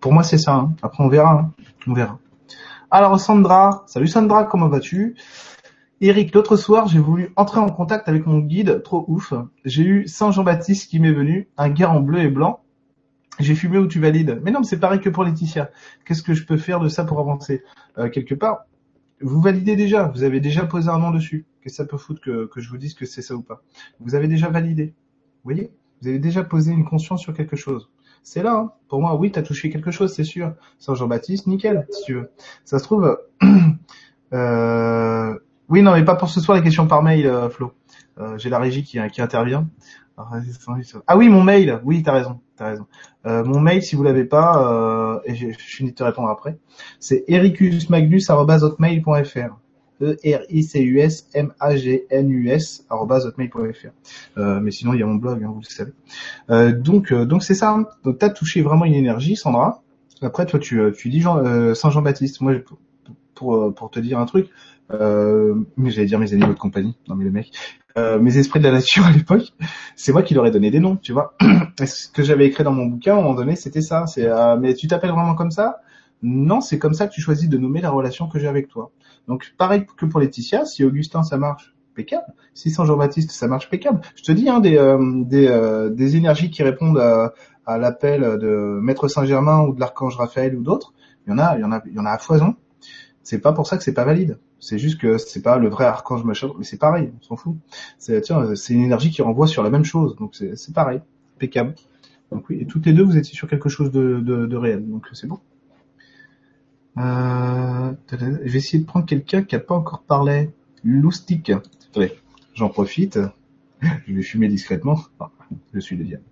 Pour 0.00 0.12
moi, 0.12 0.22
c'est 0.22 0.38
ça. 0.38 0.54
Hein. 0.54 0.74
Après, 0.82 1.04
on 1.04 1.08
verra. 1.08 1.32
Hein. 1.32 1.52
On 1.86 1.92
verra. 1.92 2.18
Alors, 2.92 3.20
Sandra, 3.20 3.84
salut 3.86 4.08
Sandra, 4.08 4.44
comment 4.44 4.68
vas-tu? 4.68 5.14
Eric, 6.00 6.34
l'autre 6.34 6.56
soir, 6.56 6.88
j'ai 6.88 6.98
voulu 6.98 7.32
entrer 7.36 7.60
en 7.60 7.68
contact 7.68 8.08
avec 8.08 8.26
mon 8.26 8.40
guide, 8.40 8.82
trop 8.82 9.04
ouf. 9.06 9.32
J'ai 9.64 9.84
eu 9.84 10.08
Saint 10.08 10.32
Jean-Baptiste 10.32 10.90
qui 10.90 10.98
m'est 10.98 11.12
venu, 11.12 11.48
un 11.56 11.68
gars 11.68 11.90
en 11.90 12.00
bleu 12.00 12.20
et 12.20 12.28
blanc, 12.28 12.64
j'ai 13.38 13.54
fumé 13.54 13.78
ou 13.78 13.86
tu 13.86 14.00
valides? 14.00 14.40
Mais 14.42 14.50
non, 14.50 14.60
mais 14.60 14.66
c'est 14.66 14.80
pareil 14.80 15.00
que 15.00 15.08
pour 15.08 15.22
Laetitia. 15.22 15.70
Qu'est-ce 16.04 16.24
que 16.24 16.34
je 16.34 16.44
peux 16.44 16.56
faire 16.56 16.80
de 16.80 16.88
ça 16.88 17.04
pour 17.04 17.20
avancer? 17.20 17.62
Euh, 17.96 18.08
Quelque 18.10 18.34
part, 18.34 18.64
vous 19.20 19.40
validez 19.40 19.76
déjà, 19.76 20.08
vous 20.08 20.24
avez 20.24 20.40
déjà 20.40 20.66
posé 20.66 20.88
un 20.88 20.98
nom 20.98 21.12
dessus. 21.12 21.46
Qu'est-ce 21.62 21.74
que 21.74 21.84
ça 21.84 21.88
peut 21.88 21.96
foutre 21.96 22.20
que, 22.20 22.46
que 22.46 22.60
je 22.60 22.70
vous 22.70 22.78
dise 22.78 22.94
que 22.94 23.06
c'est 23.06 23.22
ça 23.22 23.36
ou 23.36 23.42
pas? 23.42 23.62
Vous 24.00 24.16
avez 24.16 24.26
déjà 24.26 24.48
validé. 24.48 24.94
Vous 25.44 25.52
voyez? 25.52 25.70
Vous 26.02 26.08
avez 26.08 26.18
déjà 26.18 26.42
posé 26.42 26.72
une 26.72 26.84
conscience 26.84 27.20
sur 27.20 27.34
quelque 27.34 27.56
chose. 27.56 27.88
C'est 28.22 28.42
là, 28.42 28.54
hein. 28.54 28.72
pour 28.88 29.00
moi, 29.00 29.14
oui, 29.16 29.32
tu 29.32 29.38
as 29.38 29.42
touché 29.42 29.70
quelque 29.70 29.90
chose, 29.90 30.12
c'est 30.12 30.24
sûr. 30.24 30.52
Saint 30.78 30.94
Jean-Baptiste, 30.94 31.46
nickel, 31.46 31.86
si 31.90 32.04
tu 32.04 32.14
veux. 32.14 32.30
Ça 32.64 32.78
se 32.78 32.84
trouve... 32.84 33.18
euh... 34.32 35.34
Oui, 35.68 35.82
non, 35.82 35.92
mais 35.92 36.04
pas 36.04 36.16
pour 36.16 36.28
ce 36.28 36.40
soir, 36.40 36.56
la 36.56 36.62
question 36.62 36.86
par 36.86 37.02
mail, 37.02 37.26
euh, 37.26 37.48
Flo. 37.48 37.72
Euh, 38.18 38.36
J'ai 38.38 38.50
la 38.50 38.58
régie 38.58 38.82
qui, 38.82 38.98
intervient. 38.98 39.68
Ah 41.06 41.16
oui, 41.16 41.28
mon 41.28 41.42
mail. 41.42 41.80
Oui, 41.84 42.02
t'as 42.02 42.12
raison, 42.12 42.40
t'as 42.56 42.70
raison. 42.70 42.86
Mon 43.24 43.60
mail, 43.60 43.82
si 43.82 43.96
vous 43.96 44.02
l'avez 44.02 44.24
pas, 44.24 45.22
et 45.24 45.34
je, 45.34 45.50
je 45.50 45.58
finis 45.58 45.92
de 45.92 45.94
te 45.94 46.02
répondre 46.02 46.28
après, 46.28 46.58
c'est 46.98 47.24
ericusmagnus@hotmail.fr. 47.26 49.56
E 50.00 50.16
R 50.24 50.40
I 50.48 50.62
C 50.62 50.82
U 50.82 50.98
S 51.00 51.28
M 51.34 51.52
A 51.60 51.76
G 51.76 52.06
N 52.10 52.30
U 52.30 52.48
S 52.48 52.84
hotmail.fr. 52.90 53.88
Euh, 54.38 54.60
mais 54.60 54.70
sinon, 54.70 54.94
il 54.94 55.00
y 55.00 55.02
a 55.02 55.06
mon 55.06 55.16
blog, 55.16 55.42
hein, 55.42 55.50
vous 55.52 55.60
le 55.60 55.64
savez. 55.64 55.92
Euh, 56.50 56.72
donc, 56.72 57.12
euh, 57.12 57.24
donc 57.24 57.42
c'est 57.42 57.54
ça. 57.54 57.72
Hein. 57.72 57.86
Donc, 58.04 58.18
t'as 58.18 58.30
touché 58.30 58.62
vraiment 58.62 58.84
une 58.84 58.94
énergie, 58.94 59.36
Sandra. 59.36 59.82
Après, 60.22 60.46
toi, 60.46 60.58
tu, 60.58 60.80
euh, 60.80 60.90
tu 60.90 61.08
dis 61.08 61.20
Jean, 61.20 61.38
euh, 61.38 61.74
Saint 61.74 61.90
Jean-Baptiste. 61.90 62.40
Moi, 62.40 62.54
pour, 63.34 63.74
pour 63.74 63.90
te 63.90 64.00
dire 64.00 64.18
un 64.18 64.26
truc, 64.26 64.50
mais 64.90 65.90
j'allais 65.90 66.06
dire 66.06 66.18
mes 66.18 66.32
animaux 66.32 66.52
de 66.52 66.58
compagnie. 66.58 66.96
Non, 67.08 67.14
mais 67.14 67.24
le 67.24 67.30
mec. 67.30 67.50
Euh, 67.98 68.20
mes 68.20 68.38
esprits 68.38 68.60
de 68.60 68.64
la 68.64 68.72
nature 68.72 69.04
à 69.06 69.10
l'époque, 69.10 69.52
c'est 69.96 70.12
moi 70.12 70.22
qui 70.22 70.34
leur 70.34 70.46
ai 70.46 70.50
donné 70.50 70.70
des 70.70 70.80
noms, 70.80 70.96
tu 70.96 71.12
vois. 71.12 71.34
ce 71.84 72.08
que 72.08 72.22
j'avais 72.22 72.46
écrit 72.46 72.64
dans 72.64 72.72
mon 72.72 72.86
bouquin, 72.86 73.14
à 73.14 73.18
un 73.18 73.22
moment 73.22 73.34
donné, 73.34 73.56
c'était 73.56 73.82
ça. 73.82 74.06
C'est 74.06 74.26
euh, 74.26 74.56
mais 74.56 74.74
tu 74.74 74.86
t'appelles 74.86 75.10
vraiment 75.10 75.34
comme 75.34 75.50
ça? 75.50 75.80
Non, 76.22 76.60
c'est 76.60 76.78
comme 76.78 76.94
ça 76.94 77.08
que 77.08 77.12
tu 77.14 77.20
choisis 77.20 77.48
de 77.48 77.56
nommer 77.56 77.80
la 77.80 77.90
relation 77.90 78.28
que 78.28 78.38
j'ai 78.38 78.46
avec 78.46 78.68
toi. 78.68 78.92
Donc 79.28 79.54
pareil 79.58 79.86
que 79.96 80.06
pour 80.06 80.20
Laetitia, 80.20 80.64
si 80.64 80.84
Augustin 80.84 81.22
ça 81.22 81.36
marche, 81.36 81.74
pécable. 81.94 82.26
Si 82.54 82.70
Saint 82.70 82.84
Jean-Baptiste 82.84 83.30
ça 83.30 83.46
marche, 83.48 83.68
pécable. 83.70 84.00
Je 84.16 84.22
te 84.22 84.32
dis 84.32 84.48
hein, 84.48 84.60
des 84.60 84.76
euh, 84.76 84.98
des, 85.24 85.48
euh, 85.48 85.90
des 85.90 86.16
énergies 86.16 86.50
qui 86.50 86.62
répondent 86.62 86.98
à, 86.98 87.34
à 87.66 87.78
l'appel 87.78 88.22
de 88.22 88.78
Maître 88.80 89.08
Saint-Germain 89.08 89.62
ou 89.62 89.74
de 89.74 89.80
l'archange 89.80 90.16
Raphaël 90.16 90.56
ou 90.56 90.62
d'autres, 90.62 90.92
il 91.26 91.30
y 91.30 91.32
en 91.32 91.38
a, 91.38 91.56
il 91.56 91.60
y 91.60 91.64
en 91.64 91.72
a, 91.72 91.82
il 91.86 91.94
y 91.94 91.98
en 91.98 92.06
a 92.06 92.10
à 92.10 92.18
foison. 92.18 92.56
C'est 93.22 93.38
pas 93.38 93.52
pour 93.52 93.66
ça 93.66 93.76
que 93.76 93.84
c'est 93.84 93.92
pas 93.92 94.04
valide. 94.04 94.38
C'est 94.58 94.78
juste 94.78 95.00
que 95.00 95.18
c'est 95.18 95.42
pas 95.42 95.56
le 95.58 95.68
vrai 95.68 95.84
archange 95.84 96.24
machin, 96.24 96.50
mais 96.58 96.64
c'est 96.64 96.78
pareil, 96.78 97.12
on 97.18 97.22
s'en 97.22 97.36
fout. 97.36 97.56
C'est 97.98 98.22
c'est 98.56 98.74
une 98.74 98.82
énergie 98.82 99.10
qui 99.10 99.22
renvoie 99.22 99.46
sur 99.46 99.62
la 99.62 99.70
même 99.70 99.84
chose, 99.84 100.16
donc 100.16 100.34
c'est 100.34 100.74
pareil, 100.74 101.00
impeccable. 101.36 101.74
Donc 102.30 102.48
oui, 102.48 102.58
et 102.60 102.66
toutes 102.66 102.86
les 102.86 102.92
deux 102.92 103.02
vous 103.02 103.16
étiez 103.16 103.34
sur 103.34 103.48
quelque 103.48 103.68
chose 103.68 103.90
de, 103.90 104.20
de, 104.20 104.46
de 104.46 104.56
réel, 104.56 104.88
donc 104.88 105.06
c'est 105.12 105.26
bon. 105.26 105.38
Euh, 106.98 107.92
je 108.10 108.16
vais 108.16 108.58
essayer 108.58 108.78
de 108.80 108.86
prendre 108.86 109.06
quelqu'un 109.06 109.42
qui 109.42 109.54
a 109.56 109.60
pas 109.60 109.74
encore 109.74 110.02
parlé. 110.02 110.50
Loustic. 110.84 111.50
Attendez, 111.50 112.12
j'en 112.54 112.68
profite. 112.68 113.18
Je 114.06 114.14
vais 114.14 114.22
fumer 114.22 114.48
discrètement. 114.48 114.98
Ah, 115.18 115.30
je 115.72 115.80
suis 115.80 115.96
le 115.96 116.04
diable. 116.04 116.24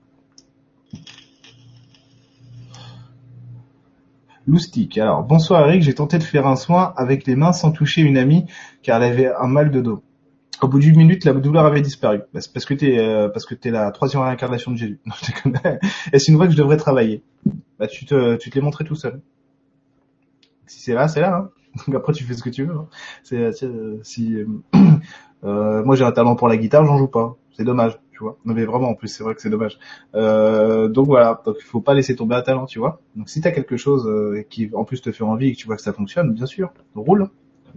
Loustic. 4.46 4.96
Alors, 4.96 5.22
bonsoir 5.24 5.68
Eric, 5.68 5.82
j'ai 5.82 5.94
tenté 5.94 6.18
de 6.18 6.22
faire 6.22 6.46
un 6.46 6.56
soin 6.56 6.94
avec 6.96 7.26
les 7.26 7.36
mains 7.36 7.52
sans 7.52 7.70
toucher 7.70 8.00
une 8.00 8.16
amie 8.16 8.46
car 8.82 9.02
elle 9.02 9.12
avait 9.12 9.26
un 9.26 9.46
mal 9.46 9.70
de 9.70 9.82
dos. 9.82 10.02
Au 10.60 10.68
bout 10.68 10.80
d'une 10.80 10.96
minute, 10.96 11.24
la 11.24 11.34
douleur 11.34 11.66
avait 11.66 11.82
disparu. 11.82 12.20
Bah, 12.32 12.40
c'est 12.40 12.52
parce 12.52 12.64
que 12.64 12.74
t'es 12.74 12.98
euh, 12.98 13.28
parce 13.28 13.46
que 13.46 13.54
t'es 13.54 13.70
la 13.70 13.90
troisième 13.92 14.22
réincarnation 14.22 14.72
de 14.72 14.76
Jésus. 14.76 15.00
Est-ce 16.12 16.30
une 16.30 16.36
voie 16.36 16.46
que 16.46 16.52
je 16.52 16.56
devrais 16.56 16.78
travailler? 16.78 17.22
Bah 17.78 17.86
tu 17.86 18.06
te 18.06 18.36
tu 18.36 18.50
te 18.50 18.54
l'es 18.56 18.62
montré 18.62 18.84
tout 18.84 18.96
seul. 18.96 19.20
Si 20.68 20.80
c'est 20.80 20.94
là, 20.94 21.08
c'est 21.08 21.20
là. 21.20 21.36
Hein. 21.36 21.50
Donc 21.86 21.96
après 21.96 22.12
tu 22.12 22.24
fais 22.24 22.34
ce 22.34 22.42
que 22.42 22.50
tu 22.50 22.64
veux. 22.64 22.74
Hein. 22.74 22.88
C'est 23.22 23.52
si 24.02 24.36
euh, 25.44 25.84
moi 25.84 25.96
j'ai 25.96 26.04
un 26.04 26.12
talent 26.12 26.36
pour 26.36 26.48
la 26.48 26.56
guitare, 26.56 26.84
j'en 26.84 26.98
joue 26.98 27.08
pas. 27.08 27.36
C'est 27.52 27.64
dommage 27.64 27.98
tu 28.18 28.24
vois. 28.24 28.36
Non 28.44 28.52
mais 28.52 28.64
vraiment, 28.64 28.88
en 28.88 28.94
plus, 28.94 29.06
c'est 29.06 29.22
vrai 29.22 29.34
que 29.36 29.40
c'est 29.40 29.48
dommage. 29.48 29.78
Euh, 30.16 30.88
donc 30.88 31.06
voilà, 31.06 31.40
donc 31.46 31.56
il 31.60 31.64
faut 31.64 31.80
pas 31.80 31.94
laisser 31.94 32.16
tomber 32.16 32.34
un 32.34 32.42
talent, 32.42 32.66
tu 32.66 32.80
vois. 32.80 33.00
Donc 33.14 33.28
si 33.28 33.40
t'as 33.40 33.52
quelque 33.52 33.76
chose 33.76 34.08
euh, 34.08 34.42
qui 34.50 34.70
en 34.74 34.84
plus 34.84 35.00
te 35.00 35.12
fait 35.12 35.22
envie 35.22 35.48
et 35.48 35.52
que 35.52 35.56
tu 35.56 35.66
vois 35.66 35.76
que 35.76 35.82
ça 35.82 35.92
fonctionne, 35.92 36.34
bien 36.34 36.46
sûr, 36.46 36.72
roule, 36.96 37.28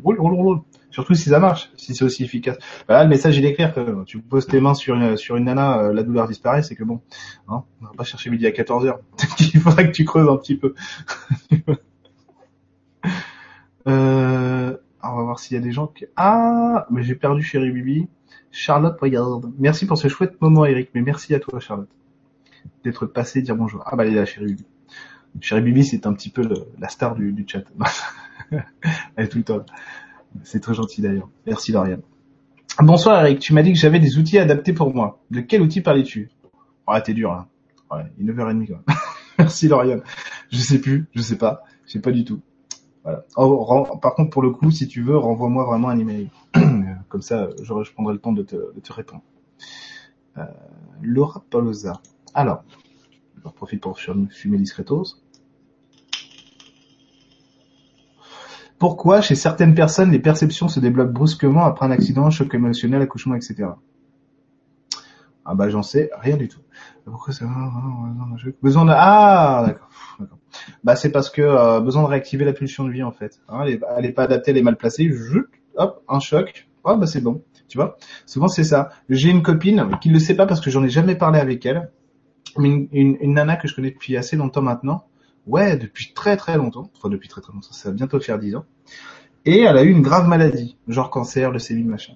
roule, 0.03 0.19
roule, 0.19 0.33
roule. 0.33 0.59
Surtout 0.89 1.13
si 1.13 1.29
ça 1.29 1.39
marche, 1.39 1.71
si 1.77 1.93
c'est 1.93 2.03
aussi 2.03 2.23
efficace. 2.23 2.57
Voilà, 2.87 3.03
le 3.03 3.09
message 3.09 3.37
il 3.37 3.45
est 3.45 3.53
clair. 3.53 3.71
Que 3.71 4.03
tu 4.03 4.19
poses 4.19 4.47
tes 4.47 4.59
mains 4.59 4.73
sur 4.73 4.95
une, 4.95 5.15
sur 5.15 5.37
une 5.37 5.45
nana, 5.45 5.93
la 5.93 6.01
douleur 6.01 6.27
disparaît, 6.27 6.63
c'est 6.63 6.75
que 6.75 6.83
bon, 6.83 7.01
hein, 7.47 7.63
on 7.81 7.85
va 7.85 7.91
pas 7.95 8.03
chercher 8.03 8.31
midi 8.31 8.47
à 8.47 8.51
14 8.51 8.87
h 8.87 8.97
il 9.53 9.59
faudrait 9.59 9.85
que 9.85 9.91
tu 9.95 10.05
creuses 10.05 10.27
un 10.27 10.37
petit 10.37 10.57
peu. 10.57 10.73
euh, 13.87 14.77
on 15.03 15.15
va 15.15 15.23
voir 15.23 15.39
s'il 15.39 15.55
y 15.55 15.59
a 15.59 15.63
des 15.63 15.71
gens 15.71 15.87
qui... 15.87 16.05
Ah, 16.15 16.85
mais 16.89 17.03
j'ai 17.03 17.15
perdu 17.15 17.41
Chéri 17.41 17.71
Bibi. 17.71 18.07
Charlotte 18.51 18.99
regarde. 18.99 19.51
Merci 19.57 19.85
pour 19.85 19.97
ce 19.97 20.07
chouette 20.07 20.39
moment, 20.41 20.65
Eric. 20.65 20.89
Mais 20.93 21.01
merci 21.01 21.33
à 21.33 21.39
toi, 21.39 21.59
Charlotte, 21.59 21.89
d'être 22.83 23.05
passé 23.05 23.41
dire 23.41 23.55
bonjour. 23.55 23.81
Ah 23.85 23.95
bah 23.95 24.05
elle 24.05 24.13
est 24.13 24.15
là, 24.15 24.25
chérie 24.25 24.47
Bibi. 24.47 24.65
Chérie 25.39 25.61
Bibi, 25.61 25.85
c'est 25.85 26.05
un 26.05 26.13
petit 26.13 26.29
peu 26.29 26.47
la 26.77 26.89
star 26.89 27.15
du, 27.15 27.45
chat. 27.47 27.63
elle 28.51 29.25
est 29.25 29.27
tout 29.29 29.37
le 29.37 29.43
temps. 29.43 29.65
C'est 30.43 30.59
très 30.59 30.73
gentil 30.73 31.01
d'ailleurs. 31.01 31.29
Merci 31.45 31.71
Lauriane. 31.71 32.01
Bonsoir 32.79 33.25
Eric, 33.25 33.39
tu 33.39 33.53
m'as 33.53 33.63
dit 33.63 33.73
que 33.73 33.79
j'avais 33.79 33.99
des 33.99 34.17
outils 34.17 34.37
adaptés 34.37 34.73
pour 34.73 34.93
moi. 34.93 35.21
De 35.29 35.41
quel 35.41 35.61
outil 35.61 35.81
parlais-tu? 35.81 36.29
Ah, 36.87 36.97
oh, 36.97 37.01
t'es 37.03 37.13
dur 37.13 37.31
là. 37.31 37.47
Ouais, 37.89 38.03
il 38.17 38.29
est 38.29 38.33
9h30 38.33 38.67
quand 38.67 38.73
même. 38.73 38.97
Merci 39.39 39.67
Lauriane. 39.67 40.01
Je 40.51 40.57
sais 40.57 40.79
plus, 40.79 41.07
je 41.13 41.21
sais 41.21 41.37
pas, 41.37 41.63
je 41.85 41.93
sais 41.93 42.01
pas 42.01 42.11
du 42.11 42.25
tout. 42.25 42.41
Voilà. 43.03 43.25
Oh, 43.35 43.85
par 44.01 44.15
contre, 44.15 44.29
pour 44.29 44.41
le 44.41 44.51
coup, 44.51 44.69
si 44.71 44.87
tu 44.87 45.01
veux, 45.01 45.17
renvoie-moi 45.17 45.65
vraiment 45.65 45.89
un 45.89 45.99
email. 45.99 46.29
Comme 47.09 47.21
ça, 47.21 47.49
je, 47.61 47.91
prendrai 47.93 48.13
le 48.13 48.19
temps 48.19 48.31
de 48.31 48.43
te, 48.43 48.93
répondre. 48.93 49.23
Euh, 50.37 50.45
Laura 51.01 51.43
Palosa. 51.49 52.01
Alors, 52.33 52.63
je 53.43 53.49
profite 53.49 53.81
pour 53.81 53.99
fumer 53.99 54.57
discretos. 54.57 55.17
Pourquoi, 58.81 59.21
chez 59.21 59.35
certaines 59.35 59.75
personnes, 59.75 60.09
les 60.09 60.17
perceptions 60.17 60.67
se 60.67 60.79
débloquent 60.79 61.13
brusquement 61.13 61.65
après 61.65 61.85
un 61.85 61.91
accident, 61.91 62.31
choc 62.31 62.51
émotionnel, 62.55 63.01
accouchement, 63.03 63.35
etc. 63.35 63.69
Ah 65.45 65.53
bah 65.53 65.69
j'en 65.69 65.83
sais 65.83 66.09
rien 66.19 66.35
du 66.35 66.47
tout. 66.47 66.61
Pourquoi 67.05 67.31
c'est 67.31 67.45
besoin 68.63 68.85
de 68.85 68.91
ah 68.95 69.63
d'accord 69.67 69.89
bah 70.83 70.95
c'est 70.95 71.11
parce 71.11 71.29
que 71.29 71.41
euh, 71.41 71.79
besoin 71.79 72.03
de 72.03 72.07
réactiver 72.07 72.45
la 72.45 72.53
pulsion 72.53 72.85
de 72.85 72.91
vie 72.91 73.03
en 73.03 73.11
fait. 73.11 73.39
Hein, 73.49 73.63
elle, 73.65 74.05
est, 74.05 74.11
pas 74.11 74.23
adaptée, 74.23 74.51
elle 74.51 74.57
est 74.57 74.63
mal 74.63 74.77
placée. 74.77 75.11
hop, 75.75 76.03
un 76.07 76.19
choc, 76.19 76.67
oh 76.83 76.97
bah 76.97 77.07
c'est 77.07 77.21
bon, 77.21 77.43
tu 77.67 77.77
vois? 77.77 77.97
Souvent 78.25 78.47
c'est 78.47 78.63
ça. 78.63 78.89
J'ai 79.09 79.29
une 79.29 79.43
copine 79.43 79.89
qui 80.01 80.09
ne 80.09 80.13
le 80.13 80.19
sait 80.19 80.35
pas 80.35 80.45
parce 80.45 80.61
que 80.61 80.69
j'en 80.69 80.83
ai 80.83 80.89
jamais 80.89 81.15
parlé 81.15 81.39
avec 81.39 81.65
elle, 81.65 81.91
mais 82.57 82.69
une, 82.91 83.17
une, 83.21 83.33
nana 83.33 83.55
que 83.55 83.67
je 83.67 83.75
connais 83.75 83.91
depuis 83.91 84.17
assez 84.17 84.35
longtemps 84.35 84.61
maintenant. 84.61 85.05
Ouais, 85.47 85.75
depuis 85.75 86.13
très 86.13 86.37
très 86.37 86.57
longtemps. 86.57 86.91
Enfin 86.95 87.09
depuis 87.09 87.27
très 87.27 87.41
très 87.41 87.53
longtemps, 87.53 87.71
ça 87.71 87.89
va 87.89 87.95
bientôt 87.95 88.19
faire 88.19 88.37
10 88.37 88.55
ans. 88.55 88.65
Et 89.45 89.61
elle 89.61 89.77
a 89.77 89.83
eu 89.83 89.89
une 89.89 90.03
grave 90.03 90.27
maladie, 90.27 90.77
genre 90.87 91.09
cancer, 91.09 91.51
leucémie, 91.51 91.83
machin. 91.83 92.13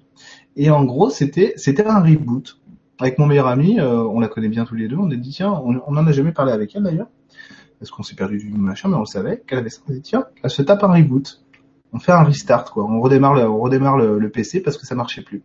Et 0.55 0.69
en 0.69 0.83
gros, 0.83 1.09
c'était 1.09 1.53
c'était 1.57 1.85
un 1.85 2.01
reboot. 2.01 2.59
Avec 2.97 3.19
mon 3.19 3.25
meilleur 3.25 3.47
ami, 3.47 3.77
euh, 3.79 4.03
on 4.03 4.21
la 4.21 4.29
connaît 4.29 4.47
bien 4.47 4.63
tous 4.63 4.75
les 4.75 4.87
deux, 4.87 4.95
on 4.95 5.11
a 5.11 5.15
dit 5.15 5.31
tiens, 5.31 5.51
on, 5.51 5.81
on 5.85 5.97
en 5.97 6.07
a 6.07 6.11
jamais 6.13 6.31
parlé 6.31 6.53
avec 6.53 6.73
elle 6.75 6.83
d'ailleurs, 6.83 7.07
parce 7.79 7.91
qu'on 7.91 8.03
s'est 8.03 8.15
perdu 8.15 8.37
du 8.37 8.49
machin, 8.49 8.89
mais 8.89 8.95
on 8.95 9.01
le 9.01 9.05
savait 9.05 9.43
qu'elle 9.47 9.59
avait 9.59 9.69
ça. 9.69 9.81
On 9.89 9.93
dit 9.93 10.01
tiens, 10.01 10.25
elle 10.43 10.49
se 10.49 10.61
tape 10.61 10.83
un 10.83 10.93
reboot 10.93 11.45
on 11.95 11.99
fait 11.99 12.11
un 12.11 12.23
restart 12.23 12.71
quoi. 12.71 12.83
On 12.83 12.99
redémarre 12.99 13.33
le, 13.33 13.49
on 13.49 13.59
redémarre 13.59 13.97
le, 13.97 14.29
PC 14.29 14.61
parce 14.61 14.77
que 14.77 14.85
ça 14.85 14.95
marchait 14.95 15.21
plus. 15.21 15.41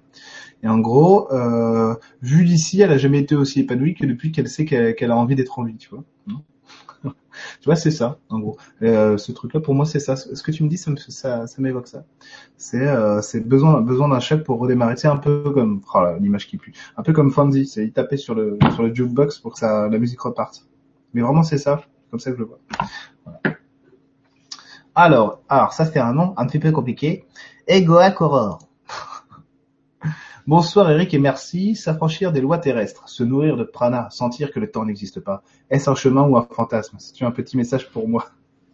Et 0.63 0.69
en 0.69 0.79
gros, 0.79 1.33
euh, 1.33 1.95
vu 2.23 2.45
d'ici, 2.45 2.81
elle 2.81 2.93
a 2.93 2.99
jamais 2.99 3.21
été 3.21 3.37
aussi 3.37 3.61
épanouie 3.61 3.95
que 3.95 4.05
depuis 4.05 4.33
qu'elle 4.33 4.49
sait 4.49 4.65
qu'elle 4.65 5.11
a 5.11 5.17
envie 5.17 5.37
d'être 5.37 5.59
en 5.59 5.65
vie, 5.65 5.77
tu 5.77 5.89
vois. 5.91 6.05
tu 7.61 7.65
vois, 7.65 7.77
c'est 7.77 7.93
ça, 7.93 8.19
en 8.29 8.41
gros. 8.41 8.59
Euh, 8.83 9.17
ce 9.17 9.33
truc-là, 9.33 9.61
pour 9.61 9.75
moi, 9.75 9.87
c'est 9.87 10.01
ça. 10.01 10.17
Ce 10.17 10.43
que 10.43 10.51
tu 10.51 10.65
me 10.65 10.69
dis, 10.69 10.77
ça, 10.77 11.47
m'évoque 11.59 11.87
ça. 11.87 12.05
C'est, 12.57 12.87
euh, 12.87 13.23
besoin, 13.45 13.81
besoin 13.81 14.09
d'un 14.09 14.21
chef 14.21 14.43
pour 14.43 14.59
redémarrer. 14.59 14.97
C'est 14.97 15.09
un 15.09 15.17
peu 15.17 15.51
comme, 15.53 15.81
oh 15.95 16.05
l'image 16.21 16.47
qui 16.49 16.59
pue. 16.59 16.75
Un 16.97 17.03
peu 17.03 17.13
comme 17.13 17.31
Fonzie, 17.31 17.67
c'est 17.67 17.85
il 17.85 17.93
tapait 17.93 18.19
sur 18.19 18.35
le, 18.35 18.59
sur 18.75 18.83
le 18.83 18.93
jukebox 18.93 19.39
pour 19.39 19.55
que 19.55 19.65
la 19.65 19.99
musique 19.99 20.21
reparte. 20.21 20.67
Mais 21.15 21.23
vraiment, 21.23 21.43
c'est 21.43 21.59
ça, 21.59 21.81
comme 22.11 22.21
ça 22.21 22.31
que 22.31 22.37
je 22.37 22.43
le 22.43 22.49
vois. 22.49 22.59
Alors, 24.95 25.41
alors 25.49 25.73
ça 25.73 25.87
c'est 25.87 25.99
un 25.99 26.13
nom 26.13 26.35
un 26.37 26.47
petit 26.47 26.59
peu 26.59 26.73
compliqué. 26.73 27.25
Egoa 27.67 28.11
Coror. 28.11 28.59
Bonsoir 30.47 30.91
Eric 30.91 31.15
et 31.15 31.19
merci. 31.19 31.77
S'affranchir 31.77 32.33
des 32.33 32.41
lois 32.41 32.59
terrestres, 32.59 33.09
se 33.09 33.23
nourrir 33.23 33.57
de 33.57 33.65
prana, 33.65 34.09
sentir 34.11 34.53
que 34.53 34.59
le 34.59 34.71
temps 34.71 34.85
n'existe 34.85 35.21
pas. 35.21 35.43
Est-ce 35.71 35.89
un 35.89 35.95
chemin 35.95 36.23
ou 36.23 36.37
un 36.37 36.43
fantasme? 36.43 36.97
C'est 36.99 37.25
un 37.25 37.31
petit 37.31 37.57
message 37.57 37.91
pour 37.91 38.09
moi? 38.09 38.27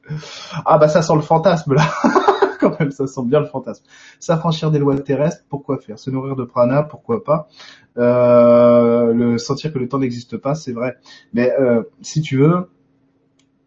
Ah 0.65 0.79
bah 0.79 0.89
ça 0.89 1.03
sent 1.03 1.17
le 1.17 1.21
fantasme 1.21 1.75
là. 1.75 1.85
Quand 2.61 2.79
même, 2.81 2.91
ça 2.91 3.07
sent 3.07 3.23
bien 3.25 3.41
le 3.41 3.47
fantasme. 3.47 3.85
S'affranchir 4.19 4.71
des 4.71 4.79
lois 4.79 4.99
terrestres, 4.99 5.45
pourquoi 5.49 5.79
faire? 5.79 5.99
Se 5.99 6.11
nourrir 6.11 6.37
de 6.37 6.45
prana, 6.45 6.83
pourquoi 6.83 7.23
pas? 7.23 7.49
Euh, 7.99 9.13
Le 9.13 9.37
sentir 9.37 9.73
que 9.73 9.79
le 9.79 9.89
temps 9.89 9.99
n'existe 9.99 10.37
pas, 10.39 10.55
c'est 10.55 10.73
vrai. 10.73 10.97
Mais 11.35 11.53
euh, 11.61 11.83
si 12.01 12.23
tu 12.23 12.39
veux, 12.39 12.71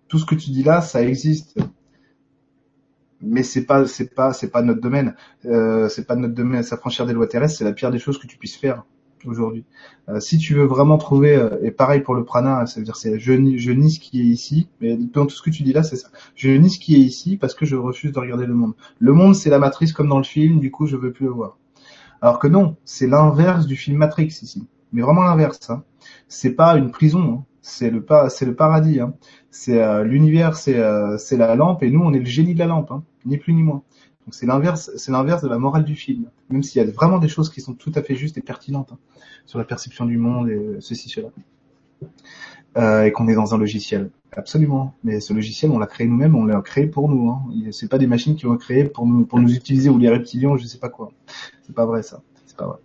tout 0.09 0.19
ce 0.19 0.25
que 0.25 0.35
tu 0.35 0.49
dis 0.49 0.63
là, 0.63 0.81
ça 0.81 1.01
existe 1.01 1.57
mais 3.21 3.43
c'est 3.43 3.65
pas 3.65 3.85
c'est 3.85 4.13
pas 4.13 4.33
c'est 4.33 4.49
pas 4.49 4.61
notre 4.61 4.81
domaine. 4.81 5.15
Euh, 5.45 5.89
c'est 5.89 6.05
pas 6.05 6.15
notre 6.15 6.33
domaine. 6.33 6.63
S'affranchir 6.63 7.05
des 7.05 7.13
lois 7.13 7.27
terrestres, 7.27 7.57
c'est 7.57 7.65
la 7.65 7.73
pire 7.73 7.91
des 7.91 7.99
choses 7.99 8.17
que 8.17 8.27
tu 8.27 8.37
puisses 8.37 8.55
faire 8.55 8.83
aujourd'hui. 9.25 9.65
Euh, 10.07 10.19
si 10.19 10.37
tu 10.37 10.53
veux 10.53 10.63
vraiment 10.63 10.97
trouver, 10.97 11.35
euh, 11.35 11.57
et 11.61 11.71
pareil 11.71 12.01
pour 12.01 12.15
le 12.15 12.23
prana, 12.23 12.65
ça 12.65 12.79
veut 12.79 12.85
dire 12.85 12.95
c'est 12.95 13.19
je, 13.19 13.33
je 13.57 13.99
qui 13.99 14.21
est 14.21 14.25
ici, 14.25 14.69
mais 14.79 14.97
tout 15.11 15.29
ce 15.29 15.41
que 15.41 15.49
tu 15.49 15.63
dis 15.63 15.73
là, 15.73 15.83
c'est 15.83 15.97
ça. 15.97 16.09
Je 16.35 16.49
nie 16.51 16.69
ce 16.69 16.79
qui 16.79 16.95
est 16.95 16.99
ici 16.99 17.37
parce 17.37 17.53
que 17.53 17.65
je 17.65 17.75
refuse 17.75 18.11
de 18.11 18.19
regarder 18.19 18.45
le 18.45 18.53
monde. 18.53 18.73
Le 18.99 19.13
monde, 19.13 19.35
c'est 19.35 19.49
la 19.49 19.59
matrice 19.59 19.91
comme 19.91 20.07
dans 20.07 20.17
le 20.17 20.23
film, 20.23 20.59
du 20.59 20.71
coup, 20.71 20.87
je 20.87 20.95
veux 20.95 21.11
plus 21.11 21.25
le 21.25 21.31
voir. 21.31 21.57
Alors 22.21 22.39
que 22.39 22.47
non, 22.47 22.75
c'est 22.85 23.07
l'inverse 23.07 23.65
du 23.65 23.75
film 23.75 23.97
Matrix 23.97 24.27
ici. 24.41 24.67
Mais 24.91 25.01
vraiment 25.01 25.23
l'inverse. 25.23 25.69
Hein. 25.69 25.83
C'est 26.27 26.51
pas 26.51 26.75
une 26.77 26.91
prison, 26.91 27.33
hein. 27.33 27.45
C'est 27.61 27.89
le 27.89 27.99
le 27.99 28.55
paradis. 28.55 28.99
Hein. 28.99 29.13
C'est 29.51 29.81
euh, 29.81 30.03
l'univers, 30.03 30.55
c'est 30.55 30.79
c'est 31.17 31.37
la 31.37 31.55
lampe, 31.55 31.83
et 31.83 31.89
nous, 31.89 32.01
on 32.01 32.13
est 32.13 32.19
le 32.19 32.25
génie 32.25 32.53
de 32.53 32.59
la 32.59 32.67
lampe, 32.67 32.91
hein. 32.91 33.03
ni 33.25 33.37
plus 33.37 33.53
ni 33.53 33.63
moins. 33.63 33.83
Donc 34.25 34.35
c'est 34.35 34.45
l'inverse, 34.45 34.91
c'est 34.95 35.11
l'inverse 35.11 35.41
de 35.41 35.47
la 35.47 35.57
morale 35.57 35.83
du 35.83 35.95
film. 35.95 36.25
Même 36.49 36.61
s'il 36.61 36.79
y 36.81 36.87
a 36.87 36.91
vraiment 36.91 37.17
des 37.17 37.27
choses 37.27 37.49
qui 37.49 37.61
sont 37.61 37.73
tout 37.73 37.91
à 37.95 38.03
fait 38.03 38.15
justes 38.15 38.37
et 38.37 38.41
pertinentes 38.41 38.91
hein, 38.91 38.99
sur 39.47 39.57
la 39.57 39.65
perception 39.65 40.05
du 40.05 40.17
monde 40.17 40.49
et 40.49 40.77
ceci 40.81 41.09
cela. 41.09 41.29
Euh, 42.77 43.05
et 43.05 43.11
qu'on 43.11 43.27
est 43.27 43.33
dans 43.33 43.55
un 43.55 43.57
logiciel. 43.57 44.11
Absolument. 44.31 44.93
Mais 45.03 45.19
ce 45.19 45.33
logiciel, 45.33 45.71
on 45.71 45.79
l'a 45.79 45.87
créé 45.87 46.05
nous-mêmes, 46.05 46.35
on 46.35 46.45
l'a 46.45 46.61
créé 46.61 46.85
pour 46.85 47.09
nous. 47.09 47.31
Hein. 47.31 47.41
C'est 47.71 47.89
pas 47.89 47.97
des 47.97 48.05
machines 48.05 48.35
qui 48.35 48.45
l'ont 48.45 48.57
créé 48.57 48.83
pour 48.83 49.07
nous, 49.07 49.25
pour 49.25 49.39
nous 49.39 49.55
utiliser 49.55 49.89
ou 49.89 49.97
les 49.97 50.09
reptiliens, 50.09 50.55
je 50.57 50.65
sais 50.67 50.77
pas 50.77 50.89
quoi. 50.89 51.11
C'est 51.63 51.73
pas 51.73 51.87
vrai 51.87 52.03
ça. 52.03 52.21
C'est 52.45 52.55
pas 52.55 52.67
vrai. 52.67 52.77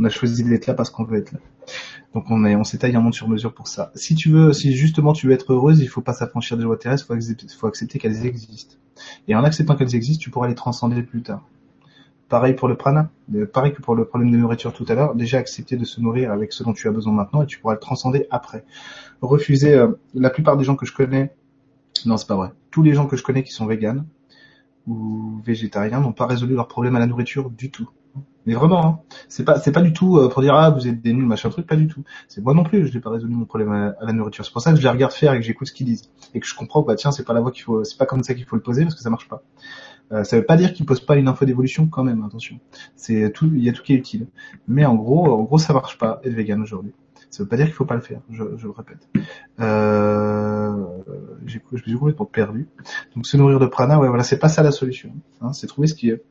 On 0.00 0.04
a 0.04 0.08
choisi 0.08 0.42
d'être 0.42 0.66
là 0.66 0.74
parce 0.74 0.90
qu'on 0.90 1.04
veut 1.04 1.18
être 1.18 1.30
là. 1.30 1.38
Donc 2.14 2.24
on 2.30 2.44
est, 2.44 2.56
on 2.56 2.64
s'étaille 2.64 2.96
un 2.96 3.00
monde 3.00 3.14
sur 3.14 3.28
mesure 3.28 3.52
pour 3.52 3.68
ça. 3.68 3.92
Si 3.94 4.14
tu 4.14 4.30
veux, 4.30 4.52
si 4.52 4.74
justement 4.74 5.12
tu 5.12 5.26
veux 5.26 5.32
être 5.32 5.52
heureuse, 5.52 5.80
il 5.80 5.88
faut 5.88 6.00
pas 6.00 6.14
s'affranchir 6.14 6.56
des 6.56 6.64
lois 6.64 6.76
terrestres, 6.76 7.06
faut 7.06 7.14
faut 7.58 7.66
accepter 7.66 7.98
qu'elles 7.98 8.26
existent. 8.26 8.76
Et 9.28 9.34
en 9.34 9.44
acceptant 9.44 9.76
qu'elles 9.76 9.94
existent, 9.94 10.22
tu 10.22 10.30
pourras 10.30 10.48
les 10.48 10.54
transcender 10.54 11.02
plus 11.02 11.22
tard. 11.22 11.44
Pareil 12.28 12.54
pour 12.54 12.68
le 12.68 12.76
prana, 12.76 13.10
euh, 13.34 13.46
pareil 13.46 13.72
que 13.72 13.80
pour 13.80 13.94
le 13.94 14.04
problème 14.04 14.30
de 14.30 14.36
nourriture 14.36 14.72
tout 14.72 14.84
à 14.88 14.94
l'heure, 14.94 15.14
déjà 15.14 15.38
accepter 15.38 15.76
de 15.76 15.84
se 15.84 16.00
nourrir 16.00 16.30
avec 16.30 16.52
ce 16.52 16.62
dont 16.62 16.74
tu 16.74 16.86
as 16.86 16.90
besoin 16.90 17.12
maintenant 17.12 17.42
et 17.42 17.46
tu 17.46 17.58
pourras 17.58 17.74
le 17.74 17.80
transcender 17.80 18.26
après. 18.30 18.64
Refuser, 19.22 19.74
euh, 19.74 19.92
la 20.14 20.28
plupart 20.28 20.56
des 20.58 20.64
gens 20.64 20.76
que 20.76 20.84
je 20.84 20.92
connais, 20.92 21.34
non 22.04 22.18
c'est 22.18 22.28
pas 22.28 22.36
vrai, 22.36 22.50
tous 22.70 22.82
les 22.82 22.92
gens 22.92 23.06
que 23.06 23.16
je 23.16 23.22
connais 23.22 23.42
qui 23.42 23.52
sont 23.52 23.64
véganes 23.64 24.04
ou 24.86 25.40
végétariens 25.44 26.00
n'ont 26.00 26.12
pas 26.12 26.26
résolu 26.26 26.54
leur 26.54 26.68
problème 26.68 26.96
à 26.96 26.98
la 26.98 27.06
nourriture 27.06 27.50
du 27.50 27.70
tout. 27.70 27.88
Mais 28.46 28.54
vraiment, 28.54 28.86
hein. 28.86 29.00
c'est 29.28 29.44
pas 29.44 29.60
c'est 29.60 29.72
pas 29.72 29.82
du 29.82 29.92
tout 29.92 30.16
euh, 30.16 30.30
pour 30.30 30.40
dire 30.40 30.54
ah 30.54 30.70
vous 30.70 30.88
êtes 30.88 31.02
des 31.02 31.12
nuls 31.12 31.26
machin 31.26 31.50
truc, 31.50 31.66
pas 31.66 31.76
du 31.76 31.86
tout. 31.86 32.02
C'est 32.28 32.40
moi 32.42 32.54
non 32.54 32.64
plus, 32.64 32.86
je 32.86 32.94
n'ai 32.94 33.00
pas 33.00 33.10
résolu 33.10 33.34
mon 33.34 33.44
problème 33.44 33.72
à, 33.72 33.94
la 34.00 34.12
nourriture. 34.12 34.44
C'est 34.44 34.52
pour 34.52 34.62
ça 34.62 34.70
que 34.70 34.78
je 34.78 34.82
les 34.82 34.88
regarde 34.88 35.12
faire 35.12 35.34
et 35.34 35.38
que 35.38 35.44
j'écoute 35.44 35.66
ce 35.66 35.72
qu'ils 35.74 35.86
disent 35.86 36.10
et 36.32 36.40
que 36.40 36.46
je 36.46 36.54
comprends 36.54 36.80
bah 36.80 36.94
tiens 36.94 37.12
c'est 37.12 37.24
pas 37.24 37.34
la 37.34 37.40
voie 37.40 37.50
qu'il 37.50 37.64
faut, 37.64 37.84
c'est 37.84 37.98
pas 37.98 38.06
comme 38.06 38.22
ça 38.22 38.32
qu'il 38.34 38.46
faut 38.46 38.56
le 38.56 38.62
poser 38.62 38.84
parce 38.84 38.94
que 38.94 39.02
ça 39.02 39.10
marche 39.10 39.28
pas. 39.28 39.42
Euh, 40.12 40.24
ça 40.24 40.38
veut 40.38 40.46
pas 40.46 40.56
dire 40.56 40.72
qu'ils 40.72 40.86
posent 40.86 41.04
pas 41.04 41.16
une 41.16 41.28
info 41.28 41.44
d'évolution 41.44 41.88
quand 41.88 42.04
même, 42.04 42.24
attention. 42.24 42.58
C'est 42.96 43.30
tout, 43.34 43.50
il 43.54 43.62
y 43.62 43.68
a 43.68 43.72
tout 43.72 43.82
qui 43.82 43.92
est 43.92 43.96
utile. 43.96 44.28
Mais 44.66 44.86
en 44.86 44.94
gros, 44.94 45.30
en 45.30 45.42
gros 45.42 45.58
ça 45.58 45.74
marche 45.74 45.98
pas 45.98 46.20
être 46.24 46.32
vegan 46.32 46.62
aujourd'hui. 46.62 46.94
Ça 47.30 47.42
veut 47.42 47.48
pas 47.48 47.56
dire 47.56 47.66
qu'il 47.66 47.74
faut 47.74 47.84
pas 47.84 47.94
le 47.94 48.00
faire, 48.00 48.20
je, 48.30 48.42
je 48.56 48.66
le 48.66 48.70
répète. 48.70 49.06
Euh, 49.60 50.86
j'ai, 51.44 51.60
je 51.70 51.76
me 51.76 51.82
suis 51.82 51.98
complètement 51.98 52.24
perdu. 52.24 52.68
Donc 53.14 53.26
se 53.26 53.36
nourrir 53.36 53.58
de 53.58 53.66
prana, 53.66 53.98
ouais, 53.98 54.08
voilà, 54.08 54.24
c'est 54.24 54.38
pas 54.38 54.48
ça 54.48 54.62
la 54.62 54.70
solution. 54.70 55.12
Hein, 55.40 55.52
c'est 55.52 55.66
trouver 55.66 55.88
ce 55.88 55.94
qui 55.94 56.08
est. 56.08 56.22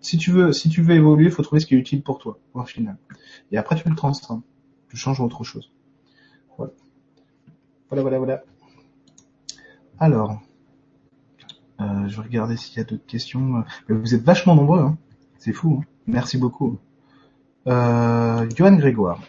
si 0.00 0.18
tu 0.18 0.30
veux, 0.30 0.52
si 0.52 0.68
tu 0.68 0.82
veux 0.82 0.94
évoluer, 0.94 1.30
faut 1.30 1.42
trouver 1.42 1.60
ce 1.60 1.66
qui 1.66 1.74
est 1.74 1.78
utile 1.78 2.02
pour 2.02 2.18
toi, 2.18 2.38
au 2.54 2.64
final. 2.64 2.96
Et 3.50 3.56
après 3.56 3.76
tu 3.76 3.88
le 3.88 3.94
transformes, 3.94 4.42
tu 4.88 4.96
changes 4.96 5.20
autre 5.20 5.42
chose. 5.42 5.72
Voilà, 6.56 6.72
voilà, 7.88 8.02
voilà. 8.02 8.18
voilà. 8.18 8.42
Alors, 9.98 10.40
euh, 11.80 12.08
je 12.08 12.16
vais 12.16 12.22
regarder 12.22 12.56
s'il 12.56 12.76
y 12.78 12.80
a 12.80 12.84
d'autres 12.84 13.06
questions. 13.06 13.64
Mais 13.88 13.96
vous 13.96 14.14
êtes 14.14 14.22
vachement 14.22 14.54
nombreux, 14.54 14.80
hein. 14.80 14.98
c'est 15.38 15.52
fou. 15.52 15.80
Hein. 15.80 15.86
Merci 16.06 16.38
beaucoup. 16.38 16.78
Euh, 17.66 18.48
Johan 18.54 18.76
Grégoire. 18.76 19.20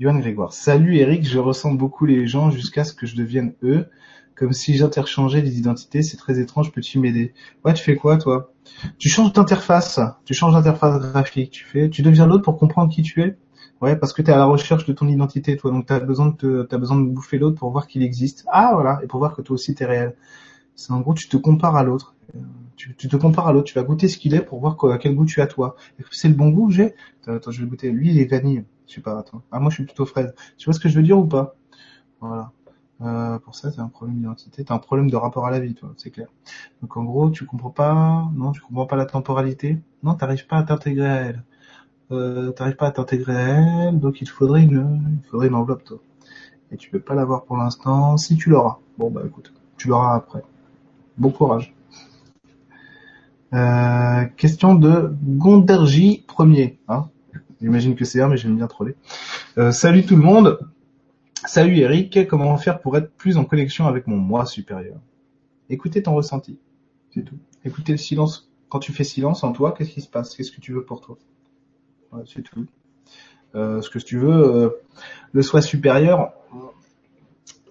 Johan 0.00 0.18
Grégoire. 0.18 0.54
Salut 0.54 0.96
Eric, 0.96 1.28
je 1.28 1.38
ressens 1.38 1.72
beaucoup 1.74 2.06
les 2.06 2.26
gens 2.26 2.50
jusqu'à 2.50 2.84
ce 2.84 2.94
que 2.94 3.04
je 3.04 3.14
devienne 3.16 3.52
eux, 3.62 3.86
comme 4.34 4.54
si 4.54 4.74
j'interchangeais 4.74 5.42
les 5.42 5.58
identités, 5.58 6.02
c'est 6.02 6.16
très 6.16 6.40
étrange, 6.40 6.72
peux-tu 6.72 6.98
m'aider? 6.98 7.34
Ouais, 7.66 7.74
tu 7.74 7.84
fais 7.84 7.96
quoi 7.96 8.16
toi? 8.16 8.50
Tu 8.96 9.10
changes 9.10 9.34
d'interface, 9.34 10.00
tu 10.24 10.32
changes 10.32 10.54
d'interface 10.54 11.02
graphique, 11.02 11.50
tu 11.50 11.66
fais, 11.66 11.90
tu 11.90 12.00
deviens 12.00 12.26
l'autre 12.26 12.44
pour 12.44 12.56
comprendre 12.56 12.90
qui 12.90 13.02
tu 13.02 13.20
es? 13.20 13.36
Ouais, 13.82 13.94
parce 13.94 14.14
que 14.14 14.22
tu 14.22 14.30
es 14.30 14.32
à 14.32 14.38
la 14.38 14.46
recherche 14.46 14.86
de 14.86 14.94
ton 14.94 15.06
identité, 15.06 15.58
toi, 15.58 15.70
donc 15.70 15.84
tu 15.84 15.92
as 15.92 16.00
besoin 16.00 16.34
de 16.38 16.66
besoin 16.78 16.98
de 16.98 17.04
bouffer 17.04 17.36
l'autre 17.36 17.58
pour 17.58 17.70
voir 17.70 17.86
qu'il 17.86 18.02
existe. 18.02 18.46
Ah 18.50 18.70
voilà, 18.72 19.00
et 19.04 19.06
pour 19.06 19.18
voir 19.18 19.36
que 19.36 19.42
toi 19.42 19.52
aussi 19.52 19.74
tu 19.74 19.84
réel. 19.84 20.14
C'est 20.76 20.94
en 20.94 21.00
gros, 21.00 21.12
tu 21.12 21.28
te 21.28 21.36
compares 21.36 21.76
à 21.76 21.82
l'autre. 21.82 22.14
Tu, 22.76 22.94
te 22.94 23.16
compares 23.18 23.48
à 23.48 23.52
l'autre, 23.52 23.66
tu 23.66 23.74
vas 23.74 23.82
goûter 23.82 24.08
ce 24.08 24.16
qu'il 24.16 24.34
est 24.34 24.40
pour 24.40 24.60
voir 24.60 24.78
quel 24.98 25.14
goût 25.14 25.26
tu 25.26 25.42
as 25.42 25.46
toi. 25.46 25.76
C'est 26.10 26.28
le 26.28 26.34
bon 26.34 26.48
goût 26.48 26.68
que 26.68 26.72
j'ai? 26.72 26.94
Attends, 27.26 27.50
je 27.50 27.62
vais 27.62 27.68
goûter. 27.68 27.90
Lui, 27.90 28.08
il 28.08 28.18
est 28.18 28.24
vanille. 28.24 28.64
Je 28.90 28.96
sais 28.96 29.00
pas, 29.02 29.20
attends. 29.20 29.42
Ah, 29.52 29.60
moi, 29.60 29.70
je 29.70 29.76
suis 29.76 29.84
plutôt 29.84 30.04
fraise. 30.04 30.34
Tu 30.58 30.64
vois 30.64 30.74
ce 30.74 30.80
que 30.80 30.88
je 30.88 30.96
veux 30.96 31.04
dire 31.04 31.16
ou 31.16 31.24
pas? 31.24 31.54
Voilà. 32.20 32.50
Euh, 33.02 33.38
pour 33.38 33.54
ça, 33.54 33.70
c'est 33.70 33.80
un 33.80 33.88
problème 33.88 34.16
d'identité. 34.16 34.64
T'as 34.64 34.74
un 34.74 34.78
problème 34.78 35.08
de 35.08 35.16
rapport 35.16 35.46
à 35.46 35.50
la 35.52 35.60
vie, 35.60 35.74
toi, 35.74 35.92
c'est 35.96 36.10
clair. 36.10 36.26
Donc, 36.82 36.96
en 36.96 37.04
gros, 37.04 37.30
tu 37.30 37.46
comprends 37.46 37.70
pas, 37.70 38.28
non, 38.34 38.50
tu 38.50 38.60
comprends 38.60 38.86
pas 38.86 38.96
la 38.96 39.06
temporalité. 39.06 39.78
Non, 40.02 40.14
t'arrives 40.14 40.46
pas 40.48 40.58
à 40.58 40.64
t'intégrer 40.64 41.08
à 41.08 41.16
elle. 41.20 41.44
Euh, 42.10 42.50
t'arrives 42.50 42.74
pas 42.74 42.88
à 42.88 42.90
t'intégrer 42.90 43.36
à 43.36 43.88
elle, 43.88 44.00
donc 44.00 44.20
il 44.20 44.26
te 44.26 44.32
faudrait 44.32 44.62
une, 44.64 45.20
il 45.22 45.28
faudrait 45.28 45.46
une 45.46 45.54
enveloppe, 45.54 45.84
toi. 45.84 45.98
Et 46.72 46.76
tu 46.76 46.90
peux 46.90 47.00
pas 47.00 47.14
l'avoir 47.14 47.44
pour 47.44 47.56
l'instant. 47.56 48.16
Si 48.16 48.36
tu 48.36 48.50
l'auras. 48.50 48.80
Bon, 48.98 49.08
bah, 49.10 49.22
écoute, 49.24 49.52
tu 49.76 49.86
l'auras 49.86 50.16
après. 50.16 50.42
Bon 51.16 51.30
courage. 51.30 51.74
Euh, 53.54 54.24
question 54.36 54.74
de 54.74 55.14
Gonderji 55.22 56.24
premier. 56.26 56.80
Hein 56.88 57.08
J'imagine 57.60 57.94
que 57.94 58.04
c'est 58.04 58.20
un, 58.20 58.28
mais 58.28 58.36
j'aime 58.36 58.56
bien 58.56 58.66
troller. 58.66 58.94
Euh, 59.58 59.70
salut 59.70 60.04
tout 60.04 60.16
le 60.16 60.22
monde. 60.22 60.58
Salut 61.44 61.76
Eric. 61.78 62.26
Comment 62.26 62.56
faire 62.56 62.80
pour 62.80 62.96
être 62.96 63.12
plus 63.12 63.36
en 63.36 63.44
connexion 63.44 63.86
avec 63.86 64.06
mon 64.06 64.16
moi 64.16 64.46
supérieur? 64.46 64.98
Écoutez 65.68 66.02
ton 66.02 66.14
ressenti. 66.14 66.58
C'est 67.14 67.22
tout. 67.22 67.38
Écoutez 67.64 67.92
le 67.92 67.98
silence. 67.98 68.50
Quand 68.70 68.78
tu 68.78 68.92
fais 68.92 69.04
silence 69.04 69.44
en 69.44 69.52
toi, 69.52 69.74
qu'est-ce 69.76 69.90
qui 69.90 70.00
se 70.00 70.08
passe? 70.08 70.34
Qu'est-ce 70.34 70.52
que 70.52 70.60
tu 70.60 70.72
veux 70.72 70.84
pour 70.84 71.00
toi? 71.00 71.18
C'est 72.26 72.42
tout. 72.42 72.66
Euh, 73.54 73.82
ce 73.82 73.90
que 73.90 73.98
tu 73.98 74.18
veux, 74.18 74.30
euh, 74.30 74.70
le 75.32 75.42
soi 75.42 75.60
supérieur, 75.60 76.32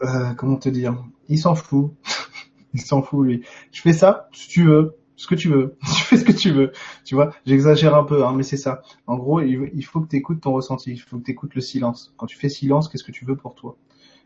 euh, 0.03 0.33
comment 0.35 0.57
te 0.57 0.69
dire? 0.69 1.03
Il 1.29 1.39
s'en 1.39 1.55
fout. 1.55 1.91
il 2.73 2.81
s'en 2.81 3.01
fout 3.01 3.25
lui. 3.25 3.43
Je 3.71 3.81
fais 3.81 3.93
ça 3.93 4.29
si 4.33 4.49
tu 4.49 4.65
veux 4.65 4.95
ce 5.19 5.27
que 5.27 5.35
tu 5.35 5.49
veux, 5.49 5.75
tu 5.85 6.03
fais 6.03 6.15
ce 6.17 6.23
que 6.23 6.31
tu 6.31 6.51
veux, 6.51 6.71
tu 7.03 7.13
vois. 7.13 7.31
J'exagère 7.45 7.93
un 7.93 8.05
peu, 8.05 8.25
hein, 8.25 8.33
mais 8.33 8.43
c'est 8.43 8.55
ça. 8.55 8.81
En 9.05 9.17
gros, 9.17 9.41
il 9.41 9.83
faut 9.83 9.99
que 9.99 10.07
tu 10.07 10.15
écoutes 10.15 10.39
ton 10.39 10.53
ressenti, 10.53 10.91
il 10.91 10.97
faut 10.97 11.17
que 11.17 11.25
tu 11.25 11.31
écoutes 11.31 11.55
le 11.55 11.61
silence. 11.61 12.13
Quand 12.15 12.25
tu 12.25 12.37
fais 12.37 12.47
silence, 12.47 12.87
qu'est-ce 12.87 13.03
que 13.03 13.11
tu 13.11 13.25
veux 13.25 13.35
pour 13.35 13.53
toi? 13.53 13.75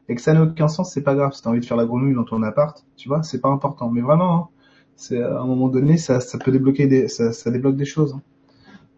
Et 0.07 0.13
que 0.13 0.21
ça 0.21 0.33
n'a 0.33 0.43
aucun 0.43 0.67
sens, 0.67 0.93
c'est 0.93 1.01
pas 1.01 1.15
grave. 1.15 1.33
Si 1.33 1.41
t'as 1.41 1.49
envie 1.49 1.61
de 1.61 1.65
faire 1.65 1.77
la 1.77 1.85
grenouille 1.85 2.13
dans 2.13 2.25
ton 2.25 2.43
appart, 2.43 2.85
tu 2.95 3.07
vois, 3.07 3.23
c'est 3.23 3.41
pas 3.41 3.49
important. 3.49 3.89
Mais 3.89 4.01
vraiment, 4.01 4.35
hein, 4.35 4.47
c'est 4.95 5.19
à 5.23 5.41
un 5.41 5.47
moment 5.47 5.67
donné, 5.67 5.97
ça, 5.97 6.19
ça 6.19 6.37
peut 6.37 6.51
débloquer 6.51 6.85
des, 6.85 7.07
ça, 7.07 7.33
ça 7.33 7.49
débloque 7.49 7.75
des 7.75 7.85
choses. 7.85 8.15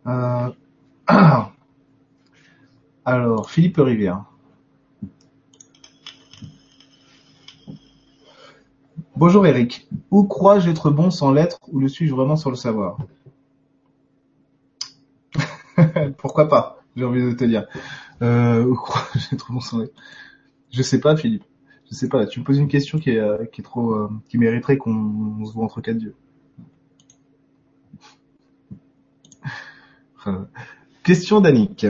Hein. 0.06 0.52
Euh... 1.08 1.14
Alors, 3.06 3.50
Philippe 3.50 3.78
Rivière. 3.78 4.26
Bonjour 9.28 9.48
Eric. 9.48 9.88
Où 10.12 10.24
crois-je 10.26 10.70
être 10.70 10.92
bon 10.92 11.10
sans 11.10 11.32
l'être 11.32 11.60
ou 11.72 11.80
le 11.80 11.88
suis-je 11.88 12.14
vraiment 12.14 12.36
sans 12.36 12.52
le 12.52 12.56
savoir? 12.56 13.00
Pourquoi 16.20 16.48
pas 16.48 16.78
J'ai 16.96 17.06
envie 17.06 17.24
de 17.24 17.32
te 17.32 17.44
dire. 17.44 17.66
Euh, 18.22 18.72
crois-je 18.76 19.34
être 19.34 19.52
bon 19.52 19.60
sans 19.60 19.80
sais 20.84 21.00
pas 21.00 21.18
Philippe. 21.18 21.44
Je 21.90 21.96
sais 21.96 22.08
pas. 22.08 22.28
Tu 22.28 22.40
me 22.40 22.46
poses 22.46 22.60
une 22.60 22.68
question 22.68 23.00
qui 23.00 23.18
euh, 23.18 23.44
euh, 23.96 24.10
mériterait 24.38 24.78
qu'on 24.78 25.44
se 25.44 25.54
voit 25.54 25.66
entre 25.66 25.82
quatre 25.82 25.98
dieux. 25.98 26.14
question 31.02 31.42
d'Annick. 31.42 31.88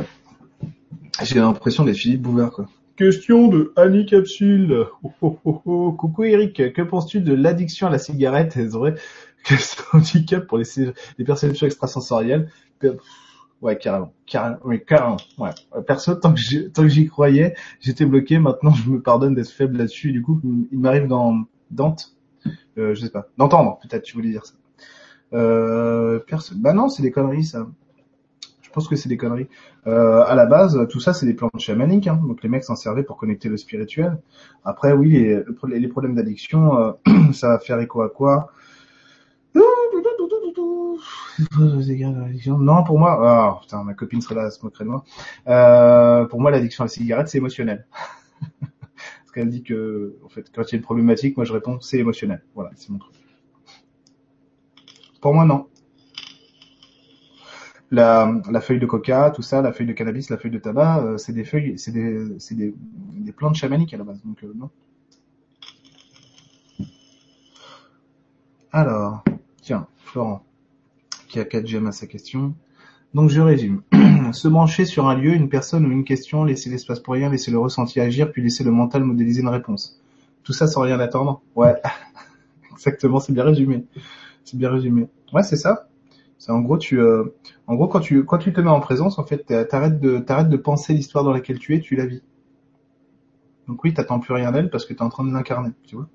J'ai 1.21 1.39
l'impression 1.39 1.83
d'être 1.83 1.97
Philippe 1.97 2.21
Bouvard 2.21 2.51
quoi. 2.51 2.69
Question 2.96 3.50
de 3.50 3.74
Annie 3.76 4.06
Capsule. 4.06 4.86
Oh, 5.04 5.12
oh, 5.43 5.62
oh. 5.66 5.91
Coucou 5.91 6.24
Eric, 6.24 6.72
que 6.72 6.82
penses-tu 6.82 7.20
de 7.20 7.34
l'addiction 7.34 7.88
à 7.88 7.89
la 7.89 7.98
cigarette? 8.00 8.56
Et 8.56 8.68
vrai 8.68 8.96
que 9.43 9.56
c'est 9.58 9.82
un 9.91 9.98
handicap 9.98 10.48
pour 10.48 10.58
les, 10.58 10.64
les 11.18 11.26
perceptions 11.26 11.66
extrasensorielles? 11.68 12.50
Ouais, 13.62 13.78
carrément, 13.78 14.14
carrément, 14.26 14.60
oui, 14.64 14.82
carrément. 14.86 15.18
Ouais. 15.38 15.50
Perso, 15.86 16.16
tant 16.16 16.34
que 16.34 16.68
tant 16.70 16.84
que 16.84 16.88
j'y 16.88 17.08
croyais, 17.08 17.56
j'étais 17.82 18.06
bloqué. 18.06 18.39
Maintenant, 18.39 18.74
je 18.74 18.89
me 18.89 19.02
pardonne 19.02 19.36
d'être 19.36 19.50
faible 19.50 19.78
là-dessus. 19.78 20.14
Du 20.14 20.22
coup, 20.22 20.39
il 20.72 20.80
m'arrive 20.80 21.08
dans 21.08 21.43
Dante, 21.72 22.16
euh, 22.78 22.96
je 22.96 23.02
sais 23.02 23.10
pas, 23.10 23.28
d'entendre 23.38 23.78
peut-être. 23.82 24.04
Tu 24.04 24.16
voulais 24.16 24.30
dire 24.30 24.46
ça. 24.46 24.54
Euh. 25.34 26.22
Bah 26.56 26.72
non, 26.72 26.88
c'est 26.88 27.02
des 27.02 27.12
conneries 27.12 27.43
ça 27.43 27.68
pense 28.76 28.88
que 28.88 28.95
c'est 28.95 29.09
des 29.09 29.17
conneries. 29.17 29.47
Euh, 29.88 30.23
à 30.26 30.36
la 30.36 30.45
base, 30.45 30.86
tout 30.89 30.99
ça, 30.99 31.13
c'est 31.13 31.26
des 31.26 31.34
plantes 31.34 31.59
chamaniques. 31.59 32.07
Hein. 32.07 32.21
Donc 32.28 32.43
les 32.43 32.49
mecs 32.49 32.63
s'en 32.63 32.76
servaient 32.76 33.03
pour 33.03 33.17
connecter 33.17 33.49
le 33.49 33.57
spirituel. 33.57 34.19
Après, 34.63 34.91
oui, 34.91 35.34
les, 35.67 35.88
problèmes 35.88 36.13
d'addiction, 36.13 36.78
euh, 36.78 36.91
ça 37.34 37.49
va 37.49 37.59
faire 37.59 37.80
écho 37.80 38.01
à 38.01 38.09
quoi? 38.09 38.51
Non, 42.47 42.84
pour 42.84 42.99
moi, 42.99 43.55
oh, 43.55 43.61
putain, 43.61 43.84
ma 43.84 43.93
copine 43.93 44.21
serait 44.21 44.36
là, 44.36 44.45
elle 44.45 44.51
se 44.51 44.63
moquerait 44.63 44.84
de 44.84 44.89
moi. 44.89 45.03
Euh, 45.47 46.26
pour 46.26 46.41
moi, 46.41 46.51
l'addiction 46.51 46.84
à 46.84 46.86
la 46.86 46.89
cigarette, 46.89 47.30
c'est 47.30 47.38
émotionnel. 47.38 47.88
Parce 48.59 49.32
qu'elle 49.34 49.49
dit 49.49 49.63
que, 49.63 50.17
en 50.23 50.30
fait, 50.30 50.51
quand 50.53 50.63
il 50.63 50.71
y 50.73 50.76
a 50.76 50.78
une 50.78 50.84
problématique, 50.84 51.38
moi 51.38 51.45
je 51.45 51.53
réponds, 51.53 51.80
c'est 51.80 51.97
émotionnel. 51.97 52.43
Voilà, 52.53 52.71
c'est 52.76 52.89
mon 52.89 52.99
truc. 52.99 53.15
Pour 55.21 55.34
moi, 55.34 55.45
non 55.45 55.67
la, 57.96 58.62
feuille 58.62 58.80
de 58.80 58.86
coca, 58.86 59.32
tout 59.32 59.41
ça, 59.41 59.62
la 59.62 59.72
feuille 59.72 59.88
de 59.88 59.93
cannabis, 59.93 60.30
la 60.30 60.38
feuille 60.38 60.52
de 60.52 60.60
tabac, 60.60 61.04
euh, 61.04 61.18
c'est 61.18 61.34
des 61.34 61.43
feuilles, 61.43 61.78
c'est 61.78 61.91
des, 61.91 62.26
des, 62.52 62.74
des, 63.18 63.32
plantes 63.32 63.56
chamaniques 63.56 63.93
à 63.93 63.98
la 63.98 64.04
base. 64.04 64.22
Donc 64.24 64.43
euh, 64.43 64.54
non. 64.56 64.70
Alors, 68.72 69.24
tiens, 69.62 69.88
Florent, 70.04 70.43
qui 71.28 71.39
a 71.39 71.46
4 71.46 71.66
gemmes 71.66 71.88
à 71.88 71.91
sa 71.91 72.08
question. 72.08 72.54
Donc 73.14 73.30
je 73.30 73.39
résume. 73.39 73.82
Se 74.34 74.48
brancher 74.48 74.86
sur 74.86 75.08
un 75.08 75.16
lieu, 75.16 75.34
une 75.34 75.48
personne 75.48 75.86
ou 75.86 75.91
une 75.91 76.04
question, 76.04 76.43
laisser 76.43 76.70
l'espace 76.70 77.00
pour 77.00 77.14
rien, 77.14 77.30
laisser 77.30 77.52
le 77.52 77.60
ressenti 77.60 78.02
agir, 78.02 78.32
puis 78.32 78.43
laisser 78.43 78.64
le 78.64 78.72
mental 78.72 79.04
modéliser 79.04 79.41
une 79.41 79.48
réponse. 79.48 80.02
Tout 80.43 80.54
ça 80.54 80.68
sans 80.68 80.82
rien 80.82 81.00
attendre. 81.00 81.41
Ouais, 81.56 81.76
exactement, 82.74 83.20
c'est 83.20 83.32
bien 83.32 83.46
résumé. 83.46 83.86
C'est 84.43 84.58
bien 84.58 84.70
résumé. 84.70 85.08
Ouais, 85.32 85.43
c'est 85.43 85.56
ça. 85.56 85.88
C'est 86.38 86.51
en 86.51 86.59
gros 86.59 86.77
tu 86.77 86.99
euh, 86.99 87.36
en 87.67 87.75
gros 87.75 87.88
quand 87.88 88.01
tu 88.01 88.23
quand 88.25 88.38
tu 88.38 88.53
te 88.53 88.61
mets 88.61 88.69
en 88.69 88.79
présence 88.79 89.19
en 89.19 89.25
fait 89.25 89.45
t'arrêtes 89.67 89.99
de 89.99 90.19
t'arrêtes 90.19 90.49
de 90.49 90.57
penser 90.57 90.93
l'histoire 90.93 91.23
dans 91.23 91.31
laquelle 91.31 91.59
tu 91.59 91.75
es, 91.75 91.79
tu 91.79 91.95
la 91.95 92.05
vis. 92.05 92.21
Donc 93.67 93.83
oui, 93.83 93.93
t'attends 93.93 94.19
plus 94.19 94.33
rien 94.33 94.51
d'elle 94.51 94.69
parce 94.69 94.86
que 94.86 94.93
tu 94.93 94.99
es 94.99 95.01
en 95.01 95.09
train 95.09 95.23
de 95.23 95.33
l'incarner, 95.33 95.71
tu 95.88 95.95
vois. 95.95 96.07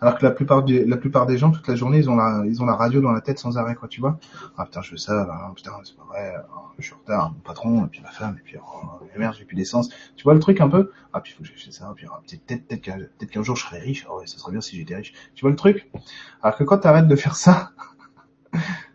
Alors 0.00 0.18
que 0.18 0.24
la 0.24 0.32
plupart 0.32 0.64
des 0.64 0.84
la 0.84 0.96
plupart 0.96 1.26
des 1.26 1.38
gens 1.38 1.50
toute 1.50 1.66
la 1.68 1.76
journée, 1.76 1.98
ils 1.98 2.10
ont 2.10 2.16
la 2.16 2.44
ils 2.46 2.62
ont 2.62 2.66
la 2.66 2.74
radio 2.74 3.00
dans 3.00 3.12
la 3.12 3.20
tête 3.20 3.38
sans 3.38 3.56
arrêt 3.56 3.74
quoi, 3.74 3.88
tu 3.88 4.00
vois. 4.00 4.18
Ah 4.56 4.64
putain, 4.64 4.82
je 4.82 4.92
veux 4.92 4.96
ça, 4.96 5.28
ah, 5.30 5.52
putain, 5.54 5.72
c'est 5.84 5.96
pas 5.96 6.04
vrai, 6.04 6.34
ah, 6.36 6.72
je 6.78 6.84
suis 6.84 6.94
en 6.94 6.98
retard, 6.98 7.32
mon 7.32 7.40
patron 7.40 7.84
et 7.86 7.88
puis 7.88 8.00
ma 8.02 8.10
femme 8.10 8.36
et 8.38 8.42
puis 8.42 8.56
oh, 8.58 9.04
merde, 9.16 9.34
j'ai 9.38 9.44
plus 9.44 9.56
d'essence. 9.56 9.90
Tu 10.16 10.24
vois 10.24 10.34
le 10.34 10.40
truc 10.40 10.60
un 10.60 10.68
peu? 10.68 10.90
Ah 11.12 11.20
puis 11.20 11.32
faut 11.32 11.42
que 11.42 11.48
je 11.48 11.70
ça, 11.70 11.92
puis 11.94 12.06
ah, 12.10 12.20
peut-être 12.26 12.66
peut-être 12.66 13.30
qu'un 13.30 13.42
jour 13.42 13.56
je 13.56 13.64
serai 13.64 13.78
riche. 13.78 14.06
Ah 14.08 14.16
ouais, 14.16 14.26
ça 14.26 14.38
serait 14.38 14.52
bien 14.52 14.60
si 14.60 14.76
j'étais 14.76 14.96
riche. 14.96 15.12
Tu 15.34 15.42
vois 15.42 15.50
le 15.50 15.56
truc? 15.56 15.90
Alors 16.42 16.56
que 16.56 16.64
quand 16.64 16.78
tu 16.78 16.88
arrêtes 16.88 17.08
de 17.08 17.16
faire 17.16 17.36
ça 17.36 17.72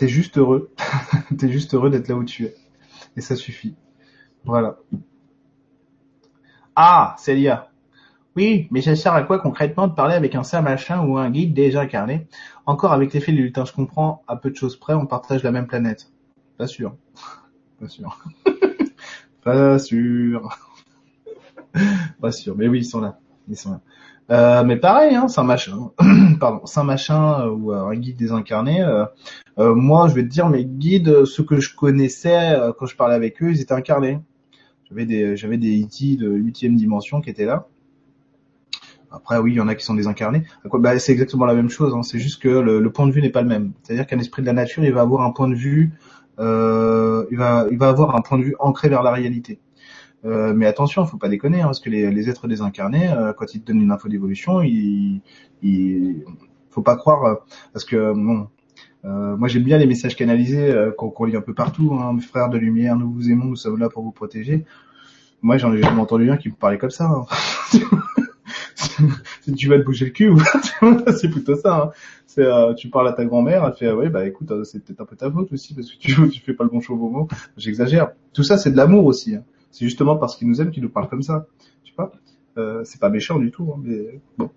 t'es 0.00 0.08
juste 0.08 0.38
heureux. 0.38 0.70
t'es 1.38 1.50
juste 1.50 1.74
heureux 1.74 1.90
d'être 1.90 2.08
là 2.08 2.14
où 2.14 2.24
tu 2.24 2.46
es. 2.46 2.54
Et 3.18 3.20
ça 3.20 3.36
suffit. 3.36 3.76
Voilà. 4.44 4.78
Ah, 6.74 7.14
Célia. 7.18 7.68
Oui, 8.34 8.66
mais 8.70 8.80
ça 8.80 8.96
sert 8.96 9.12
à 9.12 9.22
quoi 9.24 9.40
concrètement 9.40 9.88
de 9.88 9.92
parler 9.92 10.14
avec 10.14 10.34
un 10.34 10.42
saint 10.42 10.62
machin 10.62 11.04
ou 11.04 11.18
un 11.18 11.28
guide 11.28 11.52
déjà 11.52 11.82
incarné? 11.82 12.26
Encore 12.64 12.94
avec 12.94 13.12
l'effet 13.12 13.32
du 13.32 13.42
lutin, 13.42 13.66
je 13.66 13.74
comprends, 13.74 14.22
à 14.26 14.36
peu 14.36 14.50
de 14.50 14.56
choses 14.56 14.76
près, 14.76 14.94
on 14.94 15.04
partage 15.04 15.42
la 15.42 15.52
même 15.52 15.66
planète. 15.66 16.10
Pas 16.56 16.66
sûr. 16.66 16.96
Pas 17.78 17.88
sûr. 17.88 18.24
Pas 19.44 19.78
sûr. 19.78 20.58
Pas 22.22 22.32
sûr. 22.32 22.56
Mais 22.56 22.68
oui, 22.68 22.78
ils 22.78 22.84
sont 22.86 23.02
là. 23.02 23.18
Ils 23.48 23.56
sont 23.56 23.72
là. 23.72 23.80
Euh, 24.30 24.64
mais 24.64 24.76
pareil, 24.76 25.14
hein, 25.14 25.28
Saint 25.28 25.42
Machin, 25.44 25.90
pardon, 26.40 26.66
Saint 26.66 26.82
Machin 26.82 27.42
euh, 27.42 27.50
ou 27.50 27.72
euh, 27.72 27.84
un 27.84 27.94
guide 27.94 28.16
désincarné. 28.16 28.84
moi, 29.58 30.08
je 30.08 30.14
vais 30.14 30.22
te 30.22 30.28
dire, 30.28 30.48
mes 30.48 30.64
guides, 30.64 31.24
ceux 31.24 31.44
que 31.44 31.60
je 31.60 31.76
connaissais 31.76 32.56
quand 32.78 32.86
je 32.86 32.96
parlais 32.96 33.14
avec 33.14 33.42
eux, 33.42 33.50
ils 33.50 33.60
étaient 33.60 33.74
incarnés. 33.74 34.18
J'avais 34.88 35.06
des, 35.06 35.36
j'avais 35.36 35.58
des 35.58 35.82
E.T. 35.82 36.16
de 36.16 36.28
huitième 36.30 36.74
dimension 36.74 37.20
qui 37.20 37.30
étaient 37.30 37.44
là. 37.44 37.68
Après, 39.12 39.38
oui, 39.38 39.52
il 39.52 39.56
y 39.56 39.60
en 39.60 39.68
a 39.68 39.74
qui 39.74 39.84
sont 39.84 39.94
désincarnés. 39.94 40.44
Bah, 40.64 40.98
c'est 40.98 41.12
exactement 41.12 41.44
la 41.44 41.54
même 41.54 41.68
chose. 41.68 41.94
Hein. 41.94 42.02
C'est 42.02 42.18
juste 42.18 42.40
que 42.40 42.48
le, 42.48 42.90
point 42.90 43.06
de 43.06 43.12
vue 43.12 43.20
n'est 43.20 43.30
pas 43.30 43.42
le 43.42 43.48
même. 43.48 43.72
C'est-à-dire 43.82 44.06
qu'un 44.06 44.18
esprit 44.18 44.42
de 44.42 44.46
la 44.46 44.52
nature, 44.52 44.84
il 44.84 44.92
va 44.92 45.02
avoir 45.02 45.22
un 45.22 45.32
point 45.32 45.48
de 45.48 45.54
vue, 45.54 45.92
euh, 46.38 47.26
il 47.30 47.36
va 47.36 47.66
avoir 47.88 48.16
un 48.16 48.20
point 48.22 48.38
de 48.38 48.44
vue 48.44 48.56
ancré 48.58 48.88
vers 48.88 49.02
la 49.02 49.12
réalité. 49.12 49.60
Euh, 50.24 50.52
mais 50.54 50.66
attention, 50.66 51.06
faut 51.06 51.16
pas 51.16 51.28
déconner, 51.28 51.60
hein, 51.60 51.66
parce 51.66 51.80
que 51.80 51.88
les, 51.88 52.28
êtres 52.28 52.46
désincarnés, 52.46 53.10
euh, 53.10 53.32
quand 53.32 53.54
ils 53.54 53.62
te 53.62 53.66
donnent 53.66 53.80
une 53.80 53.90
info 53.90 54.08
d'évolution, 54.08 54.62
il, 54.62 55.22
faut 56.70 56.82
pas 56.82 56.96
croire, 56.96 57.24
euh, 57.24 57.34
parce 57.72 57.84
que 57.84 58.12
bon, 58.12 58.48
moi 59.02 59.48
j'aime 59.48 59.62
bien 59.62 59.78
les 59.78 59.86
messages 59.86 60.14
canalisés 60.14 60.74
qu'on 60.98 61.24
lit 61.24 61.36
un 61.36 61.40
peu 61.40 61.54
partout. 61.54 61.94
Hein, 61.94 62.12
mes 62.14 62.20
frères 62.20 62.50
de 62.50 62.58
lumière, 62.58 62.96
nous 62.96 63.10
vous 63.10 63.30
aimons, 63.30 63.46
nous 63.46 63.56
sommes 63.56 63.78
là 63.78 63.88
pour 63.88 64.02
vous 64.02 64.12
protéger. 64.12 64.64
Moi 65.42 65.56
j'en 65.56 65.72
ai 65.72 65.82
jamais 65.82 66.00
entendu 66.00 66.30
un 66.30 66.36
qui 66.36 66.50
me 66.50 66.54
parlait 66.54 66.76
comme 66.76 66.90
ça. 66.90 67.06
Hein. 67.06 67.24
si 69.40 69.54
tu 69.54 69.68
vas 69.68 69.78
te 69.78 69.84
bouger 69.84 70.04
le 70.04 70.10
cul, 70.10 70.32
c'est 71.16 71.30
plutôt 71.30 71.56
ça. 71.56 71.76
Hein. 71.76 71.90
C'est, 72.26 72.46
tu 72.76 72.90
parles 72.90 73.08
à 73.08 73.12
ta 73.12 73.24
grand-mère, 73.24 73.64
elle 73.64 73.72
fait, 73.72 73.90
ouais, 73.90 74.10
bah 74.10 74.26
écoute, 74.26 74.52
c'est 74.64 74.84
peut-être 74.84 75.00
un 75.00 75.06
peu 75.06 75.16
ta 75.16 75.30
faute 75.30 75.50
aussi 75.50 75.74
parce 75.74 75.90
que 75.90 75.96
tu, 75.98 76.28
tu 76.30 76.40
fais 76.42 76.52
pas 76.52 76.64
le 76.64 76.70
bon 76.70 76.82
show 76.82 76.94
mot. 76.94 77.26
J'exagère. 77.56 78.10
Tout 78.34 78.42
ça, 78.42 78.58
c'est 78.58 78.70
de 78.70 78.76
l'amour 78.76 79.06
aussi. 79.06 79.34
Hein. 79.34 79.44
C'est 79.70 79.84
justement 79.84 80.16
parce 80.16 80.36
qu'il 80.36 80.48
nous 80.48 80.60
aime 80.60 80.70
qu'il 80.70 80.82
nous 80.82 80.90
parle 80.90 81.08
comme 81.08 81.22
ça. 81.22 81.46
Tu 81.84 81.92
vois 81.96 82.12
euh, 82.58 82.82
C'est 82.84 83.00
pas 83.00 83.10
méchant 83.10 83.38
du 83.38 83.50
tout, 83.50 83.72
hein, 83.74 83.80
mais 83.82 84.20
bon. 84.38 84.50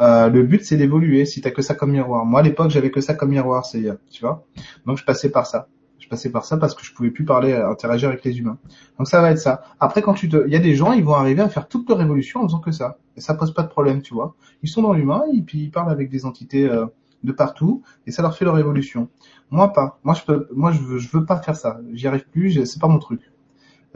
Euh, 0.00 0.28
le 0.28 0.42
but 0.42 0.64
c'est 0.64 0.76
d'évoluer. 0.76 1.24
Si 1.24 1.40
t'as 1.40 1.50
que 1.50 1.62
ça 1.62 1.74
comme 1.74 1.92
miroir. 1.92 2.24
Moi 2.24 2.40
à 2.40 2.42
l'époque 2.42 2.70
j'avais 2.70 2.90
que 2.90 3.00
ça 3.00 3.14
comme 3.14 3.30
miroir, 3.30 3.66
c'est 3.66 3.86
tu 4.10 4.22
vois. 4.22 4.44
Donc 4.86 4.98
je 4.98 5.04
passais 5.04 5.30
par 5.30 5.46
ça. 5.46 5.68
Je 5.98 6.08
passais 6.08 6.30
par 6.30 6.44
ça 6.44 6.56
parce 6.56 6.74
que 6.74 6.84
je 6.84 6.94
pouvais 6.94 7.10
plus 7.10 7.24
parler, 7.24 7.52
interagir 7.52 8.08
avec 8.08 8.24
les 8.24 8.38
humains. 8.38 8.56
Donc 8.98 9.08
ça 9.08 9.20
va 9.20 9.30
être 9.30 9.38
ça. 9.38 9.62
Après 9.78 10.00
quand 10.00 10.14
tu 10.14 10.28
te, 10.28 10.46
il 10.46 10.52
y 10.52 10.56
a 10.56 10.60
des 10.60 10.74
gens 10.74 10.92
ils 10.92 11.04
vont 11.04 11.14
arriver 11.14 11.42
à 11.42 11.48
faire 11.48 11.68
toute 11.68 11.88
leur 11.88 12.00
évolution 12.00 12.40
en 12.40 12.44
faisant 12.44 12.60
que 12.60 12.72
ça. 12.72 12.98
Et 13.16 13.20
ça 13.20 13.34
pose 13.34 13.52
pas 13.52 13.62
de 13.62 13.68
problème, 13.68 14.00
tu 14.00 14.14
vois. 14.14 14.34
Ils 14.62 14.68
sont 14.68 14.82
dans 14.82 14.94
l'humain 14.94 15.24
et 15.34 15.42
puis 15.42 15.64
ils 15.64 15.70
parlent 15.70 15.90
avec 15.90 16.08
des 16.08 16.24
entités 16.24 16.68
euh, 16.68 16.86
de 17.24 17.32
partout 17.32 17.82
et 18.06 18.10
ça 18.10 18.22
leur 18.22 18.34
fait 18.34 18.46
leur 18.46 18.58
évolution. 18.58 19.08
Moi 19.50 19.72
pas. 19.72 19.98
Moi 20.02 20.14
je 20.14 20.22
peux, 20.24 20.48
moi 20.54 20.70
veux, 20.70 20.98
je 20.98 21.10
veux 21.10 21.26
pas 21.26 21.40
faire 21.42 21.56
ça. 21.56 21.78
J'y 21.92 22.06
arrive 22.06 22.26
plus. 22.30 22.64
C'est 22.64 22.80
pas 22.80 22.88
mon 22.88 22.98
truc. 22.98 23.20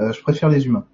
Euh, 0.01 0.13
je 0.13 0.23
préfère 0.23 0.49
les 0.49 0.67
humains. 0.67 0.85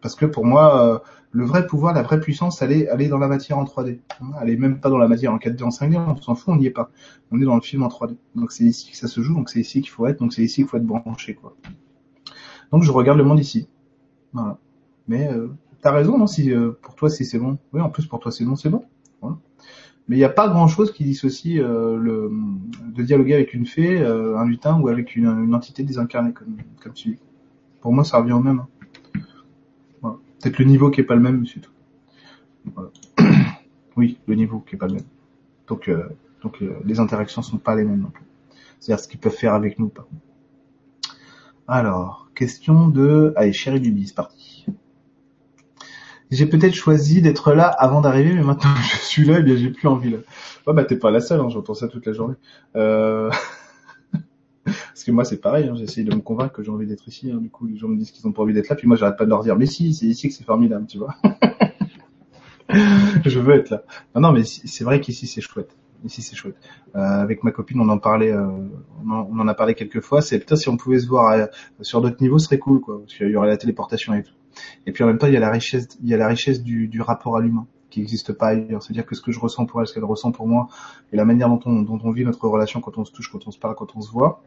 Parce 0.00 0.16
que 0.16 0.26
pour 0.26 0.44
moi, 0.44 0.84
euh, 0.84 0.98
le 1.30 1.44
vrai 1.44 1.64
pouvoir, 1.64 1.94
la 1.94 2.02
vraie 2.02 2.18
puissance, 2.18 2.60
elle 2.60 2.72
est, 2.72 3.08
dans 3.08 3.18
la 3.18 3.28
matière 3.28 3.56
en 3.58 3.64
3D. 3.64 4.00
Elle 4.40 4.50
est 4.50 4.56
même 4.56 4.80
pas 4.80 4.90
dans 4.90 4.98
la 4.98 5.06
matière 5.06 5.32
en 5.32 5.38
4D, 5.38 5.62
en 5.62 5.68
5D, 5.68 5.96
on 5.96 6.16
s'en 6.16 6.34
fout, 6.34 6.52
on 6.52 6.56
n'y 6.56 6.66
est 6.66 6.70
pas. 6.70 6.90
On 7.30 7.40
est 7.40 7.44
dans 7.44 7.54
le 7.54 7.60
film 7.60 7.84
en 7.84 7.88
3D. 7.88 8.16
Donc 8.34 8.50
c'est 8.50 8.64
ici 8.64 8.90
que 8.90 8.96
ça 8.96 9.06
se 9.06 9.20
joue, 9.20 9.34
donc 9.34 9.48
c'est 9.48 9.60
ici 9.60 9.80
qu'il 9.80 9.90
faut 9.90 10.06
être, 10.06 10.18
donc 10.18 10.32
c'est 10.32 10.42
ici 10.42 10.56
qu'il 10.56 10.66
faut 10.66 10.76
être 10.76 10.84
branché, 10.84 11.34
quoi. 11.34 11.54
Donc 12.72 12.82
je 12.82 12.90
regarde 12.90 13.18
le 13.18 13.24
monde 13.24 13.38
ici. 13.38 13.68
Mais 15.06 15.28
euh, 15.28 15.48
t'as 15.82 15.92
raison, 15.92 16.18
non 16.18 16.26
Si 16.26 16.50
pour 16.82 16.96
toi, 16.96 17.08
c'est 17.08 17.38
bon. 17.38 17.58
Oui, 17.72 17.80
en 17.80 17.90
plus 17.90 18.06
pour 18.06 18.18
toi 18.18 18.32
c'est 18.32 18.44
bon, 18.44 18.56
c'est 18.56 18.70
bon. 18.70 18.84
Mais 20.08 20.16
il 20.16 20.18
n'y 20.18 20.24
a 20.24 20.30
pas 20.30 20.48
grand-chose 20.48 20.92
qui 20.92 21.04
dissocie 21.04 21.60
de 21.60 23.02
dialoguer 23.02 23.34
avec 23.34 23.54
une 23.54 23.66
fée, 23.66 24.04
un 24.04 24.44
lutin 24.44 24.80
ou 24.80 24.88
avec 24.88 25.14
une, 25.14 25.26
une 25.26 25.54
entité 25.54 25.84
désincarnée, 25.84 26.32
comme 26.32 26.56
comme 26.82 26.92
tu 26.92 27.10
dis. 27.10 27.18
Pour 27.82 27.92
moi, 27.92 28.04
ça 28.04 28.18
revient 28.18 28.32
au 28.32 28.40
même. 28.40 28.60
Hein. 28.60 29.20
Voilà. 30.00 30.16
Peut-être 30.40 30.58
le 30.58 30.64
niveau 30.64 30.90
qui 30.90 31.00
est 31.00 31.04
pas 31.04 31.16
le 31.16 31.20
même, 31.20 31.44
c'est 31.46 31.60
tout. 31.60 31.72
Voilà. 32.74 32.90
oui, 33.96 34.18
le 34.26 34.36
niveau 34.36 34.60
qui 34.60 34.76
est 34.76 34.78
pas 34.78 34.86
le 34.86 34.94
même. 34.94 35.04
Donc, 35.66 35.88
euh, 35.88 36.08
donc 36.42 36.62
euh, 36.62 36.78
les 36.84 37.00
interactions 37.00 37.42
sont 37.42 37.58
pas 37.58 37.74
les 37.74 37.84
mêmes 37.84 38.00
non 38.00 38.10
plus. 38.10 38.24
C'est-à-dire 38.78 39.02
ce 39.02 39.08
qu'ils 39.08 39.20
peuvent 39.20 39.34
faire 39.34 39.54
avec 39.54 39.78
nous, 39.78 39.88
pas. 39.88 40.06
Alors, 41.66 42.28
question 42.34 42.88
de, 42.88 43.32
allez, 43.36 43.52
chérie 43.52 43.80
Duby, 43.80 44.06
c'est 44.06 44.14
parti. 44.14 44.66
J'ai 46.30 46.46
peut-être 46.46 46.74
choisi 46.74 47.20
d'être 47.20 47.52
là 47.52 47.66
avant 47.66 48.00
d'arriver, 48.00 48.32
mais 48.32 48.42
maintenant 48.42 48.72
que 48.74 48.80
je 48.80 48.96
suis 48.96 49.24
là, 49.24 49.36
eh 49.40 49.42
bien 49.42 49.56
j'ai 49.56 49.70
plus 49.70 49.88
envie 49.88 50.10
là. 50.10 50.18
Ouais, 50.66 50.72
bah 50.72 50.84
t'es 50.84 50.96
pas 50.96 51.10
la 51.10 51.20
seule, 51.20 51.40
hein, 51.40 51.48
j'entends 51.48 51.74
ça 51.74 51.88
toute 51.88 52.06
la 52.06 52.12
journée. 52.12 52.36
Euh... 52.76 53.30
Parce 55.02 55.08
que 55.08 55.16
moi, 55.16 55.24
c'est 55.24 55.40
pareil, 55.40 55.66
hein, 55.66 55.74
j'essaie 55.74 56.04
de 56.04 56.14
me 56.14 56.20
convaincre 56.20 56.52
que 56.52 56.62
j'ai 56.62 56.70
envie 56.70 56.86
d'être 56.86 57.08
ici. 57.08 57.28
Hein, 57.32 57.38
du 57.38 57.50
coup, 57.50 57.66
les 57.66 57.76
gens 57.76 57.88
me 57.88 57.96
disent 57.96 58.12
qu'ils 58.12 58.24
ont 58.28 58.30
pas 58.30 58.42
envie 58.42 58.54
d'être 58.54 58.68
là, 58.68 58.76
puis 58.76 58.86
moi, 58.86 58.96
j'arrête 58.96 59.16
pas 59.16 59.24
de 59.24 59.30
leur 59.30 59.42
dire, 59.42 59.56
mais 59.56 59.66
si, 59.66 59.92
c'est 59.94 60.06
ici 60.06 60.28
que 60.28 60.34
c'est 60.34 60.44
formidable, 60.44 60.86
tu 60.86 60.98
vois. 60.98 61.16
je 63.24 63.40
veux 63.40 63.56
être 63.56 63.70
là. 63.70 63.82
Non, 64.14 64.20
non, 64.20 64.32
mais 64.32 64.44
c'est 64.44 64.84
vrai 64.84 65.00
qu'ici, 65.00 65.26
c'est 65.26 65.40
chouette. 65.40 65.76
Ici, 66.04 66.22
c'est 66.22 66.36
chouette. 66.36 66.54
Euh, 66.94 67.00
avec 67.00 67.42
ma 67.42 67.50
copine, 67.50 67.80
on 67.80 67.88
en 67.88 67.98
parlait, 67.98 68.30
euh, 68.30 68.46
on, 69.04 69.40
en, 69.40 69.48
a 69.48 69.54
parlé 69.54 69.74
quelques 69.74 70.02
fois. 70.02 70.22
C'est 70.22 70.38
putain, 70.38 70.54
si 70.54 70.68
on 70.68 70.76
pouvait 70.76 71.00
se 71.00 71.08
voir 71.08 71.32
euh, 71.32 71.46
sur 71.80 72.00
d'autres 72.00 72.22
niveaux, 72.22 72.38
ce 72.38 72.44
serait 72.44 72.60
cool, 72.60 72.80
quoi. 72.80 73.00
Parce 73.00 73.14
qu'il 73.14 73.28
y 73.28 73.34
aurait 73.34 73.48
la 73.48 73.56
téléportation 73.56 74.14
et 74.14 74.22
tout. 74.22 74.34
Et 74.86 74.92
puis 74.92 75.02
en 75.02 75.08
même 75.08 75.18
temps, 75.18 75.26
il 75.26 75.32
y 75.32 75.36
a 75.36 75.40
la 75.40 75.50
richesse, 75.50 75.98
il 76.00 76.10
y 76.10 76.14
a 76.14 76.16
la 76.16 76.28
richesse 76.28 76.62
du 76.62 77.00
rapport 77.00 77.36
à 77.36 77.40
l'humain 77.40 77.66
qui 77.92 78.00
n'existe 78.00 78.32
pas 78.32 78.48
ailleurs. 78.48 78.82
C'est-à-dire 78.82 79.06
que 79.06 79.14
ce 79.14 79.20
que 79.20 79.30
je 79.30 79.38
ressens 79.38 79.66
pour 79.66 79.80
elle, 79.80 79.86
ce 79.86 79.94
qu'elle 79.94 80.04
ressent 80.04 80.32
pour 80.32 80.46
moi, 80.48 80.68
et 81.12 81.16
la 81.16 81.24
manière 81.24 81.48
dont 81.48 81.60
on, 81.64 82.10
vit 82.10 82.24
notre 82.24 82.48
relation 82.48 82.80
quand 82.80 82.98
on 82.98 83.04
se 83.04 83.12
touche, 83.12 83.30
quand 83.30 83.46
on 83.46 83.50
se 83.50 83.58
parle, 83.58 83.74
quand 83.76 83.94
on 83.94 84.00
se 84.00 84.10
voit, 84.10 84.42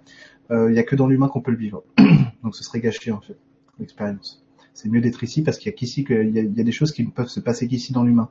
euh, 0.51 0.69
il 0.69 0.73
n'y 0.73 0.79
a 0.79 0.83
que 0.83 0.95
dans 0.95 1.07
l'humain 1.07 1.27
qu'on 1.27 1.41
peut 1.41 1.51
le 1.51 1.57
vivre. 1.57 1.83
Donc 2.43 2.55
ce 2.55 2.63
serait 2.63 2.81
gâché 2.81 3.11
en 3.11 3.21
fait, 3.21 3.37
l'expérience. 3.79 4.43
C'est 4.73 4.89
mieux 4.89 4.99
d'être 4.99 5.23
ici 5.23 5.41
parce 5.41 5.57
qu'il 5.57 5.71
y 5.71 5.73
a 5.73 5.77
qu'ici 5.77 6.03
qu'il 6.03 6.35
y, 6.35 6.39
y, 6.39 6.61
a 6.61 6.63
des 6.63 6.71
choses 6.71 6.91
qui 6.91 7.05
ne 7.05 7.11
peuvent 7.11 7.29
se 7.29 7.39
passer 7.39 7.67
qu'ici 7.67 7.93
dans 7.93 8.03
l'humain. 8.03 8.29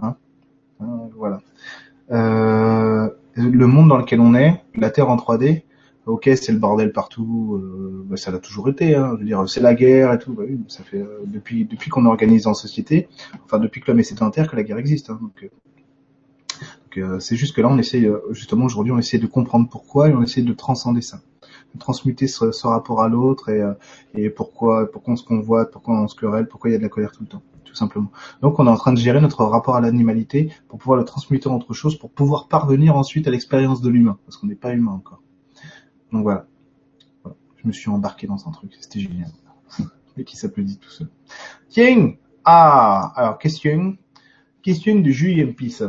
Hein, 0.00 0.16
hein? 0.80 1.08
Voilà. 1.16 1.40
Euh, 2.12 3.10
le 3.34 3.66
monde 3.66 3.88
dans 3.88 3.96
lequel 3.96 4.20
on 4.20 4.34
est, 4.34 4.62
la 4.74 4.90
Terre 4.90 5.08
en 5.08 5.16
3D, 5.16 5.62
ok, 6.06 6.30
c'est 6.34 6.52
le 6.52 6.58
bordel 6.58 6.92
partout, 6.92 7.56
euh, 7.56 8.04
bah, 8.08 8.16
ça 8.16 8.30
l'a 8.30 8.38
toujours 8.38 8.68
été. 8.68 8.94
Hein, 8.94 9.12
je 9.14 9.20
veux 9.20 9.26
dire, 9.26 9.48
c'est 9.48 9.60
la 9.60 9.74
guerre 9.74 10.12
et 10.12 10.18
tout. 10.18 10.32
Bah, 10.32 10.44
oui, 10.48 10.58
ça 10.68 10.82
fait 10.82 11.00
euh, 11.00 11.22
depuis 11.26 11.64
depuis 11.64 11.90
qu'on 11.90 12.04
est 12.06 12.08
organisé 12.08 12.46
en 12.46 12.54
société, 12.54 13.08
enfin 13.44 13.58
depuis 13.58 13.80
que 13.80 13.90
l'homme 13.90 14.00
est 14.00 14.04
sédentaire, 14.04 14.50
que 14.50 14.56
la 14.56 14.62
guerre 14.62 14.78
existe. 14.78 15.10
Hein, 15.10 15.18
donc, 15.20 15.50
euh, 16.98 17.20
c'est 17.20 17.36
juste 17.36 17.54
que 17.54 17.60
là, 17.60 17.68
on 17.68 17.78
essaie 17.78 18.10
justement 18.30 18.64
aujourd'hui, 18.64 18.92
on 18.92 18.98
essaie 18.98 19.18
de 19.18 19.26
comprendre 19.26 19.68
pourquoi 19.70 20.08
et 20.08 20.14
on 20.14 20.22
essaie 20.22 20.42
de 20.42 20.52
transcender 20.52 21.02
ça, 21.02 21.20
de 21.74 21.78
transmuter 21.78 22.26
ce, 22.26 22.66
rapport 22.66 23.00
à 23.02 23.08
l'autre 23.08 23.48
et, 23.48 23.62
et 24.14 24.28
pourquoi 24.28 24.90
pourquoi 24.90 25.14
on 25.14 25.16
se 25.16 25.24
convoite, 25.24 25.70
pourquoi 25.70 25.94
on 25.94 26.08
se 26.08 26.16
querelle, 26.16 26.48
pourquoi 26.48 26.70
il 26.70 26.72
y 26.72 26.76
a 26.76 26.78
de 26.78 26.82
la 26.82 26.88
colère 26.88 27.12
tout 27.12 27.22
le 27.22 27.28
temps 27.28 27.42
tout 27.64 27.76
simplement. 27.76 28.10
Donc 28.42 28.58
on 28.58 28.66
est 28.66 28.70
en 28.70 28.76
train 28.76 28.92
de 28.92 28.98
gérer 28.98 29.20
notre 29.20 29.44
rapport 29.44 29.76
à 29.76 29.80
l'animalité 29.80 30.52
pour 30.66 30.80
pouvoir 30.80 30.98
le 30.98 31.04
transmuter 31.04 31.48
en 31.48 31.54
autre 31.54 31.72
chose, 31.72 31.96
pour 31.96 32.10
pouvoir 32.10 32.48
parvenir 32.48 32.96
ensuite 32.96 33.28
à 33.28 33.30
l'expérience 33.30 33.80
de 33.80 33.88
l'humain, 33.88 34.18
parce 34.26 34.36
qu'on 34.36 34.48
n'est 34.48 34.56
pas 34.56 34.74
humain 34.74 34.90
encore. 34.90 35.22
Donc 36.12 36.22
voilà. 36.22 36.46
Je 37.62 37.66
me 37.66 37.72
suis 37.72 37.90
embarqué 37.90 38.26
dans 38.26 38.48
un 38.48 38.50
truc, 38.52 38.76
c'était 38.80 39.00
génial. 39.00 39.30
Et 40.16 40.24
qui 40.24 40.36
s'applaudit 40.36 40.78
tout 40.78 40.90
seul. 40.90 41.08
Tiens 41.68 42.14
Ah 42.44 43.12
Alors, 43.16 43.38
question. 43.38 43.96
Question 44.62 45.00
de 45.00 45.10
Julien 45.10 45.52
Pisse. 45.52 45.82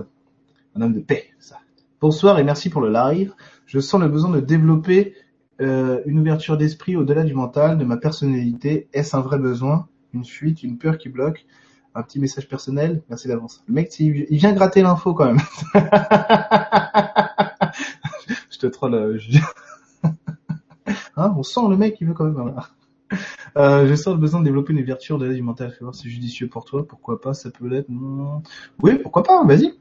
Un 0.75 0.81
homme 0.81 0.93
de 0.93 0.99
paix, 0.99 1.31
ça. 1.39 1.57
Bonsoir 1.99 2.39
et 2.39 2.43
merci 2.43 2.69
pour 2.69 2.81
le 2.81 2.91
live. 2.91 3.33
Je 3.65 3.79
sens 3.79 4.01
le 4.01 4.07
besoin 4.07 4.31
de 4.31 4.39
développer 4.39 5.15
euh, 5.61 6.01
une 6.05 6.19
ouverture 6.19 6.57
d'esprit 6.57 6.95
au-delà 6.95 7.23
du 7.23 7.33
mental, 7.33 7.77
de 7.77 7.83
ma 7.83 7.97
personnalité. 7.97 8.89
Est-ce 8.93 9.15
un 9.15 9.21
vrai 9.21 9.37
besoin? 9.37 9.87
Une 10.13 10.25
fuite, 10.25 10.63
une 10.63 10.77
peur 10.77 10.97
qui 10.97 11.09
bloque? 11.09 11.45
Un 11.93 12.03
petit 12.03 12.19
message 12.19 12.47
personnel, 12.47 13.03
merci 13.09 13.27
d'avance. 13.27 13.63
Le 13.67 13.73
mec, 13.73 13.93
il 13.99 14.37
vient 14.37 14.53
gratter 14.53 14.81
l'info 14.81 15.13
quand 15.13 15.25
même. 15.25 15.39
je 18.49 18.57
te 18.57 18.67
troll. 18.67 18.93
Euh, 18.95 19.19
Hein, 21.17 21.33
on 21.37 21.43
sent 21.43 21.61
le 21.69 21.77
mec 21.77 21.95
qui 21.95 22.05
veut 22.05 22.13
quand 22.13 22.25
même. 22.25 22.55
Euh, 23.57 23.85
je 23.85 23.95
sens 23.95 24.13
le 24.13 24.19
besoin 24.21 24.39
de 24.39 24.45
développer 24.45 24.71
une 24.71 24.79
ouverture 24.79 25.17
de 25.17 25.25
l'aide 25.25 25.43
mentale. 25.43 25.71
Fais 25.71 25.83
voir 25.83 25.93
c'est 25.93 26.07
judicieux 26.07 26.47
pour 26.47 26.63
toi. 26.63 26.87
Pourquoi 26.87 27.19
pas 27.19 27.33
Ça 27.33 27.51
peut 27.51 27.67
l'être. 27.67 27.89
Oui, 28.81 28.97
pourquoi 28.99 29.23
pas 29.23 29.43
Vas-y. 29.43 29.73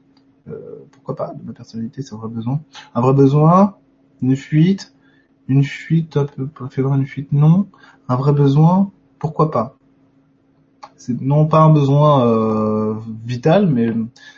Euh, 0.49 0.79
pourquoi 0.91 1.15
pas 1.15 1.33
De 1.33 1.45
ma 1.45 1.53
personnalité, 1.53 2.01
c'est 2.01 2.13
un 2.13 2.17
vrai 2.17 2.27
besoin. 2.27 2.61
Un 2.93 2.99
vrai 2.99 3.13
besoin. 3.13 3.77
Une 4.21 4.35
fuite. 4.35 4.93
Une 5.47 5.63
fuite 5.63 6.17
un 6.17 6.25
peu. 6.25 6.49
Fais 6.69 6.81
voir 6.81 6.95
une 6.95 7.05
fuite. 7.05 7.31
Non. 7.31 7.67
Un 8.09 8.15
vrai 8.17 8.33
besoin. 8.33 8.91
Pourquoi 9.19 9.51
pas 9.51 9.77
C'est 10.97 11.19
non 11.21 11.47
pas 11.47 11.61
un 11.61 11.71
besoin 11.71 12.27
euh, 12.27 12.95
vital, 13.25 13.67
mais 13.67 13.93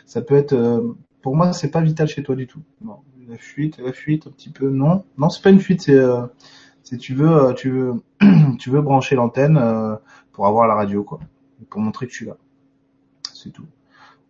ça 0.06 0.22
peut 0.22 0.36
être. 0.36 0.52
Euh, 0.52 0.94
pour 1.22 1.34
moi, 1.34 1.52
c'est 1.52 1.70
pas 1.70 1.80
vital 1.80 2.06
chez 2.06 2.22
toi 2.22 2.36
du 2.36 2.46
tout. 2.46 2.60
Non. 2.84 2.98
La 3.28 3.38
fuite, 3.38 3.78
la 3.78 3.92
fuite, 3.92 4.26
un 4.26 4.30
petit 4.30 4.50
peu. 4.50 4.68
Non, 4.68 5.04
non, 5.16 5.30
c'est 5.30 5.42
pas 5.42 5.50
une 5.50 5.60
fuite. 5.60 5.82
C'est 5.82 5.98
si 6.84 6.98
tu 6.98 7.14
veux, 7.14 7.32
euh, 7.32 7.52
tu 7.54 7.70
veux, 7.70 7.94
tu 8.58 8.70
veux 8.70 8.82
brancher 8.82 9.16
l'antenne 9.16 9.56
euh, 9.56 9.96
pour 10.32 10.46
avoir 10.46 10.68
la 10.68 10.74
radio, 10.74 11.02
quoi, 11.02 11.18
pour 11.70 11.80
montrer 11.80 12.06
que 12.06 12.12
tu 12.12 12.26
là. 12.26 12.36
C'est 13.32 13.50
tout. 13.50 13.66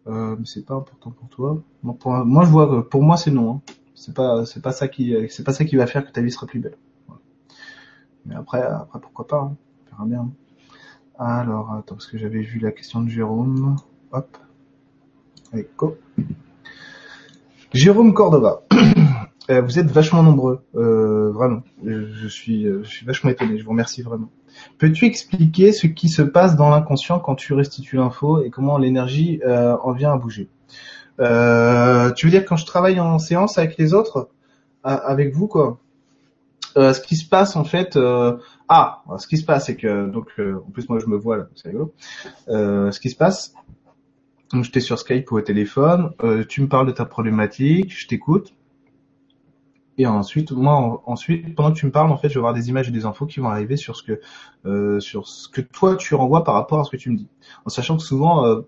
Euh, 0.06 0.36
mais 0.38 0.46
c'est 0.46 0.64
pas 0.64 0.74
important 0.74 1.10
pour 1.10 1.28
toi. 1.28 1.60
moi, 1.82 2.44
je 2.44 2.50
vois 2.50 2.68
que 2.68 2.80
pour 2.80 3.02
moi, 3.02 3.16
c'est 3.16 3.30
non. 3.30 3.56
Hein. 3.56 3.60
C'est 3.94 4.14
pas, 4.14 4.46
c'est 4.46 4.62
pas 4.62 4.72
ça 4.72 4.88
qui, 4.88 5.14
c'est 5.30 5.44
pas 5.44 5.52
ça 5.52 5.64
qui 5.64 5.76
va 5.76 5.86
faire 5.86 6.06
que 6.06 6.12
ta 6.12 6.20
vie 6.20 6.30
sera 6.30 6.46
plus 6.46 6.60
belle. 6.60 6.76
Mais 8.26 8.34
après, 8.34 8.62
après, 8.62 9.00
pourquoi 9.00 9.26
pas 9.26 9.40
hein. 9.40 9.56
On 9.98 10.04
verra 10.04 10.06
bien. 10.06 10.30
Alors, 11.18 11.72
attends, 11.72 11.94
parce 11.94 12.06
que 12.06 12.18
j'avais 12.18 12.40
vu 12.40 12.58
la 12.58 12.72
question 12.72 13.02
de 13.02 13.08
Jérôme. 13.08 13.76
Hop. 14.12 14.36
Allez. 15.52 15.68
Jérôme 17.72 18.14
Cordova. 18.14 18.62
Euh, 19.50 19.60
vous 19.60 19.78
êtes 19.78 19.90
vachement 19.90 20.22
nombreux, 20.22 20.64
euh, 20.74 21.30
vraiment. 21.32 21.62
Je 21.84 22.28
suis, 22.28 22.66
euh, 22.66 22.82
je 22.82 22.88
suis 22.88 23.06
vachement 23.06 23.30
étonné. 23.30 23.58
Je 23.58 23.64
vous 23.64 23.70
remercie 23.70 24.02
vraiment. 24.02 24.30
Peux-tu 24.78 25.04
expliquer 25.04 25.72
ce 25.72 25.86
qui 25.86 26.08
se 26.08 26.22
passe 26.22 26.56
dans 26.56 26.70
l'inconscient 26.70 27.18
quand 27.18 27.34
tu 27.34 27.52
restitues 27.52 27.96
l'info 27.96 28.42
et 28.42 28.50
comment 28.50 28.78
l'énergie 28.78 29.40
euh, 29.44 29.76
en 29.82 29.92
vient 29.92 30.12
à 30.12 30.16
bouger? 30.16 30.48
Euh, 31.20 32.10
Tu 32.12 32.26
veux 32.26 32.30
dire 32.30 32.44
quand 32.44 32.56
je 32.56 32.64
travaille 32.64 33.00
en 33.00 33.18
séance 33.18 33.58
avec 33.58 33.76
les 33.76 33.92
autres, 33.92 34.30
avec 34.82 35.34
vous 35.34 35.46
quoi? 35.46 35.78
Ce 36.76 37.00
qui 37.00 37.16
se 37.16 37.28
passe 37.28 37.54
en 37.56 37.64
fait. 37.64 37.98
ah, 38.68 39.02
ce 39.18 39.26
qui 39.26 39.36
se 39.36 39.44
passe 39.44 39.66
c'est 39.66 39.76
que 39.76 40.08
donc 40.08 40.28
en 40.38 40.70
plus 40.70 40.88
moi 40.88 40.98
je 40.98 41.06
me 41.06 41.16
vois 41.16 41.36
là, 41.36 41.46
c'est 41.54 41.68
rigolo. 41.68 41.92
ce 42.48 42.98
qui 42.98 43.10
se 43.10 43.16
passe, 43.16 43.54
donc 44.52 44.64
j'étais 44.64 44.80
sur 44.80 44.98
Skype 44.98 45.30
ou 45.30 45.36
au 45.36 45.40
téléphone, 45.40 46.10
tu 46.48 46.62
me 46.62 46.68
parles 46.68 46.86
de 46.86 46.92
ta 46.92 47.04
problématique, 47.04 47.96
je 47.96 48.06
t'écoute 48.08 48.54
et 49.98 50.06
ensuite, 50.06 50.50
moi, 50.52 51.02
ensuite, 51.06 51.54
pendant 51.54 51.72
que 51.72 51.78
tu 51.78 51.86
me 51.86 51.92
parles, 51.92 52.10
en 52.10 52.16
fait, 52.16 52.28
je 52.28 52.34
vais 52.34 52.38
avoir 52.38 52.54
des 52.54 52.68
images 52.68 52.88
et 52.88 52.92
des 52.92 53.06
infos 53.06 53.26
qui 53.26 53.40
vont 53.40 53.48
arriver 53.48 53.76
sur 53.76 53.96
ce 53.96 54.02
que, 54.02 54.20
euh, 54.66 55.00
sur 55.00 55.28
ce 55.28 55.48
que 55.48 55.60
toi 55.60 55.96
tu 55.96 56.14
renvoies 56.14 56.44
par 56.44 56.54
rapport 56.54 56.80
à 56.80 56.84
ce 56.84 56.90
que 56.90 56.96
tu 56.96 57.10
me 57.10 57.16
dis. 57.16 57.28
En 57.64 57.70
sachant 57.70 57.96
que 57.96 58.02
souvent, 58.02 58.44
euh, 58.44 58.62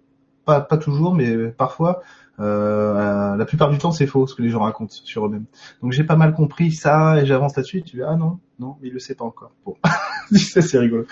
pas, 0.44 0.62
toujours, 0.78 1.14
mais 1.14 1.48
parfois, 1.48 2.02
euh, 2.38 3.36
la 3.36 3.44
plupart 3.44 3.70
du 3.70 3.78
temps, 3.78 3.90
c'est 3.92 4.06
faux 4.06 4.26
ce 4.26 4.34
que 4.34 4.42
les 4.42 4.50
gens 4.50 4.60
racontent 4.60 4.94
sur 5.04 5.26
eux-mêmes. 5.26 5.46
Donc 5.82 5.92
j'ai 5.92 6.04
pas 6.04 6.16
mal 6.16 6.34
compris 6.34 6.72
ça 6.72 7.20
et 7.20 7.26
j'avance 7.26 7.56
là-dessus. 7.56 7.82
Tu 7.82 7.96
dis 7.96 8.02
ah 8.02 8.16
non, 8.16 8.38
non, 8.58 8.76
mais 8.80 8.88
il 8.88 8.94
le 8.94 8.98
sait 8.98 9.14
pas 9.14 9.24
encore. 9.24 9.50
Bon, 9.64 9.76
c'est 10.30 10.78
rigolo. 10.78 11.06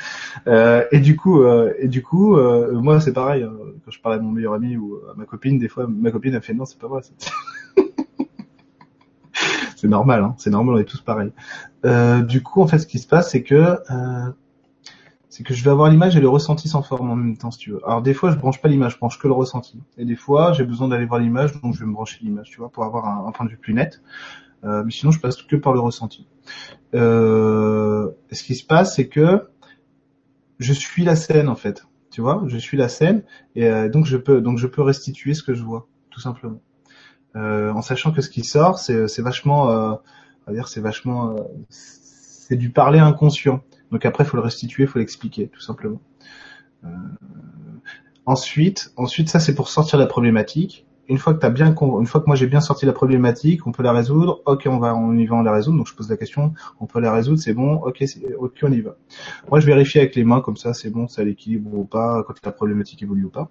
Euh, 0.47 0.85
et 0.93 1.01
du 1.01 1.17
coup, 1.17 1.43
euh, 1.43 1.73
et 1.79 1.89
du 1.89 2.03
coup, 2.03 2.37
euh, 2.37 2.73
moi 2.81 3.01
c'est 3.01 3.13
pareil. 3.13 3.43
Euh, 3.43 3.77
quand 3.85 3.91
je 3.91 4.01
parle 4.01 4.17
à 4.17 4.19
mon 4.19 4.31
meilleur 4.31 4.55
ami 4.55 4.77
ou 4.77 5.01
à 5.11 5.15
ma 5.15 5.25
copine, 5.25 5.59
des 5.59 5.69
fois, 5.69 5.87
ma 5.89 6.11
copine 6.11 6.35
a 6.35 6.41
fait 6.41 6.55
non, 6.55 6.65
c'est 6.65 6.79
pas 6.79 6.89
vrai. 6.89 7.03
c'est 9.85 9.91
normal, 9.91 10.23
hein, 10.25 10.35
c'est 10.39 10.49
normal, 10.49 10.77
on 10.77 10.79
est 10.79 10.85
tous 10.85 11.03
pareils. 11.03 11.31
Euh, 11.85 12.23
du 12.23 12.43
coup, 12.43 12.63
en 12.63 12.67
fait, 12.67 12.79
ce 12.79 12.87
qui 12.87 12.99
se 12.99 13.07
passe, 13.07 13.33
c'est 13.33 13.43
que 13.43 13.55
euh, 13.55 14.31
c'est 15.29 15.43
que 15.43 15.53
je 15.53 15.63
vais 15.63 15.71
avoir 15.71 15.91
l'image 15.91 16.17
et 16.17 16.21
le 16.21 16.29
ressenti 16.31 16.69
sans 16.69 16.81
forme 16.81 17.11
en 17.11 17.17
même 17.17 17.37
temps, 17.37 17.51
si 17.51 17.59
tu 17.59 17.73
veux. 17.73 17.87
Alors 17.87 18.01
des 18.01 18.15
fois, 18.15 18.31
je 18.31 18.37
branche 18.37 18.63
pas 18.63 18.69
l'image, 18.69 18.95
je 18.95 18.99
branche 18.99 19.19
que 19.19 19.29
le 19.29 19.35
ressenti. 19.35 19.83
Et 19.99 20.07
des 20.07 20.17
fois, 20.17 20.55
j'ai 20.55 20.65
besoin 20.65 20.89
d'aller 20.89 21.05
voir 21.05 21.21
l'image, 21.21 21.61
donc 21.61 21.75
je 21.75 21.81
vais 21.81 21.85
me 21.85 21.93
brancher 21.93 22.19
l'image, 22.23 22.49
tu 22.49 22.61
vois, 22.61 22.71
pour 22.71 22.83
avoir 22.85 23.27
un, 23.27 23.31
point 23.33 23.45
de 23.45 23.51
vue 23.51 23.59
plus 23.59 23.75
net. 23.75 24.01
Euh, 24.65 24.83
mais 24.87 24.91
sinon, 24.91 25.13
je 25.13 25.21
passe 25.21 25.43
que 25.43 25.57
par 25.57 25.75
le 25.75 25.81
ressenti. 25.81 26.27
ce 26.95 28.43
qui 28.43 28.55
se 28.55 28.65
passe, 28.65 28.97
c'est 28.97 29.09
que 29.09 29.51
je 30.61 30.73
suis 30.73 31.05
la 31.05 31.15
scène, 31.15 31.51
en 31.51 31.57
fait. 31.57 31.85
Tu 32.11 32.23
vois, 32.23 32.43
je 32.47 32.57
suis 32.57 32.79
la 32.79 32.89
scène, 32.89 33.23
et 33.55 33.91
donc 33.91 34.07
je 34.07 34.17
peux 34.17 34.41
donc 34.41 34.57
je 34.57 34.67
peux 34.67 34.81
restituer 34.81 35.35
ce 35.35 35.43
que 35.43 35.53
je 35.53 35.63
vois, 35.63 35.89
tout 36.11 36.21
simplement. 36.21 36.61
Euh, 37.37 37.73
en 37.73 37.83
sachant 37.83 38.13
que 38.13 38.21
ce 38.21 38.31
qui 38.31 38.45
sort, 38.45 38.79
c'est 38.79 39.21
vachement, 39.21 39.71
euh, 39.71 39.93
on 40.47 40.51
va 40.51 40.53
dire, 40.53 40.69
c'est 40.69 40.81
vachement, 40.81 41.31
euh, 41.31 41.41
c'est 41.69 42.57
du 42.57 42.71
parler 42.71 42.99
inconscient. 42.99 43.63
Donc 43.91 44.05
après, 44.05 44.25
il 44.25 44.27
faut 44.27 44.37
le 44.37 44.43
restituer, 44.43 44.85
il 44.85 44.89
faut 44.89 44.99
l'expliquer, 44.99 45.49
tout 45.49 45.61
simplement. 45.61 46.01
Ensuite, 48.27 48.93
ensuite, 48.97 49.29
ça 49.29 49.41
c'est 49.41 49.55
pour 49.55 49.69
sortir 49.69 49.99
la 49.99 50.07
problématique 50.07 50.87
une 51.09 51.19
fois 51.19 51.35
que 51.35 51.39
t'as 51.39 51.51
bien, 51.51 51.75
une 51.75 52.07
fois 52.07 52.21
que 52.21 52.27
moi 52.27 52.37
j'ai 52.37 52.47
bien 52.47 52.61
sorti 52.61 52.87
la 52.87 52.93
problématique, 52.93 53.67
on 53.67 53.73
peut 53.73 53.83
la 53.83 53.93
résoudre. 53.93 54.41
Ok, 54.47 54.67
on 54.67 54.79
va, 54.79 54.95
on 54.95 55.17
y 55.17 55.27
va, 55.27 55.37
on 55.37 55.43
la 55.43 55.53
résoudre. 55.53 55.79
Donc 55.79 55.89
je 55.89 55.95
pose 55.95 56.09
la 56.09 56.17
question, 56.17 56.55
on 56.81 56.87
peut 56.87 57.01
la 57.01 57.13
résoudre, 57.13 57.39
c'est 57.39 57.55
bon. 57.55 57.75
Ok, 57.77 58.03
ok, 58.39 58.59
on 58.63 58.73
y 58.73 58.81
va. 58.81 58.97
Moi 59.51 59.61
je 59.61 59.67
vérifie 59.67 59.99
avec 59.99 60.15
les 60.15 60.25
mains 60.25 60.41
comme 60.41 60.57
ça, 60.57 60.75
c'est 60.75 60.91
bon, 60.91 61.09
ça 61.09 61.25
l'équilibre 61.25 61.75
ou 61.75 61.85
pas, 61.85 62.23
quand 62.27 62.35
la 62.45 62.53
problématique 62.53 63.03
évolue 63.03 63.25
ou 63.25 63.31
pas. 63.31 63.51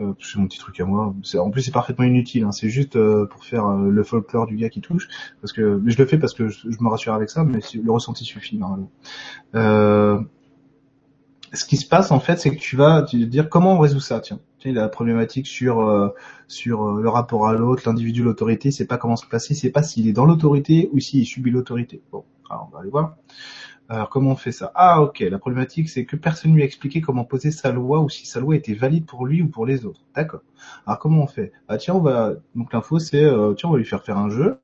Euh, 0.00 0.12
c'est 0.20 0.38
mon 0.38 0.46
petit 0.46 0.58
truc 0.58 0.78
à 0.80 0.84
moi. 0.84 1.14
En 1.38 1.50
plus 1.50 1.62
c'est 1.62 1.72
parfaitement 1.72 2.04
inutile. 2.04 2.44
Hein. 2.44 2.52
C'est 2.52 2.70
juste 2.70 2.96
euh, 2.96 3.26
pour 3.26 3.44
faire 3.44 3.66
euh, 3.66 3.90
le 3.90 4.02
folklore 4.02 4.46
du 4.46 4.56
gars 4.56 4.70
qui 4.70 4.80
touche, 4.80 5.08
parce 5.40 5.52
que 5.52 5.82
je 5.84 5.98
le 5.98 6.06
fais 6.06 6.18
parce 6.18 6.34
que 6.34 6.48
je, 6.48 6.68
me 6.80 6.88
rassure 6.88 7.14
avec 7.14 7.30
ça, 7.30 7.44
mais 7.44 7.60
le 7.74 7.90
ressenti 7.90 8.24
suffit 8.24 8.58
normalement. 8.58 8.90
Euh, 11.52 11.56
ce 11.56 11.64
qui 11.64 11.76
se 11.76 11.86
passe 11.86 12.10
en 12.10 12.20
fait, 12.20 12.38
c'est 12.38 12.50
que 12.50 12.60
tu 12.60 12.76
vas 12.76 13.02
te 13.02 13.16
dire 13.16 13.48
comment 13.48 13.74
on 13.74 13.78
résout 13.78 14.00
ça. 14.00 14.20
Tiens, 14.20 14.40
il 14.64 14.78
a 14.78 14.82
la 14.82 14.88
problématique 14.88 15.46
sur 15.46 15.80
euh, 15.80 16.08
sur 16.46 16.84
euh, 16.84 17.02
le 17.02 17.08
rapport 17.08 17.48
à 17.48 17.52
l'autre, 17.54 17.82
l'individu, 17.86 18.22
l'autorité. 18.22 18.70
C'est 18.70 18.86
pas 18.86 18.98
comment 18.98 19.16
se 19.16 19.26
placer, 19.26 19.54
c'est 19.54 19.70
pas 19.70 19.82
s'il 19.82 20.08
est 20.08 20.12
dans 20.12 20.26
l'autorité 20.26 20.90
ou 20.92 21.00
s'il 21.00 21.26
subit 21.26 21.50
l'autorité. 21.50 22.02
Bon, 22.12 22.24
alors 22.50 22.68
on 22.70 22.74
va 22.74 22.80
aller 22.80 22.90
voir. 22.90 23.16
Alors 23.90 24.10
comment 24.10 24.32
on 24.32 24.36
fait 24.36 24.52
ça? 24.52 24.70
Ah 24.74 25.00
ok, 25.00 25.20
la 25.20 25.38
problématique 25.38 25.88
c'est 25.88 26.04
que 26.04 26.16
personne 26.16 26.54
lui 26.54 26.60
a 26.62 26.64
expliqué 26.66 27.00
comment 27.00 27.24
poser 27.24 27.50
sa 27.50 27.72
loi 27.72 28.00
ou 28.00 28.10
si 28.10 28.26
sa 28.26 28.38
loi 28.40 28.54
était 28.54 28.74
valide 28.74 29.06
pour 29.06 29.24
lui 29.24 29.40
ou 29.40 29.48
pour 29.48 29.64
les 29.64 29.86
autres. 29.86 30.02
D'accord. 30.14 30.42
Alors 30.86 30.98
comment 30.98 31.22
on 31.22 31.26
fait? 31.26 31.52
Ah 31.68 31.78
tiens, 31.78 31.94
on 31.94 32.00
va 32.00 32.34
donc 32.54 32.72
l'info 32.74 32.98
c'est 32.98 33.24
euh, 33.24 33.54
tiens 33.54 33.70
on 33.70 33.72
va 33.72 33.78
lui 33.78 33.86
faire 33.86 34.04
faire 34.04 34.18
un 34.18 34.28
jeu 34.28 34.58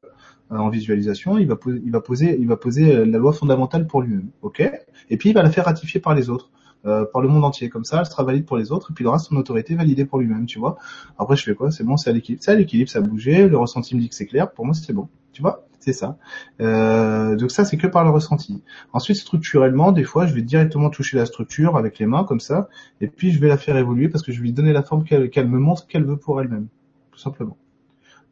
en 0.50 0.68
visualisation, 0.68 1.38
il 1.38 1.48
va 1.48 1.56
poser, 1.56 1.80
il 1.84 1.90
va 1.90 2.00
poser, 2.00 2.36
il 2.38 2.46
va 2.46 2.56
poser 2.56 3.04
la 3.06 3.18
loi 3.18 3.32
fondamentale 3.32 3.86
pour 3.86 4.02
lui-même, 4.02 4.28
ok 4.42 4.60
Et 5.08 5.16
puis 5.16 5.30
il 5.30 5.32
va 5.32 5.42
la 5.42 5.50
faire 5.50 5.64
ratifier 5.64 6.00
par 6.00 6.14
les 6.14 6.28
autres. 6.28 6.50
Euh, 6.86 7.06
par 7.10 7.22
le 7.22 7.28
monde 7.28 7.44
entier. 7.44 7.70
Comme 7.70 7.84
ça, 7.84 8.00
elle 8.00 8.06
sera 8.06 8.24
valide 8.24 8.44
pour 8.44 8.58
les 8.58 8.70
autres, 8.70 8.90
et 8.90 8.94
puis 8.94 9.04
il 9.04 9.08
aura 9.08 9.18
son 9.18 9.36
autorité 9.36 9.74
validée 9.74 10.04
pour 10.04 10.18
lui-même, 10.18 10.44
tu 10.44 10.58
vois. 10.58 10.76
Après, 11.18 11.34
je 11.34 11.42
fais 11.42 11.54
quoi? 11.54 11.70
C'est 11.70 11.82
bon, 11.82 11.96
c'est 11.96 12.10
à 12.10 12.12
l'équilibre. 12.12 12.42
C'est 12.44 12.50
à 12.50 12.54
l'équilibre, 12.54 12.90
ça 12.90 12.98
a 12.98 13.02
bougé, 13.02 13.48
le 13.48 13.56
ressenti 13.56 13.96
me 13.96 14.00
dit 14.00 14.08
que 14.10 14.14
c'est 14.14 14.26
clair, 14.26 14.52
pour 14.52 14.66
moi 14.66 14.74
c'est 14.74 14.92
bon, 14.92 15.08
tu 15.32 15.40
vois? 15.40 15.66
C'est 15.80 15.94
ça. 15.94 16.18
Euh, 16.60 17.36
donc 17.36 17.50
ça, 17.50 17.64
c'est 17.64 17.76
que 17.76 17.86
par 17.86 18.04
le 18.04 18.10
ressenti. 18.10 18.62
Ensuite, 18.92 19.16
structurellement, 19.16 19.92
des 19.92 20.04
fois, 20.04 20.26
je 20.26 20.34
vais 20.34 20.42
directement 20.42 20.90
toucher 20.90 21.16
la 21.16 21.26
structure 21.26 21.76
avec 21.76 21.98
les 21.98 22.06
mains, 22.06 22.24
comme 22.24 22.40
ça, 22.40 22.68
et 23.00 23.08
puis 23.08 23.32
je 23.32 23.40
vais 23.40 23.48
la 23.48 23.58
faire 23.58 23.76
évoluer 23.76 24.08
parce 24.08 24.22
que 24.22 24.32
je 24.32 24.38
vais 24.38 24.44
lui 24.44 24.52
donner 24.52 24.72
la 24.72 24.82
forme 24.82 25.04
qu'elle 25.04 25.48
me 25.48 25.58
montre 25.58 25.86
qu'elle 25.86 26.04
veut 26.04 26.18
pour 26.18 26.40
elle-même, 26.40 26.68
tout 27.12 27.18
simplement. 27.18 27.56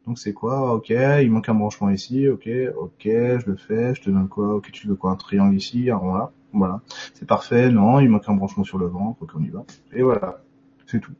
Donc 0.05 0.19
c'est 0.19 0.33
quoi? 0.33 0.73
Ok, 0.73 0.89
il 0.89 1.31
manque 1.31 1.47
un 1.49 1.53
branchement 1.53 1.89
ici. 1.89 2.27
Ok, 2.27 2.49
ok, 2.77 3.03
je 3.03 3.49
le 3.49 3.55
fais. 3.55 3.95
Je 3.95 4.01
te 4.01 4.09
donne 4.09 4.27
quoi? 4.27 4.55
Ok, 4.55 4.71
tu 4.71 4.87
veux 4.87 4.95
quoi? 4.95 5.11
Un 5.11 5.15
triangle 5.15 5.55
ici, 5.55 5.89
un 5.89 5.97
rond 5.97 6.13
là. 6.13 6.31
Voilà, 6.51 6.81
c'est 7.13 7.25
parfait. 7.25 7.69
Non, 7.69 7.99
il 7.99 8.09
manque 8.09 8.27
un 8.27 8.35
branchement 8.35 8.63
sur 8.63 8.77
le 8.77 8.87
ventre. 8.87 9.21
Ok, 9.21 9.31
on 9.35 9.43
y 9.43 9.49
va. 9.49 9.63
Et 9.93 10.03
voilà, 10.03 10.41
c'est 10.85 10.99
tout. 10.99 11.13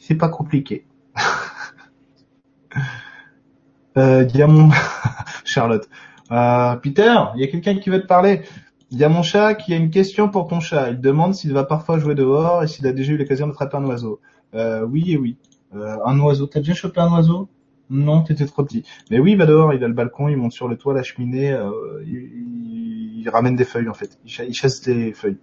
C'est 0.00 0.16
pas 0.16 0.28
compliqué. 0.28 0.86
euh, 3.96 4.24
Diamond, 4.24 4.70
Charlotte. 5.44 5.88
Euh, 6.32 6.76
Peter, 6.76 7.14
il 7.36 7.42
y 7.42 7.44
a 7.44 7.46
quelqu'un 7.46 7.78
qui 7.78 7.90
veut 7.90 8.02
te 8.02 8.06
parler. 8.06 8.42
Il 8.90 8.98
y 8.98 9.04
a 9.04 9.08
mon 9.08 9.22
chat 9.22 9.54
qui 9.54 9.72
a 9.72 9.76
une 9.76 9.90
question 9.90 10.28
pour 10.28 10.48
ton 10.48 10.60
chat. 10.60 10.90
Il 10.90 11.00
demande 11.00 11.34
s'il 11.34 11.52
va 11.52 11.64
parfois 11.64 11.98
jouer 11.98 12.14
dehors 12.14 12.62
et 12.62 12.66
s'il 12.66 12.86
a 12.86 12.92
déjà 12.92 13.12
eu 13.12 13.16
l'occasion 13.16 13.46
d'attraper 13.46 13.78
un 13.78 13.84
oiseau. 13.86 14.20
Euh, 14.54 14.82
oui 14.82 15.12
et 15.12 15.16
oui. 15.16 15.38
Euh, 15.74 15.96
un 16.04 16.18
oiseau. 16.20 16.46
T'as 16.46 16.60
déjà 16.60 16.74
chopé 16.74 17.00
un 17.00 17.12
oiseau? 17.12 17.48
Non, 17.90 18.22
t'étais 18.22 18.46
trop 18.46 18.64
petit. 18.64 18.84
Mais 19.10 19.18
oui, 19.18 19.32
il 19.32 19.38
va 19.38 19.46
dehors. 19.46 19.74
Il 19.74 19.82
a 19.84 19.88
le 19.88 19.94
balcon, 19.94 20.28
il 20.28 20.36
monte 20.36 20.52
sur 20.52 20.68
le 20.68 20.76
toit, 20.76 20.94
la 20.94 21.02
cheminée. 21.02 21.52
Euh, 21.52 22.02
il, 22.06 23.28
ramène 23.28 23.54
des 23.54 23.64
feuilles 23.64 23.88
en 23.88 23.94
fait. 23.94 24.18
Il, 24.24 24.54
chasse 24.54 24.80
des 24.82 25.12
feuilles. 25.12 25.38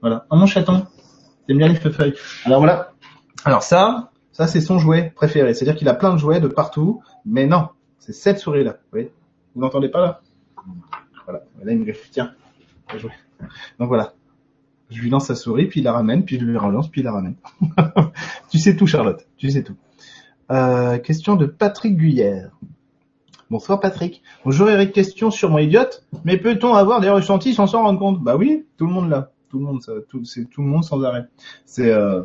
Voilà. 0.00 0.26
Un 0.30 0.36
mon 0.36 0.46
chaton. 0.46 0.86
T'aimes 1.46 1.58
bien 1.58 1.68
les 1.68 1.74
feuilles. 1.74 2.14
Alors 2.44 2.60
voilà. 2.60 2.92
Alors 3.44 3.62
ça, 3.62 4.12
ça 4.32 4.46
c'est 4.46 4.60
son 4.60 4.78
jouet 4.78 5.12
préféré. 5.14 5.52
C'est-à-dire 5.54 5.76
qu'il 5.76 5.88
a 5.88 5.94
plein 5.94 6.12
de 6.12 6.18
jouets 6.18 6.40
de 6.40 6.48
partout. 6.48 7.02
Mais 7.24 7.46
non, 7.46 7.68
c'est 7.98 8.12
cette 8.12 8.38
souris 8.38 8.64
là. 8.64 8.72
Vous 8.72 8.90
voyez? 8.92 9.12
Vous 9.54 9.60
n'entendez 9.60 9.88
pas 9.88 10.00
là? 10.00 10.20
Voilà. 11.24 11.42
Là 11.62 11.72
il 11.72 11.78
me 11.78 11.84
dit 11.84 11.98
tiens, 12.12 12.32
jouer. 12.96 13.12
Donc 13.78 13.88
voilà. 13.88 14.12
Je 14.90 15.00
lui 15.00 15.10
lance 15.10 15.26
sa 15.26 15.34
souris, 15.34 15.66
puis 15.66 15.80
il 15.80 15.84
la 15.84 15.92
ramène, 15.92 16.24
puis 16.24 16.38
je 16.38 16.44
lui 16.44 16.56
relance, 16.56 16.88
puis 16.88 17.00
il 17.00 17.04
la 17.04 17.12
ramène. 17.12 17.36
tu 18.50 18.58
sais 18.58 18.76
tout, 18.76 18.86
Charlotte. 18.86 19.26
Tu 19.36 19.50
sais 19.50 19.62
tout. 19.62 19.76
Euh, 20.50 20.98
question 20.98 21.34
de 21.34 21.46
Patrick 21.46 21.96
Guyère. 21.96 22.50
Bonsoir 23.50 23.78
Patrick. 23.78 24.22
Bonjour 24.44 24.68
Eric, 24.68 24.92
question 24.92 25.30
sûrement 25.30 25.58
idiote, 25.58 26.04
mais 26.24 26.36
peut-on 26.36 26.74
avoir 26.74 27.00
des 27.00 27.10
ressentis 27.10 27.54
sans 27.54 27.68
s'en 27.68 27.82
rendre 27.82 27.98
compte? 27.98 28.20
Bah 28.20 28.36
oui, 28.36 28.64
tout 28.76 28.86
le 28.86 28.92
monde 28.92 29.08
l'a. 29.08 29.30
Tout 29.48 29.58
le 29.60 29.64
monde, 29.64 29.82
ça, 29.82 29.92
tout, 30.08 30.24
c'est 30.24 30.46
tout 30.46 30.62
le 30.62 30.66
monde 30.66 30.82
sans 30.82 31.02
arrêt. 31.04 31.26
C'est, 31.64 31.92
euh, 31.92 32.22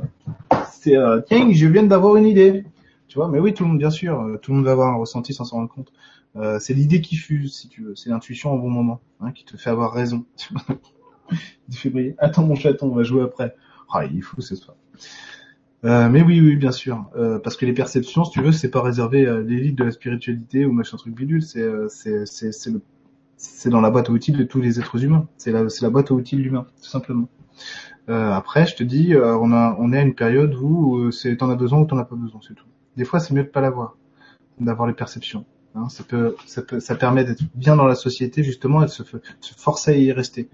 c'est, 0.72 0.98
euh, 0.98 1.22
tiens, 1.22 1.52
je 1.52 1.68
viens 1.68 1.84
d'avoir 1.84 2.16
une 2.16 2.26
idée. 2.26 2.66
Tu 3.08 3.18
vois, 3.18 3.28
mais 3.28 3.40
oui, 3.40 3.54
tout 3.54 3.64
le 3.64 3.70
monde, 3.70 3.78
bien 3.78 3.90
sûr, 3.90 4.22
euh, 4.22 4.38
tout 4.38 4.52
le 4.52 4.58
monde 4.58 4.66
va 4.66 4.72
avoir 4.72 4.88
un 4.88 4.96
ressenti 4.96 5.34
sans 5.34 5.46
s'en 5.46 5.58
rendre 5.58 5.70
compte. 5.70 5.92
Euh, 6.38 6.60
c'est 6.60 6.74
l'idée 6.74 7.02
qui 7.02 7.18
fuse, 7.18 7.54
si 7.54 7.68
tu 7.68 7.84
veux. 7.84 7.96
C'est 7.96 8.10
l'intuition 8.10 8.54
au 8.54 8.58
bon 8.58 8.70
moment, 8.70 9.02
hein, 9.20 9.32
qui 9.32 9.44
te 9.44 9.58
fait 9.58 9.70
avoir 9.70 9.92
raison. 9.94 10.26
février. 11.72 12.16
Attends 12.18 12.44
mon 12.44 12.56
chaton, 12.56 12.92
on 12.92 12.96
va 12.96 13.04
jouer 13.04 13.24
après. 13.24 13.56
Ah, 13.94 14.06
il 14.06 14.18
est 14.18 14.22
fou 14.22 14.42
ce 14.42 14.56
soir. 14.56 14.76
Euh, 15.84 16.10
mais 16.10 16.22
oui, 16.22 16.40
oui, 16.40 16.56
bien 16.56 16.72
sûr, 16.72 17.10
euh, 17.18 17.40
parce 17.40 17.58
que 17.58 17.66
les 17.66 17.74
perceptions, 17.74 18.24
si 18.24 18.32
tu 18.32 18.42
veux, 18.42 18.52
c'est 18.52 18.70
pas 18.70 18.82
réservé 18.82 19.28
à 19.28 19.40
l'élite 19.40 19.76
de 19.76 19.84
la 19.84 19.92
spiritualité 19.92 20.66
ou 20.66 20.72
machin 20.72 20.98
truc 20.98 21.16
bidule, 21.16 21.42
c'est 21.42 21.62
euh, 21.62 21.88
c'est 21.90 23.70
dans 23.70 23.82
la 23.82 23.90
boîte 23.90 24.10
à 24.10 24.12
outils 24.12 24.32
de 24.32 24.44
tous 24.44 24.62
les 24.62 24.80
êtres 24.80 25.04
humains. 25.04 25.28
C'est 25.38 25.52
la 25.52 25.68
c'est 25.70 25.82
la 25.82 25.90
boîte 25.90 26.12
à 26.12 26.14
outils 26.14 26.36
de 26.36 26.42
l'humain, 26.42 26.68
tout 26.82 26.90
simplement. 26.90 27.28
Après, 28.08 28.66
je 28.66 28.76
te 28.76 28.84
dis, 28.84 29.16
on 29.16 29.54
a 29.54 29.76
on 29.80 29.94
est 29.94 29.98
à 29.98 30.02
une 30.02 30.16
période 30.16 30.54
où 30.54 31.12
c'est 31.12 31.38
t'en 31.38 31.50
as 31.50 31.56
besoin 31.56 31.80
ou 31.80 31.86
t'en 31.86 31.98
as 31.98 32.04
pas 32.04 32.18
besoin, 32.18 32.42
c'est 32.46 32.54
tout. 32.54 32.66
Des 32.98 33.06
fois, 33.06 33.22
c'est 33.22 33.34
mieux 33.34 33.44
de 33.44 33.48
pas 33.48 33.62
l'avoir, 33.62 33.96
d'avoir 34.60 34.86
les 34.88 34.94
perceptions. 34.94 35.46
Hein, 35.76 35.88
ça 35.88 36.04
peut 36.04 36.36
ça 36.46 36.62
peut 36.62 36.82
ça 36.82 36.96
permet 36.96 37.24
d'être 37.24 37.44
bien 37.56 37.78
dans 37.78 37.86
la 37.88 37.96
société 37.96 38.44
justement 38.44 38.84
et 38.84 38.88
de 38.88 38.92
se 38.92 39.04
forcer 39.56 39.92
à 39.92 39.96
y 39.96 40.12
rester. 40.12 40.50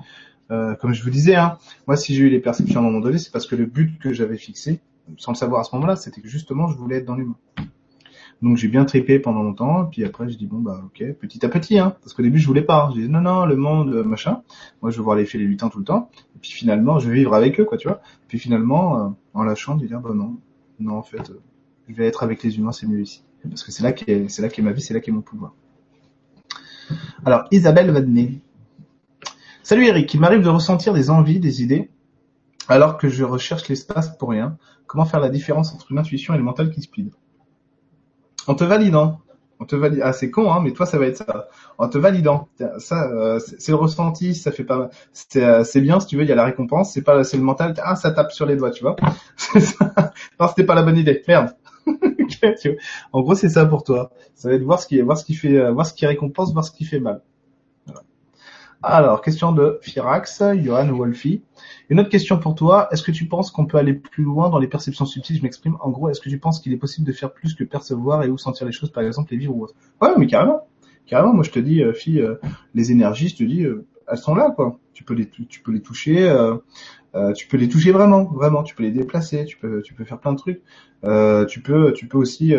Euh, 0.52 0.76
comme 0.76 0.94
je 0.94 1.04
vous 1.04 1.10
disais, 1.10 1.36
hein, 1.36 1.58
moi 1.88 1.98
si 1.98 2.16
j'ai 2.16 2.24
eu 2.24 2.30
les 2.30 2.40
perceptions 2.40 2.80
à 2.80 2.84
un 2.84 2.86
moment 2.86 3.02
donné, 3.02 3.18
c'est 3.18 3.32
parce 3.32 3.48
que 3.48 3.56
le 3.56 3.66
but 3.66 4.00
que 4.00 4.14
j'avais 4.14 4.38
fixé, 4.38 4.80
sans 5.18 5.32
le 5.32 5.38
savoir 5.38 5.62
à 5.62 5.64
ce 5.64 5.76
moment-là, 5.76 5.96
c'était 5.96 6.22
que 6.22 6.28
justement 6.28 6.68
je 6.70 6.78
voulais 6.78 6.98
être 6.98 7.06
dans 7.06 7.16
l'humain. 7.16 7.36
Donc 8.42 8.56
j'ai 8.58 8.68
bien 8.68 8.86
tripé 8.86 9.20
pendant 9.20 9.42
longtemps, 9.42 9.86
puis 9.86 10.06
après 10.06 10.30
je 10.30 10.38
dis 10.38 10.46
bon 10.46 10.60
bah 10.60 10.84
ok, 10.86 11.14
petit 11.14 11.44
à 11.46 11.50
petit, 11.50 11.80
hein, 11.80 11.96
parce 12.02 12.14
qu'au 12.14 12.22
début 12.22 12.38
je 12.38 12.48
voulais 12.48 12.62
pas, 12.62 12.92
je 12.96 13.02
dis 13.02 13.10
non 13.10 13.22
non 13.22 13.46
le 13.46 13.56
monde 13.56 13.90
euh, 13.90 14.04
machin, 14.04 14.44
moi 14.82 14.92
je 14.92 14.98
veux 14.98 15.04
voir 15.04 15.16
les 15.16 15.26
fées 15.26 15.40
les 15.40 15.46
lutins 15.46 15.70
tout 15.70 15.80
le 15.80 15.86
temps, 15.86 16.10
et 16.36 16.40
puis 16.40 16.52
finalement 16.52 17.00
je 17.00 17.10
vais 17.10 17.16
vivre 17.16 17.34
avec 17.34 17.60
eux 17.60 17.66
quoi, 17.66 17.78
tu 17.78 17.88
vois. 17.88 18.00
Puis 18.28 18.38
finalement 18.38 19.00
euh, 19.00 19.10
en 19.34 19.44
lâchant, 19.44 19.78
je 19.80 19.86
dis 19.86 19.94
ah, 19.94 20.00
bah 20.00 20.12
non, 20.14 20.38
non 20.80 20.98
en 20.98 21.04
fait, 21.04 21.32
je 21.88 21.94
vais 21.96 22.06
être 22.06 22.24
avec 22.24 22.44
les 22.44 22.58
humains, 22.58 22.72
c'est 22.72 22.86
mieux 22.86 23.02
ici, 23.02 23.24
parce 23.50 23.64
que 23.64 23.72
c'est 23.72 23.84
là 23.84 23.92
qu'est 23.92 24.30
c'est 24.30 24.44
là 24.44 24.50
qu'est 24.50 24.62
ma 24.62 24.72
vie, 24.72 24.82
c'est 24.82 24.94
là 24.94 25.00
qu'est 25.00 25.12
mon 25.12 25.22
pouvoir. 25.22 25.54
Alors 27.26 27.46
Isabelle 27.52 27.90
Vadney, 27.90 28.42
Salut 29.68 29.86
Eric, 29.86 30.14
il 30.14 30.22
m'arrive 30.22 30.44
de 30.44 30.48
ressentir 30.48 30.94
des 30.94 31.10
envies, 31.10 31.42
des 31.42 31.62
idées, 31.62 31.90
alors 32.70 32.98
que 32.98 33.10
je 33.10 33.26
recherche 33.26 33.68
l'espace 33.68 34.18
pour 34.18 34.30
rien. 34.30 34.58
Comment 34.86 35.04
faire 35.04 35.20
la 35.20 35.28
différence 35.28 35.74
entre 35.74 35.92
une 35.92 35.98
intuition 35.98 36.34
et 36.34 36.38
le 36.38 36.44
mental 36.46 36.72
qui 36.72 36.82
speed? 36.82 37.12
En 38.48 38.56
te 38.56 38.64
validant. 38.64 39.20
On 39.60 39.66
te 39.66 39.76
valide. 39.76 40.00
Ah, 40.02 40.14
c'est 40.14 40.32
con, 40.32 40.54
hein, 40.54 40.62
mais 40.64 40.72
toi, 40.72 40.86
ça 40.86 40.98
va 40.98 41.08
être 41.08 41.18
ça. 41.18 41.50
En 41.78 41.90
te 41.90 41.98
validant. 41.98 42.48
Ça, 42.78 43.12
euh, 43.12 43.40
c'est 43.40 43.74
le 43.74 43.76
ressenti, 43.76 44.36
ça 44.36 44.54
fait 44.54 44.64
pas. 44.64 44.90
Euh, 45.36 45.66
c'est 45.66 45.82
bien, 45.82 46.00
si 46.00 46.08
tu 46.08 46.16
veux, 46.16 46.24
il 46.24 46.30
y 46.30 46.32
a 46.32 46.36
la 46.36 46.46
récompense. 46.46 46.94
C'est 46.94 47.02
pas, 47.02 47.26
c'est 47.26 47.36
le 47.36 47.44
mental. 47.44 47.74
Ah, 47.84 47.98
ça 47.98 48.12
tape 48.12 48.32
sur 48.32 48.46
les 48.46 48.56
doigts, 48.56 48.72
tu 48.72 48.86
vois. 48.86 48.96
non, 50.40 50.48
c'était 50.48 50.64
pas 50.64 50.76
la 50.76 50.84
bonne 50.84 50.98
idée. 50.98 51.24
Merde. 51.28 51.58
en 53.12 53.22
gros, 53.22 53.36
c'est 53.36 53.50
ça 53.50 53.66
pour 53.66 53.84
toi. 53.84 54.12
Ça 54.34 54.48
va 54.48 54.56
être 54.56 54.64
voir 54.64 54.80
ce 54.80 54.88
qui, 54.88 55.02
voir 55.02 55.18
ce 55.18 55.26
qui 55.26 55.34
fait, 55.34 55.58
euh, 55.58 55.74
voir 55.74 55.86
ce 55.86 55.94
qui 55.94 56.06
récompense, 56.06 56.54
voir 56.54 56.64
ce 56.64 56.72
qui 56.72 56.86
fait 56.86 57.02
mal. 57.02 57.22
Alors, 58.90 59.22
question 59.22 59.52
de 59.52 59.80
Firax, 59.82 60.42
Johan 60.64 60.88
Wolfi. 60.94 61.42
Une 61.90 62.00
autre 62.00 62.08
question 62.08 62.40
pour 62.40 62.56
toi. 62.56 62.88
Est-ce 62.90 63.04
que 63.04 63.12
tu 63.12 63.26
penses 63.26 63.52
qu'on 63.52 63.66
peut 63.66 63.78
aller 63.78 63.94
plus 63.94 64.24
loin 64.24 64.50
dans 64.50 64.60
les 64.60 64.68
perceptions 64.68 65.06
subtiles? 65.06 65.36
Je 65.36 65.44
m'exprime. 65.44 65.76
En 65.82 65.90
gros, 65.90 66.08
est-ce 66.08 66.22
que 66.22 66.30
tu 66.30 66.40
penses 66.40 66.62
qu'il 66.62 66.72
est 66.72 66.78
possible 66.78 67.06
de 67.06 67.12
faire 67.12 67.34
plus 67.34 67.54
que 67.54 67.66
percevoir 67.66 68.24
et 68.24 68.30
ou 68.30 68.38
sentir 68.38 68.66
les 68.66 68.72
choses, 68.72 68.90
par 68.90 69.04
exemple 69.04 69.34
les 69.34 69.40
vivre 69.40 69.54
ou 69.54 69.64
autre 69.66 69.74
Ouais, 70.02 70.12
mais 70.18 70.26
carrément. 70.26 70.62
Carrément. 71.06 71.34
Moi, 71.34 71.44
je 71.44 71.52
te 71.52 71.60
dis, 71.60 71.84
euh, 71.84 71.92
fille, 71.92 72.22
euh, 72.22 72.36
les 72.74 72.94
énergies, 72.94 73.28
je 73.28 73.36
te 73.36 73.44
dis, 73.44 73.66
euh, 73.66 73.86
elles 74.10 74.18
sont 74.18 74.36
là, 74.36 74.52
quoi. 74.56 74.80
Tu 74.94 75.04
peux 75.04 75.16
les, 75.16 75.28
tu 75.28 75.60
peux 75.60 75.74
les 75.74 75.82
toucher. 75.82 76.34
tu 77.36 77.48
peux 77.50 77.58
les 77.58 77.68
toucher 77.68 77.92
vraiment, 77.92 78.24
vraiment. 78.24 78.64
Tu 78.64 78.74
peux 78.74 78.84
les 78.84 78.92
déplacer. 78.92 79.44
Tu 79.44 79.58
peux, 79.58 79.82
tu 79.82 79.94
peux 79.96 80.06
faire 80.06 80.20
plein 80.20 80.32
de 80.32 80.38
trucs. 80.38 80.62
tu 81.50 81.62
peux, 81.62 81.92
tu 81.92 82.08
peux 82.08 82.18
aussi 82.18 82.56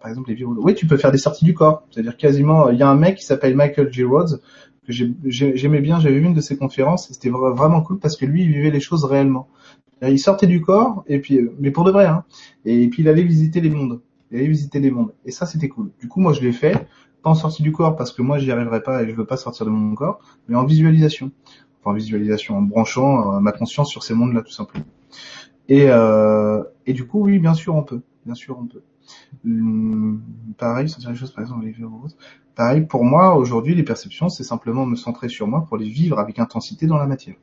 par 0.00 0.10
exemple 0.10 0.28
les 0.30 0.34
virus. 0.34 0.56
Oui, 0.60 0.74
tu 0.74 0.86
peux 0.86 0.96
faire 0.96 1.12
des 1.12 1.18
sorties 1.18 1.44
du 1.44 1.54
corps. 1.54 1.86
C'est-à-dire 1.90 2.16
quasiment, 2.16 2.70
il 2.70 2.78
y 2.78 2.82
a 2.82 2.88
un 2.88 2.96
mec 2.96 3.16
qui 3.16 3.24
s'appelle 3.24 3.54
Michael 3.54 3.92
G. 3.92 4.04
Rhodes 4.04 4.40
que 4.86 4.92
j'aimais 4.92 5.80
bien. 5.80 6.00
J'avais 6.00 6.18
vu 6.18 6.26
une 6.26 6.34
de 6.34 6.40
ses 6.40 6.56
conférences. 6.56 7.08
C'était 7.08 7.30
vraiment 7.30 7.82
cool 7.82 7.98
parce 7.98 8.16
que 8.16 8.24
lui, 8.24 8.44
il 8.44 8.48
vivait 8.52 8.70
les 8.70 8.80
choses 8.80 9.04
réellement. 9.04 9.48
Il 10.02 10.18
sortait 10.18 10.46
du 10.46 10.60
corps 10.60 11.04
et 11.06 11.20
puis, 11.20 11.40
mais 11.58 11.70
pour 11.70 11.84
de 11.84 11.90
vrai. 11.90 12.06
Hein, 12.06 12.24
et 12.64 12.88
puis 12.88 13.02
il 13.02 13.08
allait 13.08 13.22
visiter 13.22 13.60
les 13.60 13.70
mondes. 13.70 14.00
Il 14.30 14.38
allait 14.38 14.48
visiter 14.48 14.80
les 14.80 14.90
mondes. 14.90 15.12
Et 15.24 15.30
ça, 15.30 15.46
c'était 15.46 15.68
cool. 15.68 15.90
Du 16.00 16.08
coup, 16.08 16.20
moi, 16.20 16.32
je 16.32 16.40
l'ai 16.40 16.52
fait 16.52 16.86
pas 17.22 17.30
en 17.30 17.34
sortie 17.34 17.62
du 17.62 17.72
corps 17.72 17.96
parce 17.96 18.12
que 18.12 18.22
moi, 18.22 18.38
j'y 18.38 18.52
arriverai 18.52 18.82
pas 18.82 19.02
et 19.02 19.08
je 19.08 19.14
veux 19.14 19.24
pas 19.24 19.36
sortir 19.36 19.66
de 19.66 19.70
mon 19.70 19.94
corps, 19.94 20.20
mais 20.48 20.56
en 20.56 20.64
visualisation. 20.64 21.32
Enfin, 21.80 21.90
en 21.90 21.94
visualisation, 21.94 22.56
en 22.56 22.62
branchant 22.62 23.36
euh, 23.36 23.40
ma 23.40 23.52
conscience 23.52 23.90
sur 23.90 24.02
ces 24.04 24.14
mondes-là, 24.14 24.42
tout 24.42 24.52
simplement. 24.52 24.84
Et, 25.68 25.86
euh, 25.88 26.62
et 26.86 26.92
du 26.92 27.06
coup, 27.06 27.24
oui, 27.24 27.38
bien 27.38 27.54
sûr, 27.54 27.74
on 27.74 27.82
peut. 27.82 28.02
Bien 28.24 28.34
sûr, 28.34 28.58
on 28.60 28.66
peut. 28.66 28.82
Hum, 29.44 30.22
pareil, 30.56 30.86
les 30.86 31.14
choses, 31.14 31.32
par 31.32 31.42
exemple, 31.42 31.64
les 31.64 31.74
Pareil, 32.54 32.86
pour 32.86 33.04
moi, 33.04 33.36
aujourd'hui, 33.36 33.74
les 33.74 33.82
perceptions, 33.82 34.28
c'est 34.28 34.42
simplement 34.42 34.86
me 34.86 34.96
centrer 34.96 35.28
sur 35.28 35.46
moi 35.46 35.66
pour 35.66 35.76
les 35.76 35.88
vivre 35.88 36.18
avec 36.18 36.38
intensité 36.38 36.86
dans 36.86 36.96
la 36.96 37.06
matière. 37.06 37.36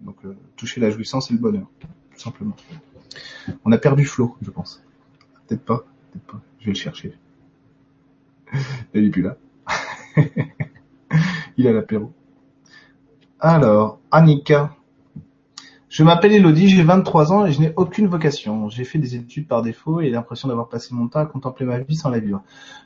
Donc, 0.00 0.16
euh, 0.24 0.36
toucher 0.56 0.80
la 0.80 0.90
jouissance 0.90 1.30
et 1.30 1.34
le 1.34 1.40
bonheur, 1.40 1.66
tout 1.80 2.20
simplement. 2.20 2.56
On 3.64 3.72
a 3.72 3.78
perdu 3.78 4.04
Flo, 4.04 4.36
je 4.40 4.50
pense. 4.50 4.82
Peut-être 5.46 5.64
pas, 5.64 5.84
peut-être 6.12 6.26
pas. 6.26 6.40
Je 6.60 6.66
vais 6.66 6.72
le 6.72 6.78
chercher. 6.78 7.12
Il 8.94 9.04
est 9.04 9.10
plus 9.10 9.22
là. 9.22 9.36
Il 11.56 11.66
a 11.66 11.72
l'apéro. 11.72 12.12
Alors, 13.40 14.00
Annika, 14.10 14.74
je 15.88 16.04
m'appelle 16.04 16.32
Elodie, 16.32 16.68
j'ai 16.68 16.82
23 16.82 17.32
ans 17.32 17.46
et 17.46 17.52
je 17.52 17.60
n'ai 17.60 17.72
aucune 17.76 18.08
vocation. 18.08 18.68
J'ai 18.68 18.84
fait 18.84 18.98
des 18.98 19.14
études 19.14 19.48
par 19.48 19.62
défaut 19.62 20.00
et 20.00 20.10
l'impression 20.10 20.48
d'avoir 20.48 20.68
passé 20.68 20.94
mon 20.94 21.08
temps 21.08 21.20
à 21.20 21.26
contempler 21.26 21.64
ma 21.64 21.78
vie 21.78 21.96
sans 21.96 22.10
la 22.10 22.18
vivre. 22.18 22.42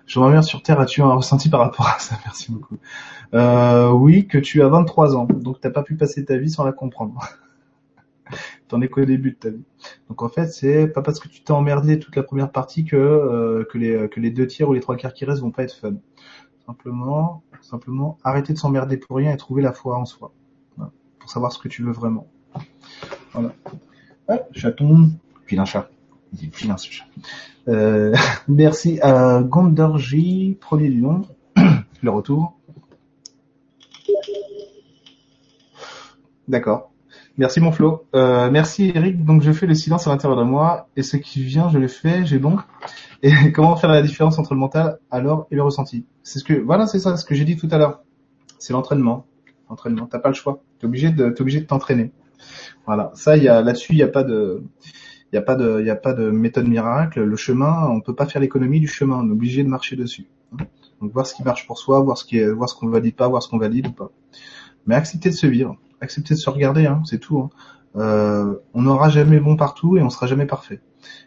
Je 0.07 0.21
reviens 0.21 0.43
sur 0.43 0.63
Terre, 0.63 0.79
as-tu 0.79 1.03
un 1.03 1.13
ressenti 1.13 1.49
par 1.49 1.61
rapport 1.61 1.89
à 1.89 1.99
ça? 1.99 2.17
Merci 2.25 2.53
beaucoup. 2.53 2.77
Euh, 3.35 3.91
oui, 3.91 4.29
que 4.29 4.39
tu 4.39 4.63
as 4.63 4.69
23 4.69 5.17
ans, 5.17 5.25
donc 5.25 5.61
t'as 5.61 5.71
pas 5.71 5.83
pu 5.83 5.97
passer 5.97 6.25
ta 6.25 6.37
vie 6.37 6.51
sans 6.51 6.65
la 6.65 6.73
comprendre. 6.73 7.19
T'en 8.69 8.81
es 8.81 8.89
qu'au 8.89 9.05
début 9.05 9.33
de 9.33 9.37
ta 9.37 9.51
vie. 9.51 9.65
Donc 10.09 10.23
en 10.23 10.29
fait, 10.29 10.47
c'est 10.47 10.87
pas 10.87 11.03
parce 11.03 11.19
que 11.19 11.27
tu 11.29 11.43
t'es 11.43 11.53
emmerdé 11.53 11.99
toute 11.99 12.15
la 12.15 12.23
première 12.23 12.53
partie 12.53 12.85
que 12.85 12.97
euh, 12.97 13.65
que 13.65 14.21
les 14.21 14.31
deux 14.31 14.47
tiers 14.47 14.69
ou 14.69 14.75
les 14.75 14.81
trois 14.81 14.97
quarts 14.97 15.13
qui 15.13 15.25
restent 15.25 15.43
vont 15.43 15.51
pas 15.51 15.65
être 15.65 15.75
fun. 15.75 15.95
Simplement, 16.67 17.43
simplement, 17.61 18.19
arrêter 18.23 18.53
de 18.53 18.59
s'emmerder 18.59 18.97
pour 18.97 19.17
rien 19.17 19.33
et 19.33 19.37
trouver 19.37 19.63
la 19.63 19.73
foi 19.73 19.99
en 19.99 20.05
soi, 20.05 20.33
pour 21.19 21.29
savoir 21.29 21.51
ce 21.53 21.59
que 21.59 21.67
tu 21.67 21.83
veux 21.83 21.91
vraiment. 21.91 22.29
Voilà. 23.33 23.53
Ah, 24.29 24.39
chaton, 24.53 25.11
un 25.59 25.65
chat. 25.65 25.91
Il 26.41 26.51
dit 26.51 26.71
un 26.71 26.77
chat. 26.77 27.05
Euh, 27.69 28.15
merci 28.49 29.01
à 29.01 29.43
Gondorji, 29.43 30.57
premier 30.61 30.89
du 30.89 31.03
le 32.03 32.11
retour. 32.11 32.59
D'accord. 36.49 36.91
Merci 37.39 37.61
mon 37.61 37.73
Flo. 37.73 38.05
Euh, 38.15 38.51
merci 38.51 38.93
Eric. 38.95 39.25
Donc 39.25 39.43
je 39.43 39.53
fais 39.53 39.67
le 39.67 39.75
silence 39.75 40.07
à 40.07 40.11
l'intérieur 40.11 40.39
de 40.39 40.45
moi 40.45 40.89
et 40.97 41.03
ce 41.03 41.17
qui 41.17 41.43
vient, 41.43 41.69
je 41.71 41.79
le 41.79 41.89
fais. 41.89 42.27
J'ai 42.27 42.39
donc. 42.39 42.61
Et 43.23 43.33
comment 43.53 43.77
faire 43.77 43.91
la 43.91 44.03
différence 44.03 44.39
entre 44.39 44.55
le 44.55 44.61
mental 44.61 44.99
alors 45.11 45.47
et 45.51 45.55
le 45.55 45.63
ressenti? 45.63 46.05
C'est 46.23 46.39
ce 46.39 46.45
que 46.45 46.55
voilà, 46.55 46.87
c'est 46.87 46.99
ça, 46.99 47.17
ce 47.17 47.25
que 47.25 47.35
j'ai 47.35 47.45
dit 47.45 47.57
tout 47.57 47.69
à 47.71 47.79
l'heure. 47.79 48.03
C'est 48.59 48.73
l'entraînement. 48.73 49.27
L'entraînement. 49.71 50.07
T'as 50.07 50.19
pas 50.19 50.29
le 50.29 50.35
choix. 50.35 50.63
T'es 50.79 50.87
obligé 50.87 51.11
de, 51.11 51.31
t'es 51.31 51.41
obligé 51.41 51.61
de 51.61 51.67
t'entraîner. 51.67 52.13
Voilà. 52.87 53.11
Ça, 53.15 53.37
y 53.37 53.49
a 53.49 53.63
là-dessus, 53.63 53.93
il 53.93 53.99
y 53.99 54.03
a 54.03 54.09
pas 54.09 54.25
de, 54.25 54.63
il 55.33 55.37
y 55.37 55.39
a 55.39 55.43
pas 55.43 55.55
de, 55.55 55.79
il 55.81 55.87
y 55.87 55.91
a 55.91 55.97
pas 55.97 56.15
de 56.15 56.31
méthode 56.31 56.69
miracle. 56.69 57.23
Le 57.23 57.37
chemin, 57.37 57.89
on 57.89 58.01
peut 58.01 58.15
pas 58.15 58.27
faire 58.27 58.41
l'économie 58.41 58.81
du 58.81 58.89
chemin. 58.89 59.17
On 59.17 59.29
est 59.29 59.33
obligé 59.33 59.63
de 59.63 59.69
marcher 59.69 59.97
dessus. 59.97 60.27
Donc 61.01 61.13
voir 61.13 61.27
ce 61.27 61.35
qui 61.35 61.43
marche 61.43 61.67
pour 61.67 61.79
soi, 61.79 62.01
voir 62.01 62.17
ce 62.19 62.25
qui 62.25 62.39
ce 62.39 62.75
qu'on 62.79 62.89
valide 62.89 63.17
pas, 63.17 63.29
voir 63.29 63.43
ce 63.43 63.49
qu'on 63.49 63.59
valide 63.59 63.89
ou 63.89 63.93
pas. 63.93 64.11
Mais 64.87 64.95
accepter 64.95 65.31
de 65.31 65.35
se 65.35 65.47
vivre 65.47 65.77
accepter 66.03 66.35
de 66.35 66.39
se 66.39 66.51
regarder, 66.51 66.87
hein, 66.87 67.03
c'est 67.07 67.19
tout. 67.19 67.39
Hein. 67.39 67.51
Euh, 67.97 68.57
on 68.75 68.83
n'aura 68.83 69.09
jamais 69.09 69.39
bon 69.39 69.57
partout 69.57 69.97
et 69.97 70.03
on 70.03 70.11
sera 70.11 70.27
jamais 70.27 70.47
parfait. 70.47 70.81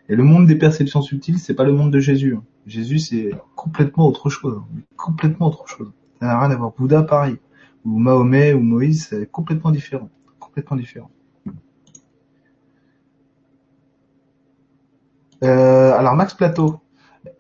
Et 0.10 0.16
le 0.16 0.24
monde 0.24 0.46
des 0.46 0.56
perceptions 0.56 1.02
subtiles, 1.02 1.40
c'est 1.40 1.54
pas 1.54 1.64
le 1.64 1.74
monde 1.74 1.92
de 1.92 2.00
Jésus. 2.00 2.36
Hein. 2.36 2.44
Jésus, 2.68 3.00
c'est 3.00 3.32
complètement 3.56 4.08
autre 4.08 4.30
chose, 4.30 4.62
complètement 4.96 5.48
autre 5.48 5.68
chose. 5.68 5.92
Ça 6.20 6.28
n'a 6.28 6.40
rien 6.40 6.52
à 6.52 6.56
voir. 6.56 6.74
Bouddha, 6.78 7.04
pareil, 7.04 7.38
ou 7.84 7.98
Mahomet 8.00 8.54
ou 8.54 8.60
Moïse, 8.60 9.08
c'est 9.10 9.30
complètement 9.32 9.72
différent, 9.72 10.10
différent. 10.76 11.10
Euh, 15.44 15.94
alors 15.94 16.16
Max 16.16 16.34
Plateau, 16.34 16.80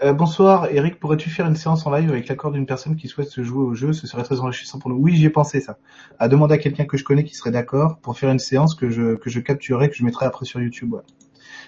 euh, 0.03 0.13
bonsoir, 0.13 0.67
Eric. 0.69 0.99
Pourrais-tu 0.99 1.29
faire 1.29 1.47
une 1.47 1.55
séance 1.55 1.85
en 1.87 1.95
live 1.95 2.09
avec 2.09 2.27
l'accord 2.27 2.51
d'une 2.51 2.65
personne 2.65 2.95
qui 2.95 3.07
souhaite 3.07 3.29
se 3.29 3.41
jouer 3.41 3.63
au 3.63 3.73
jeu? 3.73 3.93
Ce 3.93 4.05
serait 4.05 4.23
très 4.23 4.39
enrichissant 4.41 4.79
pour 4.79 4.89
nous. 4.89 4.97
Oui, 4.97 5.15
j'y 5.15 5.25
ai 5.25 5.29
pensé 5.29 5.61
ça. 5.61 5.77
À 6.19 6.27
demander 6.27 6.55
à 6.55 6.57
quelqu'un 6.57 6.85
que 6.85 6.97
je 6.97 7.03
connais 7.03 7.23
qui 7.23 7.35
serait 7.35 7.51
d'accord 7.51 7.97
pour 7.99 8.17
faire 8.17 8.29
une 8.29 8.39
séance 8.39 8.75
que 8.75 8.89
je 8.89 9.15
que 9.15 9.29
je 9.29 9.39
capturerai, 9.39 9.89
que 9.89 9.95
je 9.95 10.03
mettrai 10.03 10.25
après 10.25 10.45
sur 10.45 10.59
YouTube. 10.59 10.95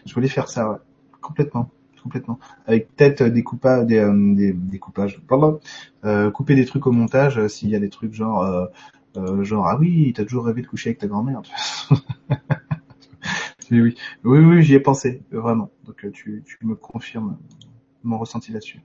Je 0.05 0.13
voulais 0.13 0.27
faire 0.27 0.49
ça, 0.49 0.79
complètement, 1.21 1.69
complètement. 2.03 2.39
Avec 2.65 2.93
peut-être 2.95 3.23
des 3.23 3.43
coupages, 3.43 3.85
des, 3.85 3.99
euh, 3.99 4.35
des, 4.35 4.53
des, 4.53 4.79
coupages. 4.79 5.21
Pardon. 5.27 5.59
Couper 6.33 6.55
des 6.55 6.65
trucs 6.65 6.87
au 6.87 6.91
montage 6.91 7.47
s'il 7.47 7.69
y 7.69 7.75
a 7.75 7.79
des 7.79 7.89
trucs 7.89 8.13
genre 8.13 8.69
euh, 9.17 9.43
genre 9.43 9.67
ah 9.67 9.77
oui, 9.79 10.13
t'as 10.15 10.23
toujours 10.23 10.45
rêvé 10.45 10.61
de 10.61 10.67
coucher 10.67 10.89
avec 10.89 10.99
ta 10.99 11.07
grand-mère. 11.07 11.41
oui, 13.71 13.81
oui, 13.81 13.95
oui, 14.23 14.39
oui, 14.39 14.63
j'y 14.63 14.75
ai 14.75 14.79
pensé 14.79 15.23
vraiment. 15.31 15.71
Donc 15.85 16.05
tu 16.13 16.43
tu 16.45 16.57
me 16.61 16.75
confirmes 16.75 17.37
mon 18.03 18.17
ressenti 18.17 18.51
là-dessus. 18.51 18.81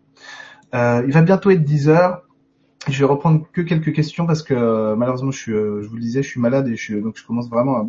Euh, 0.75 1.03
il 1.07 1.13
va 1.13 1.23
bientôt 1.23 1.51
être 1.51 1.65
10 1.65 1.89
heures. 1.89 2.23
Je 2.89 2.99
vais 2.99 3.05
reprendre 3.05 3.47
que 3.53 3.61
quelques 3.61 3.93
questions 3.93 4.27
parce 4.27 4.43
que 4.43 4.55
euh, 4.55 4.97
malheureusement 4.97 5.31
je 5.31 5.39
suis, 5.39 5.53
euh, 5.53 5.83
je 5.83 5.89
vous 5.89 5.95
le 5.95 6.01
disais, 6.01 6.21
je 6.21 6.29
suis 6.29 6.41
malade 6.41 6.67
et 6.67 6.75
je 6.75 6.97
donc 6.97 7.17
je 7.17 7.25
commence 7.25 7.49
vraiment 7.49 7.77
à, 7.77 7.87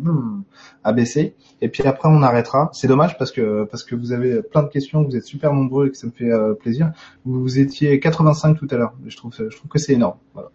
à 0.84 0.92
baisser. 0.92 1.34
Et 1.60 1.68
puis 1.68 1.82
après 1.82 2.08
on 2.08 2.22
arrêtera. 2.22 2.70
C'est 2.72 2.86
dommage 2.86 3.18
parce 3.18 3.32
que 3.32 3.64
parce 3.64 3.82
que 3.82 3.96
vous 3.96 4.12
avez 4.12 4.40
plein 4.40 4.62
de 4.62 4.68
questions, 4.68 5.02
vous 5.02 5.16
êtes 5.16 5.24
super 5.24 5.52
nombreux 5.52 5.88
et 5.88 5.90
que 5.90 5.96
ça 5.96 6.06
me 6.06 6.12
fait 6.12 6.30
plaisir. 6.60 6.92
Vous, 7.24 7.40
vous 7.40 7.58
étiez 7.58 7.98
85 7.98 8.56
tout 8.56 8.68
à 8.70 8.76
l'heure. 8.76 8.94
Je 9.04 9.16
trouve 9.16 9.34
je 9.36 9.56
trouve 9.56 9.68
que 9.68 9.80
c'est 9.80 9.94
énorme. 9.94 10.18
Voilà. 10.32 10.50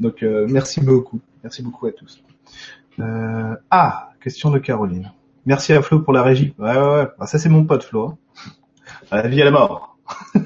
Donc 0.00 0.22
merci 0.22 0.82
beaucoup, 0.82 1.20
merci 1.42 1.62
beaucoup 1.62 1.86
à 1.86 1.92
tous. 1.92 2.22
ah, 3.70 4.10
question 4.20 4.50
de 4.50 4.58
Caroline. 4.58 5.10
Merci 5.46 5.72
à 5.72 5.80
Flo 5.80 6.00
pour 6.00 6.12
la 6.12 6.22
régie. 6.22 6.54
Ouais 6.58 6.76
ouais 6.76 6.78
ouais. 6.78 7.08
Ah, 7.18 7.26
ça 7.26 7.38
c'est 7.38 7.48
mon 7.48 7.64
pote 7.64 7.82
Flo. 7.82 8.06
Hein. 8.06 8.18
la 9.10 9.26
vie 9.28 9.40
à 9.40 9.46
la 9.46 9.50
mort. 9.50 9.96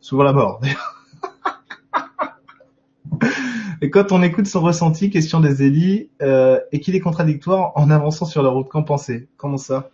Souvent 0.00 0.22
la 0.22 0.32
mort. 0.32 0.60
et 3.80 3.90
quand 3.90 4.12
on 4.12 4.22
écoute 4.22 4.46
son 4.46 4.60
ressenti, 4.60 5.10
question 5.10 5.40
des 5.40 5.64
élites, 5.64 6.12
euh, 6.22 6.60
et 6.70 6.78
qu'il 6.78 6.94
est 6.94 7.00
contradictoire 7.00 7.72
en 7.74 7.90
avançant 7.90 8.26
sur 8.26 8.44
la 8.44 8.50
route, 8.50 8.68
qu'en 8.68 8.84
penser? 8.84 9.26
Comment 9.36 9.56
ça? 9.56 9.90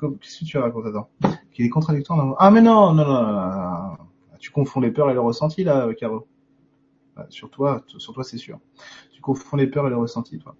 Qu'est-ce 0.00 0.40
que 0.40 0.44
tu 0.44 0.58
racontes 0.58 0.86
attends? 0.86 1.08
Qu'il 1.52 1.64
est 1.64 1.68
contradictoire 1.68 2.18
en 2.18 2.34
Ah 2.40 2.50
mais 2.50 2.60
non, 2.60 2.92
non, 2.92 3.06
non, 3.06 3.22
non, 3.22 3.96
Tu 4.40 4.50
confonds 4.50 4.80
les 4.80 4.90
peurs 4.90 5.10
et 5.10 5.14
le 5.14 5.20
ressenti 5.20 5.62
là, 5.62 5.86
Caro. 5.94 6.26
Sur 7.28 7.50
toi, 7.50 7.82
sur 7.86 8.12
toi 8.12 8.24
c'est 8.24 8.38
sûr. 8.38 8.58
Tu 9.12 9.20
confonds 9.20 9.56
les 9.56 9.66
peurs 9.66 9.86
et 9.86 9.90
le 9.90 9.96
ressenti, 9.96 10.38
toi. 10.38 10.54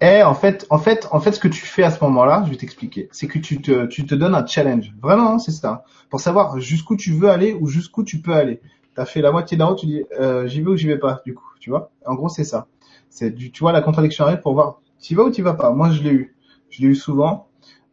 Et 0.00 0.22
en 0.24 0.34
fait, 0.34 0.66
en 0.68 0.78
fait, 0.78 1.06
en 1.12 1.20
fait, 1.20 1.32
ce 1.32 1.38
que 1.38 1.46
tu 1.46 1.64
fais 1.64 1.84
à 1.84 1.90
ce 1.92 2.02
moment-là, 2.02 2.42
je 2.44 2.50
vais 2.50 2.56
t'expliquer, 2.56 3.08
c'est 3.12 3.28
que 3.28 3.38
tu 3.38 3.62
te, 3.62 3.86
tu 3.86 4.04
te 4.04 4.16
donnes 4.16 4.34
un 4.34 4.44
challenge. 4.44 4.92
Vraiment, 5.00 5.34
hein, 5.34 5.38
c'est 5.38 5.52
ça. 5.52 5.84
Pour 6.10 6.20
savoir 6.20 6.58
jusqu'où 6.58 6.96
tu 6.96 7.12
veux 7.12 7.30
aller 7.30 7.52
ou 7.52 7.68
jusqu'où 7.68 8.02
tu 8.02 8.20
peux 8.20 8.34
aller. 8.34 8.60
T'as 8.94 9.04
fait 9.04 9.22
la 9.22 9.30
moitié 9.30 9.56
de 9.56 9.62
la 9.62 9.74
tu 9.74 9.86
dis, 9.86 10.04
euh, 10.18 10.46
j'y 10.48 10.60
vais 10.60 10.70
ou 10.70 10.76
j'y 10.76 10.88
vais 10.88 10.98
pas, 10.98 11.22
du 11.24 11.34
coup, 11.34 11.46
tu 11.60 11.70
vois. 11.70 11.92
En 12.04 12.14
gros, 12.14 12.28
c'est 12.28 12.44
ça. 12.44 12.66
C'est 13.10 13.30
du, 13.30 13.52
tu 13.52 13.60
vois, 13.60 13.70
la 13.72 13.80
contradiction 13.80 14.24
arrive 14.24 14.40
pour 14.40 14.54
voir, 14.54 14.80
tu 15.00 15.14
vas 15.14 15.22
ou 15.22 15.30
tu 15.30 15.42
vas 15.42 15.54
pas. 15.54 15.70
Moi, 15.70 15.90
je 15.90 16.02
l'ai 16.02 16.12
eu. 16.12 16.36
Je 16.68 16.82
l'ai 16.82 16.88
eu 16.88 16.94
souvent. 16.96 17.46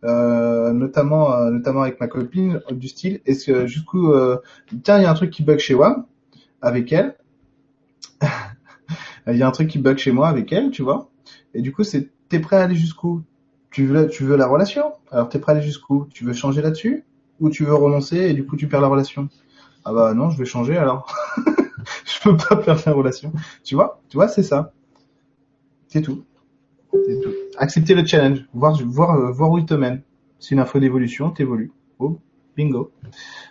Euh, 0.05 0.71
notamment 0.71 1.33
euh, 1.33 1.49
notamment 1.51 1.81
avec 1.81 1.99
ma 1.99 2.07
copine 2.07 2.61
du 2.71 2.87
style 2.87 3.19
est-ce 3.25 3.51
que 3.51 3.67
jusqu'où 3.67 4.13
euh, 4.13 4.37
tiens 4.81 4.97
il 4.97 5.03
y 5.03 5.05
a 5.05 5.11
un 5.11 5.13
truc 5.13 5.29
qui 5.29 5.43
bug 5.43 5.59
chez 5.59 5.75
moi 5.75 6.05
avec 6.61 6.93
elle 6.93 7.17
il 9.27 9.35
y 9.35 9.43
a 9.43 9.47
un 9.47 9.51
truc 9.51 9.67
qui 9.67 9.77
bug 9.77 9.97
chez 9.97 10.13
moi 10.13 10.29
avec 10.29 10.53
elle 10.53 10.71
tu 10.71 10.83
vois 10.83 11.09
et 11.53 11.61
du 11.61 11.71
coup, 11.71 11.83
c'est 11.83 12.09
t'es 12.29 12.39
prêt 12.39 12.57
à 12.57 12.63
aller 12.63 12.75
jusqu'où? 12.75 13.23
Tu 13.71 13.85
veux 13.85 14.07
tu 14.07 14.23
veux 14.23 14.35
la 14.35 14.47
relation? 14.47 14.93
Alors 15.11 15.29
t'es 15.29 15.39
prêt 15.39 15.53
à 15.53 15.55
aller 15.55 15.65
jusqu'où? 15.65 16.07
Tu 16.13 16.23
veux 16.23 16.33
changer 16.33 16.61
là-dessus? 16.61 17.03
Ou 17.39 17.49
tu 17.49 17.63
veux 17.65 17.73
renoncer 17.73 18.17
et 18.17 18.33
du 18.33 18.45
coup 18.45 18.57
tu 18.57 18.67
perds 18.67 18.81
la 18.81 18.87
relation? 18.87 19.29
Ah 19.85 19.93
bah 19.93 20.13
non, 20.13 20.29
je 20.29 20.37
vais 20.37 20.45
changer 20.45 20.77
alors. 20.77 21.11
je 22.05 22.21
peux 22.23 22.37
pas 22.37 22.57
perdre 22.57 22.81
la 22.85 22.91
relation. 22.91 23.31
Tu 23.63 23.75
vois? 23.75 24.01
Tu 24.09 24.17
vois, 24.17 24.27
c'est 24.27 24.43
ça. 24.43 24.73
C'est 25.87 26.01
tout. 26.01 26.23
C'est 26.91 27.19
tout. 27.21 27.33
Accepter 27.61 27.93
le 27.93 28.05
challenge, 28.05 28.45
voir 28.53 28.81
voir 28.85 29.17
euh, 29.17 29.31
voir 29.31 29.51
où 29.51 29.57
il 29.57 29.65
te 29.65 29.73
mène. 29.73 30.01
C'est 30.39 30.55
une 30.55 30.61
info 30.61 30.79
d'évolution, 30.79 31.29
t'évolues. 31.29 31.73
Oh, 31.99 32.17
bingo. 32.55 32.93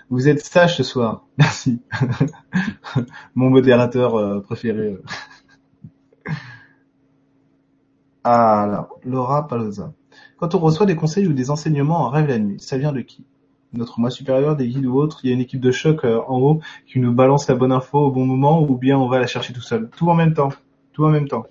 Vous 0.08 0.28
êtes 0.28 0.40
sage 0.40 0.78
ce 0.78 0.82
soir. 0.82 1.26
Merci. 1.38 1.82
Mon 3.34 3.50
modérateur 3.50 4.14
euh, 4.14 4.40
préféré. 4.40 4.96
Alors, 8.24 8.98
Laura 9.04 9.46
Paloza. 9.46 9.92
Quand 10.38 10.54
on 10.54 10.58
reçoit 10.58 10.86
des 10.86 10.96
conseils 10.96 11.26
ou 11.26 11.34
des 11.34 11.50
enseignements 11.50 12.06
en 12.06 12.08
rêve 12.08 12.28
la 12.28 12.38
nuit, 12.38 12.60
ça 12.60 12.78
vient 12.78 12.92
de 12.92 13.02
qui? 13.02 13.26
Notre 13.74 14.00
moi 14.00 14.08
supérieur, 14.08 14.56
des 14.56 14.68
guides 14.68 14.86
ou 14.86 14.96
autres? 14.96 15.20
Il 15.22 15.28
y 15.28 15.32
a 15.32 15.34
une 15.34 15.42
équipe 15.42 15.60
de 15.60 15.70
choc 15.70 16.06
euh, 16.06 16.22
en 16.28 16.40
haut 16.40 16.60
qui 16.86 16.98
nous 16.98 17.12
balance 17.12 17.46
la 17.46 17.56
bonne 17.56 17.72
info 17.72 17.98
au 17.98 18.10
bon 18.10 18.24
moment 18.24 18.62
ou 18.62 18.78
bien 18.78 18.98
on 18.98 19.06
va 19.06 19.18
la 19.18 19.26
chercher 19.26 19.52
tout 19.52 19.60
seul? 19.60 19.90
Tout 19.94 20.08
en 20.08 20.14
même 20.14 20.32
temps. 20.32 20.48
Tout 20.94 21.04
en 21.04 21.10
même 21.10 21.28
temps. 21.28 21.44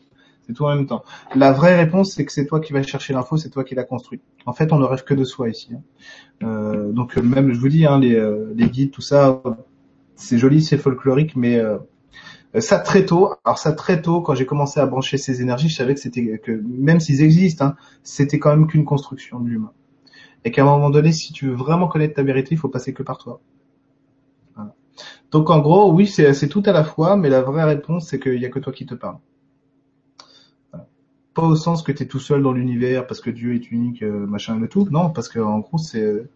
C'est 0.47 0.53
tout 0.53 0.63
en 0.63 0.73
même 0.73 0.87
temps. 0.87 1.03
La 1.35 1.51
vraie 1.51 1.75
réponse, 1.75 2.13
c'est 2.13 2.25
que 2.25 2.31
c'est 2.31 2.45
toi 2.45 2.61
qui 2.61 2.71
vas 2.71 2.81
chercher 2.81 3.13
l'info, 3.13 3.35
c'est 3.35 3.49
toi 3.49 3.65
qui 3.65 3.75
l'as 3.75 3.83
construit. 3.83 4.21
En 4.45 4.53
fait, 4.53 4.71
on 4.71 4.79
ne 4.79 4.85
rêve 4.85 5.03
que 5.03 5.13
de 5.13 5.25
soi 5.25 5.49
ici. 5.49 5.69
Hein. 5.73 5.81
Euh, 6.43 6.91
donc 6.93 7.17
même, 7.17 7.51
je 7.51 7.59
vous 7.59 7.67
dis, 7.67 7.85
hein, 7.85 7.99
les, 7.99 8.15
euh, 8.15 8.53
les 8.55 8.69
guides, 8.69 8.91
tout 8.91 9.01
ça, 9.01 9.41
c'est 10.15 10.37
joli, 10.37 10.61
c'est 10.61 10.77
folklorique, 10.77 11.35
mais 11.35 11.57
euh, 11.57 11.77
ça 12.59 12.79
très 12.79 13.05
tôt. 13.05 13.33
Alors 13.43 13.57
ça 13.57 13.73
très 13.73 14.01
tôt, 14.01 14.21
quand 14.21 14.35
j'ai 14.35 14.45
commencé 14.45 14.79
à 14.79 14.85
brancher 14.85 15.17
ces 15.17 15.41
énergies, 15.41 15.67
je 15.67 15.75
savais 15.75 15.93
que 15.93 15.99
c'était 15.99 16.39
que 16.39 16.51
même 16.65 17.01
s'ils 17.01 17.21
existent, 17.21 17.65
hein, 17.65 17.75
c'était 18.03 18.39
quand 18.39 18.49
même 18.49 18.67
qu'une 18.67 18.85
construction 18.85 19.41
de 19.41 19.49
l'humain. 19.49 19.71
Et 20.45 20.51
qu'à 20.51 20.61
un 20.61 20.65
moment 20.65 20.89
donné, 20.89 21.11
si 21.11 21.33
tu 21.33 21.47
veux 21.47 21.55
vraiment 21.55 21.89
connaître 21.89 22.15
ta 22.15 22.23
vérité, 22.23 22.55
il 22.55 22.57
faut 22.57 22.69
passer 22.69 22.93
que 22.93 23.03
par 23.03 23.17
toi. 23.17 23.41
Donc 25.31 25.49
en 25.49 25.59
gros, 25.59 25.91
oui, 25.91 26.07
c'est 26.07 26.47
tout 26.47 26.63
à 26.65 26.71
la 26.71 26.83
fois, 26.83 27.17
mais 27.17 27.29
la 27.29 27.41
vraie 27.41 27.65
réponse, 27.65 28.07
c'est 28.07 28.19
qu'il 28.19 28.39
n'y 28.39 28.45
a 28.45 28.49
que 28.49 28.59
toi 28.59 28.71
qui 28.71 28.85
te 28.85 28.95
parle. 28.95 29.17
Pas 31.37 31.43
au 31.43 31.55
sens 31.55 31.83
que 31.83 31.91
tu 31.91 32.01
es 32.01 32.07
tout 32.07 32.19
seul 32.19 32.41
dans 32.41 32.51
l'univers 32.51 33.05
parce 33.05 33.21
que 33.21 33.29
Dieu 33.29 33.53
est 33.53 33.69
unique, 33.71 34.01
euh, 34.01 34.25
machin 34.25 34.57
le 34.57 34.67
tout. 34.67 34.87
Non, 34.89 35.11
parce 35.11 35.29
qu'en 35.29 35.59
gros, 35.59 35.77
c'est 35.77 36.27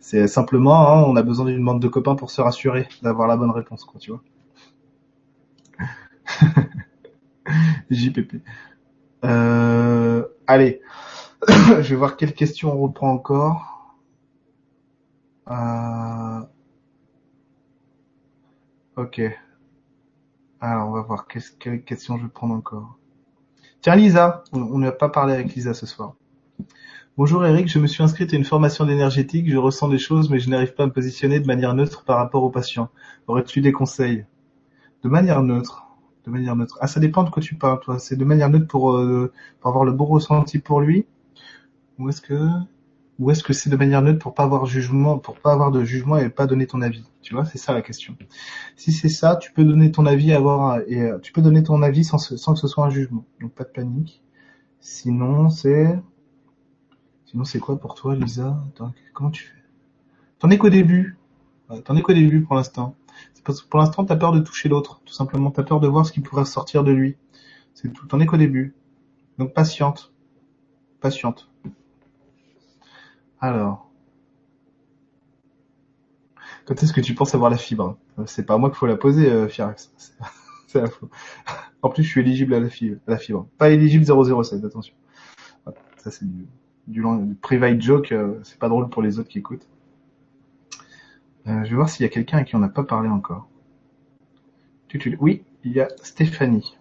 c'est 0.00 0.26
simplement, 0.28 0.88
hein, 0.88 1.04
on 1.06 1.14
a 1.16 1.22
besoin 1.22 1.44
d'une 1.44 1.62
bande 1.62 1.82
de 1.82 1.88
copains 1.88 2.14
pour 2.14 2.30
se 2.30 2.40
rassurer 2.40 2.88
d'avoir 3.02 3.28
la 3.28 3.36
bonne 3.36 3.50
réponse, 3.50 3.84
quoi, 3.84 4.00
tu 4.00 4.12
vois. 4.12 4.22
JPP. 7.90 8.36
Euh, 9.26 10.24
allez, 10.46 10.80
je 11.48 11.90
vais 11.90 11.96
voir 11.96 12.16
quelle 12.16 12.32
question 12.32 12.72
on 12.72 12.78
reprend 12.80 13.10
encore. 13.12 13.94
Euh, 15.50 16.40
ok. 18.96 19.20
Alors, 20.60 20.88
on 20.88 20.92
va 20.92 21.02
voir 21.02 21.26
quelle 21.26 21.84
question 21.84 22.16
je 22.16 22.22
vais 22.22 22.30
prendre 22.30 22.54
encore. 22.54 22.98
Tiens, 23.80 23.96
Lisa, 23.96 24.42
on 24.52 24.78
n'a 24.78 24.92
pas 24.92 25.08
parlé 25.08 25.34
avec 25.34 25.54
Lisa 25.54 25.72
ce 25.74 25.86
soir. 25.86 26.14
Bonjour 27.16 27.46
Eric, 27.46 27.68
je 27.68 27.78
me 27.78 27.86
suis 27.86 28.02
inscrite 28.02 28.32
à 28.32 28.36
une 28.36 28.44
formation 28.44 28.84
d'énergétique, 28.84 29.48
je 29.48 29.56
ressens 29.56 29.88
des 29.88 29.98
choses 29.98 30.28
mais 30.28 30.38
je 30.38 30.50
n'arrive 30.50 30.74
pas 30.74 30.82
à 30.82 30.86
me 30.86 30.92
positionner 30.92 31.40
de 31.40 31.46
manière 31.46 31.72
neutre 31.74 32.04
par 32.04 32.18
rapport 32.18 32.42
aux 32.42 32.50
patients. 32.50 32.90
Aurais-tu 33.26 33.60
des 33.60 33.72
conseils? 33.72 34.26
De 35.02 35.08
manière 35.08 35.42
neutre 35.42 35.86
de 36.26 36.30
manière 36.30 36.56
neutre. 36.56 36.76
Ah, 36.80 36.86
ça 36.86 37.00
dépend 37.00 37.22
de 37.22 37.30
quoi 37.30 37.42
tu 37.42 37.54
parles, 37.54 37.80
toi. 37.80 37.98
C'est 37.98 38.16
de 38.16 38.24
manière 38.24 38.50
neutre 38.50 38.66
pour, 38.66 38.96
euh, 38.96 39.32
pour 39.60 39.70
avoir 39.70 39.84
le 39.84 39.92
bon 39.92 40.04
ressenti 40.06 40.58
pour 40.58 40.80
lui? 40.80 41.06
Ou 41.98 42.08
est-ce 42.08 42.20
que... 42.20 42.48
ou 43.18 43.30
est-ce 43.30 43.42
que 43.42 43.52
c'est 43.52 43.70
de 43.70 43.76
manière 43.76 44.02
neutre 44.02 44.18
pour 44.18 44.34
pas 44.34 44.42
avoir 44.44 44.66
jugement, 44.66 45.18
pour 45.18 45.38
pas 45.38 45.52
avoir 45.52 45.70
de 45.70 45.84
jugement 45.84 46.18
et 46.18 46.28
pas 46.28 46.46
donner 46.46 46.66
ton 46.66 46.82
avis? 46.82 47.04
Tu 47.22 47.34
vois, 47.34 47.44
c'est 47.44 47.58
ça 47.58 47.72
la 47.72 47.82
question. 47.82 48.16
Si 48.76 48.92
c'est 48.92 49.08
ça, 49.08 49.36
tu 49.36 49.52
peux 49.52 49.64
donner 49.64 49.90
ton 49.90 50.06
avis, 50.06 50.32
avoir 50.32 50.80
et 50.86 51.00
euh, 51.00 51.18
tu 51.18 51.32
peux 51.32 51.42
donner 51.42 51.62
ton 51.62 51.82
avis 51.82 52.04
sans, 52.04 52.18
sans 52.18 52.54
que 52.54 52.58
ce 52.60 52.68
soit 52.68 52.84
un 52.84 52.90
jugement. 52.90 53.24
Donc 53.40 53.52
pas 53.52 53.64
de 53.64 53.70
panique. 53.70 54.22
Sinon 54.80 55.48
c'est, 55.50 55.98
sinon 57.24 57.44
c'est 57.44 57.58
quoi 57.58 57.78
pour 57.78 57.94
toi, 57.94 58.14
Lisa? 58.14 58.62
Comment 59.12 59.30
tu 59.30 59.44
fais? 59.44 59.62
T'en 60.38 60.50
es 60.50 60.58
qu'au 60.58 60.70
début. 60.70 61.16
T'en 61.84 61.96
es 61.96 62.02
qu'au 62.02 62.12
début 62.12 62.42
pour 62.42 62.56
l'instant. 62.56 62.94
Parce 63.44 63.62
que 63.62 63.68
pour 63.68 63.78
l'instant, 63.78 64.04
t'as 64.04 64.16
peur 64.16 64.32
de 64.32 64.40
toucher 64.40 64.68
l'autre. 64.68 65.00
Tout 65.04 65.14
simplement, 65.14 65.52
t'as 65.52 65.62
peur 65.62 65.78
de 65.78 65.86
voir 65.86 66.04
ce 66.04 66.12
qui 66.12 66.20
pourrait 66.20 66.44
sortir 66.44 66.82
de 66.82 66.90
lui. 66.90 67.16
C'est 67.74 67.92
tout. 67.92 68.06
T'en 68.06 68.18
es 68.18 68.26
qu'au 68.26 68.36
début. 68.36 68.74
Donc 69.38 69.54
patiente. 69.54 70.12
Patiente. 71.00 71.48
Alors. 73.54 73.90
Quand 76.66 76.82
est-ce 76.82 76.92
que 76.92 77.00
tu 77.00 77.14
penses 77.14 77.34
avoir 77.34 77.50
la 77.50 77.56
fibre? 77.56 77.96
C'est 78.26 78.44
pas 78.44 78.58
moi 78.58 78.70
qu'il 78.70 78.78
faut 78.78 78.86
la 78.86 78.96
poser, 78.96 79.30
euh, 79.30 79.48
Firax. 79.48 79.92
En 81.82 81.88
plus, 81.88 82.02
je 82.02 82.08
suis 82.08 82.20
éligible 82.20 82.54
à 82.54 82.60
la 82.60 83.18
fibre. 83.18 83.46
Pas 83.58 83.70
éligible 83.70 84.04
007, 84.04 84.64
attention. 84.64 84.94
Ça, 85.98 86.10
c'est 86.10 86.26
du, 86.26 86.46
du, 86.88 87.02
private 87.40 87.80
joke. 87.80 88.12
Euh, 88.12 88.40
c'est 88.42 88.58
pas 88.58 88.68
drôle 88.68 88.88
pour 88.88 89.02
les 89.02 89.18
autres 89.18 89.28
qui 89.28 89.38
écoutent. 89.38 89.68
Euh, 91.46 91.64
je 91.64 91.70
vais 91.70 91.76
voir 91.76 91.88
s'il 91.88 92.02
y 92.02 92.06
a 92.06 92.08
quelqu'un 92.08 92.38
à 92.38 92.44
qui 92.44 92.56
on 92.56 92.58
n'a 92.58 92.68
pas 92.68 92.82
parlé 92.82 93.08
encore. 93.08 93.48
Oui, 95.20 95.44
il 95.62 95.72
y 95.72 95.80
a 95.80 95.88
Stéphanie. 96.02 96.76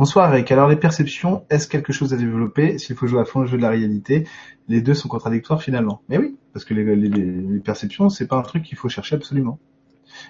Bonsoir 0.00 0.32
Eric. 0.32 0.50
Alors 0.50 0.66
les 0.66 0.76
perceptions, 0.76 1.44
est-ce 1.50 1.68
quelque 1.68 1.92
chose 1.92 2.14
à 2.14 2.16
développer? 2.16 2.78
S'il 2.78 2.96
faut 2.96 3.06
jouer 3.06 3.20
à 3.20 3.26
fond 3.26 3.40
le 3.40 3.46
jeu 3.46 3.58
de 3.58 3.62
la 3.62 3.68
réalité, 3.68 4.26
les 4.66 4.80
deux 4.80 4.94
sont 4.94 5.08
contradictoires 5.08 5.62
finalement. 5.62 6.00
Mais 6.08 6.16
oui, 6.16 6.38
parce 6.54 6.64
que 6.64 6.72
les, 6.72 7.60
perceptions, 7.60 8.08
c'est 8.08 8.26
pas 8.26 8.36
un 8.36 8.40
truc 8.40 8.62
qu'il 8.62 8.78
faut 8.78 8.88
chercher 8.88 9.16
absolument. 9.16 9.58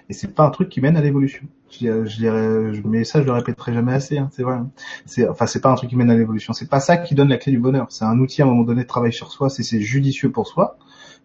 Et 0.09 0.13
c'est 0.13 0.35
pas 0.35 0.43
un 0.43 0.49
truc 0.49 0.67
qui 0.67 0.81
mène 0.81 0.97
à 0.97 1.01
l'évolution. 1.01 1.47
Je, 1.69 2.85
mais 2.85 3.05
ça, 3.05 3.21
je 3.21 3.25
le 3.25 3.31
répéterai 3.31 3.73
jamais 3.73 3.93
assez. 3.93 4.17
Hein, 4.17 4.27
c'est 4.33 4.43
vrai. 4.43 4.55
Hein. 4.55 4.71
C'est, 5.05 5.25
enfin, 5.29 5.45
c'est 5.45 5.61
pas 5.61 5.71
un 5.71 5.75
truc 5.75 5.89
qui 5.89 5.95
mène 5.95 6.11
à 6.11 6.17
l'évolution. 6.17 6.51
C'est 6.51 6.69
pas 6.69 6.81
ça 6.81 6.97
qui 6.97 7.15
donne 7.15 7.29
la 7.29 7.37
clé 7.37 7.53
du 7.53 7.59
bonheur. 7.59 7.87
C'est 7.91 8.03
un 8.03 8.19
outil 8.19 8.41
à 8.41 8.45
un 8.45 8.49
moment 8.49 8.63
donné 8.63 8.81
de 8.81 8.87
travail 8.87 9.13
sur 9.13 9.31
soi. 9.31 9.49
C'est, 9.49 9.63
c'est 9.63 9.79
judicieux 9.79 10.33
pour 10.33 10.49
soi. 10.49 10.79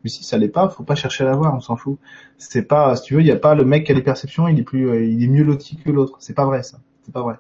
Mais 0.05 0.09
si 0.09 0.23
ça 0.23 0.39
l'est 0.39 0.47
pas, 0.47 0.69
faut 0.69 0.85
pas 0.85 0.95
chercher 0.95 1.25
à 1.25 1.27
l'avoir, 1.27 1.53
on 1.53 1.61
s'en 1.61 1.75
fout. 1.75 1.99
C'est 2.39 2.63
pas, 2.63 2.95
si 2.95 3.03
tu 3.03 3.15
veux, 3.15 3.23
il 3.23 3.27
y 3.27 3.33
a 3.33 3.37
pas 3.37 3.57
le 3.57 3.65
mec 3.65 3.87
qui 3.87 3.91
a 3.91 3.95
les 3.97 4.03
perceptions, 4.03 4.47
il 4.47 4.61
est 4.61 4.63
plus, 4.63 4.89
euh, 4.89 5.05
il 5.05 5.21
est 5.25 5.27
mieux 5.27 5.43
loti 5.43 5.79
que 5.79 5.91
l'autre. 5.91 6.19
C'est 6.21 6.35
pas 6.35 6.45
vrai 6.45 6.63
ça. 6.63 6.79
C'est 7.03 7.13
pas 7.13 7.23
vrai. 7.23 7.39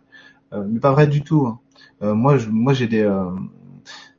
Euh, 0.52 0.64
mais 0.68 0.81
pas 0.81 0.93
vrai 0.93 1.06
du 1.06 1.23
tout. 1.23 1.47
Hein. 1.47 1.59
Euh, 2.02 2.14
moi, 2.14 2.39
je, 2.39 2.48
moi 2.48 2.73
j'ai 2.73 2.86
des, 2.86 3.02
euh, 3.02 3.31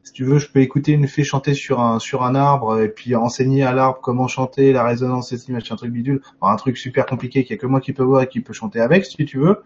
si 0.03 0.13
tu 0.13 0.23
veux, 0.23 0.39
je 0.39 0.51
peux 0.51 0.59
écouter 0.59 0.93
une 0.93 1.07
fée 1.07 1.23
chanter 1.23 1.53
sur 1.53 1.79
un 1.79 1.99
sur 1.99 2.23
un 2.23 2.35
arbre 2.35 2.81
et 2.81 2.89
puis 2.89 3.15
enseigner 3.15 3.63
à 3.63 3.73
l'arbre 3.73 3.99
comment 4.01 4.27
chanter, 4.27 4.73
la 4.73 4.83
résonance, 4.83 5.31
et 5.31 5.51
machin 5.51 5.75
truc 5.75 5.91
bidule, 5.91 6.21
un 6.41 6.55
truc 6.55 6.77
super 6.77 7.05
compliqué 7.05 7.43
qu'il 7.43 7.55
y 7.55 7.59
a 7.59 7.61
que 7.61 7.67
moi 7.67 7.81
qui 7.81 7.93
peux 7.93 8.03
voir 8.03 8.23
et 8.23 8.27
qui 8.27 8.41
peut 8.41 8.53
chanter 8.53 8.79
avec, 8.79 9.05
si 9.05 9.25
tu 9.25 9.39
veux. 9.39 9.63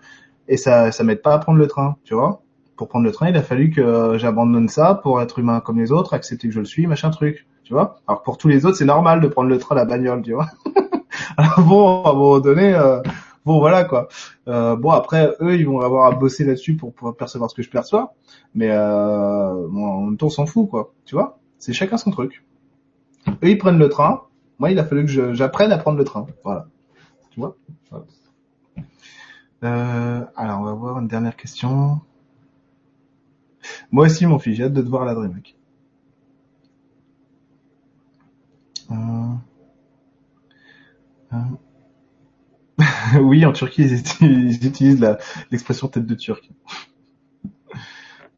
Et 0.47 0.57
ça, 0.57 0.91
ça 0.91 1.03
m'aide 1.03 1.21
pas 1.21 1.33
à 1.33 1.39
prendre 1.39 1.59
le 1.59 1.67
train, 1.67 1.97
tu 2.03 2.13
vois. 2.13 2.41
Pour 2.75 2.87
prendre 2.87 3.05
le 3.05 3.11
train, 3.11 3.29
il 3.29 3.37
a 3.37 3.43
fallu 3.43 3.69
que 3.69 4.17
j'abandonne 4.17 4.67
ça 4.67 4.95
pour 4.95 5.21
être 5.21 5.39
humain 5.39 5.59
comme 5.59 5.79
les 5.79 5.91
autres, 5.91 6.13
accepter 6.13 6.47
que 6.47 6.53
je 6.53 6.59
le 6.59 6.65
suis, 6.65 6.87
machin 6.87 7.11
truc 7.11 7.45
tu 7.71 7.75
vois. 7.75 8.01
Alors 8.05 8.21
pour 8.23 8.37
tous 8.37 8.49
les 8.49 8.65
autres, 8.65 8.75
c'est 8.75 8.85
normal 8.85 9.21
de 9.21 9.29
prendre 9.29 9.47
le 9.47 9.57
train, 9.57 9.75
la 9.75 9.85
bagnole, 9.85 10.21
tu 10.21 10.33
vois. 10.33 10.47
Alors 11.37 11.61
bon, 11.61 12.03
à 12.03 12.09
un 12.09 12.13
moment 12.13 12.39
donné, 12.39 12.73
euh, 12.73 13.01
bon 13.45 13.59
voilà 13.59 13.83
quoi. 13.85 14.07
Euh, 14.47 14.75
bon 14.75 14.91
après, 14.91 15.35
eux, 15.41 15.55
ils 15.55 15.67
vont 15.67 15.79
avoir 15.81 16.05
à 16.05 16.11
bosser 16.11 16.45
là-dessus 16.45 16.75
pour 16.75 16.93
pouvoir 16.93 17.15
percevoir 17.15 17.49
ce 17.49 17.55
que 17.55 17.61
je 17.61 17.69
perçois, 17.69 18.13
mais 18.55 18.69
euh, 18.69 19.67
on 19.71 20.29
s'en 20.29 20.45
fout 20.45 20.69
quoi, 20.69 20.93
tu 21.05 21.15
vois? 21.15 21.39
C'est 21.59 21.73
chacun 21.73 21.97
son 21.97 22.11
truc. 22.11 22.43
Eux, 23.27 23.49
ils 23.49 23.57
prennent 23.57 23.77
le 23.77 23.89
train. 23.89 24.23
Moi, 24.59 24.71
il 24.71 24.79
a 24.79 24.83
fallu 24.83 25.05
que 25.05 25.33
j'apprenne 25.33 25.71
à 25.71 25.77
prendre 25.77 25.97
le 25.97 26.03
train, 26.03 26.27
voilà. 26.43 26.67
Tu 27.31 27.39
vois? 27.39 27.55
Euh, 29.63 30.25
alors, 30.35 30.61
on 30.61 30.63
va 30.63 30.73
voir 30.73 30.99
une 30.99 31.07
dernière 31.07 31.35
question. 31.35 32.01
Moi 33.91 34.05
aussi, 34.05 34.25
mon 34.25 34.39
fils, 34.39 34.55
j'ai 34.55 34.63
hâte 34.63 34.73
de 34.73 34.81
te 34.81 34.87
voir 34.87 35.03
à 35.03 35.05
la 35.05 35.13
DreamHack. 35.13 35.55
oui, 43.21 43.45
en 43.45 43.53
Turquie, 43.53 43.83
ils 44.21 44.65
utilisent 44.65 45.05
l'expression 45.51 45.87
tête 45.87 46.05
de 46.05 46.15
turc. 46.15 46.49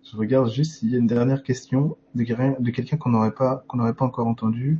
Je 0.03 0.17
regarde 0.17 0.51
juste 0.51 0.75
s'il 0.75 0.91
y 0.91 0.95
a 0.95 0.99
une 0.99 1.07
dernière 1.07 1.41
question 1.41 1.97
de, 2.13 2.23
quelqu'un 2.23 2.97
qu'on 2.97 3.09
n'aurait 3.09 3.33
pas 3.33 3.65
pas 3.67 4.05
encore 4.05 4.27
entendu. 4.27 4.79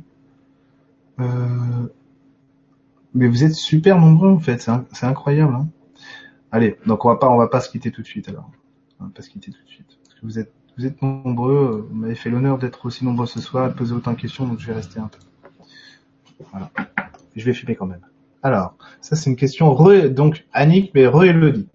Euh, 1.20 1.88
mais 3.14 3.26
vous 3.26 3.44
êtes 3.44 3.54
super 3.54 3.98
nombreux 3.98 4.30
en 4.30 4.38
fait, 4.38 4.60
c'est 4.92 5.06
incroyable. 5.06 5.54
Hein. 5.54 5.68
Allez, 6.52 6.76
donc 6.86 7.04
on 7.04 7.08
va 7.08 7.16
pas 7.16 7.28
on 7.28 7.36
va 7.36 7.48
pas 7.48 7.60
se 7.60 7.68
quitter 7.68 7.90
tout 7.90 8.02
de 8.02 8.06
suite 8.06 8.28
alors. 8.28 8.50
On 9.00 9.04
va 9.04 9.10
pas 9.10 9.22
se 9.22 9.30
quitter 9.30 9.50
tout 9.50 9.62
de 9.62 9.68
suite 9.68 9.98
vous 10.24 10.38
êtes 10.38 10.52
vous 10.76 10.86
êtes 10.86 11.00
nombreux. 11.02 11.86
Vous 11.88 11.94
m'avez 11.94 12.16
fait 12.16 12.30
l'honneur 12.30 12.58
d'être 12.58 12.84
aussi 12.86 13.04
nombreux 13.04 13.26
ce 13.26 13.40
soir, 13.40 13.68
de 13.68 13.74
poser 13.74 13.94
autant 13.94 14.12
de 14.12 14.20
questions, 14.20 14.44
donc 14.44 14.58
je 14.58 14.66
vais 14.66 14.72
rester 14.72 14.98
un 14.98 15.08
peu. 15.08 15.18
Voilà. 16.50 16.72
Je 17.36 17.44
vais 17.44 17.52
filmer 17.52 17.76
quand 17.76 17.86
même. 17.86 18.04
Alors, 18.44 18.76
ça 19.00 19.16
c'est 19.16 19.30
une 19.30 19.36
question 19.36 19.74
re, 19.74 20.08
donc 20.10 20.44
Annick, 20.52 20.92
mais 20.94 21.06
re-Elodie. 21.06 21.66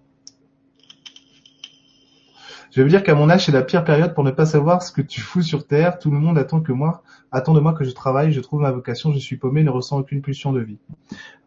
Je 2.70 2.82
veux 2.82 2.88
dire 2.88 3.02
qu'à 3.02 3.14
mon 3.14 3.28
âge, 3.30 3.46
c'est 3.46 3.52
la 3.52 3.62
pire 3.62 3.84
période 3.84 4.14
pour 4.14 4.22
ne 4.22 4.30
pas 4.30 4.46
savoir 4.46 4.82
ce 4.82 4.92
que 4.92 5.02
tu 5.02 5.20
fous 5.20 5.42
sur 5.42 5.66
Terre. 5.66 5.98
Tout 5.98 6.10
le 6.10 6.18
monde 6.18 6.38
attend 6.38 6.60
que 6.60 6.70
moi, 6.70 7.02
attend 7.32 7.52
de 7.52 7.60
moi 7.60 7.72
que 7.72 7.82
je 7.84 7.90
travaille, 7.90 8.32
je 8.32 8.40
trouve 8.40 8.60
ma 8.60 8.70
vocation, 8.70 9.12
je 9.12 9.18
suis 9.18 9.36
paumé, 9.36 9.64
ne 9.64 9.70
ressens 9.70 9.98
aucune 9.98 10.22
pulsion 10.22 10.52
de 10.52 10.60
vie. 10.60 10.78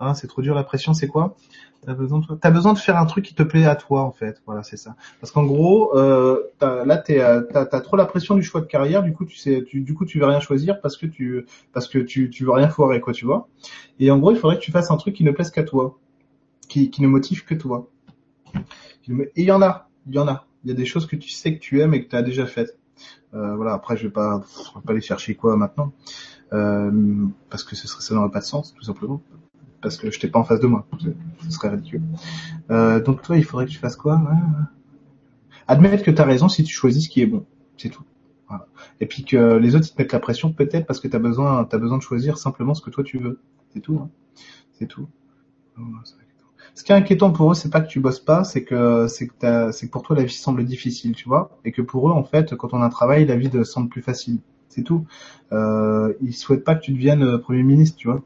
Hein, 0.02 0.14
c'est 0.16 0.28
trop 0.28 0.42
dur 0.42 0.54
la 0.54 0.64
pression, 0.64 0.94
c'est 0.94 1.08
quoi? 1.08 1.36
T'as 1.86 1.94
besoin, 1.94 2.20
de... 2.20 2.72
as 2.72 2.76
faire 2.76 2.98
un 2.98 3.06
truc 3.06 3.26
qui 3.26 3.36
te 3.36 3.44
plaît 3.44 3.66
à 3.66 3.76
toi 3.76 4.04
en 4.04 4.12
fait. 4.12 4.42
Voilà, 4.46 4.64
c'est 4.64 4.78
ça. 4.78 4.96
Parce 5.20 5.32
qu'en 5.32 5.44
gros, 5.44 5.98
euh, 5.98 6.42
là, 6.62 6.98
t'es, 6.98 7.22
euh, 7.22 7.42
t'as, 7.42 7.68
as 7.70 7.82
trop 7.82 7.98
la 7.98 8.06
pression 8.06 8.36
du 8.36 8.44
choix 8.44 8.62
de 8.62 8.66
carrière. 8.66 9.04
Du 9.04 9.14
coup, 9.14 9.26
tu 9.26 9.38
sais, 9.38 9.62
du 9.62 9.94
coup, 9.94 10.06
tu 10.06 10.20
veux 10.20 10.26
rien 10.26 10.40
choisir 10.40 10.80
parce 10.82 10.98
que 10.98 11.06
tu, 11.06 11.46
parce 11.74 11.88
que 11.88 12.00
tu, 12.00 12.30
tu 12.30 12.46
veux 12.46 12.52
rien 12.52 12.70
foirer, 12.70 13.02
quoi, 13.02 13.14
tu 13.14 13.26
vois. 13.26 13.48
Et 14.00 14.12
en 14.12 14.18
gros, 14.18 14.32
il 14.32 14.38
faudrait 14.38 14.58
que 14.58 14.64
tu 14.64 14.72
fasses 14.72 14.92
un 14.92 14.98
truc 14.98 15.16
qui 15.16 15.24
ne 15.24 15.32
plaise 15.32 15.52
qu'à 15.52 15.64
toi, 15.64 15.98
qui, 16.70 16.90
qui 16.90 17.02
ne 17.02 17.08
motive 17.08 17.44
que 17.44 17.56
toi. 17.56 17.90
Et 19.08 19.12
il 19.36 19.46
y 19.46 19.52
en 19.52 19.62
a, 19.62 19.90
il 20.08 20.16
y 20.16 20.20
en 20.20 20.28
a. 20.28 20.46
Il 20.64 20.70
y 20.70 20.72
a 20.72 20.76
des 20.76 20.86
choses 20.86 21.06
que 21.06 21.16
tu 21.16 21.30
sais 21.30 21.56
que 21.56 21.60
tu 21.60 21.82
aimes 21.82 21.94
et 21.94 22.04
que 22.04 22.10
tu 22.10 22.16
as 22.16 22.22
déjà 22.22 22.46
faites. 22.46 22.78
Euh, 23.34 23.56
voilà. 23.56 23.74
Après, 23.74 23.98
je 23.98 24.04
vais 24.04 24.14
pas, 24.14 24.40
vais 24.40 24.82
pas 24.86 24.92
aller 24.92 25.02
chercher 25.02 25.36
quoi 25.36 25.58
maintenant, 25.58 25.94
euh, 26.54 27.26
parce 27.50 27.64
que 27.64 27.76
ce 27.76 27.88
serait, 27.88 28.02
ça 28.02 28.14
n'aurait 28.16 28.32
pas 28.32 28.40
de 28.40 28.46
sens, 28.46 28.74
tout 28.74 28.84
simplement 28.84 29.22
parce 29.84 29.98
que 29.98 30.10
je 30.10 30.20
t'ai 30.20 30.30
pas 30.30 30.40
en 30.40 30.44
face 30.46 30.62
de 30.62 30.68
moi. 30.68 30.88
Ce 31.44 31.52
serait 31.52 31.70
ridicule. 31.70 32.02
Euh, 32.72 33.00
donc 33.02 33.22
toi, 33.22 33.38
il 33.38 33.44
faudrait 33.44 33.66
que 33.66 33.72
tu 33.72 33.78
fasses 33.78 33.98
quoi? 33.98 34.20
Admettre 35.68 36.04
que 36.04 36.12
tu 36.12 36.22
as 36.22 36.26
raison 36.26 36.50
si 36.50 36.64
tu 36.64 36.74
choisis 36.74 37.04
ce 37.04 37.10
qui 37.10 37.22
est 37.22 37.28
bon. 37.28 37.46
C'est 37.78 37.90
tout. 37.90 38.04
Et 39.00 39.08
puis 39.08 39.26
que 39.26 39.58
les 39.58 39.76
autres 39.76 39.88
ils 39.88 39.94
te 39.96 40.02
mettent 40.02 40.14
la 40.14 40.20
pression 40.20 40.54
peut-être 40.54 40.86
parce 40.86 41.00
que 41.00 41.08
tu 41.08 41.16
as 41.16 41.20
besoin, 41.20 41.68
as 41.70 41.78
besoin 41.78 41.98
de 41.98 42.04
choisir 42.04 42.38
simplement 42.38 42.74
ce 42.74 42.82
que 42.82 42.90
toi 42.90 43.04
tu 43.04 43.18
veux. 43.18 43.40
C'est 43.74 43.80
tout. 43.80 44.00
Hein. 44.00 44.10
C'est 44.74 44.88
tout. 44.88 45.08
Ce 46.76 46.84
qui 46.84 46.92
est 46.92 46.96
inquiétant 46.96 47.32
pour 47.32 47.52
eux, 47.52 47.56
c'est 47.56 47.70
pas 47.70 47.82
que 47.82 47.88
tu 47.88 48.00
bosses 48.00 48.20
pas, 48.20 48.44
c'est 48.44 48.64
que 48.64 49.08
c'est 49.08 49.28
que, 49.28 49.72
c'est 49.72 49.88
que 49.88 49.92
pour 49.92 50.02
toi 50.02 50.16
la 50.16 50.24
vie 50.24 50.34
semble 50.34 50.66
difficile, 50.66 51.16
tu 51.16 51.28
vois, 51.28 51.58
et 51.66 51.72
que 51.72 51.82
pour 51.82 52.10
eux 52.10 52.12
en 52.12 52.24
fait, 52.24 52.56
quand 52.56 52.74
on 52.74 52.82
a 52.82 52.86
un 52.86 52.90
travail, 52.90 53.26
la 53.26 53.36
vie 53.36 53.50
semble 53.64 53.90
plus 53.90 54.02
facile. 54.02 54.40
C'est 54.70 54.82
tout. 54.82 55.06
Euh, 55.52 56.14
ils 56.22 56.34
souhaitent 56.34 56.64
pas 56.64 56.74
que 56.74 56.82
tu 56.82 56.94
deviennes 56.94 57.24
euh, 57.24 57.38
premier 57.38 57.62
ministre, 57.62 57.98
tu 57.98 58.08
vois 58.08 58.24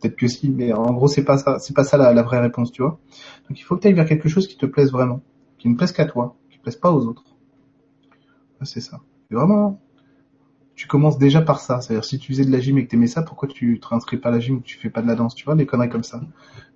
peut-être 0.00 0.16
que 0.16 0.28
si, 0.28 0.50
mais 0.50 0.72
en 0.72 0.92
gros 0.92 1.08
c'est 1.08 1.24
pas 1.24 1.38
ça, 1.38 1.58
c'est 1.58 1.74
pas 1.74 1.84
ça 1.84 1.96
la, 1.96 2.22
vraie 2.22 2.40
réponse, 2.40 2.72
tu 2.72 2.82
vois. 2.82 2.98
Donc 3.48 3.58
il 3.58 3.62
faut 3.62 3.76
que 3.76 3.82
tu 3.82 3.88
ailles 3.88 3.94
vers 3.94 4.06
quelque 4.06 4.28
chose 4.28 4.46
qui 4.46 4.56
te 4.56 4.66
plaise 4.66 4.92
vraiment, 4.92 5.22
qui 5.58 5.68
ne 5.68 5.74
plaise 5.76 5.92
qu'à 5.92 6.06
toi, 6.06 6.36
qui 6.50 6.58
ne 6.58 6.62
plaise 6.62 6.76
pas 6.76 6.92
aux 6.92 7.06
autres. 7.06 7.24
C'est 8.62 8.80
ça. 8.80 9.00
Et 9.30 9.34
vraiment, 9.34 9.80
tu 10.74 10.86
commences 10.86 11.18
déjà 11.18 11.42
par 11.42 11.60
ça. 11.60 11.80
C'est-à-dire 11.80 12.04
si 12.04 12.18
tu 12.18 12.32
faisais 12.32 12.44
de 12.44 12.50
la 12.50 12.58
gym 12.58 12.78
et 12.78 12.86
que 12.86 12.90
t'aimais 12.90 13.06
ça, 13.06 13.22
pourquoi 13.22 13.48
tu 13.48 13.78
te 13.80 13.86
réinscris 13.86 14.16
pas 14.16 14.30
à 14.30 14.32
la 14.32 14.40
gym 14.40 14.56
ou 14.56 14.60
tu 14.60 14.78
fais 14.78 14.90
pas 14.90 15.02
de 15.02 15.06
la 15.06 15.14
danse, 15.14 15.34
tu 15.34 15.44
vois, 15.44 15.54
des 15.54 15.66
conneries 15.66 15.90
comme 15.90 16.04
ça. 16.04 16.20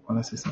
Voilà, 0.06 0.22
c'est 0.22 0.36
ça. 0.36 0.50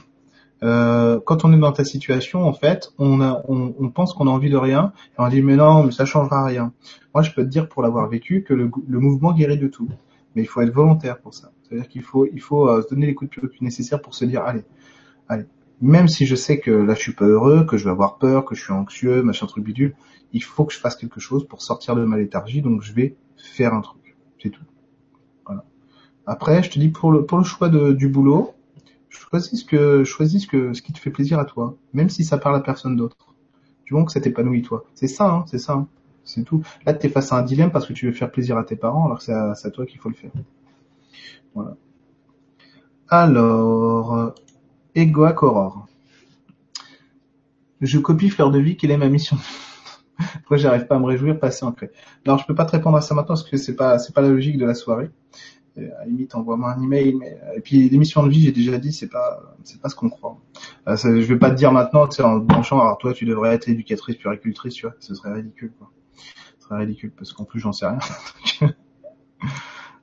Euh, 0.63 1.21
quand 1.25 1.45
on 1.45 1.53
est 1.53 1.59
dans 1.59 1.73
ta 1.73 1.85
situation, 1.85 2.45
en 2.45 2.53
fait, 2.53 2.93
on, 2.99 3.21
a, 3.21 3.43
on, 3.49 3.91
pense 3.91 4.13
qu'on 4.13 4.27
a 4.27 4.31
envie 4.31 4.51
de 4.51 4.57
rien, 4.57 4.93
et 5.13 5.21
on 5.21 5.29
dit 5.29 5.43
mais 5.43 5.57
non, 5.57 5.85
mais 5.85 5.93
ça 5.93 6.05
changera 6.05 6.45
rien. 6.45 6.73
Moi, 7.15 7.23
je 7.23 7.33
peux 7.33 7.43
te 7.43 7.49
dire 7.49 7.69
pour 7.69 7.83
l'avoir 7.83 8.09
vécu 8.09 8.43
que 8.43 8.55
le, 8.55 8.71
le 8.89 8.99
mouvement 8.99 9.33
guérit 9.33 9.59
de 9.59 9.69
tout, 9.69 9.89
mais 10.35 10.43
il 10.43 10.47
faut 10.47 10.61
être 10.61 10.73
volontaire 10.73 11.19
pour 11.19 11.35
ça. 11.35 11.53
C'est-à-dire 11.63 11.89
qu'il 11.89 12.03
faut, 12.03 12.27
il 12.27 12.41
faut 12.41 12.69
euh, 12.69 12.83
se 12.83 12.89
donner 12.89 13.07
les 13.07 13.15
coups 13.15 13.31
de 13.41 13.47
pied 13.47 13.65
nécessaires 13.65 14.01
pour 14.01 14.15
se 14.15 14.25
dire, 14.25 14.43
allez, 14.43 14.65
allez. 15.29 15.45
Même 15.81 16.09
si 16.09 16.27
je 16.27 16.35
sais 16.35 16.59
que 16.59 16.73
là 16.73 16.95
je 16.95 17.01
suis 17.01 17.13
pas 17.13 17.25
heureux, 17.25 17.65
que 17.65 17.77
je 17.77 17.85
vais 17.85 17.91
avoir 17.91 18.19
peur, 18.19 18.45
que 18.45 18.57
je 18.57 18.63
suis 18.63 18.73
anxieux, 18.73 19.23
machin 19.23 19.47
truc 19.47 19.63
bidule, 19.65 19.95
il 20.33 20.43
faut 20.43 20.65
que 20.65 20.73
je 20.73 20.79
fasse 20.79 20.97
quelque 20.97 21.21
chose 21.21 21.47
pour 21.47 21.63
sortir 21.63 21.95
de 21.95 22.05
ma 22.05 22.17
léthargie, 22.17 22.63
donc 22.63 22.83
je 22.83 22.93
vais 22.93 23.15
faire 23.37 23.75
un 23.75 23.81
truc. 23.81 24.17
C'est 24.43 24.51
tout. 24.51 24.65
Voilà. 25.47 25.65
Après, 26.27 26.65
je 26.65 26.71
te 26.71 26.81
dis 26.81 26.89
pour 26.89 27.13
le 27.13 27.25
pour 27.25 27.39
le 27.39 27.45
choix 27.45 27.69
de, 27.69 27.93
du 27.93 28.09
boulot, 28.09 28.55
choisis 29.19 29.61
ce 29.61 29.65
que 29.65 30.05
choisis 30.05 30.43
ce 30.43 30.47
que 30.47 30.73
ce 30.73 30.82
qui 30.82 30.93
te 30.93 30.99
fait 30.99 31.11
plaisir 31.11 31.39
à 31.39 31.45
toi, 31.45 31.77
même 31.93 32.09
si 32.09 32.24
ça 32.24 32.39
parle 32.39 32.57
à 32.57 32.61
personne 32.61 32.97
d'autre. 32.97 33.16
Du 33.85 33.95
moment 33.95 34.07
que 34.07 34.12
ça 34.12 34.20
t'épanouit 34.20 34.62
toi. 34.62 34.85
C'est 34.95 35.09
ça, 35.09 35.31
hein, 35.31 35.45
c'est 35.47 35.59
ça. 35.59 35.74
Hein. 35.74 35.89
C'est 36.24 36.45
tout. 36.45 36.62
Là, 36.85 36.93
tu 36.93 37.07
es 37.07 37.09
face 37.09 37.32
à 37.32 37.39
un 37.39 37.43
dilemme 37.43 37.73
parce 37.73 37.86
que 37.86 37.95
tu 37.95 38.07
veux 38.07 38.12
faire 38.12 38.31
plaisir 38.31 38.59
à 38.59 38.65
tes 38.65 38.77
parents, 38.77 39.07
alors 39.07 39.19
que 39.19 39.24
c'est 39.24 39.32
à, 39.32 39.70
toi 39.70 39.86
qu'il 39.86 39.99
faut 39.99 40.11
le 40.11 40.15
faire. 40.15 40.31
Voilà. 41.55 41.74
Alors, 43.09 44.35
Egoac 44.95 45.43
Aurore. 45.43 45.86
Je 47.81 47.99
copie 47.99 48.28
Fleur 48.28 48.51
de 48.51 48.59
Vie, 48.59 48.77
quelle 48.77 48.90
est 48.90 48.99
ma 48.99 49.09
mission? 49.09 49.39
Pourquoi 50.40 50.59
j'arrive 50.59 50.86
pas 50.86 50.97
à 50.97 50.99
me 50.99 51.07
réjouir, 51.07 51.39
passer 51.39 51.65
en 51.65 51.73
crée 51.73 51.90
Non, 52.27 52.36
je 52.36 52.45
peux 52.45 52.55
pas 52.55 52.66
te 52.66 52.73
répondre 52.73 52.99
à 52.99 53.01
ça 53.01 53.15
maintenant 53.15 53.28
parce 53.35 53.49
que 53.49 53.57
c'est 53.57 53.77
pas 53.77 53.99
c'est 53.99 54.12
pas 54.12 54.20
la 54.20 54.28
logique 54.28 54.59
de 54.59 54.66
la 54.66 54.74
soirée. 54.74 55.11
À 55.97 56.01
la 56.01 56.07
limite, 56.07 56.35
envoie-moi 56.35 56.73
un 56.73 56.83
email. 56.83 57.15
Mais... 57.15 57.39
Et 57.57 57.61
puis 57.61 57.89
l'émission 57.89 58.23
de 58.25 58.31
vie, 58.31 58.43
j'ai 58.43 58.53
déjà 58.53 58.79
dit, 58.79 58.93
c'est 58.93 59.09
pas 59.09 59.57
c'est 59.65 59.81
pas 59.81 59.89
ce 59.89 59.95
qu'on 59.95 60.09
croit. 60.09 60.39
Euh, 60.89 60.97
ça, 60.97 61.09
je 61.09 61.27
vais 61.27 61.39
pas 61.39 61.51
te 61.51 61.57
dire 61.57 61.73
maintenant, 61.73 62.09
en 62.21 62.37
branchant, 62.39 62.81
alors 62.81 62.99
toi, 62.99 63.13
tu 63.13 63.25
devrais 63.25 63.55
être 63.55 63.69
éducatrice, 63.69 64.17
puricultrice, 64.17 64.75
tu 64.75 64.87
vois, 64.87 64.95
ce 65.01 65.15
serait 65.15 65.33
ridicule, 65.33 65.73
quoi. 65.79 65.91
Ce 66.59 66.65
serait 66.65 66.79
ridicule 66.79 67.13
parce 67.17 67.33
qu'en 67.33 67.45
plus, 67.45 67.61
j'en 67.61 67.73
sais 67.73 67.87
rien. 67.87 67.99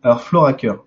alors, 0.03 0.21
Flora 0.21 0.53
Cœur. 0.53 0.85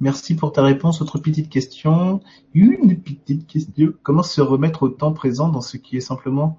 Merci 0.00 0.36
pour 0.36 0.52
ta 0.52 0.62
réponse. 0.62 1.02
Autre 1.02 1.18
petite 1.18 1.50
question. 1.50 2.20
Une 2.54 3.00
petite 3.00 3.46
question. 3.46 3.92
Comment 4.02 4.22
se 4.22 4.40
remettre 4.40 4.84
au 4.84 4.88
temps 4.88 5.12
présent 5.12 5.48
dans 5.48 5.60
ce 5.60 5.76
qui 5.76 5.96
est 5.96 6.00
simplement 6.00 6.58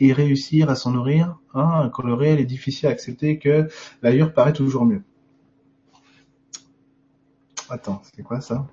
et 0.00 0.12
réussir 0.12 0.68
à 0.68 0.74
s'en 0.74 0.90
nourrir? 0.92 1.38
Quand 1.52 2.02
le 2.02 2.14
réel 2.14 2.40
est 2.40 2.44
difficile 2.44 2.88
à 2.88 2.90
accepter 2.90 3.38
que 3.38 3.68
l'ailleurs 4.02 4.34
paraît 4.34 4.52
toujours 4.52 4.84
mieux. 4.84 5.02
Attends, 7.70 8.02
c'est 8.14 8.22
quoi 8.22 8.40
ça 8.40 8.66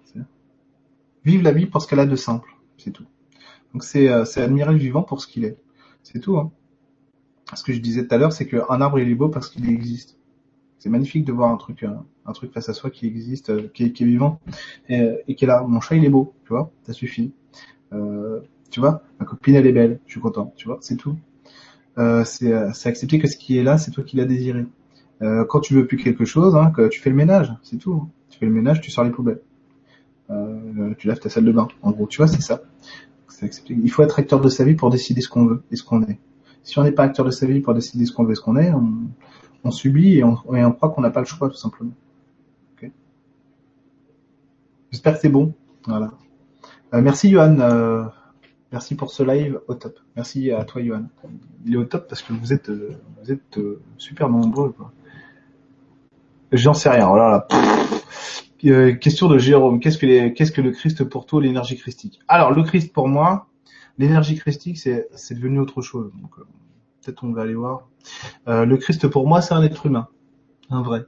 Vive 1.26 1.42
la 1.42 1.52
vie 1.52 1.66
pour 1.66 1.82
ce 1.82 1.88
qu'elle 1.88 2.00
a 2.00 2.06
de 2.06 2.16
simple, 2.16 2.50
c'est 2.78 2.92
tout. 2.92 3.06
Donc 3.74 3.84
c'est 3.84 4.10
euh, 4.10 4.24
admirer 4.36 4.74
le 4.74 4.78
vivant 4.78 5.04
pour 5.04 5.22
ce 5.22 5.28
qu'il 5.28 5.46
est. 5.46 5.58
C'est 6.04 6.20
tout. 6.20 6.38
Hein. 6.38 6.52
Ce 7.56 7.64
que 7.64 7.74
je 7.74 7.80
disais 7.80 8.06
tout 8.06 8.14
à 8.14 8.18
l'heure, 8.18 8.34
c'est 8.34 8.48
qu'un 8.48 8.82
arbre 8.82 9.00
il 9.00 9.10
est 9.10 9.16
beau 9.16 9.30
parce 9.30 9.50
qu'il 9.50 9.70
existe. 9.70 10.18
C'est 10.80 10.90
magnifique 10.90 11.24
de 11.24 11.32
voir 11.32 11.50
un 11.50 11.58
truc, 11.58 11.84
un, 11.84 12.06
un, 12.26 12.34
truc 12.34 12.52
face 12.52 12.68
à 12.68 12.74
soi 12.74 12.90
qui 12.90 13.08
existe, 13.08 13.52
euh, 13.52 13.70
qui, 13.74 13.84
est, 13.84 14.02
vivant 14.02 14.42
et, 14.90 15.10
et, 15.28 15.36
qui 15.36 15.46
est 15.46 15.48
là. 15.48 15.64
Mon 15.64 15.80
chat 15.80 15.96
il 15.96 16.04
est 16.04 16.10
beau, 16.10 16.34
tu 16.44 16.50
vois, 16.50 16.72
ça 16.84 16.92
suffit. 16.92 17.34
Euh, 17.94 18.42
tu 18.70 18.80
vois, 18.80 19.04
ma 19.20 19.26
copine 19.26 19.56
elle 19.56 19.68
est 19.68 19.72
belle, 19.72 20.00
je 20.08 20.14
suis 20.14 20.22
content, 20.22 20.52
tu 20.56 20.68
vois, 20.68 20.80
c'est 20.82 20.98
tout. 20.98 21.16
Euh, 22.00 22.24
c'est 22.26 22.52
accepter 22.88 23.20
que 23.20 23.28
ce 23.28 23.38
qui 23.38 23.58
est 23.58 23.64
là, 23.64 23.78
c'est 23.78 23.92
toi 23.92 24.04
qui 24.04 24.18
l'as 24.18 24.26
désiré. 24.26 24.66
Euh, 25.22 25.46
quand 25.46 25.60
tu 25.60 25.76
veux 25.76 25.86
plus 25.86 25.98
quelque 25.98 26.26
chose, 26.26 26.56
hein, 26.56 26.74
tu 26.90 27.00
fais 27.00 27.12
le 27.12 27.16
ménage, 27.16 27.54
c'est 27.62 27.78
tout. 27.78 27.94
Hein. 27.94 28.10
Fais 28.44 28.48
le 28.48 28.52
ménage, 28.52 28.82
tu 28.82 28.92
sors 28.92 29.06
les 29.06 29.10
poubelles. 29.10 29.40
Euh, 30.30 30.94
tu 30.98 31.08
laves 31.08 31.20
ta 31.20 31.30
salle 31.30 31.46
de 31.46 31.54
bain. 31.54 31.70
En 31.82 31.92
gros, 31.92 32.08
tu 32.08 32.18
vois, 32.18 32.28
c'est 32.28 32.42
ça. 32.42 32.62
Il 33.70 33.90
faut 33.90 34.04
être 34.04 34.20
acteur 34.20 34.42
de 34.42 34.50
sa 34.50 34.66
vie 34.66 34.76
pour 34.76 34.90
décider 34.90 35.22
ce 35.22 35.30
qu'on 35.30 35.46
veut 35.46 35.64
et 35.72 35.78
ce 35.78 35.84
qu'on 35.84 36.02
est. 36.04 36.20
Si 36.62 36.78
on 36.78 36.84
n'est 36.84 36.92
pas 36.92 37.04
acteur 37.04 37.26
de 37.26 37.32
sa 37.32 37.46
vie 37.46 37.62
pour 37.62 37.74
décider 37.74 38.06
ce 38.06 38.12
qu'on 38.12 38.26
veut 38.26 38.34
et 38.34 38.36
ce 38.36 38.42
qu'on 38.42 38.58
est, 38.58 38.74
on, 39.64 39.72
subit 39.72 40.18
et 40.18 40.26
on, 40.26 40.36
croit 40.36 40.90
qu'on 40.90 41.00
n'a 41.00 41.10
pas 41.10 41.22
le 41.22 41.26
choix 41.26 41.48
tout 41.48 41.56
simplement. 41.56 41.94
J'espère 44.92 45.14
que 45.14 45.22
c'est 45.22 45.30
bon. 45.30 45.54
Voilà. 45.88 46.12
Euh, 46.94 47.02
merci 47.02 47.30
Johan. 47.30 47.58
Euh, 47.62 48.04
Merci 48.74 48.96
pour 48.96 49.12
ce 49.12 49.22
live 49.22 49.62
au 49.68 49.76
top. 49.76 50.00
Merci 50.16 50.52
à 50.52 50.66
toi, 50.66 50.82
Johan. 50.84 51.04
Il 51.64 51.76
est 51.76 51.78
au 51.78 51.84
top 51.86 52.08
parce 52.10 52.24
que 52.24 52.34
vous 52.34 52.54
êtes, 52.54 52.72
super 54.00 54.30
nombreux. 54.30 54.74
J'en 56.54 56.74
sais 56.74 56.90
rien. 56.90 57.08
Voilà. 57.08 57.48
Euh, 58.66 58.94
question 58.94 59.28
de 59.28 59.38
Jérôme. 59.38 59.80
Qu'est-ce 59.80 59.98
que 59.98 60.62
le 60.62 60.72
Christ 60.72 61.04
pour 61.04 61.26
toi, 61.26 61.42
l'énergie 61.42 61.76
christique? 61.76 62.20
Alors, 62.28 62.52
le 62.52 62.64
Christ 62.64 62.94
pour 62.94 63.08
moi, 63.08 63.48
l'énergie 63.98 64.38
christique, 64.38 64.78
c'est, 64.78 65.08
c'est 65.16 65.34
devenu 65.34 65.60
autre 65.60 65.82
chose. 65.82 66.12
Donc, 66.22 66.36
peut-être 67.02 67.24
on 67.24 67.34
va 67.34 67.42
aller 67.42 67.56
voir. 67.56 67.90
le 68.48 68.76
Christ 68.78 69.08
pour 69.08 69.28
moi, 69.28 69.42
c'est 69.42 69.54
un 69.54 69.64
être 69.64 69.86
humain, 69.88 70.08
un 70.70 70.84
vrai. 70.84 71.06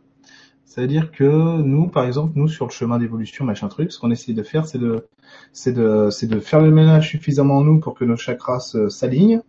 C'est-à-dire 0.66 1.12
que 1.12 1.62
nous, 1.62 1.88
par 1.88 2.06
exemple, 2.06 2.34
nous 2.36 2.50
sur 2.50 2.66
le 2.66 2.72
chemin 2.72 2.98
d'évolution, 2.98 3.46
machin 3.46 3.70
truc, 3.70 3.94
ce 3.94 4.00
qu'on 4.00 4.12
essaie 4.12 4.34
de 4.34 4.44
faire, 4.44 4.66
c'est 4.66 4.80
de, 4.80 5.08
c'est 5.54 5.72
de, 5.72 6.10
c'est 6.10 6.28
de 6.28 6.40
faire 6.40 6.60
le 6.60 6.72
ménage 6.72 7.12
suffisamment 7.12 7.58
en 7.58 7.64
nous 7.64 7.80
pour 7.80 7.94
que 7.94 8.04
nos 8.04 8.18
chakras 8.18 8.76
s'alignent. 8.90 9.42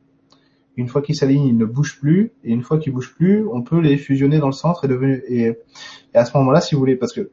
Une 0.77 0.89
fois 0.89 1.03
qu'ils 1.03 1.15
s'alignent, 1.15 1.47
ils 1.47 1.57
ne 1.57 1.65
bougent 1.65 1.98
plus, 1.98 2.32
et 2.44 2.53
une 2.53 2.62
fois 2.62 2.78
qu'ils 2.78 2.93
bougent 2.93 3.15
plus, 3.15 3.47
on 3.51 3.62
peut 3.62 3.81
les 3.81 3.97
fusionner 3.97 4.39
dans 4.39 4.47
le 4.47 4.53
centre 4.53 4.85
et 4.85 4.89
devenir. 4.89 5.20
Et, 5.28 5.43
et 5.43 5.57
à 6.16 6.24
ce 6.24 6.36
moment-là, 6.36 6.61
si 6.61 6.74
vous 6.74 6.81
voulez, 6.81 6.97
parce 6.97 7.12
que 7.12 7.31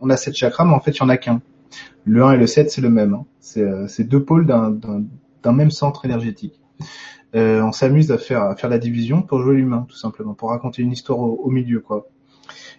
on 0.00 0.10
a 0.10 0.16
sept 0.16 0.34
chakras, 0.36 0.64
mais 0.64 0.74
en 0.74 0.80
fait, 0.80 0.92
il 0.92 1.00
y 1.00 1.02
en 1.02 1.08
a 1.08 1.16
qu'un. 1.16 1.40
Le 2.04 2.22
1 2.22 2.32
et 2.32 2.36
le 2.36 2.46
7, 2.46 2.70
c'est 2.70 2.80
le 2.80 2.90
même. 2.90 3.14
Hein. 3.14 3.24
C'est, 3.40 3.88
c'est 3.88 4.04
deux 4.04 4.22
pôles 4.22 4.46
d'un 4.46 5.52
même 5.52 5.70
centre 5.70 6.04
énergétique. 6.04 6.60
Euh, 7.34 7.62
on 7.62 7.72
s'amuse 7.72 8.12
à 8.12 8.18
faire 8.18 8.42
à 8.42 8.54
faire 8.54 8.70
la 8.70 8.78
division 8.78 9.22
pour 9.22 9.40
jouer 9.40 9.56
l'humain, 9.56 9.86
tout 9.88 9.96
simplement, 9.96 10.34
pour 10.34 10.50
raconter 10.50 10.82
une 10.82 10.92
histoire 10.92 11.18
au, 11.18 11.34
au 11.42 11.50
milieu, 11.50 11.80
quoi. 11.80 12.06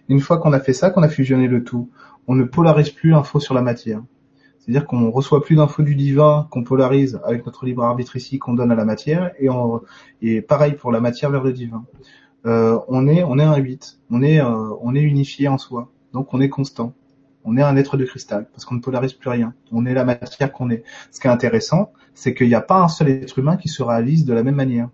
Une 0.08 0.20
fois 0.20 0.38
qu'on 0.38 0.52
a 0.52 0.60
fait 0.60 0.72
ça, 0.72 0.90
qu'on 0.90 1.02
a 1.02 1.08
fusionné 1.08 1.48
le 1.48 1.62
tout, 1.64 1.90
on 2.26 2.34
ne 2.34 2.44
polarise 2.44 2.90
plus 2.90 3.10
l'info 3.10 3.40
sur 3.40 3.54
la 3.54 3.62
matière. 3.62 4.02
C'est-à-dire 4.66 4.86
qu'on 4.86 5.10
reçoit 5.10 5.42
plus 5.42 5.54
d'infos 5.54 5.82
du 5.82 5.94
divin 5.94 6.48
qu'on 6.50 6.64
polarise 6.64 7.20
avec 7.24 7.46
notre 7.46 7.64
libre 7.64 7.84
arbitre 7.84 8.16
ici 8.16 8.38
qu'on 8.38 8.54
donne 8.54 8.72
à 8.72 8.74
la 8.74 8.84
matière 8.84 9.30
et, 9.38 9.48
on, 9.48 9.80
et 10.22 10.42
pareil 10.42 10.72
pour 10.72 10.90
la 10.90 11.00
matière 11.00 11.30
vers 11.30 11.44
le 11.44 11.52
divin. 11.52 11.84
Euh, 12.46 12.78
on 12.88 13.06
est 13.06 13.22
un 13.22 13.56
8, 13.56 14.00
on 14.10 14.22
est 14.22 14.40
euh, 14.40 14.74
on 14.80 14.94
est 14.94 15.02
unifié 15.02 15.48
en 15.48 15.58
soi, 15.58 15.90
donc 16.12 16.34
on 16.34 16.40
est 16.40 16.48
constant. 16.48 16.92
On 17.44 17.56
est 17.56 17.62
un 17.62 17.76
être 17.76 17.96
de 17.96 18.04
cristal 18.04 18.48
parce 18.52 18.64
qu'on 18.64 18.74
ne 18.74 18.80
polarise 18.80 19.12
plus 19.12 19.30
rien. 19.30 19.54
On 19.70 19.86
est 19.86 19.94
la 19.94 20.04
matière 20.04 20.50
qu'on 20.50 20.68
est. 20.68 20.82
Ce 21.12 21.20
qui 21.20 21.28
est 21.28 21.30
intéressant, 21.30 21.92
c'est 22.12 22.34
qu'il 22.34 22.48
n'y 22.48 22.56
a 22.56 22.60
pas 22.60 22.82
un 22.82 22.88
seul 22.88 23.08
être 23.08 23.38
humain 23.38 23.56
qui 23.56 23.68
se 23.68 23.84
réalise 23.84 24.24
de 24.24 24.34
la 24.34 24.42
même 24.42 24.56
manière 24.56 24.88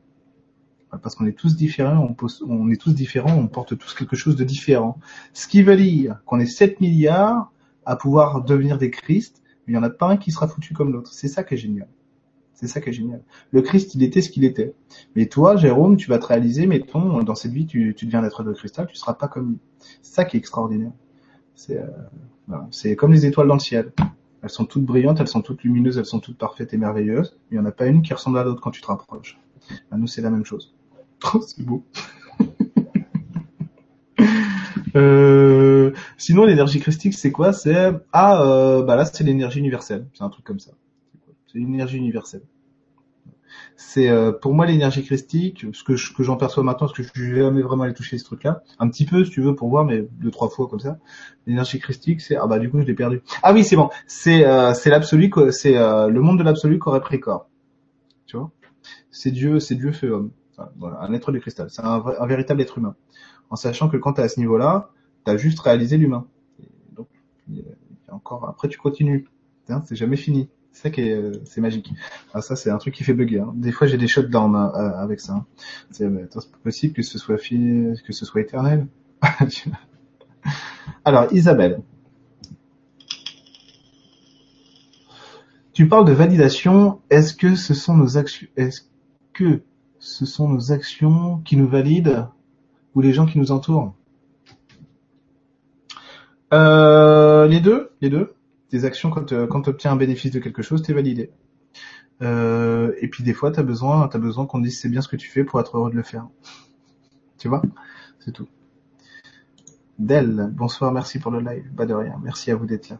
parce 0.99 1.15
qu'on 1.15 1.27
est 1.27 1.33
tous 1.33 1.57
différents, 1.57 2.15
on, 2.47 2.71
est 2.71 2.81
tous 2.81 2.95
différents, 2.95 3.35
on 3.35 3.49
porte 3.49 3.79
tous 3.79 3.95
quelque 3.95 4.17
chose 4.17 4.37
de 4.37 4.45
différent. 4.45 4.99
Ce 5.33 5.49
qui 5.49 5.63
veut 5.63 5.77
dire 5.77 6.19
qu'on 6.27 6.39
est 6.41 6.47
7 6.47 6.81
milliards 6.81 7.51
à 7.87 7.97
pouvoir 7.97 8.45
devenir 8.45 8.79
des 8.79 8.91
Christ, 8.91 9.42
mais 9.42 9.42
il 9.67 9.73
n'y 9.73 9.79
en 9.79 9.83
a 9.83 9.91
pas 9.91 10.09
un 10.09 10.17
qui 10.17 10.31
sera 10.31 10.49
foutu 10.49 10.75
comme 10.75 10.93
l'autre. 10.93 11.13
C'est 11.13 11.29
ça 11.29 11.45
qui 11.45 11.55
est 11.55 11.59
génial. 11.59 11.89
C'est 12.55 12.67
ça 12.69 12.81
qui 12.81 12.91
est 12.91 12.93
génial. 12.93 13.23
Le 13.51 13.63
Christ, 13.63 13.95
il 13.95 14.03
était 14.03 14.21
ce 14.21 14.31
qu'il 14.31 14.45
était. 14.45 14.75
Mais 15.17 15.27
toi, 15.27 15.57
Jérôme, 15.57 15.97
tu 15.97 16.09
vas 16.09 16.19
te 16.19 16.27
réaliser, 16.27 16.67
mettons, 16.67 17.23
dans 17.23 17.35
cette 17.35 17.53
vie, 17.53 17.67
tu, 17.67 17.95
tu 17.97 18.07
deviens 18.07 18.23
l'être 18.23 18.45
de 18.45 18.53
cristal, 18.53 18.87
tu 18.87 18.95
seras 18.95 19.15
pas 19.15 19.29
comme 19.29 19.51
lui. 19.51 19.59
C'est 20.01 20.15
ça 20.15 20.25
qui 20.25 20.37
est 20.37 20.39
extraordinaire. 20.39 20.93
C'est 21.55 21.79
euh, 21.79 21.87
voilà. 22.47 22.69
comme 22.97 23.13
les 23.13 23.27
étoiles 23.27 23.49
dans 23.49 23.55
le 23.55 23.61
ciel. 23.61 23.93
Elles 24.43 24.51
sont 24.51 24.65
toutes 24.65 24.85
brillantes, 24.85 25.21
elles 25.21 25.29
sont 25.29 25.43
toutes 25.43 25.63
lumineuses, 25.63 25.99
elles 25.99 26.05
sont 26.05 26.21
toutes 26.21 26.39
parfaites 26.39 26.75
et 26.75 26.77
merveilleuses. 26.77 27.39
Il 27.51 27.55
n'y 27.55 27.61
en 27.61 27.65
a 27.65 27.73
pas 27.73 27.87
une 27.87 28.03
qui 28.03 28.13
ressemble 28.13 28.39
à 28.39 28.45
l'autre 28.45 28.61
quand 28.61 28.73
tu 28.73 28.81
te 28.81 28.87
rapproches. 28.87 29.39
Ben, 29.91 29.99
nous, 29.99 30.07
c'est 30.07 30.23
la 30.23 30.31
même 30.31 30.45
chose. 30.45 30.75
C'est 31.47 31.65
beau. 31.65 31.85
euh, 34.97 35.32
sinon, 36.23 36.45
l'énergie 36.45 36.81
christique, 36.81 37.15
c'est 37.15 37.33
quoi? 37.33 37.53
C'est 37.53 37.93
ah, 38.13 38.43
euh, 38.43 38.83
bah 38.83 38.97
là, 38.97 39.05
c'est 39.05 39.25
l'énergie 39.25 39.59
universelle. 39.59 40.07
C'est 40.15 40.25
un 40.25 40.29
truc 40.29 40.45
comme 40.45 40.61
ça. 40.61 40.73
C'est 41.47 41.59
une 41.59 41.75
énergie 41.75 41.99
universelle. 41.99 42.43
C'est 43.77 44.09
euh, 44.09 44.33
pour 44.33 44.55
moi 44.55 44.65
l'énergie 44.67 45.05
christique, 45.05 45.67
ce 45.73 45.83
que 45.85 46.23
j'en 46.23 46.37
perçois 46.37 46.63
maintenant, 46.63 46.87
parce 46.87 46.97
que 46.97 47.03
je 47.03 47.35
vais 47.35 47.41
jamais 47.41 47.63
vraiment 47.63 47.85
aller 47.85 47.95
toucher 47.95 48.17
ce 48.19 48.25
truc-là, 48.25 48.63
un 48.79 48.89
petit 48.89 49.05
peu 49.05 49.25
si 49.25 49.31
tu 49.31 49.43
veux 49.43 49.55
pour 49.55 49.69
voir, 49.69 49.85
mais 49.85 50.07
deux 50.21 50.31
trois 50.31 50.49
fois 50.49 50.69
comme 50.69 50.81
ça. 50.81 50.99
L'énergie 51.47 51.79
christique, 51.79 52.21
c'est 52.21 52.37
ah 52.37 52.47
bah 52.47 52.59
du 52.59 52.71
coup 52.71 52.81
je 52.81 52.87
l'ai 52.87 52.95
perdu. 52.95 53.23
Ah 53.43 53.53
oui, 53.53 53.65
c'est 53.65 53.77
bon. 53.77 53.91
C'est 54.07 54.47
euh, 54.47 54.73
c'est 54.75 54.89
l'absolu, 54.91 55.31
c'est 55.51 55.77
euh, 55.77 56.09
le 56.09 56.21
monde 56.21 56.39
de 56.39 56.45
l'absolu 56.45 56.79
qu'aurait 56.79 57.01
pris 57.01 57.21
corps. 57.21 57.49
Tu 58.27 58.37
vois? 58.37 58.51
C'est 59.11 59.31
Dieu, 59.31 59.61
c'est 59.61 59.75
Dieu 59.75 59.93
fait 59.93 60.09
homme. 60.09 60.31
Voilà, 60.79 61.01
un 61.01 61.13
être 61.13 61.33
de 61.33 61.39
cristal. 61.39 61.69
C'est 61.71 61.83
un, 61.83 62.03
un, 62.21 62.27
véritable 62.27 62.61
être 62.61 62.79
humain. 62.79 62.95
En 63.51 63.57
sachant 63.57 63.89
que 63.89 63.97
quand 63.97 64.15
tu 64.15 64.21
es 64.21 64.25
à 64.25 64.29
ce 64.29 64.39
niveau-là, 64.39 64.91
tu 65.25 65.31
as 65.31 65.37
juste 65.37 65.61
réalisé 65.61 65.97
l'humain. 65.97 66.27
Donc, 66.97 67.09
encore, 68.11 68.49
après 68.49 68.69
tu 68.69 68.79
continues. 68.79 69.27
Hein, 69.69 69.83
c'est 69.87 69.97
jamais 69.97 70.17
fini. 70.17 70.49
C'est 70.73 70.85
ça 70.85 70.91
qui 70.91 71.03
est, 71.03 71.45
c'est 71.45 71.61
magique. 71.61 71.93
Ah, 72.33 72.41
ça, 72.41 72.57
c'est 72.57 72.71
un 72.71 72.79
truc 72.79 72.95
qui 72.95 73.05
fait 73.05 73.13
bugger. 73.13 73.41
Hein. 73.41 73.53
Des 73.55 73.73
fois, 73.73 73.87
j'ai 73.87 73.99
des 73.99 74.09
shots 74.09 74.23
dans 74.23 74.55
euh, 74.55 74.69
avec 74.97 75.21
ça. 75.21 75.35
Hein. 75.35 75.47
C'est, 75.91 76.09
possible 76.63 76.95
que 76.95 77.03
ce 77.03 77.19
soit 77.19 77.39
fini, 77.39 77.95
que 78.07 78.13
ce 78.13 78.25
soit 78.25 78.41
éternel. 78.41 78.87
Alors, 81.05 81.33
Isabelle. 81.33 81.83
Tu 85.73 85.89
parles 85.89 86.07
de 86.07 86.13
validation. 86.13 87.01
Est-ce 87.11 87.35
que 87.35 87.55
ce 87.55 87.75
sont 87.75 87.97
nos 87.97 88.17
actions, 88.17 88.49
est-ce 88.57 88.83
que 89.33 89.63
ce 89.99 90.27
sont 90.27 90.49
nos 90.49 90.73
actions 90.73 91.39
qui 91.45 91.57
nous 91.57 91.69
valident 91.69 92.29
ou 92.95 93.01
les 93.01 93.13
gens 93.13 93.27
qui 93.27 93.39
nous 93.39 93.53
entourent? 93.53 93.95
Euh, 96.53 97.47
Les 97.47 97.61
deux, 97.61 97.91
les 98.01 98.11
deux. 98.11 98.35
Tes 98.69 98.85
actions, 98.85 99.11
quand, 99.11 99.33
euh, 99.33 99.47
tu 99.47 99.69
obtiens 99.69 99.93
un 99.93 99.97
bénéfice 99.97 100.33
de 100.33 100.39
quelque 100.39 100.63
chose, 100.63 100.83
t'es 100.83 100.93
validé. 100.93 101.31
Euh, 102.23 102.93
et 103.01 103.09
puis 103.09 103.25
des 103.25 103.35
fois, 103.35 103.51
t'as 103.51 103.63
besoin, 103.63 104.09
t'as 104.09 104.19
besoin 104.19 104.47
qu'on 104.47 104.61
dise 104.61 104.79
c'est 104.79 104.89
bien 104.89 105.01
ce 105.01 105.09
que 105.09 105.17
tu 105.17 105.29
fais 105.29 105.45
pour 105.45 105.61
être 105.61 105.77
heureux 105.77 105.91
de 105.91 105.97
le 105.97 106.03
faire. 106.03 106.27
Tu 107.39 107.49
vois? 107.49 107.63
C'est 108.21 108.33
tout. 108.33 108.49
Del, 109.99 110.51
bonsoir, 110.53 110.93
merci 110.93 111.19
pour 111.19 111.31
le 111.31 111.41
live. 111.41 111.71
Pas 111.77 111.87
de 111.87 111.95
rien, 111.95 112.15
merci 112.23 112.51
à 112.51 112.57
vous 112.57 112.67
d'être 112.67 112.89
là. 112.89 112.99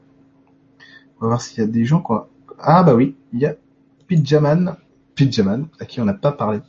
On 1.17 1.23
va 1.23 1.29
voir 1.29 1.41
s'il 1.41 1.61
y 1.61 1.63
a 1.63 1.67
des 1.67 1.85
gens 1.85 2.01
quoi. 2.01 2.29
Ah 2.59 2.83
bah 2.83 2.95
oui, 2.95 3.17
il 3.33 3.41
y 3.41 3.47
a 3.47 3.55
Pidjaman 4.09 4.77
Pidjaman, 5.15 5.69
à 5.79 5.85
qui 5.85 6.01
on 6.01 6.05
n'a 6.05 6.15
pas 6.15 6.33
parlé 6.33 6.61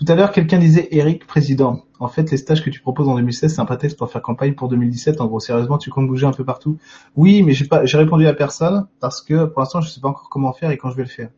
Tout 0.00 0.10
à 0.10 0.14
l'heure, 0.14 0.32
quelqu'un 0.32 0.58
disait 0.58 0.88
Eric, 0.92 1.26
président. 1.26 1.84
En 1.98 2.08
fait, 2.08 2.30
les 2.30 2.38
stages 2.38 2.64
que 2.64 2.70
tu 2.70 2.80
proposes 2.80 3.06
en 3.06 3.16
2016, 3.16 3.54
c'est 3.54 3.60
un 3.60 3.66
prétexte 3.66 3.98
pour 3.98 4.10
faire 4.10 4.22
campagne 4.22 4.54
pour 4.54 4.70
2017. 4.70 5.20
En 5.20 5.26
gros, 5.26 5.40
sérieusement, 5.40 5.76
tu 5.76 5.90
comptes 5.90 6.08
bouger 6.08 6.24
un 6.24 6.32
peu 6.32 6.42
partout? 6.42 6.78
Oui, 7.16 7.42
mais 7.42 7.52
j'ai 7.52 7.66
pas, 7.66 7.84
j'ai 7.84 7.98
répondu 7.98 8.26
à 8.26 8.32
personne 8.32 8.86
parce 9.00 9.20
que 9.20 9.44
pour 9.44 9.60
l'instant, 9.60 9.82
je 9.82 9.90
sais 9.90 10.00
pas 10.00 10.08
encore 10.08 10.30
comment 10.30 10.54
faire 10.54 10.70
et 10.70 10.78
quand 10.78 10.90
je 10.90 10.96
vais 10.96 11.02
le 11.02 11.08
faire. 11.10 11.28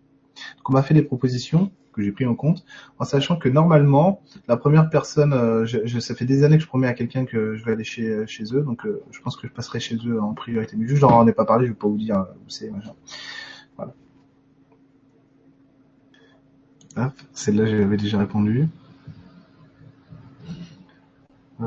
Donc, 0.59 0.71
on 0.71 0.73
m'a 0.75 0.85
fait 0.85 0.95
des 0.95 1.03
propositions 1.03 1.73
que 1.93 2.03
j'ai 2.03 2.13
pris 2.13 2.25
en 2.25 2.37
compte, 2.37 2.65
en 3.01 3.05
sachant 3.05 3.37
que 3.37 3.49
normalement, 3.49 4.23
la 4.47 4.57
première 4.57 4.91
personne, 4.91 5.33
euh, 5.33 5.67
je, 5.67 5.99
ça 5.99 6.15
fait 6.15 6.25
des 6.25 6.45
années 6.45 6.57
que 6.57 6.63
je 6.63 6.69
promets 6.69 6.87
à 6.87 6.95
quelqu'un 6.95 7.25
que 7.25 7.57
je 7.57 7.65
vais 7.65 7.73
aller 7.73 7.85
chez, 7.85 8.25
eux, 8.53 8.63
donc 8.63 8.87
euh, 8.87 9.03
je 9.11 9.21
pense 9.23 9.37
que 9.37 9.49
je 9.49 9.53
passerai 9.53 9.81
chez 9.81 9.97
eux 10.07 10.23
en 10.23 10.35
priorité. 10.35 10.77
Mais 10.79 10.87
juste, 10.87 11.01
j'en 11.01 11.27
ai 11.27 11.33
pas 11.33 11.45
parlé, 11.45 11.67
je 11.67 11.73
vais 11.73 11.79
pas 11.79 11.89
vous 11.89 11.99
dire 11.99 12.27
où 12.47 12.49
c'est. 12.49 12.69
Voilà. 12.69 12.95
Hop, 16.97 17.13
celle-là, 17.33 17.67
j'avais 17.67 17.97
déjà 17.97 18.19
répondu. 18.19 18.69
Euh. 21.61 21.67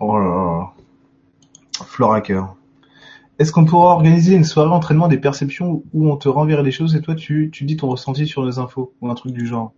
Oh 0.00 0.18
là 0.18 0.24
là. 0.24 0.72
Floracker. 1.84 2.44
Est-ce 3.38 3.52
qu'on 3.52 3.64
pourra 3.64 3.94
organiser 3.94 4.34
une 4.34 4.44
soirée 4.44 4.70
entraînement 4.70 5.08
des 5.08 5.18
perceptions 5.18 5.82
où 5.92 6.10
on 6.10 6.16
te 6.16 6.28
renverrait 6.28 6.62
les 6.62 6.70
choses 6.72 6.96
et 6.96 7.02
toi 7.02 7.14
tu, 7.14 7.50
tu 7.52 7.64
dis 7.64 7.76
ton 7.76 7.88
ressenti 7.88 8.26
sur 8.26 8.44
les 8.44 8.58
infos 8.58 8.92
ou 9.00 9.10
un 9.10 9.14
truc 9.14 9.32
du 9.32 9.46
genre? 9.46 9.72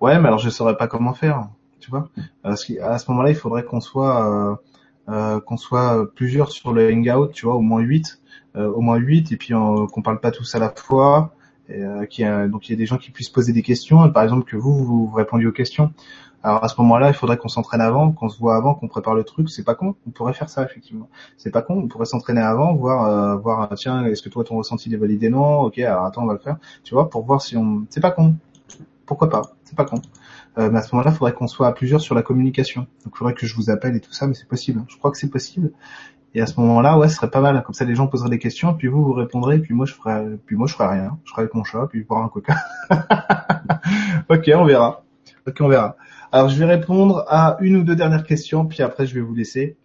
Ouais, 0.00 0.18
mais 0.18 0.28
alors 0.28 0.38
je 0.38 0.50
saurais 0.50 0.76
pas 0.76 0.88
comment 0.88 1.14
faire, 1.14 1.48
tu 1.80 1.90
vois. 1.90 2.08
Parce 2.42 2.64
qu'à 2.64 2.98
ce 2.98 3.10
moment-là, 3.10 3.30
il 3.30 3.36
faudrait 3.36 3.64
qu'on 3.64 3.80
soit 3.80 4.60
euh, 5.08 5.36
euh, 5.36 5.40
qu'on 5.40 5.56
soit 5.56 6.06
plusieurs 6.14 6.50
sur 6.50 6.72
le 6.72 6.92
hangout, 6.92 7.28
tu 7.32 7.46
vois, 7.46 7.54
au 7.54 7.60
moins 7.60 7.80
8, 7.80 8.20
euh, 8.56 8.68
au 8.68 8.80
moins 8.80 8.96
8 8.96 9.32
et 9.32 9.36
puis 9.36 9.52
qu'on 9.52 10.02
parle 10.02 10.20
pas 10.20 10.30
tous 10.30 10.54
à 10.54 10.58
la 10.58 10.70
fois. 10.70 11.32
Et, 11.68 11.82
qu'il 12.08 12.24
y 12.24 12.28
a, 12.28 12.46
donc 12.46 12.68
il 12.68 12.72
y 12.72 12.74
a 12.74 12.78
des 12.78 12.86
gens 12.86 12.96
qui 12.96 13.10
puissent 13.10 13.28
poser 13.28 13.52
des 13.52 13.62
questions, 13.62 14.08
par 14.12 14.22
exemple 14.22 14.44
que 14.44 14.56
vous 14.56 14.84
vous, 14.84 15.10
répondiez 15.12 15.48
aux 15.48 15.52
questions. 15.52 15.92
Alors 16.46 16.62
à 16.62 16.68
ce 16.68 16.80
moment-là, 16.80 17.08
il 17.08 17.14
faudrait 17.14 17.38
qu'on 17.38 17.48
s'entraîne 17.48 17.80
avant, 17.80 18.12
qu'on 18.12 18.28
se 18.28 18.38
voit 18.38 18.54
avant, 18.54 18.74
qu'on 18.74 18.86
prépare 18.86 19.16
le 19.16 19.24
truc. 19.24 19.50
C'est 19.50 19.64
pas 19.64 19.74
con. 19.74 19.96
On 20.06 20.10
pourrait 20.10 20.32
faire 20.32 20.48
ça 20.48 20.62
effectivement. 20.62 21.08
C'est 21.36 21.50
pas 21.50 21.60
con. 21.60 21.74
On 21.74 21.88
pourrait 21.88 22.04
s'entraîner 22.06 22.40
avant, 22.40 22.72
voir, 22.72 23.06
euh, 23.06 23.36
voir. 23.36 23.68
Tiens, 23.74 24.04
est-ce 24.04 24.22
que 24.22 24.28
toi 24.28 24.44
ton 24.44 24.56
ressenti 24.56 24.94
est 24.94 24.96
validé? 24.96 25.28
Non. 25.28 25.62
Ok. 25.62 25.80
Alors 25.80 26.04
attends, 26.04 26.22
on 26.22 26.26
va 26.26 26.34
le 26.34 26.38
faire. 26.38 26.58
Tu 26.84 26.94
vois, 26.94 27.10
pour 27.10 27.24
voir 27.24 27.42
si 27.42 27.56
on. 27.56 27.84
C'est 27.90 28.00
pas 28.00 28.12
con. 28.12 28.36
Pourquoi 29.06 29.28
pas? 29.28 29.42
C'est 29.64 29.76
pas 29.76 29.86
con. 29.86 30.00
Euh, 30.58 30.70
mais 30.70 30.78
à 30.78 30.82
ce 30.82 30.94
moment-là, 30.94 31.10
il 31.12 31.16
faudrait 31.16 31.34
qu'on 31.34 31.46
soit 31.46 31.66
à 31.66 31.72
plusieurs 31.72 32.00
sur 32.00 32.14
la 32.14 32.22
communication. 32.22 32.82
Donc 33.04 33.14
il 33.14 33.18
faudrait 33.18 33.34
que 33.34 33.46
je 33.46 33.54
vous 33.54 33.70
appelle 33.70 33.94
et 33.96 34.00
tout 34.00 34.12
ça, 34.12 34.26
mais 34.26 34.34
c'est 34.34 34.48
possible. 34.48 34.84
Je 34.88 34.96
crois 34.96 35.10
que 35.10 35.18
c'est 35.18 35.30
possible. 35.30 35.72
Et 36.34 36.40
à 36.40 36.46
ce 36.46 36.60
moment-là, 36.60 36.98
ouais, 36.98 37.08
ce 37.08 37.16
serait 37.16 37.30
pas 37.30 37.40
mal. 37.40 37.62
Comme 37.62 37.74
ça, 37.74 37.84
les 37.84 37.94
gens 37.94 38.08
poseraient 38.08 38.30
des 38.30 38.38
questions, 38.38 38.74
puis 38.74 38.88
vous 38.88 39.02
vous 39.02 39.12
répondrez, 39.12 39.58
puis 39.58 39.74
moi 39.74 39.86
je 39.86 39.94
ferai, 39.94 40.36
puis 40.44 40.56
moi 40.56 40.66
je 40.66 40.74
ferai 40.74 40.88
rien. 40.88 41.18
Je 41.24 41.30
ferai 41.30 41.42
avec 41.42 41.54
mon 41.54 41.64
chat, 41.64 41.86
puis 41.88 42.04
boire 42.04 42.22
un 42.22 42.28
coca. 42.28 42.56
ok, 44.28 44.50
on 44.54 44.64
verra. 44.64 45.02
Ok, 45.46 45.56
on 45.60 45.68
verra. 45.68 45.96
Alors 46.32 46.48
je 46.48 46.58
vais 46.58 46.66
répondre 46.66 47.24
à 47.28 47.56
une 47.60 47.76
ou 47.76 47.84
deux 47.84 47.96
dernières 47.96 48.24
questions, 48.24 48.66
puis 48.66 48.82
après 48.82 49.06
je 49.06 49.14
vais 49.14 49.20
vous 49.20 49.34
laisser 49.34 49.76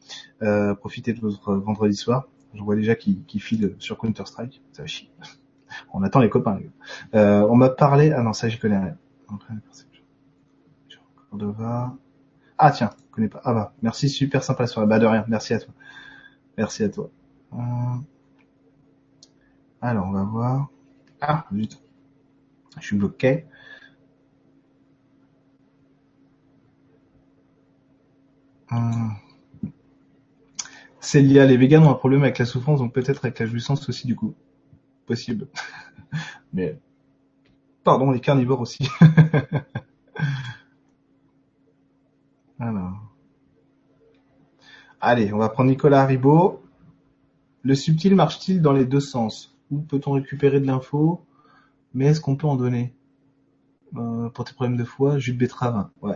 euh, 0.41 0.73
profiter 0.75 1.13
de 1.13 1.21
votre 1.21 1.53
vendredi 1.53 1.95
soir. 1.95 2.27
Je 2.53 2.61
vois 2.61 2.75
déjà 2.75 2.95
qui, 2.95 3.23
qui 3.27 3.39
file 3.39 3.75
sur 3.79 3.97
Counter 3.97 4.25
Strike, 4.25 4.61
ça 4.73 4.81
va 4.81 4.87
chier. 4.87 5.09
On 5.93 6.03
attend 6.03 6.19
les 6.19 6.29
copains. 6.29 6.59
Les 6.59 6.69
euh, 7.17 7.47
on 7.49 7.55
m'a 7.55 7.69
parlé, 7.69 8.11
ah 8.11 8.21
non 8.21 8.33
ça 8.33 8.49
j'y 8.49 8.59
connais 8.59 8.77
rien. 8.77 8.97
Ah 12.57 12.71
tiens, 12.71 12.91
je 13.05 13.11
connais 13.11 13.29
pas. 13.29 13.41
Ah 13.43 13.53
bah 13.53 13.73
merci, 13.81 14.09
super 14.09 14.43
sympa 14.43 14.63
la 14.63 14.67
soirée. 14.67 14.87
Bah 14.87 14.99
de 14.99 15.05
rien, 15.05 15.25
merci 15.27 15.53
à 15.53 15.59
toi. 15.59 15.73
Merci 16.57 16.83
à 16.83 16.89
toi. 16.89 17.09
Euh, 17.53 17.57
alors 19.81 20.07
on 20.07 20.11
va 20.11 20.23
voir. 20.23 20.69
Ah 21.21 21.45
zut, 21.53 21.79
je 22.79 22.85
suis 22.85 22.97
bloqué. 22.97 23.45
C'est 30.99 31.21
lié 31.21 31.45
les 31.45 31.57
végans 31.57 31.83
ont 31.83 31.89
un 31.89 31.95
problème 31.95 32.23
avec 32.23 32.37
la 32.37 32.45
souffrance, 32.45 32.79
donc 32.79 32.93
peut-être 32.93 33.25
avec 33.25 33.39
la 33.39 33.45
jouissance 33.45 33.89
aussi 33.89 34.07
du 34.07 34.15
coup. 34.15 34.33
Possible. 35.07 35.47
Mais 36.53 36.79
pardon, 37.83 38.11
les 38.11 38.21
carnivores 38.21 38.61
aussi. 38.61 38.87
Alors. 42.61 42.93
Allez, 44.99 45.33
on 45.33 45.39
va 45.39 45.49
prendre 45.49 45.71
Nicolas 45.71 46.03
Haribo. 46.03 46.61
Le 47.63 47.73
subtil 47.73 48.13
marche-t-il 48.13 48.61
dans 48.61 48.71
les 48.71 48.85
deux 48.85 48.99
sens? 48.99 49.57
Où 49.71 49.79
peut-on 49.79 50.11
récupérer 50.11 50.59
de 50.59 50.67
l'info? 50.67 51.25
Mais 51.95 52.05
est-ce 52.05 52.21
qu'on 52.21 52.35
peut 52.35 52.45
en 52.45 52.55
donner? 52.55 52.93
Euh, 53.97 54.29
pour 54.29 54.45
tes 54.45 54.53
problèmes 54.53 54.77
de 54.77 54.85
foie, 54.85 55.19
jus 55.19 55.33
de. 55.33 55.47
Ouais. 56.01 56.15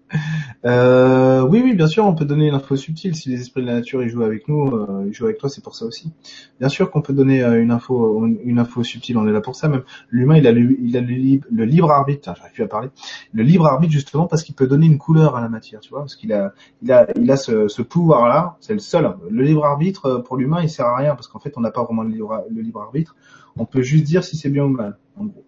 euh, 0.66 1.40
oui, 1.48 1.62
oui, 1.64 1.74
bien 1.74 1.86
sûr, 1.86 2.04
on 2.04 2.14
peut 2.14 2.26
donner 2.26 2.48
une 2.48 2.54
info 2.54 2.76
subtile. 2.76 3.14
Si 3.14 3.30
les 3.30 3.40
esprits 3.40 3.62
de 3.62 3.66
la 3.66 3.74
nature 3.74 4.02
ils 4.02 4.10
jouent 4.10 4.22
avec 4.22 4.48
nous, 4.48 4.66
euh, 4.66 5.04
ils 5.06 5.14
jouent 5.14 5.24
avec 5.24 5.38
toi, 5.38 5.48
c'est 5.48 5.64
pour 5.64 5.74
ça 5.74 5.86
aussi. 5.86 6.12
Bien 6.60 6.68
sûr 6.68 6.90
qu'on 6.90 7.00
peut 7.00 7.14
donner 7.14 7.42
une 7.42 7.70
info, 7.70 8.26
une 8.26 8.58
info 8.58 8.82
subtile. 8.84 9.16
On 9.16 9.26
est 9.26 9.32
là 9.32 9.40
pour 9.40 9.56
ça. 9.56 9.68
Même 9.68 9.82
l'humain, 10.10 10.36
il 10.36 10.46
a 10.46 10.52
le, 10.52 10.78
il 10.78 10.96
a 10.96 11.00
le, 11.00 11.64
libre 11.64 11.90
arbitre. 11.90 12.34
J'arrive 12.36 12.52
plus 12.52 12.64
à 12.64 12.68
parler. 12.68 12.88
Le 13.32 13.42
libre 13.42 13.66
arbitre 13.66 13.92
justement 13.92 14.26
parce 14.26 14.42
qu'il 14.42 14.54
peut 14.54 14.66
donner 14.66 14.86
une 14.86 14.98
couleur 14.98 15.36
à 15.36 15.40
la 15.40 15.48
matière, 15.48 15.80
tu 15.80 15.90
vois, 15.90 16.00
parce 16.00 16.16
qu'il 16.16 16.34
a, 16.34 16.52
il 16.82 16.92
a, 16.92 17.06
il 17.16 17.30
a 17.30 17.36
ce, 17.36 17.80
pouvoir-là. 17.80 18.58
C'est 18.60 18.74
le 18.74 18.78
seul. 18.78 19.10
Le 19.30 19.42
libre 19.42 19.64
arbitre 19.64 20.18
pour 20.18 20.36
l'humain, 20.36 20.60
il 20.62 20.68
sert 20.68 20.86
à 20.86 20.96
rien 20.96 21.14
parce 21.14 21.28
qu'en 21.28 21.38
fait, 21.38 21.54
on 21.56 21.62
n'a 21.62 21.70
pas 21.70 21.82
vraiment 21.82 22.02
le 22.02 22.10
libre, 22.10 22.44
le 22.50 22.60
libre 22.60 22.82
arbitre. 22.82 23.16
On 23.56 23.64
peut 23.64 23.80
juste 23.80 24.04
dire 24.04 24.22
si 24.22 24.36
c'est 24.36 24.50
bien 24.50 24.64
ou 24.64 24.68
mal, 24.68 24.98
en 25.16 25.24
gros. 25.24 25.45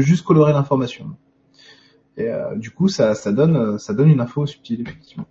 Juste 0.00 0.24
colorer 0.24 0.52
l'information. 0.52 1.16
Et 2.16 2.28
euh, 2.28 2.56
du 2.56 2.70
coup, 2.70 2.88
ça, 2.88 3.14
donne, 3.32 3.78
ça 3.78 3.94
donne 3.94 4.10
une 4.10 4.20
info 4.20 4.46
subtile, 4.46 4.82
effectivement. 4.82 5.26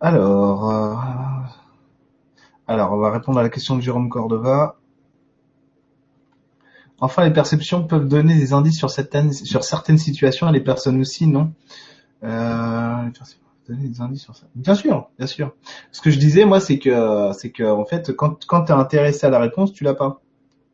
Alors, 0.00 0.70
euh, 0.70 0.94
alors, 2.66 2.92
on 2.92 2.98
va 2.98 3.10
répondre 3.10 3.38
à 3.38 3.42
la 3.42 3.48
question 3.48 3.76
de 3.76 3.80
Jérôme 3.80 4.08
Cordova. 4.08 4.76
Enfin, 7.00 7.24
les 7.24 7.32
perceptions 7.32 7.86
peuvent 7.86 8.08
donner 8.08 8.36
des 8.36 8.52
indices 8.52 8.76
sur 8.76 8.90
certaines, 8.90 9.32
sur 9.32 9.64
certaines 9.64 9.98
situations, 9.98 10.48
et 10.48 10.52
les 10.52 10.60
personnes 10.60 11.00
aussi, 11.00 11.26
non 11.26 11.52
euh, 12.24 13.10
donner 13.68 13.88
des 13.88 14.00
indices 14.00 14.22
sur 14.22 14.34
ça. 14.34 14.46
Bien 14.54 14.74
sûr, 14.74 15.08
bien 15.18 15.26
sûr. 15.26 15.54
Ce 15.92 16.00
que 16.00 16.10
je 16.10 16.18
disais, 16.18 16.44
moi, 16.44 16.60
c'est 16.60 16.78
que, 16.78 17.32
c'est 17.32 17.50
que, 17.50 17.64
en 17.64 17.84
fait, 17.84 18.14
quand, 18.16 18.44
quand 18.46 18.64
tu 18.64 18.72
es 18.72 18.74
intéressé 18.74 19.26
à 19.26 19.30
la 19.30 19.38
réponse, 19.38 19.72
tu 19.72 19.84
l'as 19.84 19.94
pas. 19.94 20.20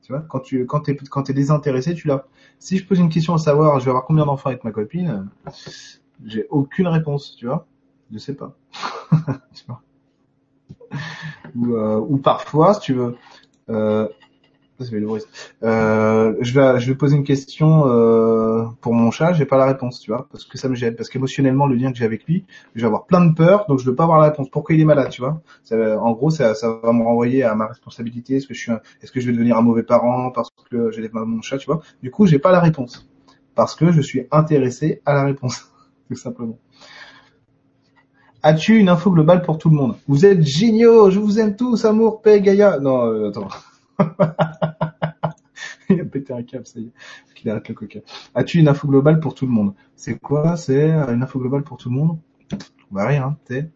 Tu 0.05 0.13
vois, 0.13 0.21
quand 0.29 0.41
tu 0.41 0.67
quand 0.67 0.81
t'es 0.81 0.95
quand 0.97 1.23
t'es 1.23 1.33
désintéressé, 1.33 1.95
tu 1.95 2.09
l'as. 2.09 2.27
Si 2.59 2.77
je 2.77 2.87
pose 2.87 2.99
une 2.99 3.09
question 3.09 3.33
à 3.33 3.39
savoir, 3.39 3.81
je 3.81 3.87
vais 3.87 3.91
avoir 3.91 4.05
combien 4.05 4.27
d'enfants 4.27 4.51
avec 4.51 4.63
ma 4.63 4.71
copine, 4.71 5.31
j'ai 6.27 6.47
aucune 6.51 6.87
réponse, 6.89 7.37
tu 7.37 7.47
vois. 7.47 7.67
Je 8.13 8.19
sais 8.19 8.35
pas. 8.35 8.55
Ou, 11.57 11.75
euh, 11.75 11.99
ou 11.99 12.19
parfois, 12.19 12.75
si 12.75 12.81
tu 12.81 12.95
veux, 12.95 13.17
euh, 13.71 14.09
euh, 14.81 16.35
je 16.41 16.53
vais, 16.53 16.81
je 16.81 16.89
vais 16.89 16.95
poser 16.97 17.17
une 17.17 17.25
question 17.25 17.87
euh, 17.87 18.65
pour 18.81 18.93
mon 18.93 19.11
chat, 19.11 19.33
j'ai 19.33 19.45
pas 19.45 19.57
la 19.57 19.67
réponse, 19.67 20.01
tu 20.01 20.11
vois, 20.11 20.27
parce 20.31 20.45
que 20.45 20.59
ça 20.59 20.69
me 20.69 20.75
gêne, 20.75 20.97
parce 20.97 21.09
qu'émotionnellement 21.09 21.67
le 21.67 21.77
lien 21.77 21.93
que 21.93 21.99
j'ai 21.99 22.05
avec 22.05 22.25
lui, 22.27 22.45
je 22.75 22.81
vais 22.81 22.87
avoir 22.87 23.07
plein 23.07 23.25
de 23.25 23.35
peur, 23.35 23.67
donc 23.69 23.79
je 23.79 23.85
veux 23.85 23.95
pas 23.95 24.05
avoir 24.05 24.19
la 24.19 24.31
réponse. 24.31 24.49
Pourquoi 24.51 24.75
il 24.75 24.81
est 24.81 24.85
malade, 24.85 25.11
tu 25.11 25.21
vois? 25.23 25.41
En 25.73 26.13
gros, 26.13 26.31
ça, 26.31 26.53
va 26.83 26.93
me 26.93 27.03
renvoyer 27.03 27.45
à 27.45 27.55
ma 27.55 27.67
responsabilité. 27.67 28.37
Est-ce 28.37 28.47
que 28.47 28.55
je 28.55 28.73
est-ce 29.03 29.13
que 29.13 29.21
je 29.21 29.27
vais 29.27 29.33
devenir 29.33 29.57
un 29.57 29.63
mauvais 29.63 29.83
parent 29.83 30.31
parce 30.31 30.51
que 30.71 30.91
j'ai 30.91 31.09
mon 31.13 31.43
chat, 31.43 31.59
tu 31.59 31.67
vois? 31.67 31.81
Du 32.03 32.11
coup, 32.11 32.27
j'ai 32.27 32.39
pas 32.39 32.53
la 32.53 32.61
réponse 32.61 33.09
parce 33.55 33.75
que 33.75 33.93
je 33.93 34.01
suis 34.01 34.27
intéressé 34.31 35.01
à 35.07 35.15
la 35.15 35.25
réponse, 35.25 35.71
tout 36.09 36.17
simplement. 36.17 36.59
As-tu 38.43 38.77
une 38.77 38.91
info 38.91 39.11
globale 39.11 39.41
pour 39.41 39.57
tout 39.57 39.71
le 39.71 39.77
monde? 39.77 39.97
Vous 40.07 40.27
êtes 40.27 40.43
géniaux, 40.43 41.11
je 41.11 41.19
vous 41.19 41.39
aime 41.39 41.57
tous, 41.57 41.85
amour, 41.87 42.21
paix, 42.21 42.43
Gaïa. 42.43 42.79
Non, 42.79 43.07
euh, 43.07 43.31
attends. 43.31 43.49
il 45.91 46.01
a 46.01 46.05
pété 46.05 46.33
un 46.33 46.43
câble, 46.43 46.67
ça 46.67 46.81
y 46.81 46.85
est. 46.85 46.93
Qu'il 47.35 47.51
arrête 47.51 47.69
le 47.69 47.75
coca. 47.75 48.01
As-tu 48.35 48.59
une 48.59 48.69
info 48.69 48.89
globale 48.89 49.21
pour 49.21 49.35
tout 49.35 49.47
le 49.47 49.53
monde? 49.53 49.75
C'est 49.97 50.19
quoi? 50.19 50.57
C'est 50.57 50.91
une 50.91 51.23
info 51.23 51.39
globale 51.39 51.63
pour 51.63 51.77
tout 51.77 51.91
le 51.91 51.97
monde? 51.97 52.19
Bah 52.91 53.07
rien, 53.07 53.37
t'es. 53.45 53.71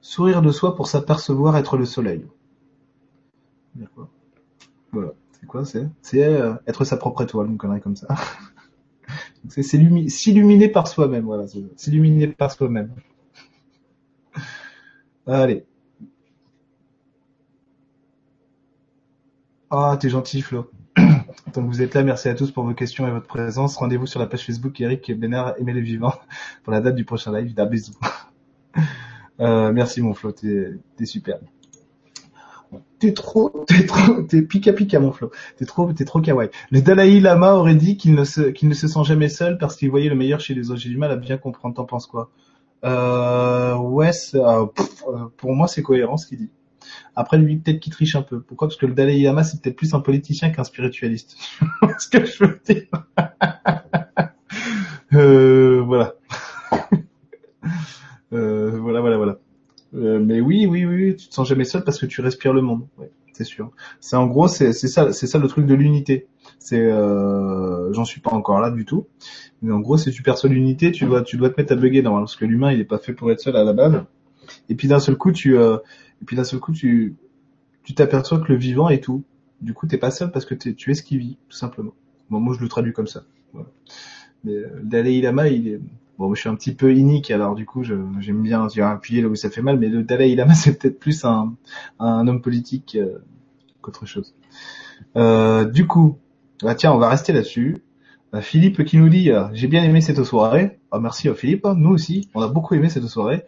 Sourire 0.00 0.42
de 0.42 0.50
soi 0.50 0.76
pour 0.76 0.88
s'apercevoir 0.88 1.56
être 1.56 1.76
le 1.76 1.84
soleil. 1.84 2.26
Voilà. 4.92 5.12
C'est 5.32 5.46
quoi? 5.46 5.64
C'est 5.64 5.88
c'est 6.02 6.24
euh, 6.24 6.54
être 6.66 6.84
sa 6.84 6.96
propre 6.96 7.22
étoile, 7.22 7.48
une 7.48 7.58
connerie 7.58 7.80
comme 7.80 7.96
ça. 7.96 8.08
c'est 9.48 9.62
s'illuminer 9.62 10.68
par 10.68 10.88
soi-même, 10.88 11.24
voilà. 11.24 11.46
S'illuminer 11.76 12.28
par 12.28 12.50
soi-même. 12.52 12.92
Allez. 15.26 15.64
Ah, 19.70 19.96
t'es 20.00 20.08
gentil, 20.08 20.42
Flo. 20.42 20.70
Donc 21.54 21.66
vous 21.68 21.82
êtes 21.82 21.94
là, 21.94 22.02
merci 22.02 22.28
à 22.28 22.34
tous 22.34 22.50
pour 22.50 22.64
vos 22.64 22.74
questions 22.74 23.06
et 23.06 23.10
votre 23.10 23.26
présence. 23.26 23.76
Rendez-vous 23.76 24.06
sur 24.06 24.20
la 24.20 24.26
page 24.26 24.44
Facebook 24.44 24.80
Eric 24.80 25.10
Bénard 25.18 25.54
Aimé 25.58 25.72
les 25.72 25.80
Vivants 25.80 26.14
pour 26.64 26.72
la 26.72 26.80
date 26.80 26.94
du 26.96 27.04
prochain 27.04 27.32
live. 27.38 27.54
D'un 27.54 27.66
bisou. 27.66 27.92
Euh, 29.40 29.72
merci 29.72 30.02
mon 30.02 30.12
Flo, 30.12 30.32
t'es 30.32 30.78
super. 31.06 31.38
T'es 32.98 33.14
trop, 33.14 33.64
t'es 33.66 33.86
trop, 33.86 34.22
t'es 34.22 34.42
pika 34.42 34.74
pika 34.74 35.00
mon 35.00 35.12
Flo. 35.12 35.30
T'es 35.56 35.64
trop, 35.64 35.90
t'es 35.94 36.04
trop 36.04 36.20
kawaii. 36.20 36.50
Le 36.70 36.82
Dalai 36.82 37.20
Lama 37.20 37.54
aurait 37.54 37.74
dit 37.74 37.96
qu'il 37.96 38.14
ne 38.14 38.24
se, 38.24 38.42
qu'il 38.42 38.68
ne 38.68 38.74
se 38.74 38.86
sent 38.86 39.02
jamais 39.04 39.30
seul 39.30 39.56
parce 39.56 39.76
qu'il 39.76 39.88
voyait 39.90 40.10
le 40.10 40.14
meilleur 40.14 40.40
chez 40.40 40.52
les 40.52 40.70
autres. 40.70 40.80
J'ai 40.80 40.90
du 40.90 40.98
mal 40.98 41.10
à 41.10 41.16
bien 41.16 41.38
comprendre. 41.38 41.74
T'en 41.74 41.86
penses 41.86 42.06
quoi? 42.06 42.30
Euh, 42.84 43.74
Ouais, 43.76 44.10
euh, 44.34 44.66
pour 45.38 45.54
moi 45.54 45.66
c'est 45.68 45.82
cohérent 45.82 46.18
ce 46.18 46.26
qu'il 46.26 46.38
dit. 46.38 46.50
Après 47.16 47.38
lui 47.38 47.56
peut-être 47.56 47.80
qu'il 47.80 47.92
triche 47.92 48.16
un 48.16 48.22
peu. 48.22 48.40
Pourquoi? 48.40 48.68
Parce 48.68 48.76
que 48.76 48.86
le 48.86 48.94
Dalai 48.94 49.20
Lama 49.20 49.44
c'est 49.44 49.60
peut-être 49.60 49.76
plus 49.76 49.94
un 49.94 50.00
politicien 50.00 50.50
qu'un 50.50 50.64
spiritualiste. 50.64 51.36
ce 51.98 52.08
que 52.08 52.24
je 52.24 52.44
veux 52.44 52.60
dire. 52.64 52.86
euh, 55.14 55.82
voilà. 55.82 56.14
euh, 58.32 58.78
voilà, 58.78 59.00
voilà, 59.00 59.16
voilà. 59.16 59.38
Euh, 59.94 60.20
mais 60.20 60.40
oui, 60.40 60.66
oui, 60.66 60.84
oui, 60.84 61.16
tu 61.16 61.28
te 61.28 61.34
sens 61.34 61.48
jamais 61.48 61.64
seul 61.64 61.82
parce 61.82 61.98
que 61.98 62.06
tu 62.06 62.20
respires 62.20 62.52
le 62.52 62.62
monde. 62.62 62.86
C'est 63.32 63.44
sûr. 63.44 63.70
C'est 64.00 64.16
en 64.16 64.26
gros, 64.26 64.48
c'est 64.48 64.72
ça, 64.72 65.12
c'est 65.12 65.26
ça 65.26 65.38
le 65.38 65.48
truc 65.48 65.66
de 65.66 65.74
l'unité. 65.74 66.28
C'est, 66.58 66.78
euh, 66.80 67.92
j'en 67.92 68.04
suis 68.04 68.20
pas 68.20 68.32
encore 68.32 68.60
là 68.60 68.70
du 68.70 68.84
tout. 68.84 69.06
Mais 69.62 69.72
en 69.72 69.80
gros, 69.80 69.96
si 69.96 70.10
tu 70.10 70.22
perçois 70.22 70.50
l'unité, 70.50 70.92
tu 70.92 71.06
dois, 71.06 71.22
tu 71.22 71.36
dois 71.36 71.50
te 71.50 71.60
mettre 71.60 71.72
à 71.72 71.76
bugger 71.76 72.02
normalement 72.02 72.26
parce 72.26 72.36
que 72.36 72.44
l'humain, 72.44 72.72
il 72.72 72.80
est 72.80 72.84
pas 72.84 72.98
fait 72.98 73.12
pour 73.12 73.30
être 73.32 73.40
seul 73.40 73.56
à 73.56 73.64
la 73.64 73.72
base. 73.72 74.04
Et 74.68 74.74
puis 74.74 74.88
d'un 74.88 75.00
seul 75.00 75.16
coup, 75.16 75.32
tu, 75.32 75.56
euh, 75.56 75.78
et 76.22 76.24
puis 76.24 76.36
d'un 76.36 76.44
seul 76.44 76.60
coup, 76.60 76.72
tu, 76.72 77.16
tu 77.82 77.94
t'aperçois 77.94 78.38
que 78.40 78.52
le 78.52 78.58
vivant 78.58 78.88
est 78.88 79.02
tout. 79.02 79.24
Du 79.60 79.74
coup, 79.74 79.86
t'es 79.86 79.98
pas 79.98 80.10
seul 80.10 80.30
parce 80.30 80.44
que 80.44 80.54
tu 80.54 80.90
es 80.90 80.94
ce 80.94 81.02
qui 81.02 81.18
vit, 81.18 81.36
tout 81.48 81.56
simplement. 81.56 81.92
Bon, 82.30 82.40
moi, 82.40 82.54
je 82.56 82.62
le 82.62 82.68
traduis 82.68 82.92
comme 82.92 83.06
ça. 83.06 83.24
Voilà. 83.52 83.68
Mais 84.44 84.52
euh, 84.52 84.80
Dalai 84.82 85.20
Lama, 85.20 85.48
il 85.48 85.68
est, 85.68 85.80
Bon, 86.20 86.34
je 86.34 86.40
suis 86.40 86.50
un 86.50 86.54
petit 86.54 86.74
peu 86.74 86.94
inique, 86.94 87.30
alors 87.30 87.54
du 87.54 87.64
coup, 87.64 87.82
j'aime 87.82 88.42
bien 88.42 88.68
appuyer 88.82 89.22
là 89.22 89.28
où 89.28 89.34
ça 89.34 89.48
fait 89.48 89.62
mal, 89.62 89.78
mais 89.78 89.88
le 89.88 90.02
Dalai 90.02 90.34
Lama, 90.34 90.52
c'est 90.54 90.78
peut-être 90.78 91.00
plus 91.00 91.24
un, 91.24 91.54
un, 91.98 92.28
homme 92.28 92.42
politique 92.42 92.98
euh, 93.00 93.20
qu'autre 93.80 94.04
chose. 94.04 94.34
Euh, 95.16 95.64
du 95.64 95.86
coup, 95.86 96.18
bah, 96.62 96.74
tiens, 96.74 96.92
on 96.92 96.98
va 96.98 97.08
rester 97.08 97.32
là-dessus. 97.32 97.78
Euh, 98.34 98.42
Philippe 98.42 98.84
qui 98.84 98.98
nous 98.98 99.08
dit, 99.08 99.30
euh, 99.30 99.44
j'ai 99.54 99.66
bien 99.66 99.82
aimé 99.82 100.02
cette 100.02 100.22
soirée. 100.22 100.78
Ah, 100.90 101.00
merci 101.00 101.30
Philippe, 101.34 101.66
nous 101.74 101.88
aussi, 101.88 102.28
on 102.34 102.42
a 102.42 102.48
beaucoup 102.48 102.74
aimé 102.74 102.90
cette 102.90 103.06
soirée. 103.06 103.46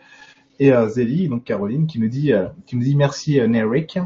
Et 0.64 0.72
Zélie, 0.89 1.28
donc 1.28 1.44
Caroline, 1.44 1.86
qui 1.86 1.98
nous 1.98 2.09
dit, 2.09 2.32
qui 2.66 2.76
nous 2.76 2.82
dit 2.82 2.94
merci 2.94 3.40
Neric. 3.48 3.98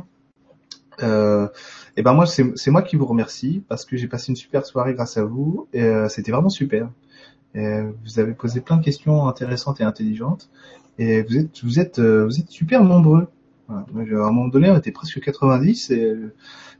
Euh, 1.03 1.49
et 1.97 2.03
ben 2.03 2.15
moi, 2.15 2.27
c'est 2.27 2.71
moi 2.71 2.83
qui 2.83 2.97
vous 2.97 3.07
remercie 3.07 3.63
parce 3.69 3.85
que 3.85 3.97
j'ai 3.97 4.09
passé 4.09 4.31
une 4.31 4.37
super 4.37 4.65
soirée 4.65 4.95
grâce 4.95 5.17
à 5.17 5.25
vous. 5.25 5.69
Et 5.73 5.87
c'était 6.09 6.33
vraiment 6.33 6.49
super. 6.49 6.89
Euh, 7.57 7.91
vous 8.05 8.19
avez 8.19 8.33
posé 8.33 8.61
plein 8.61 8.77
de 8.77 8.85
questions 8.85 9.29
intéressantes 9.29 9.81
et 9.81 9.85
intelligentes. 9.85 10.51
Et 10.99 11.23
vous 11.63 11.79
êtes, 11.81 11.99
euh, 11.99 12.31
super 12.49 12.85
nombreux. 12.85 13.29
Voilà. 13.69 14.25
À 14.25 14.29
un 14.29 14.33
moment 14.33 14.49
donné, 14.49 14.71
on 14.71 14.77
était 14.77 14.93
presque 14.93 15.21
90. 15.21 15.91
Et 15.91 16.17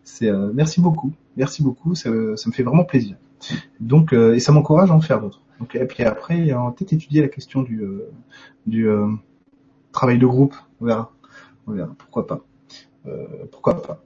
c'est, 0.05 0.29
euh, 0.29 0.51
merci 0.55 0.81
beaucoup, 0.81 1.13
merci 1.37 1.63
beaucoup. 1.63 1.95
Ça, 1.95 2.11
me 2.11 2.53
fait 2.53 2.63
vraiment 2.63 2.85
plaisir. 2.85 3.17
Donc, 3.81 4.13
et 4.13 4.41
ça 4.41 4.53
m'encourage 4.53 4.91
à 4.91 4.95
en 4.95 5.01
faire 5.01 5.21
d'autres. 5.21 5.43
Donc, 5.61 5.75
et 5.75 5.85
puis 5.85 6.03
après, 6.05 6.53
on 6.53 6.73
peut-être 6.73 6.93
étudier 6.93 7.23
la 7.23 7.29
question 7.29 7.63
du 7.63 8.89
travail 9.97 10.19
de 10.19 10.27
groupe. 10.27 10.55
On 10.81 10.87
verra. 10.87 11.11
On 11.67 11.73
verra. 11.73 11.91
Pourquoi 11.99 12.27
pas. 12.27 12.41
pourquoi 13.51 13.83
pas. 13.83 14.01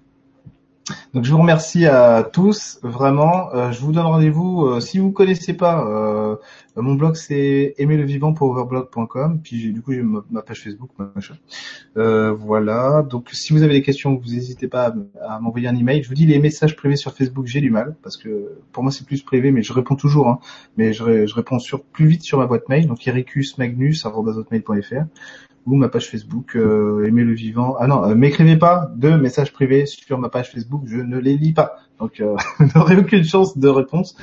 Donc 1.15 1.25
je 1.25 1.33
vous 1.33 1.39
remercie 1.39 1.87
à 1.87 2.23
tous, 2.23 2.79
vraiment. 2.83 3.53
Euh, 3.55 3.73
je 3.73 3.81
vous 3.81 3.93
donne 3.93 4.07
rendez-vous. 4.07 4.67
Euh, 4.67 4.81
si 4.81 4.99
vous 4.99 5.13
connaissez 5.13 5.55
pas, 5.55 5.85
euh, 5.87 6.37
mon 6.83 6.95
blog 6.95 7.15
c'est 7.15 7.75
aimerlevivant.overblog.com. 7.79 9.41
Puis 9.43 9.73
du 9.73 9.83
coup 9.83 9.93
j'ai 9.93 10.03
ma, 10.03 10.43
page 10.43 10.63
Facebook, 10.63 10.91
machin. 10.99 11.35
voilà. 11.95 13.03
Donc 13.03 13.31
si 13.33 13.53
vous 13.53 13.63
avez 13.63 13.75
des 13.75 13.83
questions, 13.83 14.15
vous 14.15 14.31
n'hésitez 14.31 14.69
pas 14.69 14.95
à, 15.23 15.41
m'envoyer 15.41 15.69
un 15.69 15.77
email. 15.77 16.03
Je 16.03 16.09
vous 16.09 16.15
dis 16.15 16.27
les 16.27 16.39
messages 16.39 16.77
privés 16.77 16.97
sur 16.97 17.13
Facebook, 17.13 17.47
j'ai 17.47 17.61
du 17.61 17.71
mal 17.71 17.97
parce 18.03 18.17
que 18.17 18.53
pour 18.73 18.83
moi 18.83 18.93
c'est 18.93 19.07
plus 19.07 19.23
privé, 19.23 19.53
mais 19.53 19.63
je 19.63 19.73
réponds 19.73 19.97
toujours. 19.97 20.29
Hein. 20.29 20.39
mais 20.77 20.93
je, 20.93 21.35
réponds 21.35 21.59
plus 21.93 22.07
vite 22.07 22.23
sur 22.23 22.39
ma 22.39 22.47
boîte 22.47 22.69
mail. 22.69 22.87
Donc 22.87 23.07
ou 25.67 25.75
ma 25.75 25.89
page 25.89 26.09
Facebook 26.09 26.57
euh, 26.57 27.09
le 27.11 27.35
vivant. 27.35 27.77
Ah 27.79 27.87
non, 27.87 28.05
euh, 28.05 28.15
m'écrivez 28.15 28.57
pas 28.57 28.91
de 28.97 29.11
messages 29.11 29.53
privés 29.53 29.87
sur 29.87 30.19
ma 30.19 30.29
page 30.29 30.51
Facebook, 30.51 30.83
je 30.87 30.99
ne 30.99 31.19
les 31.19 31.37
lis 31.37 31.53
pas. 31.53 31.77
Donc 31.99 32.21
euh, 32.21 32.37
vous 32.59 32.67
n'aurez 32.75 32.97
aucune 32.97 33.25
chance 33.25 33.59
de 33.59 33.69
réponse. 33.69 34.17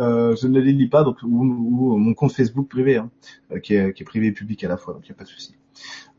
Euh, 0.00 0.34
je 0.36 0.46
ne 0.46 0.58
les 0.60 0.72
lis 0.72 0.88
pas, 0.88 1.04
donc 1.04 1.18
ou, 1.22 1.28
mon 1.28 2.14
compte 2.14 2.32
Facebook 2.32 2.68
privé, 2.68 2.96
hein, 2.96 3.10
qui, 3.62 3.74
est, 3.74 3.92
qui, 3.92 4.02
est, 4.02 4.06
privé 4.06 4.28
et 4.28 4.32
public 4.32 4.64
à 4.64 4.68
la 4.68 4.76
fois, 4.76 4.94
donc 4.94 5.02
il 5.06 5.10
n'y 5.10 5.14
a 5.14 5.18
pas 5.18 5.24
de 5.24 5.28
souci. 5.28 5.54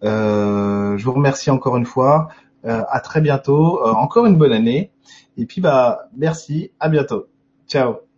je 0.02 1.04
vous 1.04 1.14
remercie 1.14 1.50
encore 1.50 1.78
une 1.78 1.86
fois. 1.86 2.30
à 2.64 3.00
très 3.00 3.22
bientôt. 3.22 3.84
encore 3.84 4.26
une 4.26 4.38
bonne 4.38 4.54
année. 4.54 4.92
Et 5.38 5.46
puis 5.46 5.62
bah 5.62 6.10
merci. 6.16 6.72
À 6.80 6.90
bientôt. 6.90 7.28
Ciao. 7.68 8.11